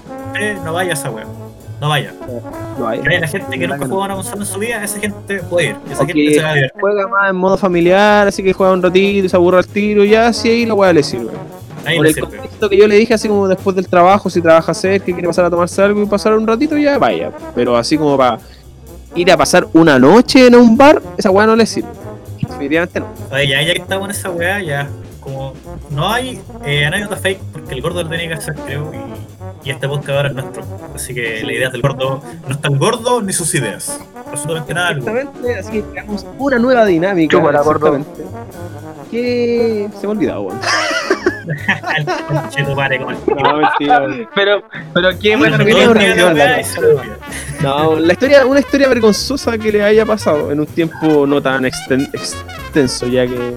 no 0.63 0.73
vaya 0.73 0.91
a 0.91 0.93
esa 0.93 1.09
weá. 1.09 1.25
No 1.81 1.89
vaya. 1.89 2.13
No 2.77 2.87
hay. 2.87 2.99
Que 2.99 3.19
la 3.19 3.27
gente 3.27 3.57
que 3.59 3.67
nunca 3.67 3.87
jugó 3.87 4.03
a 4.03 4.05
una 4.05 4.15
consola 4.15 4.41
en 4.41 4.45
su 4.45 4.59
vida, 4.59 4.83
esa 4.83 4.99
gente 4.99 5.39
puede 5.43 5.67
ir. 5.69 5.75
Esa 5.89 6.03
O 6.03 6.05
gente 6.05 6.33
se 6.33 6.41
va 6.41 6.49
a 6.49 6.53
divertir. 6.53 6.81
juega 6.81 7.07
más 7.07 7.29
en 7.29 7.35
modo 7.37 7.57
familiar, 7.57 8.27
así 8.27 8.43
que 8.43 8.53
juega 8.53 8.73
un 8.73 8.83
ratito 8.83 9.25
y 9.25 9.29
se 9.29 9.35
aburre 9.35 9.57
al 9.59 9.67
tiro, 9.67 10.03
ya 10.03 10.27
así 10.27 10.49
ahí 10.49 10.65
la 10.65 10.73
weá 10.73 10.91
le 10.91 11.03
sirve. 11.03 11.31
Ahí 11.85 11.97
Por 11.97 12.07
el 12.07 12.13
sirve. 12.13 12.27
contexto 12.37 12.69
que 12.69 12.77
yo 12.77 12.87
le 12.87 12.95
dije, 12.95 13.13
así 13.13 13.27
como 13.27 13.47
después 13.47 13.75
del 13.75 13.87
trabajo, 13.87 14.29
si 14.29 14.41
trabaja 14.41 14.73
cerca 14.73 15.09
y 15.09 15.13
quiere 15.13 15.27
pasar 15.27 15.45
a 15.45 15.49
tomarse 15.49 15.81
algo 15.81 16.01
y 16.03 16.05
pasar 16.05 16.33
un 16.35 16.45
ratito, 16.45 16.77
ya 16.77 16.97
vaya. 16.97 17.31
Pero 17.55 17.77
así 17.77 17.97
como 17.97 18.17
para 18.17 18.39
ir 19.15 19.31
a 19.31 19.37
pasar 19.37 19.67
una 19.73 19.97
noche 19.97 20.47
en 20.47 20.55
un 20.55 20.77
bar, 20.77 21.01
esa 21.17 21.31
weá 21.31 21.45
no 21.47 21.55
le 21.55 21.65
sirve. 21.65 21.89
Definitivamente 22.41 22.99
no. 22.99 23.07
Oye, 23.31 23.47
ya, 23.47 23.61
ya 23.61 23.73
que 23.73 23.79
estamos 23.79 24.05
en 24.05 24.11
esa 24.11 24.29
weá, 24.29 24.61
ya 24.61 24.87
como 25.19 25.53
no 25.91 26.11
hay 26.11 26.41
eh, 26.65 26.85
anécdota 26.85 27.17
fake, 27.17 27.39
porque 27.51 27.75
el 27.75 27.81
gordo 27.81 28.03
lo 28.03 28.09
tenía 28.09 28.27
que 28.29 28.33
hacer, 28.35 28.55
creo, 28.55 28.91
y, 28.93 29.67
y 29.67 29.71
este 29.71 29.87
podcast 29.87 30.09
ahora 30.09 30.29
es 30.29 30.35
nuestro. 30.35 30.63
Así 30.95 31.13
que 31.13 31.43
la 31.43 31.53
idea 31.53 31.69
del 31.69 31.81
gordo 31.81 32.21
no 32.47 32.51
es 32.53 32.61
tan 32.61 32.77
gordo 32.77 33.21
ni 33.21 33.33
sus 33.33 33.53
ideas. 33.55 33.99
Absolutamente 34.31 34.73
nada. 34.73 34.91
Exactamente, 34.91 35.55
así 35.59 35.71
que 35.71 35.81
creamos 35.83 36.25
una 36.37 36.57
nueva 36.59 36.85
dinámica. 36.85 37.37
Chúpala, 37.37 37.61
gordo. 37.61 37.99
Que 39.11 39.89
se 39.99 40.01
me 40.07 40.07
ha 40.07 40.15
olvidado, 40.15 40.41
weón. 40.43 40.59
Pero, 44.35 44.63
pero 44.93 45.09
qué 45.19 45.35
Bueno, 45.35 45.57
bueno 45.57 45.57
no 45.57 45.65
que 45.65 46.15
no 47.61 47.95
la 47.99 48.13
historia, 48.13 48.45
una 48.45 48.59
historia 48.59 48.87
vergonzosa 48.87 49.57
que 49.57 49.71
le 49.71 49.83
haya 49.83 50.05
pasado 50.05 50.51
en 50.51 50.59
un 50.59 50.65
tiempo 50.67 51.25
no 51.27 51.41
tan 51.41 51.63
exten- 51.65 52.09
extenso, 52.13 53.07
ya 53.07 53.25
que 53.27 53.53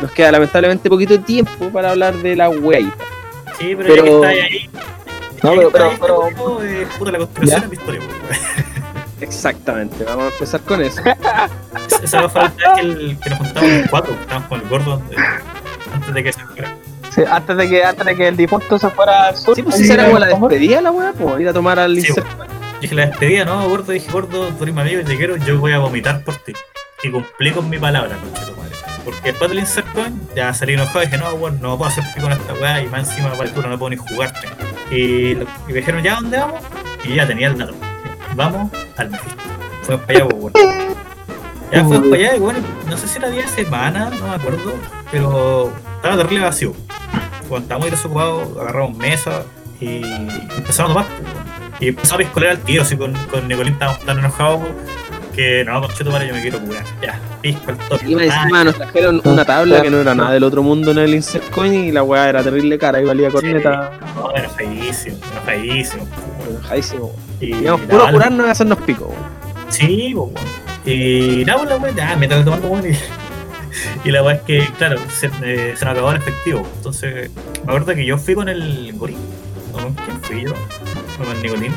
nos 0.00 0.10
queda 0.12 0.32
lamentablemente 0.32 0.88
poquito 0.88 1.18
tiempo 1.20 1.68
para 1.70 1.90
hablar 1.90 2.14
de 2.14 2.36
la 2.36 2.48
wea. 2.48 2.80
Sí, 3.58 3.74
pero, 3.76 3.94
Pero- 3.94 3.94
ya 3.96 4.02
que 4.02 4.10
está 4.14 4.28
ahí. 4.28 4.70
No, 5.42 5.70
pero- 5.70 6.62
eh, 6.62 6.86
puta, 6.98 7.12
la 7.12 7.18
construcción 7.18 7.60
¿Ya? 7.60 7.64
es 7.64 7.70
mi 7.70 7.76
historia, 7.76 8.00
weón. 8.00 8.14
Exactamente, 9.20 10.04
vamos 10.04 10.24
a 10.24 10.28
empezar 10.28 10.60
con 10.62 10.82
eso. 10.82 11.00
Esa 12.02 12.28
fue 12.28 12.42
la 12.42 12.48
vez 12.48 12.52
que, 12.74 12.80
el, 12.80 13.18
que 13.22 13.30
nos 13.30 13.38
juntamos 13.38 13.70
los 13.70 13.88
cuatro, 13.90 14.14
estábamos 14.20 14.48
con 14.48 14.60
el 14.60 14.68
gordo 14.68 15.02
eh, 15.10 15.16
antes 15.94 16.14
de 16.14 16.22
que 16.24 16.32
se 16.32 16.40
fuera. 16.40 16.76
Sí, 17.14 17.22
antes 17.30 17.56
de 17.56 17.68
que 17.68 17.84
antes 17.84 18.04
de 18.04 18.16
que 18.16 18.28
el 18.28 18.36
difunto 18.36 18.78
se 18.78 18.90
fuera 18.90 19.28
al 19.28 19.36
sur. 19.36 19.54
Sí, 19.54 19.62
pues 19.62 19.78
esa 19.80 19.94
era 19.94 20.06
como 20.06 20.18
la 20.18 20.26
despedida 20.26 20.80
la 20.80 20.90
wea, 20.90 21.12
pues 21.12 21.40
ir 21.40 21.48
a 21.48 21.52
tomar 21.52 21.78
al 21.78 22.00
Sí. 22.00 22.12
Dije 22.80 22.94
la 22.94 23.06
despedida, 23.06 23.44
no, 23.44 23.68
gordo, 23.68 23.92
dije, 23.92 24.10
gordo, 24.10 24.48
tú 24.48 24.64
eres 24.64 24.74
mi 24.74 24.80
amigo 24.80 25.00
y 25.00 25.04
te 25.04 25.16
quiero, 25.16 25.36
yo 25.36 25.58
voy 25.58 25.72
a 25.72 25.78
vomitar 25.78 26.22
por 26.22 26.36
ti. 26.36 26.52
Y 27.02 27.10
cumplí 27.10 27.52
con 27.52 27.68
mi 27.70 27.78
palabra, 27.78 28.16
conchito 28.16 28.56
madre. 28.56 28.72
Porque 29.04 29.30
después 29.30 29.50
del 29.50 29.60
insert 29.60 29.90
coin, 29.92 30.28
ya 30.34 30.52
salí 30.52 30.74
enojado 30.74 31.02
y 31.02 31.06
dije, 31.06 31.18
no, 31.18 31.36
bueno, 31.36 31.58
no 31.60 31.78
puedo 31.78 31.90
hacer 31.90 32.04
pico 32.14 32.26
con 32.26 32.32
esta 32.32 32.52
weá 32.54 32.82
y 32.82 32.86
más 32.88 33.08
encima 33.08 33.30
para 33.30 33.44
el 33.44 33.54
culo 33.54 33.68
no 33.68 33.78
puedo 33.78 33.90
ni 33.90 33.96
jugarte. 33.96 34.48
Y, 34.90 35.32
y 35.32 35.46
me 35.68 35.74
dijeron, 35.74 36.02
¿ya 36.02 36.16
dónde 36.16 36.38
vamos? 36.38 36.60
Y 37.04 37.14
ya 37.14 37.26
tenía 37.26 37.48
el 37.48 37.58
dato. 37.58 37.74
Vamos 38.34 38.70
al 38.96 39.10
Mephisto. 39.10 39.42
Fuimos 39.82 40.04
para 40.06 40.18
allá, 40.18 40.34
bueno. 40.34 40.93
Ya 41.74 41.84
fuimos 41.84 42.08
para 42.08 42.22
allá 42.22 42.36
y 42.36 42.40
bueno, 42.40 42.58
no 42.88 42.96
sé 42.96 43.08
si 43.08 43.18
era 43.18 43.28
día 43.30 43.42
de 43.42 43.48
semana, 43.48 44.10
no 44.10 44.28
me 44.28 44.34
acuerdo, 44.34 44.72
pero 45.10 45.72
estaba 45.96 46.16
terrible 46.16 46.44
vacío. 46.44 46.72
Cuando 47.48 47.64
estábamos 47.64 47.86
muy 47.86 47.90
desocupados, 47.90 48.48
agarramos 48.58 48.96
mesa 48.96 49.42
y 49.80 49.96
empezamos 50.56 50.78
a 50.78 50.94
tomar. 50.94 51.06
pues. 51.06 51.80
Y 51.80 51.88
empezamos 51.88 52.12
a 52.14 52.18
piscolar 52.18 52.50
al 52.50 52.58
tiro, 52.58 52.82
así 52.82 52.96
con, 52.96 53.12
con 53.30 53.48
Nicolín 53.48 53.72
estábamos 53.74 54.00
tan 54.04 54.18
enojados 54.18 54.60
que 55.34 55.64
no, 55.64 55.80
concheto 55.80 56.12
madre, 56.12 56.28
yo 56.28 56.34
me 56.34 56.42
quiero 56.42 56.60
curar. 56.60 56.84
Ya, 57.02 57.18
pisco 57.42 57.70
al 57.72 57.76
toque. 57.78 58.06
Y 58.08 58.14
encima 58.14 58.62
nos 58.64 58.76
trajeron 58.76 59.20
una 59.24 59.44
tabla 59.44 59.82
que 59.82 59.90
no 59.90 59.98
era 59.98 60.14
nada 60.14 60.30
del 60.30 60.44
otro 60.44 60.62
mundo 60.62 60.92
en 60.92 60.98
el 60.98 61.12
insert 61.14 61.50
coin 61.50 61.74
y 61.74 61.90
la 61.92 62.04
weá 62.04 62.28
era 62.28 62.42
terrible 62.44 62.78
cara 62.78 63.00
y 63.00 63.04
valía 63.04 63.30
corneta. 63.30 63.98
no, 64.14 64.30
enojadísimo, 64.36 65.16
enojadísimo. 65.32 66.06
Enojadísimo. 66.48 67.12
Y 67.40 67.46
Íbamos 67.56 67.80
nada, 67.80 67.90
puro 67.90 68.02
a 68.02 68.06
la- 68.06 68.12
curarnos 68.12 68.46
y 68.46 68.50
hacernos 68.50 68.78
pico. 68.78 69.06
weón. 69.06 69.24
Sí, 69.70 70.12
pues. 70.14 70.30
Y 70.86 71.44
nada, 71.46 71.58
pues 71.60 71.70
la 71.70 71.76
weá, 71.76 71.92
ya, 71.94 72.16
me 72.16 72.26
estaba 72.26 72.44
tomando 72.44 72.68
weón. 72.68 72.84
Y, 72.90 74.08
y 74.08 74.12
la 74.12 74.22
weá 74.22 74.34
es 74.36 74.42
que, 74.42 74.66
claro, 74.78 74.98
se, 75.10 75.26
eh, 75.42 75.74
se 75.76 75.84
nos 75.84 75.92
acabó 75.92 76.10
el 76.10 76.16
efectivo. 76.18 76.66
Entonces, 76.76 77.30
me 77.64 77.72
acuerdo 77.72 77.94
que 77.94 78.04
yo 78.04 78.18
fui 78.18 78.34
con 78.34 78.48
el 78.48 78.92
Gorín. 78.96 79.18
¿O 79.72 79.78
con 79.78 79.94
quién 79.94 80.20
fui 80.22 80.42
yo? 80.44 80.52
¿O 80.52 81.24
con 81.24 81.36
el 81.36 81.42
Nicolín? 81.42 81.72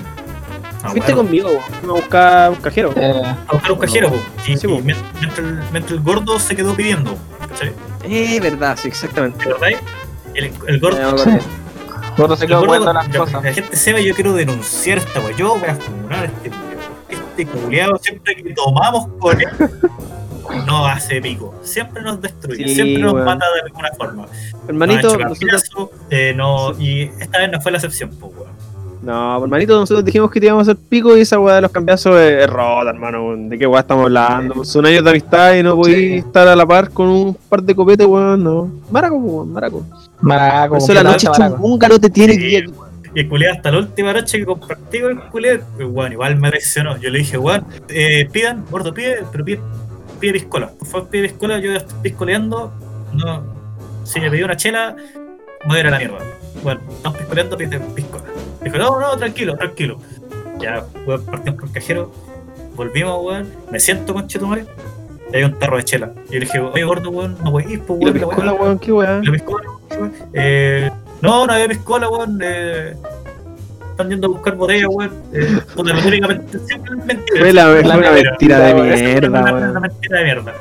No, 0.84 0.92
Fuiste 0.92 1.14
bueno, 1.14 1.28
conmigo. 1.30 1.50
Fuimos 1.80 1.98
a 1.98 2.00
buscar 2.02 2.50
un 2.52 2.56
cajero. 2.58 2.94
Eh, 2.96 3.24
a 3.48 3.52
buscar 3.54 3.72
un 3.72 3.80
cajero, 3.80 4.10
pues. 4.10 4.22
Y, 4.48 4.58
Sí, 4.58 4.68
y 4.68 4.82
mientras, 4.82 5.40
el, 5.40 5.60
mientras 5.72 5.92
el 5.94 6.00
gordo 6.02 6.40
se 6.40 6.56
quedó 6.56 6.76
pidiendo. 6.76 7.18
¿Cachai? 7.50 7.72
Eh, 8.04 8.40
verdad, 8.40 8.78
sí, 8.80 8.88
exactamente. 8.90 9.44
¿Te 9.44 9.50
acordás? 9.50 9.72
El, 10.36 10.52
el 10.68 10.80
gordo. 10.80 11.10
Acordé. 11.10 11.40
Gordo 12.16 12.36
se 12.36 12.44
el 12.46 12.50
quedó 12.50 12.60
gordo- 12.60 12.68
jugando 12.80 12.94
las 12.94 13.10
ya, 13.10 13.20
cosas. 13.20 13.44
La 13.44 13.54
gente 13.54 13.76
sepa, 13.76 14.00
yo 14.00 14.14
quiero 14.14 14.34
denunciar 14.34 15.00
esta 15.00 15.20
weá. 15.20 15.36
Yo 15.36 15.58
voy 15.58 15.70
a 15.70 15.76
funar 15.76 16.26
este. 16.26 16.52
Este 17.38 17.46
culiado 17.46 17.98
siempre 18.02 18.36
que 18.36 18.54
tomamos 18.54 19.08
con 19.20 19.40
él. 19.40 19.48
No 20.66 20.86
hace 20.86 21.22
pico, 21.22 21.54
siempre 21.62 22.02
nos 22.02 22.22
destruye, 22.22 22.68
Sí, 22.70 22.76
siempre 22.76 23.04
nos 23.04 23.14
mata 23.16 23.46
de 23.54 23.62
alguna 23.66 23.90
forma. 23.98 24.26
Hermanito, 24.68 25.18
Nos 25.18 25.42
nosotros 25.42 25.90
eh, 26.10 26.34
no, 26.36 26.72
y 26.80 27.04
esta 27.20 27.40
vez 27.40 27.52
no 27.52 27.60
fue 27.62 27.72
la 27.72 27.78
excepción, 27.78 28.10
pues, 28.20 28.32
weón. 28.34 28.52
No, 29.04 29.42
hermanito, 29.44 29.78
nosotros 29.78 30.04
dijimos 30.04 30.32
que 30.32 30.40
te 30.40 30.48
íbamos 30.48 30.68
a 30.68 30.72
hacer 30.72 30.82
pico 30.90 31.16
y 31.16 31.22
esa 31.22 31.38
weá 31.40 31.56
de 31.56 31.62
los 31.62 31.72
cambiazos 31.72 32.20
es, 32.20 32.44
es 32.44 32.50
rota, 32.50 32.90
hermano. 32.90 33.36
¿De 33.38 33.58
qué 33.58 33.68
weá 33.68 33.82
estamos 33.82 34.06
hablando? 34.06 34.64
Son 34.66 34.86
años 34.86 35.04
de 35.04 35.10
amistad 35.12 35.54
y 35.56 35.64
no 35.64 35.76
podéis 35.76 35.98
Sí. 35.98 36.28
estar 36.28 36.48
a 36.48 36.56
la 36.56 36.66
par 36.66 36.90
con 36.92 37.08
un 37.08 37.34
par 37.50 37.62
de 37.62 37.76
copetes, 37.76 38.08
weón, 38.08 38.44
no. 38.44 38.70
Maraco, 38.90 39.16
weón, 39.18 39.52
maraco. 39.54 39.84
Maraco, 40.22 40.70
Por 40.76 40.78
eso 40.80 40.94
la 40.94 41.04
noche 41.04 41.28
maraco. 41.30 41.56
chungunga 41.56 41.88
no 41.90 42.00
te 42.00 42.10
tiene 42.10 42.34
Sí. 42.34 42.40
que 42.40 42.70
Y 43.18 43.22
el 43.22 43.30
culiado 43.30 43.56
hasta 43.56 43.72
la 43.72 43.80
última 43.80 44.14
noche 44.14 44.38
que 44.38 44.46
compartí 44.46 45.00
con 45.00 45.10
el 45.44 45.60
pues 45.76 45.88
bueno, 45.88 46.14
igual 46.14 46.36
me 46.36 46.50
traicionó. 46.52 46.98
Yo 46.98 47.10
le 47.10 47.18
dije, 47.18 47.36
weón, 47.36 47.66
eh, 47.90 48.30
pidan, 48.32 48.64
gordo, 48.70 48.94
pide, 48.94 49.24
pero 49.32 49.44
pide, 49.44 49.60
pide 50.20 50.34
piscola. 50.34 50.70
Por 50.70 50.88
favor, 50.88 51.10
pide 51.10 51.30
piscola, 51.30 51.58
yo 51.58 51.72
ya 51.72 51.78
estoy 51.78 51.98
piscoleando. 52.04 52.72
No, 53.14 53.44
si 54.04 54.20
le 54.20 54.30
pedí 54.30 54.44
una 54.44 54.56
chela, 54.56 54.96
voy 55.66 55.78
a 55.78 55.80
ir 55.80 55.88
a 55.88 55.90
la 55.90 55.98
mierda. 55.98 56.20
Bueno, 56.62 56.80
estamos 56.92 57.18
piscoleando, 57.18 57.58
pide 57.58 57.80
piscola. 57.80 58.24
Dijo, 58.64 58.78
no, 58.78 59.00
no, 59.00 59.18
tranquilo, 59.18 59.58
tranquilo. 59.58 60.00
Ya, 60.60 60.86
weón, 61.08 61.26
partimos 61.26 61.60
por 61.60 61.70
el 61.70 61.74
cajero, 61.74 62.14
volvimos, 62.76 63.26
weón, 63.26 63.52
me 63.72 63.80
siento 63.80 64.14
con 64.14 64.28
Chetumare, 64.28 64.68
y 65.34 65.38
hay 65.38 65.44
un 65.44 65.58
tarro 65.58 65.78
de 65.78 65.86
chela. 65.86 66.12
Y 66.30 66.34
yo 66.34 66.40
le 66.40 66.40
dije, 66.42 66.60
oye, 66.60 66.84
gordo, 66.84 67.10
weón, 67.10 67.36
no 67.44 67.50
voy 67.50 67.64
a 67.64 67.68
ir, 67.68 67.82
pues, 67.82 68.00
weón, 68.00 68.14
la 68.14 68.28
piscola, 68.28 68.54
weá". 68.54 68.62
weón, 68.62 68.78
qué 68.78 68.92
weá. 68.92 69.22
¿La 69.24 69.32
piscola? 69.32 69.66
Eh, 70.34 70.92
no, 71.22 71.46
no 71.46 71.54
había 71.54 71.68
piscola, 71.68 72.10
weón. 72.10 72.40
Eh, 72.44 72.96
están 73.92 74.10
yendo 74.10 74.28
a 74.28 74.30
buscar 74.32 74.56
botella, 74.56 74.88
weón. 74.90 75.12
Eh, 75.34 75.60
puta, 75.76 75.94
la 75.94 76.06
única 76.06 76.28
mentira, 76.28 76.60
siempre 76.66 76.92
es 76.98 77.06
mentira. 77.06 77.40
Fue 77.40 77.54
la 77.54 77.64
fue 77.64 77.80
una 77.82 78.12
mentira, 78.12 78.60
de 78.60 78.74
mierda, 78.74 79.28
Una, 79.28 79.54
weón. 79.54 79.70
una 79.70 79.80
mentira 79.80 80.18
de 80.20 80.24
mierda. 80.24 80.54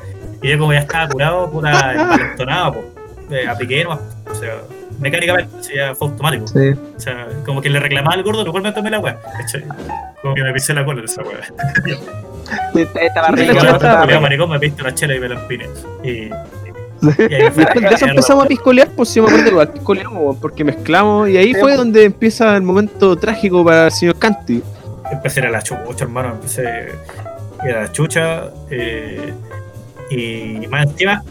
Y 0.43 0.49
yo 0.49 0.59
como 0.59 0.73
ya 0.73 0.81
estaba 0.81 1.09
curado, 1.09 1.51
puta, 1.51 1.93
envalentonado, 1.95 2.73
po. 2.75 2.85
Eh, 3.31 3.49
apliqué 3.49 3.83
nomás, 3.83 4.01
o 4.31 4.35
sea, 4.35 4.55
mecánicamente, 5.01 5.57
o 5.59 5.63
sea, 5.63 5.95
fue 5.95 6.09
automático. 6.09 6.47
Sí. 6.47 6.71
O 6.97 7.01
sea, 7.01 7.27
como 7.45 7.61
que 7.61 7.71
le 7.71 7.81
reclamaba 7.81 8.15
al 8.15 8.23
gordo, 8.23 8.47
igual 8.47 8.63
me 8.63 8.73
tomé 8.73 8.91
la 8.91 9.01
weá. 9.01 9.19
Como 10.23 10.35
que 10.35 10.43
me 10.43 10.53
pisé 10.53 10.75
la 10.75 10.85
cola 10.85 11.01
de 11.01 11.07
esa 11.07 11.23
weá. 11.23 11.41
Sí, 12.73 12.87
Estaba 13.01 13.29
rico, 13.29 13.55
la 13.55 13.71
estaba 13.73 14.21
maricón, 14.21 14.51
me 14.51 14.59
pediste 14.61 14.83
una 14.83 14.95
chela 14.95 15.17
y 15.17 15.21
me 15.21 15.29
la 15.29 15.35
empiné. 15.41 15.69
Y, 16.05 16.31
y 17.31 17.35
ahí 17.35 17.51
de 17.51 17.95
eso 17.95 18.07
empezamos 18.07 18.45
a 18.45 18.49
piscolear, 18.49 18.89
pues 18.91 19.09
sí 19.09 19.21
me 19.21 19.29
acuerdo 19.29 19.73
piscoleamos, 19.73 20.37
porque 20.39 20.65
mezclamos 20.65 21.29
y 21.29 21.37
ahí 21.37 21.55
fue 21.55 21.77
donde 21.77 22.05
empieza 22.05 22.57
el 22.57 22.63
momento 22.63 23.17
trágico 23.17 23.65
para 23.65 23.87
el 23.87 23.93
señor 23.93 24.19
Canti. 24.19 24.63
empecé 25.11 25.41
a 25.41 25.43
ir 25.45 25.49
a 25.49 25.53
la 25.53 25.63
chucha, 25.63 26.05
hermano. 26.05 26.35
Empecé 26.35 26.93
a 27.61 27.67
la 27.67 27.93
chucha. 27.93 28.45
eh, 28.71 29.33
y 30.11 30.67
más 30.69 30.87
encima, 30.87 31.23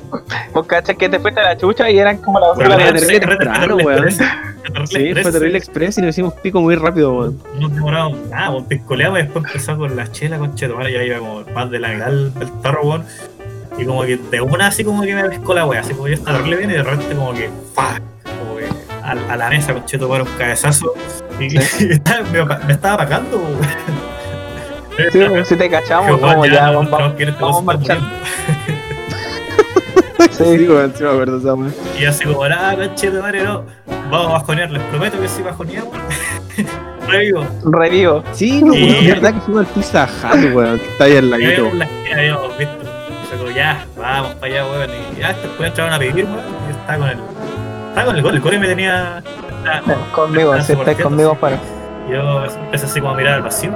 Vos 0.53 0.67
cachas 0.67 0.97
que 0.97 1.07
te 1.07 1.19
fuiste 1.19 1.39
a 1.39 1.43
la 1.43 1.57
chucha 1.57 1.89
y 1.89 1.97
eran 1.97 2.17
como 2.17 2.39
las 2.39 2.57
de 2.57 2.67
la 2.67 2.77
terrible 2.77 3.19
temprano, 3.19 3.77
weón. 3.77 4.11
Sí, 4.11 5.13
fue 5.13 5.31
terrible 5.31 5.57
express 5.57 5.97
y 5.97 6.01
nos 6.01 6.09
hicimos 6.09 6.33
pico 6.35 6.59
muy 6.59 6.75
rápido, 6.75 7.13
weón. 7.13 7.39
No 7.59 7.69
demoramos 7.69 8.17
nada, 8.29 8.51
pues 8.51 8.65
piscoleamos 8.65 9.19
y 9.19 9.23
después 9.23 9.45
empezó 9.45 9.77
con 9.77 9.95
la 9.95 10.11
chela 10.11 10.37
con 10.37 10.55
chetomar, 10.55 10.89
ya 10.89 11.03
iba 11.03 11.19
como 11.19 11.45
más 11.53 11.69
de 11.69 11.79
la 11.79 11.89
del 11.89 12.33
del 12.33 12.51
tarro, 12.61 12.83
weón. 12.83 13.05
Y 13.77 13.85
como 13.85 14.03
que 14.03 14.17
de 14.17 14.41
una 14.41 14.67
así 14.67 14.83
como 14.83 15.01
que 15.03 15.13
me 15.15 15.23
pescó 15.25 15.53
la 15.53 15.65
wea, 15.65 15.81
así 15.81 15.93
como 15.93 16.07
yo 16.07 16.13
estaba 16.13 16.37
terrible 16.37 16.57
bien 16.57 16.69
y 16.71 16.73
de 16.73 16.83
repente 16.83 17.15
como 17.15 17.33
que 17.33 17.49
¡fa! 17.73 17.99
como 18.39 18.55
que 18.57 18.67
a, 19.03 19.11
a 19.33 19.35
la 19.37 19.49
mesa 19.49 19.73
con 19.73 19.85
chetomar 19.85 20.21
un 20.21 20.27
cabezazo 20.37 20.93
y, 21.39 21.57
estaba- 21.57 22.21
me, 22.31 22.45
me 22.65 22.73
estaba 22.73 22.93
apagando. 22.95 23.41
Sí, 25.11 25.19
si 25.43 25.55
te 25.57 25.69
cachamos, 25.69 26.17
como 26.21 26.45
ya, 26.45 26.71
vamos, 26.71 26.89
vamos, 26.89 27.13
este 27.19 27.61
marchando. 27.63 28.05
Sí, 30.31 30.43
Sí, 30.57 30.67
weón, 30.69 30.93
sí 30.95 31.03
me 31.03 31.09
acuerdo 31.09 31.37
esa. 31.37 31.99
Y 31.99 32.05
así 32.05 32.23
como, 32.23 32.43
ah, 32.45 32.73
conchetomar, 32.77 33.35
no, 33.35 33.65
vamos 34.09 34.27
a 34.29 34.33
bajonear, 34.33 34.71
les 34.71 34.81
prometo 34.83 35.19
que 35.19 35.27
si 35.27 35.41
bajoneamos, 35.41 35.93
revivo. 37.09 37.45
revivo. 37.65 38.23
Sí, 38.31 38.61
no, 38.61 38.73
Y- 38.73 38.83
weón, 38.83 38.95
es 38.95 39.07
verdad 39.15 39.33
que 39.33 39.41
fuimos 39.41 39.67
al 39.67 39.73
Pizza 39.73 40.07
Hut, 40.23 40.55
weón, 40.55 40.75
está 40.79 41.03
ahí 41.03 41.17
al 41.17 41.25
Y 41.25 41.33
había 41.33 41.47
ladito. 41.49 41.67
en 41.67 41.79
la 41.79 41.85
esquina 41.85 42.17
habíamos 42.17 42.57
visto. 42.57 42.84
Fue 43.29 43.37
como, 43.37 43.49
ya, 43.51 43.85
vamos 43.97 44.35
para 44.35 44.53
allá, 44.53 44.65
weón. 44.65 44.89
Y 45.15 45.19
ya, 45.19 45.29
después 45.33 45.69
entraron 45.69 45.93
a 45.93 45.99
pedir, 45.99 46.25
weón. 46.25 46.37
Y 46.39 46.71
yo 46.73 46.79
estaba 46.79 46.97
con 46.99 47.09
el. 47.09 47.17
Estaba 47.89 48.05
con 48.07 48.15
el 48.17 48.21
gol. 48.21 48.35
El 48.35 48.41
gol 48.41 48.59
me 48.59 48.67
tenía. 48.67 49.23
estaba- 49.79 50.11
Conmigo, 50.13 50.61
si 50.61 50.73
estáis 50.73 50.97
conmigo, 50.99 51.35
para. 51.35 51.57
Yo 52.09 52.45
empecé 52.45 52.85
así 52.85 52.99
como 52.99 53.13
a 53.13 53.17
mirar 53.17 53.33
al 53.35 53.41
vacío. 53.41 53.71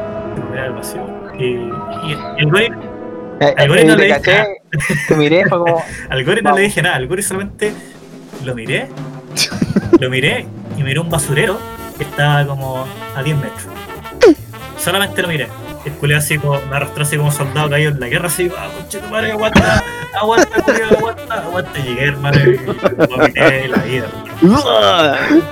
Mirar 0.51 0.65
al 0.67 0.73
vacío. 0.73 1.01
Y, 1.37 1.43
y, 1.43 2.17
y 2.37 2.41
el 2.41 2.51
gol, 2.51 2.61
Eh, 3.41 3.55
Al 3.57 3.65
eh, 3.65 3.67
Gori 3.69 3.83
no 3.85 3.95
te 3.95 3.99
le 4.01 4.05
dije 4.07 4.19
caché, 4.21 4.45
te 5.07 5.15
miré, 5.15 5.45
fue 5.47 5.57
como, 5.59 5.81
al 6.09 6.25
gol 6.25 6.39
no 6.43 6.53
le 6.55 6.61
dije 6.63 6.81
nada. 6.81 6.97
Al 6.97 7.07
gol 7.07 7.23
solamente 7.23 7.73
lo 8.43 8.53
miré. 8.53 8.89
lo 9.99 10.09
miré 10.09 10.45
y 10.77 10.83
miré 10.83 10.99
un 10.99 11.09
basurero 11.09 11.57
que 11.97 12.03
estaba 12.03 12.45
como 12.45 12.85
a 13.15 13.23
10 13.23 13.37
metros. 13.37 13.63
Solamente 14.77 15.21
lo 15.21 15.27
miré. 15.29 15.47
El 15.85 15.93
culeo 15.93 16.17
así 16.17 16.37
como, 16.37 16.59
me 16.61 16.75
arrastró 16.75 17.03
así 17.03 17.17
como 17.17 17.31
soldado 17.31 17.69
caído 17.69 17.91
en 17.91 17.99
la 17.99 18.07
guerra, 18.07 18.27
así, 18.27 18.51
ah, 18.57 18.67
tu 18.91 18.99
madre, 19.09 19.31
aguanta, 19.31 19.83
aguanta, 20.19 20.61
culeo, 20.61 20.87
aguanta, 20.97 21.33
aguanta. 21.35 21.79
Llegué, 21.79 22.03
hermano, 22.05 22.37
y 22.37 23.67
la 23.67 23.77
vida. 23.77 24.07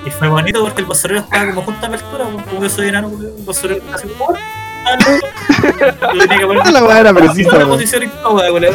Y 0.05 0.09
fue 0.11 0.27
bonito 0.27 0.61
porque 0.61 0.81
el 0.81 0.87
basurero 0.87 1.21
estaba 1.21 1.45
como 1.47 1.61
justo 1.61 1.85
a 1.85 1.89
mi 1.89 1.95
altura, 1.95 2.25
como 2.25 2.61
yo 2.61 2.69
soy 2.69 2.89
enano, 2.89 3.07
el 3.07 3.45
basurero 3.45 3.81
así 3.93 4.07
como, 4.09 4.35
ah, 4.35 4.97
no. 4.99 6.13
Yo 6.13 6.19
tenía 6.19 6.39
que 6.39 6.45
poner 6.45 6.67
La 6.71 6.83
weá 6.83 6.99
era 6.99 7.13
precisa, 7.13 7.49
una 7.49 7.57
weón. 7.59 7.69
posición 7.69 8.03
incómoda, 8.03 8.49
culeo. 8.49 8.73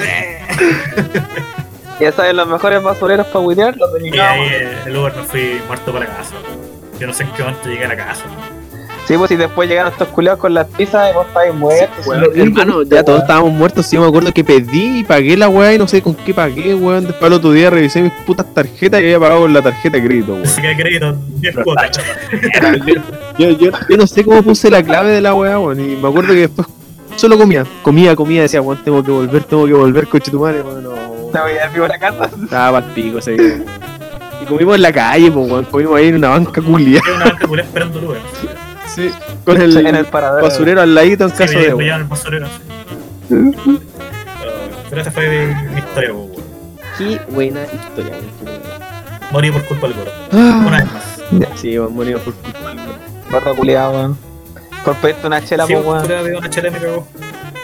ya 2.01 2.13
sabes, 2.13 2.35
los 2.35 2.49
mejores 2.49 2.83
basureros 2.83 3.27
para 3.27 3.41
huidear, 3.41 3.77
los 3.77 3.91
Y 4.03 4.19
ahí 4.19 4.69
el 4.87 4.97
Uber 4.97 5.15
me 5.15 5.23
fui 5.25 5.61
muerto 5.67 5.93
para 5.93 6.07
casa. 6.07 6.35
Yo 6.99 7.07
no 7.07 7.13
sé 7.13 7.25
en 7.25 7.33
qué 7.33 7.43
momento 7.43 7.69
llegué 7.69 7.85
a 7.85 7.89
la 7.89 7.97
casa. 7.97 8.25
Sí, 9.13 9.19
pues 9.19 9.31
y 9.31 9.37
después 9.37 9.69
llegaron 9.69 9.93
estos 9.93 10.09
culiados 10.09 10.41
con 10.41 10.55
las 10.55 10.67
pizzas 10.69 11.11
y 11.11 11.15
vos 11.15 11.27
estáis 11.27 11.55
muertos. 11.55 12.07
Weón, 12.07 12.23
Lo 12.23 12.31
único 12.31 12.63
hermano, 12.63 12.83
ya 12.83 13.05
todos 13.05 13.21
estábamos 13.21 13.53
muertos. 13.53 13.85
Sí, 13.85 13.99
me 13.99 14.07
acuerdo 14.07 14.33
que 14.33 14.43
pedí 14.43 15.01
y 15.01 15.05
pagué 15.05 15.37
la 15.37 15.51
weá 15.51 15.75
y 15.75 15.79
no 15.79 15.87
sé 15.87 16.01
con 16.01 16.15
qué 16.15 16.33
pagué, 16.33 16.75
weón. 16.75 17.05
Después 17.05 17.25
al 17.25 17.35
otro 17.35 17.53
día 17.53 17.69
revisé 17.69 18.01
mis 18.01 18.13
putas 18.25 18.47
tarjetas 18.55 19.03
y 19.03 19.05
había 19.05 19.21
pagado 19.21 19.43
con 19.43 19.53
la 19.53 19.61
tarjeta 19.61 19.99
de 19.99 20.07
crédito, 20.07 20.33
weón. 20.33 20.47
Así 20.47 20.63
que 20.63 20.75
crédito 20.75 21.15
10 21.41 21.57
cuotas. 21.63 22.01
Yo, 23.39 23.51
yo, 23.51 23.71
yo 23.87 23.97
no 23.99 24.07
sé 24.07 24.25
cómo 24.25 24.43
puse 24.43 24.71
la 24.71 24.83
clave 24.83 25.11
de 25.11 25.21
la 25.21 25.35
weá, 25.35 25.59
weón. 25.59 25.79
Y 25.79 25.97
me 25.97 26.09
acuerdo 26.09 26.33
que 26.33 26.41
después 26.41 26.67
solo 27.17 27.37
comía, 27.37 27.67
comía, 27.83 28.17
comía. 28.17 28.41
Decía, 28.41 28.63
weón, 28.63 28.83
tengo 28.83 29.05
que 29.05 29.11
volver, 29.11 29.45
tengo 29.45 29.67
que 29.67 29.75
volver, 29.75 30.09
coche 30.09 30.31
tu 30.31 30.41
madre, 30.41 30.63
weón. 30.63 30.85
No. 30.85 30.91
Te 31.31 31.39
voy 31.39 31.51
a 31.53 31.67
ir 31.67 31.73
vivo 31.75 31.85
a 31.85 31.89
la 31.89 31.99
casa. 31.99 32.31
Estaba 32.43 32.81
pa'l 32.81 32.95
pico 32.95 33.19
ese. 33.19 33.37
Y 34.41 34.47
comimos 34.47 34.77
en 34.77 34.83
la 34.83 34.93
calle, 34.93 35.31
pues, 35.31 35.51
weón. 35.51 35.67
Comimos 35.67 35.97
ahí 35.99 36.09
en 36.09 36.15
una 36.15 36.31
banca 36.31 36.63
culia. 36.63 37.03
Yo 37.07 37.15
una 37.15 37.37
que 37.37 37.47
culé 37.47 37.61
esperando 37.61 37.99
el 37.99 38.05
Uber. 38.07 38.72
Sí. 38.95 39.11
Con 39.45 39.57
en 39.57 39.63
el 39.87 39.87
el 39.97 40.07
paradero. 40.07 40.47
basurero 40.47 40.81
al 40.83 40.95
ladito 40.95 41.25
en 41.25 41.31
Sí, 41.31 41.37
caso 41.37 41.55
me, 41.59 41.65
de. 41.67 41.75
me 41.75 41.89
el 41.89 42.05
basurero. 42.05 42.47
sí. 43.29 43.35
Pero, 44.41 44.53
pero 44.91 45.03
esa 45.03 45.11
fue 45.11 45.29
mi, 45.47 45.55
mi 45.71 45.79
historia, 45.79 46.11
po, 46.13 46.19
weón. 46.19 46.43
Qué 46.99 47.21
buena 47.31 47.61
historia, 47.63 48.13
weón. 48.13 48.61
Morí 49.31 49.51
por 49.51 49.63
culpa 49.65 49.87
del 49.89 49.97
gordo. 49.97 50.13
Una 50.33 50.77
Ah, 50.77 50.81
vez 50.81 50.93
más. 50.93 51.59
Sí, 51.61 51.79
weón, 51.79 51.95
morimos 51.95 52.21
por 52.23 52.35
culpa 52.35 52.59
del 52.69 52.77
weón. 52.79 52.97
Gordo 53.31 53.55
culiado, 53.57 53.93
weón. 53.93 54.19
Por 54.85 54.95
pedirte 54.97 55.27
una 55.27 55.43
chela, 55.43 55.67
Sí, 55.67 55.73
pues, 55.75 55.87
weón. 55.87 56.07
veo 56.09 56.39
una 56.39 56.51
chela 56.51 56.71
me 56.71 56.79
cagó. 56.79 57.07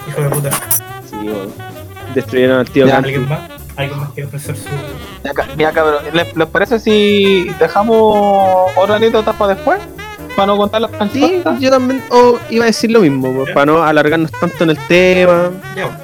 Hijo 0.09 0.21
de 0.23 0.29
puta. 0.31 0.51
Sí, 1.11 1.17
weón. 1.29 1.53
Destruyeron 2.15 2.59
al 2.61 2.71
tío 2.71 2.87
Ya. 2.87 2.97
¿Alguien 2.99 3.29
más? 3.29 3.41
¿Alguien 3.77 4.01
más 4.01 4.11
quiere 4.11 4.27
ofrecer 4.29 4.57
su. 4.57 4.69
Mira, 5.57 5.73
cabrón, 5.73 6.03
¿les, 6.15 6.35
les 6.35 6.49
parece 6.49 6.79
si 6.79 7.51
dejamos 7.61 8.71
otra 8.77 8.97
anécdota 8.97 9.33
para 9.35 9.55
después? 9.55 9.79
Para 10.39 10.47
no 10.53 10.57
contar 10.57 10.81
las 10.81 10.91
Sí, 10.93 10.97
canciones. 10.97 11.61
yo 11.61 11.69
también 11.71 12.01
oh, 12.11 12.39
iba 12.49 12.63
a 12.63 12.67
decir 12.67 12.93
lo 12.93 13.01
mismo, 13.01 13.35
pues, 13.35 13.51
para 13.53 13.67
no 13.67 13.83
alargarnos 13.83 14.31
tanto 14.31 14.63
en 14.63 14.71
el 14.71 14.79
tema. 14.87 15.51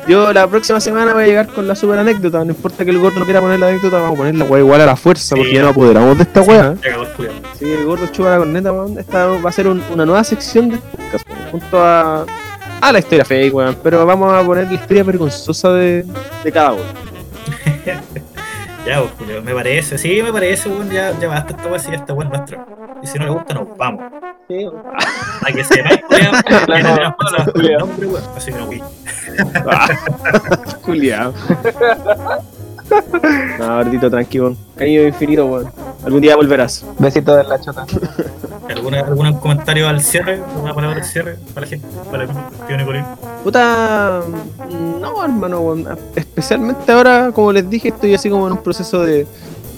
Yo 0.08 0.32
la 0.32 0.48
próxima 0.48 0.80
semana 0.80 1.14
voy 1.14 1.22
a 1.22 1.26
llegar 1.26 1.46
con 1.46 1.68
la 1.68 1.76
super 1.76 2.00
anécdota, 2.00 2.38
no 2.44 2.50
importa 2.50 2.84
que 2.84 2.90
el 2.90 2.98
gordo 2.98 3.20
no 3.20 3.24
quiera 3.26 3.40
poner 3.40 3.60
la 3.60 3.68
anécdota, 3.68 3.98
vamos 4.00 4.14
a 4.14 4.16
poner 4.18 4.34
la 4.34 4.44
weá 4.46 4.60
igual 4.60 4.80
a 4.80 4.86
la 4.86 4.96
fuerza, 4.96 5.36
porque 5.36 5.50
Sí. 5.50 5.54
ya 5.54 5.62
nos 5.62 5.70
apoderamos 5.70 6.16
de 6.16 6.24
esta 6.24 6.40
el 6.40 6.46
culiao. 6.46 7.32
Sí, 7.56 7.72
el 7.72 7.84
gordo 7.86 8.06
chupa 8.08 8.30
la 8.30 8.38
corneta, 8.38 8.72
weón. 8.72 8.98
Esta 8.98 9.26
va 9.26 9.48
a 9.48 9.52
ser 9.52 9.68
un- 9.68 9.82
una 9.92 10.04
nueva 10.04 10.24
sección 10.24 10.68
del 10.68 10.80
podcast, 10.80 11.28
weón, 11.30 11.50
junto 11.52 11.78
a, 11.80 12.26
a 12.80 12.92
la 12.92 12.98
historia 12.98 13.24
fake, 13.24 13.54
weón. 13.54 13.76
Pero 13.84 14.04
vamos 14.04 14.32
a 14.34 14.42
poner 14.44 14.66
la 14.66 14.74
historia 14.74 15.04
vergonzosa 15.04 15.72
de, 15.74 16.04
de 16.42 16.52
cada 16.52 16.72
uno. 16.72 16.82
Ya, 18.86 18.98
pues, 19.00 19.12
culiao, 19.12 19.40
me 19.42 19.54
parece. 19.54 19.96
Sí, 19.96 20.20
me 20.22 20.30
parece, 20.30 20.68
weón. 20.68 20.90
Ya, 20.90 21.18
ya 21.18 21.28
basta 21.28 21.54
esta 21.56 21.68
weá 21.70 21.78
si 21.78 21.94
está 21.94 22.12
weón 22.12 22.30
nuestro. 22.30 22.66
Y 23.04 23.06
si 23.06 23.18
no 23.18 23.26
le 23.26 23.30
gusta, 23.32 23.54
nos 23.54 23.76
vamos. 23.76 24.02
Sí, 24.48 24.66
A 25.42 25.52
que 25.52 25.62
weón. 27.60 28.22
Así 28.36 28.50
que 28.50 28.58
no, 28.58 28.66
güey. 28.66 28.82
Juliado. 30.82 31.34
no, 33.58 33.76
gordito, 33.76 34.10
tranquilo. 34.10 34.56
Cariño 34.76 35.02
infinito, 35.02 35.46
weón. 35.46 35.70
Algún 36.04 36.20
día 36.20 36.36
volverás. 36.36 36.84
Besito 36.98 37.34
de 37.34 37.44
la 37.44 37.60
chota. 37.60 37.86
¿Alguna, 38.68 39.00
¿Algún 39.00 39.32
comentario 39.34 39.88
al 39.88 40.02
cierre? 40.02 40.40
¿Alguna 40.54 40.74
palabra 40.74 40.98
al 40.98 41.04
cierre? 41.04 41.36
Para 41.54 41.66
la 41.66 41.70
gente, 41.70 41.86
para 42.10 42.24
el 42.24 42.30
tío 42.66 42.76
Nicolín. 42.76 43.04
Puta, 43.42 44.22
no, 45.00 45.24
hermano, 45.24 45.60
weón. 45.60 45.86
especialmente 46.14 46.90
ahora, 46.92 47.30
como 47.32 47.52
les 47.52 47.68
dije, 47.68 47.88
estoy 47.88 48.14
así 48.14 48.28
como 48.28 48.46
en 48.46 48.52
un 48.52 48.62
proceso 48.62 49.02
de. 49.02 49.26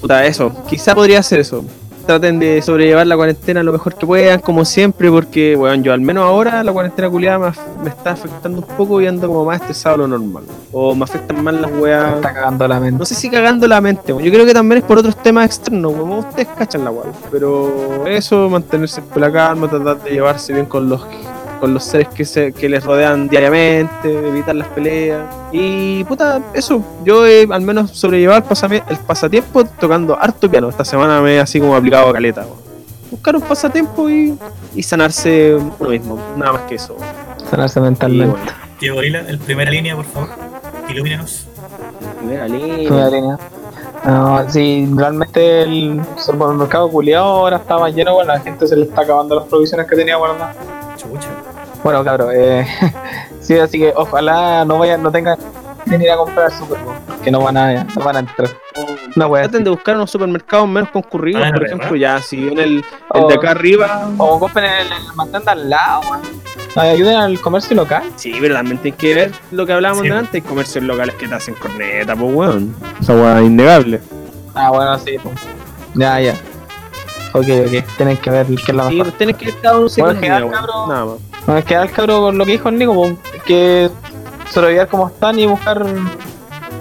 Puta, 0.01 0.25
eso, 0.27 0.53
quizá 0.69 0.95
podría 0.95 1.23
ser 1.23 1.41
eso. 1.41 1.65
Traten 2.07 2.39
de 2.39 2.63
sobrellevar 2.63 3.07
la 3.07 3.17
cuarentena 3.17 3.63
lo 3.63 3.73
mejor 3.73 3.95
que 3.95 4.07
puedan, 4.07 4.41
como 4.41 4.65
siempre, 4.65 5.11
porque, 5.11 5.57
bueno, 5.57 5.83
yo 5.83 5.93
al 5.93 6.01
menos 6.01 6.25
ahora 6.25 6.63
la 6.63 6.73
cuarentena 6.73 7.11
culiada 7.11 7.39
me, 7.39 7.83
me 7.85 7.91
está 7.91 8.13
afectando 8.13 8.59
un 8.59 8.77
poco 8.77 9.01
y 9.01 9.07
ando 9.07 9.27
como 9.29 9.45
más 9.45 9.61
estresado 9.61 9.97
de 9.97 10.03
lo 10.03 10.09
normal. 10.09 10.45
O 10.73 10.95
me 10.95 11.05
afectan 11.05 11.43
más 11.43 11.55
las 11.55 11.71
Me 11.71 11.79
weas. 11.79 12.15
está 12.17 12.33
cagando 12.33 12.69
la 12.69 12.81
mente. 12.81 12.99
No 12.99 13.05
sé 13.05 13.15
si 13.15 13.29
cagando 13.29 13.67
la 13.67 13.81
mente, 13.81 14.13
weón. 14.13 14.25
yo 14.25 14.33
creo 14.33 14.47
que 14.47 14.55
también 14.55 14.79
es 14.79 14.85
por 14.85 14.99
otros 14.99 15.21
temas 15.23 15.47
externos, 15.47 15.93
como 15.95 16.19
ustedes 16.21 16.49
cachan 16.57 16.85
la 16.85 16.91
weá. 16.91 17.11
Pero 17.31 18.07
eso, 18.07 18.49
mantenerse 18.49 19.03
con 19.03 19.21
la 19.21 19.33
calma, 19.33 19.69
tratar 19.69 20.03
de 20.03 20.11
llevarse 20.11 20.53
bien 20.53 20.67
con 20.67 20.89
los 20.89 21.05
con 21.61 21.75
los 21.75 21.85
seres 21.85 22.09
que 22.09 22.25
se, 22.25 22.53
que 22.53 22.69
les 22.69 22.85
rodean 22.85 23.29
diariamente, 23.29 24.29
evitar 24.29 24.55
las 24.55 24.69
peleas. 24.69 25.23
Y 25.53 26.05
puta, 26.05 26.41
eso, 26.55 26.83
yo 27.05 27.27
he 27.27 27.47
al 27.51 27.63
menos 27.63 27.91
sobrellevado 27.93 28.39
el, 28.39 28.45
pasame- 28.45 28.83
el 28.89 28.97
pasatiempo 28.99 29.65
tocando 29.65 30.19
harto 30.21 30.51
piano. 30.51 30.69
Esta 30.69 30.85
semana 30.85 31.21
me 31.21 31.37
he 31.37 31.41
así 31.41 31.59
como 31.61 31.75
aplicado 31.77 32.13
caleta. 32.13 32.43
weón. 32.43 32.67
Buscar 33.11 33.37
un 33.37 33.43
pasatiempo 33.43 34.11
y, 34.11 34.37
y 34.75 34.83
sanarse 34.83 35.55
uno 35.79 35.89
mismo, 35.91 36.19
nada 36.37 36.53
más 36.55 36.63
que 36.63 36.75
eso. 36.75 36.97
Sanarse 37.49 37.81
mentalmente. 37.81 38.37
bueno, 38.37 38.53
Tío 38.81 38.95
Gorila, 38.95 39.21
el 39.21 39.39
primera 39.39 39.71
línea, 39.71 39.95
por 39.97 40.05
favor. 40.07 40.29
Ilumínanos. 40.89 41.47
primera 42.19 42.49
línea. 42.49 42.77
Primera 42.77 43.11
línea. 43.11 43.39
No, 44.05 44.49
sí, 44.51 44.89
realmente 44.95 45.63
el 45.63 46.01
supermercado 46.17 46.89
culiado 46.91 47.25
ahora 47.25 47.57
está 47.57 47.79
más 47.79 47.93
lleno, 47.95 48.15
bueno, 48.15 48.33
la 48.35 48.41
gente 48.41 48.67
se 48.67 48.77
le 48.77 48.85
está 48.85 49.01
acabando 49.03 49.35
las 49.35 49.45
provisiones 49.47 49.87
que 49.89 49.97
tenía 49.97 50.17
guardadas. 50.17 50.55
Chucha. 50.97 51.29
Bueno, 51.87 52.03
cabrón, 52.05 52.31
eh, 52.35 52.67
sí, 53.41 53.57
así 53.59 53.79
que 53.79 53.93
ojalá 53.95 54.65
no 54.65 54.77
vayan, 54.79 55.01
no 55.05 55.13
tengan 55.13 55.39
que 55.89 55.95
ir 55.95 56.11
a 56.11 56.17
comprar 56.17 56.51
Super 56.51 56.81
Bowl, 56.81 56.97
que 57.23 57.31
no 57.31 57.41
van 57.41 57.57
a, 57.57 57.85
no 57.85 58.05
van 58.05 58.17
a 58.17 58.19
entrar. 58.19 58.49
No, 59.15 59.31
Traten 59.31 59.63
de 59.63 59.71
buscar 59.71 59.95
unos 59.95 60.11
supermercados 60.11 60.67
menos 60.69 60.91
concurridos, 60.91 61.43
Ah, 61.45 61.51
por 61.51 61.61
¿verdad? 61.61 61.77
ejemplo, 61.77 61.97
ya 61.97 62.21
si 62.21 62.49
en 62.49 62.59
el, 62.59 62.75
el 62.79 62.85
O- 63.23 63.29
de 63.29 63.35
acá 63.35 63.53
arriba. 63.53 64.11
O 64.19 64.41
compren 64.41 64.65
el, 64.65 64.87
el 64.89 65.15
mantén 65.15 65.45
de 65.45 65.51
al 65.53 65.71
lado, 65.71 66.01
Ayuden 66.75 67.17
al 67.17 67.41
comercio 67.41 67.77
local. 67.77 68.03
Sí, 68.17 68.35
pero 68.41 68.57
también 68.57 68.79
tienes 68.79 68.99
que 68.99 69.15
ver 69.15 69.33
lo 69.53 69.65
que 69.65 69.73
hablábamos 69.73 70.03
Sí. 70.03 70.09
delante, 70.09 70.39
hay 70.39 70.43
comercios 70.43 70.83
locales 70.83 71.15
que 71.15 71.29
te 71.29 71.35
hacen 71.37 71.55
corneta, 71.55 72.17
pues 72.17 72.35
weón. 72.35 72.75
Esa 73.01 73.15
weá 73.15 73.39
es 73.39 73.47
innegable. 73.47 74.01
Ah, 74.57 74.71
bueno, 74.71 74.99
sí, 74.99 75.17
pues. 75.23 75.37
Ya, 75.95 76.21
ya. 76.21 76.35
Ok, 77.33 77.45
ok. 77.45 77.97
Tienen 77.97 78.17
que 78.17 78.31
ver 78.31 78.47
qué 78.47 78.55
es 78.55 78.75
la 78.75 78.89
Sí, 78.89 78.97
mejor. 78.97 79.13
tienes 79.13 79.37
que 79.37 79.45
ir 79.47 79.55
cada 79.63 79.79
uno 79.79 79.89
Bueno, 79.97 80.21
día, 80.21 80.37
weón. 80.39 80.51
cabrón. 80.51 80.89
Nada 80.89 81.05
más. 81.07 81.15
Bueno, 81.47 81.61
es 81.61 81.65
que 81.65 81.77
al 81.77 81.91
cabro 81.93 82.23
con 82.23 82.39
lo 82.39 82.45
que 82.45 82.53
dijo 82.53 82.69
el 82.69 82.79
Nico, 82.79 82.95
pues, 82.95 83.15
que 83.45 83.89
sobrevivir 84.51 84.89
como 84.89 85.07
están 85.07 85.39
y 85.39 85.47
buscar 85.47 85.87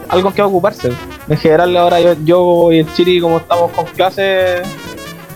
algo 0.10 0.34
que 0.34 0.42
ocuparse. 0.42 0.92
En 1.28 1.38
general, 1.38 1.78
ahora 1.78 2.00
yo, 2.00 2.14
yo 2.24 2.72
y 2.72 2.80
el 2.80 2.94
Chiri, 2.94 3.22
como 3.22 3.38
estamos 3.38 3.72
con 3.72 3.86
clases, 3.86 4.68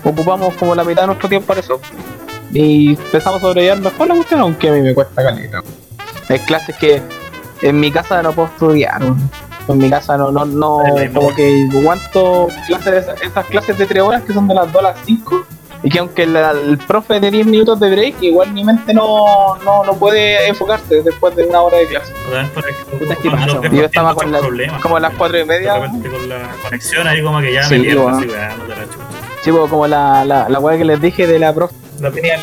ocupamos 0.02 0.54
como 0.54 0.74
la 0.74 0.82
mitad 0.82 1.02
de 1.02 1.06
nuestro 1.08 1.28
tiempo 1.28 1.46
para 1.46 1.60
eso. 1.60 1.80
Y 2.52 2.90
empezamos 2.90 3.38
a 3.38 3.42
sobrevivir 3.42 3.80
mejor 3.80 4.08
la 4.08 4.14
cuestión, 4.14 4.40
aunque 4.40 4.68
a 4.68 4.72
mí 4.72 4.80
me 4.80 4.94
cuesta 4.94 5.22
caleta. 5.22 5.62
Hay 6.28 6.38
clases 6.40 6.76
que 6.76 7.00
en 7.62 7.78
mi 7.78 7.92
casa 7.92 8.22
no 8.22 8.32
puedo 8.32 8.48
estudiar. 8.48 9.00
En 9.68 9.78
mi 9.78 9.88
casa 9.88 10.16
no, 10.16 10.32
no, 10.32 10.44
no, 10.44 10.78
como 11.14 11.34
que 11.36 11.68
aguanto 11.72 12.48
clases, 12.66 13.06
esas 13.22 13.46
clases 13.46 13.78
de 13.78 13.86
3 13.86 14.02
horas 14.02 14.22
que 14.24 14.32
son 14.32 14.48
de 14.48 14.54
las 14.54 14.72
2 14.72 14.80
a 14.80 14.88
las 14.88 14.98
5 15.04 15.46
y 15.82 15.88
que 15.90 15.98
aunque 15.98 16.26
la- 16.26 16.50
el 16.52 16.76
profe 16.78 17.20
de 17.20 17.30
10 17.30 17.46
minutos 17.46 17.80
de 17.80 17.90
break, 17.90 18.22
igual 18.22 18.52
mi 18.52 18.64
mente 18.64 18.92
no, 18.92 19.56
no, 19.64 19.84
no 19.84 19.94
puede 19.94 20.46
enfocarse 20.48 21.02
después 21.02 21.34
de 21.36 21.44
una 21.44 21.60
hora 21.62 21.78
de 21.78 21.86
clase. 21.86 22.12
Puta, 22.98 23.14
¿qué 23.16 23.28
cuando 23.28 23.30
pasa, 23.30 23.46
los 23.46 23.54
weón? 23.54 23.62
dejo 23.62 23.74
Yo 23.76 23.84
estaba 23.86 24.14
con 24.14 24.30
la- 24.32 24.40
como 24.82 24.96
a 24.96 25.00
las 25.00 25.14
4 25.14 25.38
y 25.38 25.44
media, 25.44 25.78
con 25.78 26.28
la 26.28 26.50
conexión 26.62 27.06
ahí 27.06 27.22
como 27.22 27.40
que 27.40 27.52
ya 27.52 27.62
Sí, 27.64 27.74
me 27.76 27.80
pierdo, 27.84 28.06
weón. 28.06 28.14
así, 28.18 28.26
weón, 28.28 28.58
no 28.58 28.64
te 28.64 28.68
la 28.80 28.84
chucha. 28.84 29.04
sí, 29.42 29.52
pues, 29.52 29.70
como 29.70 29.86
la, 29.86 30.24
la, 30.24 30.48
la 30.48 30.58
weá 30.58 30.76
que 30.76 30.84
les 30.84 31.00
dije 31.00 31.26
de 31.26 31.38
la 31.38 31.52
profe, 31.54 31.74
la 32.00 32.10
tenía 32.10 32.34
en, 32.34 32.42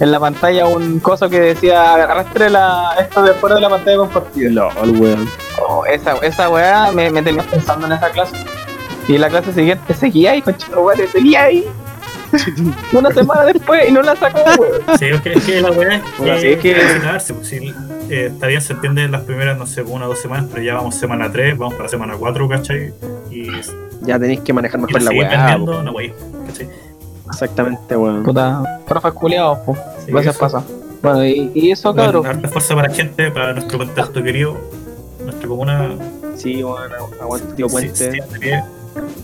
en 0.00 0.12
la 0.12 0.20
pantalla 0.20 0.66
un 0.66 0.98
coso 1.00 1.28
que 1.28 1.40
decía 1.40 1.94
arrastre 1.94 2.48
la, 2.50 2.94
esto 3.00 3.22
de 3.22 3.32
fuera 3.34 3.56
de 3.56 3.60
la 3.62 3.68
pantalla 3.70 3.96
compartida. 3.98 4.50
LOL, 4.50 4.90
weón. 5.00 5.28
Oh, 5.68 5.84
esa, 5.86 6.12
esa 6.22 6.48
weá 6.48 6.90
me, 6.92 7.10
me 7.10 7.22
tenía 7.22 7.42
pensando 7.42 7.86
en 7.86 7.92
esa 7.92 8.10
clase. 8.10 8.36
Y 9.08 9.18
la 9.18 9.28
clase 9.28 9.52
siguiente 9.52 9.94
seguía 9.94 10.32
ahí, 10.32 10.42
conchito, 10.42 10.80
weá, 10.82 10.96
seguía 11.12 11.42
ahí. 11.44 11.66
Una 12.92 13.10
semana 13.10 13.44
después 13.44 13.88
y 13.88 13.92
no 13.92 14.02
la 14.02 14.16
sacó, 14.16 14.40
weón. 14.60 14.98
Sí, 14.98 15.06
es 15.06 15.20
que, 15.20 15.32
es 15.34 15.44
que 15.44 15.60
la 15.60 15.70
weá 15.70 15.96
es 15.96 16.02
Bueno, 16.18 16.34
que, 16.34 16.40
sí, 16.40 16.46
es 16.48 16.58
que- 16.60 16.74
cagarse, 17.00 17.34
pues, 17.34 17.48
sí, 17.48 17.74
eh, 18.10 18.30
está 18.32 18.46
bien, 18.46 18.60
se 18.60 18.72
entiende 18.74 19.02
en 19.04 19.12
las 19.12 19.22
primeras, 19.22 19.58
no 19.58 19.66
sé, 19.66 19.82
una 19.82 20.06
o 20.06 20.08
dos 20.08 20.18
semanas, 20.20 20.46
pero 20.52 20.62
ya 20.64 20.74
vamos 20.74 20.94
semana 20.94 21.30
3, 21.30 21.56
vamos 21.58 21.74
para 21.74 21.88
semana 21.88 22.14
4, 22.18 22.48
¿cachai? 22.48 22.92
Y, 23.30 23.50
Ya 24.02 24.18
tenéis 24.18 24.40
que 24.40 24.52
manejar 24.52 24.80
mejor 24.80 25.02
la 25.02 25.10
weá. 25.10 25.28
vendiendo, 25.28 25.72
po. 25.72 25.82
no, 25.82 25.92
wey, 25.92 26.12
¿cachai? 26.46 26.68
Exactamente, 27.28 27.96
weón. 27.96 28.22
Puta, 28.22 28.80
profes 28.86 29.12
culiados, 29.12 29.58
pues. 29.66 29.78
Sí, 30.06 30.12
eso. 30.16 30.38
pasa. 30.38 30.62
Bueno, 31.02 31.24
y, 31.26 31.50
y 31.54 31.70
eso, 31.72 31.92
Bueno, 31.92 32.12
cabrón. 32.22 32.26
harta 32.36 32.48
fuerza 32.48 32.74
para 32.74 32.88
la 32.88 32.94
gente, 32.94 33.30
para 33.30 33.52
nuestro 33.52 33.78
contexto 33.78 34.22
querido, 34.22 34.56
nuestra 35.24 35.48
comuna. 35.48 35.90
Sí, 36.36 36.62
weón, 36.62 36.78
aguante 37.20 37.54
tío 37.54 37.68
sí, 37.68 37.72
Puente. 37.72 38.12
sí. 38.12 38.18
Y 38.46 38.50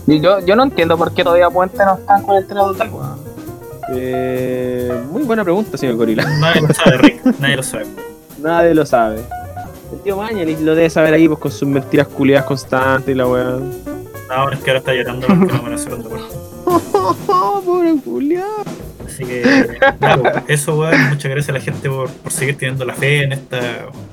yo, 0.07 0.39
yo 0.39 0.55
no 0.55 0.63
entiendo 0.63 0.97
por 0.97 1.13
qué 1.13 1.23
todavía 1.23 1.49
Puente 1.49 1.77
no 1.85 1.95
está 1.95 2.17
en 2.17 2.23
cuarentena 2.23 2.61
total, 2.61 2.89
weón. 2.89 3.33
Eh, 3.95 5.03
muy 5.11 5.23
buena 5.23 5.43
pregunta, 5.43 5.77
señor 5.77 5.95
Gorila. 5.95 6.23
Nadie 6.39 6.61
lo 6.61 6.73
sabe, 6.73 6.97
Rick, 6.97 7.25
nadie 7.39 7.55
lo 7.55 7.63
sabe. 7.63 7.85
Nadie 8.39 8.73
lo 8.73 8.85
sabe. 8.85 9.21
El 9.91 9.99
tío 10.01 10.17
Mañalich 10.17 10.59
lo 10.59 10.75
debe 10.75 10.89
saber 10.89 11.13
ahí, 11.13 11.27
pues 11.27 11.39
con 11.39 11.51
sus 11.51 11.67
mentiras 11.67 12.07
culiadas 12.07 12.45
constantes 12.45 13.13
y 13.13 13.17
la 13.17 13.27
weá. 13.27 13.59
Ahora 14.29 14.55
es 14.55 14.63
que 14.63 14.71
ahora 14.71 14.79
está 14.79 14.93
llorando 14.93 15.27
porque 15.27 15.69
no 15.69 15.77
segunda 15.77 16.09
parte. 16.09 16.35
Pobre 17.65 17.95
culiado. 18.03 18.63
Así 19.05 19.25
que, 19.25 19.77
claro, 19.99 20.23
eso, 20.47 20.79
weón. 20.79 21.09
Muchas 21.09 21.31
gracias 21.31 21.49
a 21.49 21.53
la 21.53 21.59
gente 21.59 21.89
por, 21.89 22.09
por 22.09 22.31
seguir 22.31 22.57
teniendo 22.57 22.85
la 22.85 22.93
fe 22.93 23.23
en 23.23 23.33
esta 23.33 23.59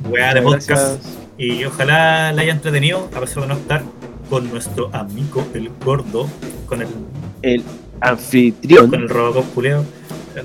weá 0.09 0.35
de 0.35 0.43
podcast. 0.43 0.69
Gracias. 0.69 1.19
Y 1.39 1.65
ojalá 1.65 2.33
la 2.33 2.43
haya 2.43 2.53
entretenido, 2.53 3.09
a 3.17 3.21
pesar 3.21 3.45
de 3.45 3.49
no 3.49 3.55
estar 3.55 3.83
con 4.31 4.49
nuestro 4.49 4.89
amigo 4.95 5.45
el 5.55 5.69
gordo, 5.85 6.29
con 6.67 6.81
el, 6.81 6.89
El 7.43 7.63
anfitrión. 8.01 8.89
con 8.91 9.03
el 9.03 9.09
Robocop 9.09 9.53
culeado. 9.53 9.85
Eh, 10.37 10.43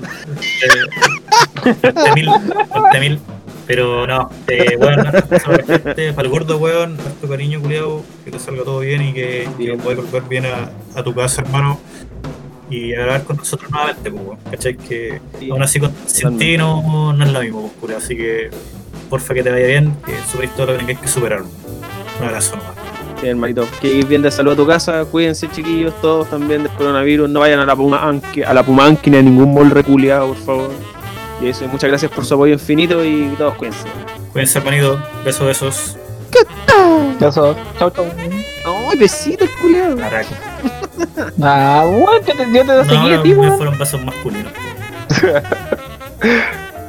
mil 3.00 3.20
pero 3.66 4.06
no, 4.06 4.30
eh, 4.46 4.76
bueno, 4.78 5.02
para, 5.02 6.22
el 6.22 6.28
gordo 6.28 6.56
weón, 6.58 6.96
nuestro 6.96 7.28
cariño 7.28 7.60
culeado, 7.60 8.04
que 8.24 8.30
te 8.30 8.38
salga 8.38 8.62
todo 8.62 8.78
bien 8.78 9.02
y 9.02 9.12
que, 9.12 9.48
que 9.58 9.74
puedas 9.76 10.04
volver 10.04 10.22
bien 10.28 10.46
a, 10.46 10.70
a 10.94 11.02
tu 11.02 11.12
casa, 11.14 11.42
hermano. 11.42 11.80
Y 12.70 12.94
a 12.94 13.00
grabar 13.00 13.24
con 13.24 13.36
nosotros 13.38 13.68
nuevamente, 13.70 14.08
pues, 14.10 14.22
weón. 14.24 14.38
¿Cachai? 14.50 14.76
Que 14.76 15.20
Sí. 15.40 15.50
aún 15.50 15.62
así 15.64 15.80
con, 15.80 15.92
sin 16.06 16.38
ti 16.38 16.56
no, 16.56 17.12
no 17.12 17.24
es 17.24 17.32
lo 17.32 17.40
mismo, 17.40 17.72
pues. 17.80 17.96
Así 17.96 18.16
que, 18.16 18.50
porfa 19.10 19.34
que 19.34 19.42
te 19.42 19.50
vaya 19.50 19.66
bien, 19.66 19.96
que 20.06 20.12
superes 20.30 20.54
todo 20.54 20.66
lo 20.66 20.72
que 20.74 20.78
tengáis 20.78 20.98
que 21.00 21.08
superar. 21.08 21.42
Un 21.42 22.24
abrazo 22.24 22.56
nomás. 22.56 22.85
Sí, 23.20 23.26
hermanito. 23.28 23.66
Que 23.80 23.88
ir 23.88 24.06
bien 24.06 24.22
de 24.22 24.30
salud 24.30 24.52
a 24.52 24.56
tu 24.56 24.66
casa. 24.66 25.04
Cuídense, 25.04 25.48
chiquillos, 25.50 25.94
todos 26.02 26.28
también 26.28 26.62
del 26.64 26.72
coronavirus. 26.72 27.28
No 27.30 27.40
vayan 27.40 27.60
a 27.60 27.66
la 27.66 27.74
Pumanqui, 27.74 28.42
a 28.42 28.52
la 28.52 28.62
Pumanqui 28.62 29.10
ni 29.10 29.16
a 29.18 29.22
ningún 29.22 29.54
mall 29.54 29.70
reculeado, 29.70 30.28
por 30.28 30.36
favor. 30.36 30.70
Y 31.40 31.48
eso, 31.48 31.66
muchas 31.68 31.88
gracias 31.88 32.10
por 32.12 32.24
su 32.24 32.34
apoyo 32.34 32.52
infinito 32.54 33.04
y 33.04 33.34
todos 33.38 33.54
cuídense. 33.54 33.84
Cuídense, 34.32 34.58
hermanito. 34.58 35.00
Besos, 35.24 35.46
besos. 35.46 35.96
Eso, 37.20 37.56
chau, 37.78 37.90
chau. 37.90 38.04
¡Ay, 38.90 38.98
besitos, 38.98 39.48
culiado! 39.60 39.96
Caraca. 39.96 40.28
Ah, 41.42 41.84
weón, 41.86 42.20
yo 42.26 42.34
te, 42.34 42.44
te 42.44 42.64
No, 42.64 42.84
seguí 42.84 43.22
ti, 43.22 43.34
weón. 43.34 43.56
fueron 43.56 43.78
besos 43.78 44.02
masculinos. 44.04 44.52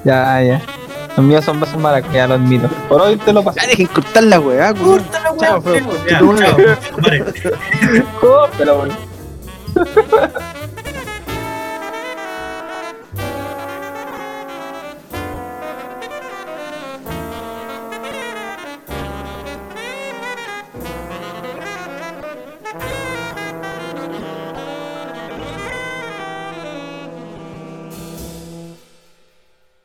Ya, 0.03 0.41
ya. 0.41 0.61
Los 1.17 1.25
míos 1.25 1.43
son 1.43 1.59
besos 1.59 1.77
maracuyá, 1.79 2.27
lo 2.27 2.35
admito. 2.35 2.69
Por 2.87 3.01
hoy 3.01 3.17
te 3.17 3.33
lo 3.33 3.43
pasé. 3.43 3.61
Ya 3.61 3.67
dejen 3.67 3.87
cortar 3.87 4.23
la 4.23 4.39
weá. 4.39 4.71
Ya, 4.71 4.73
Tu 4.75 4.85
madre. 4.85 5.83
chao. 6.09 6.21
Madre. 7.01 7.25
Córtalo, 8.21 8.79
weón. 8.81 8.91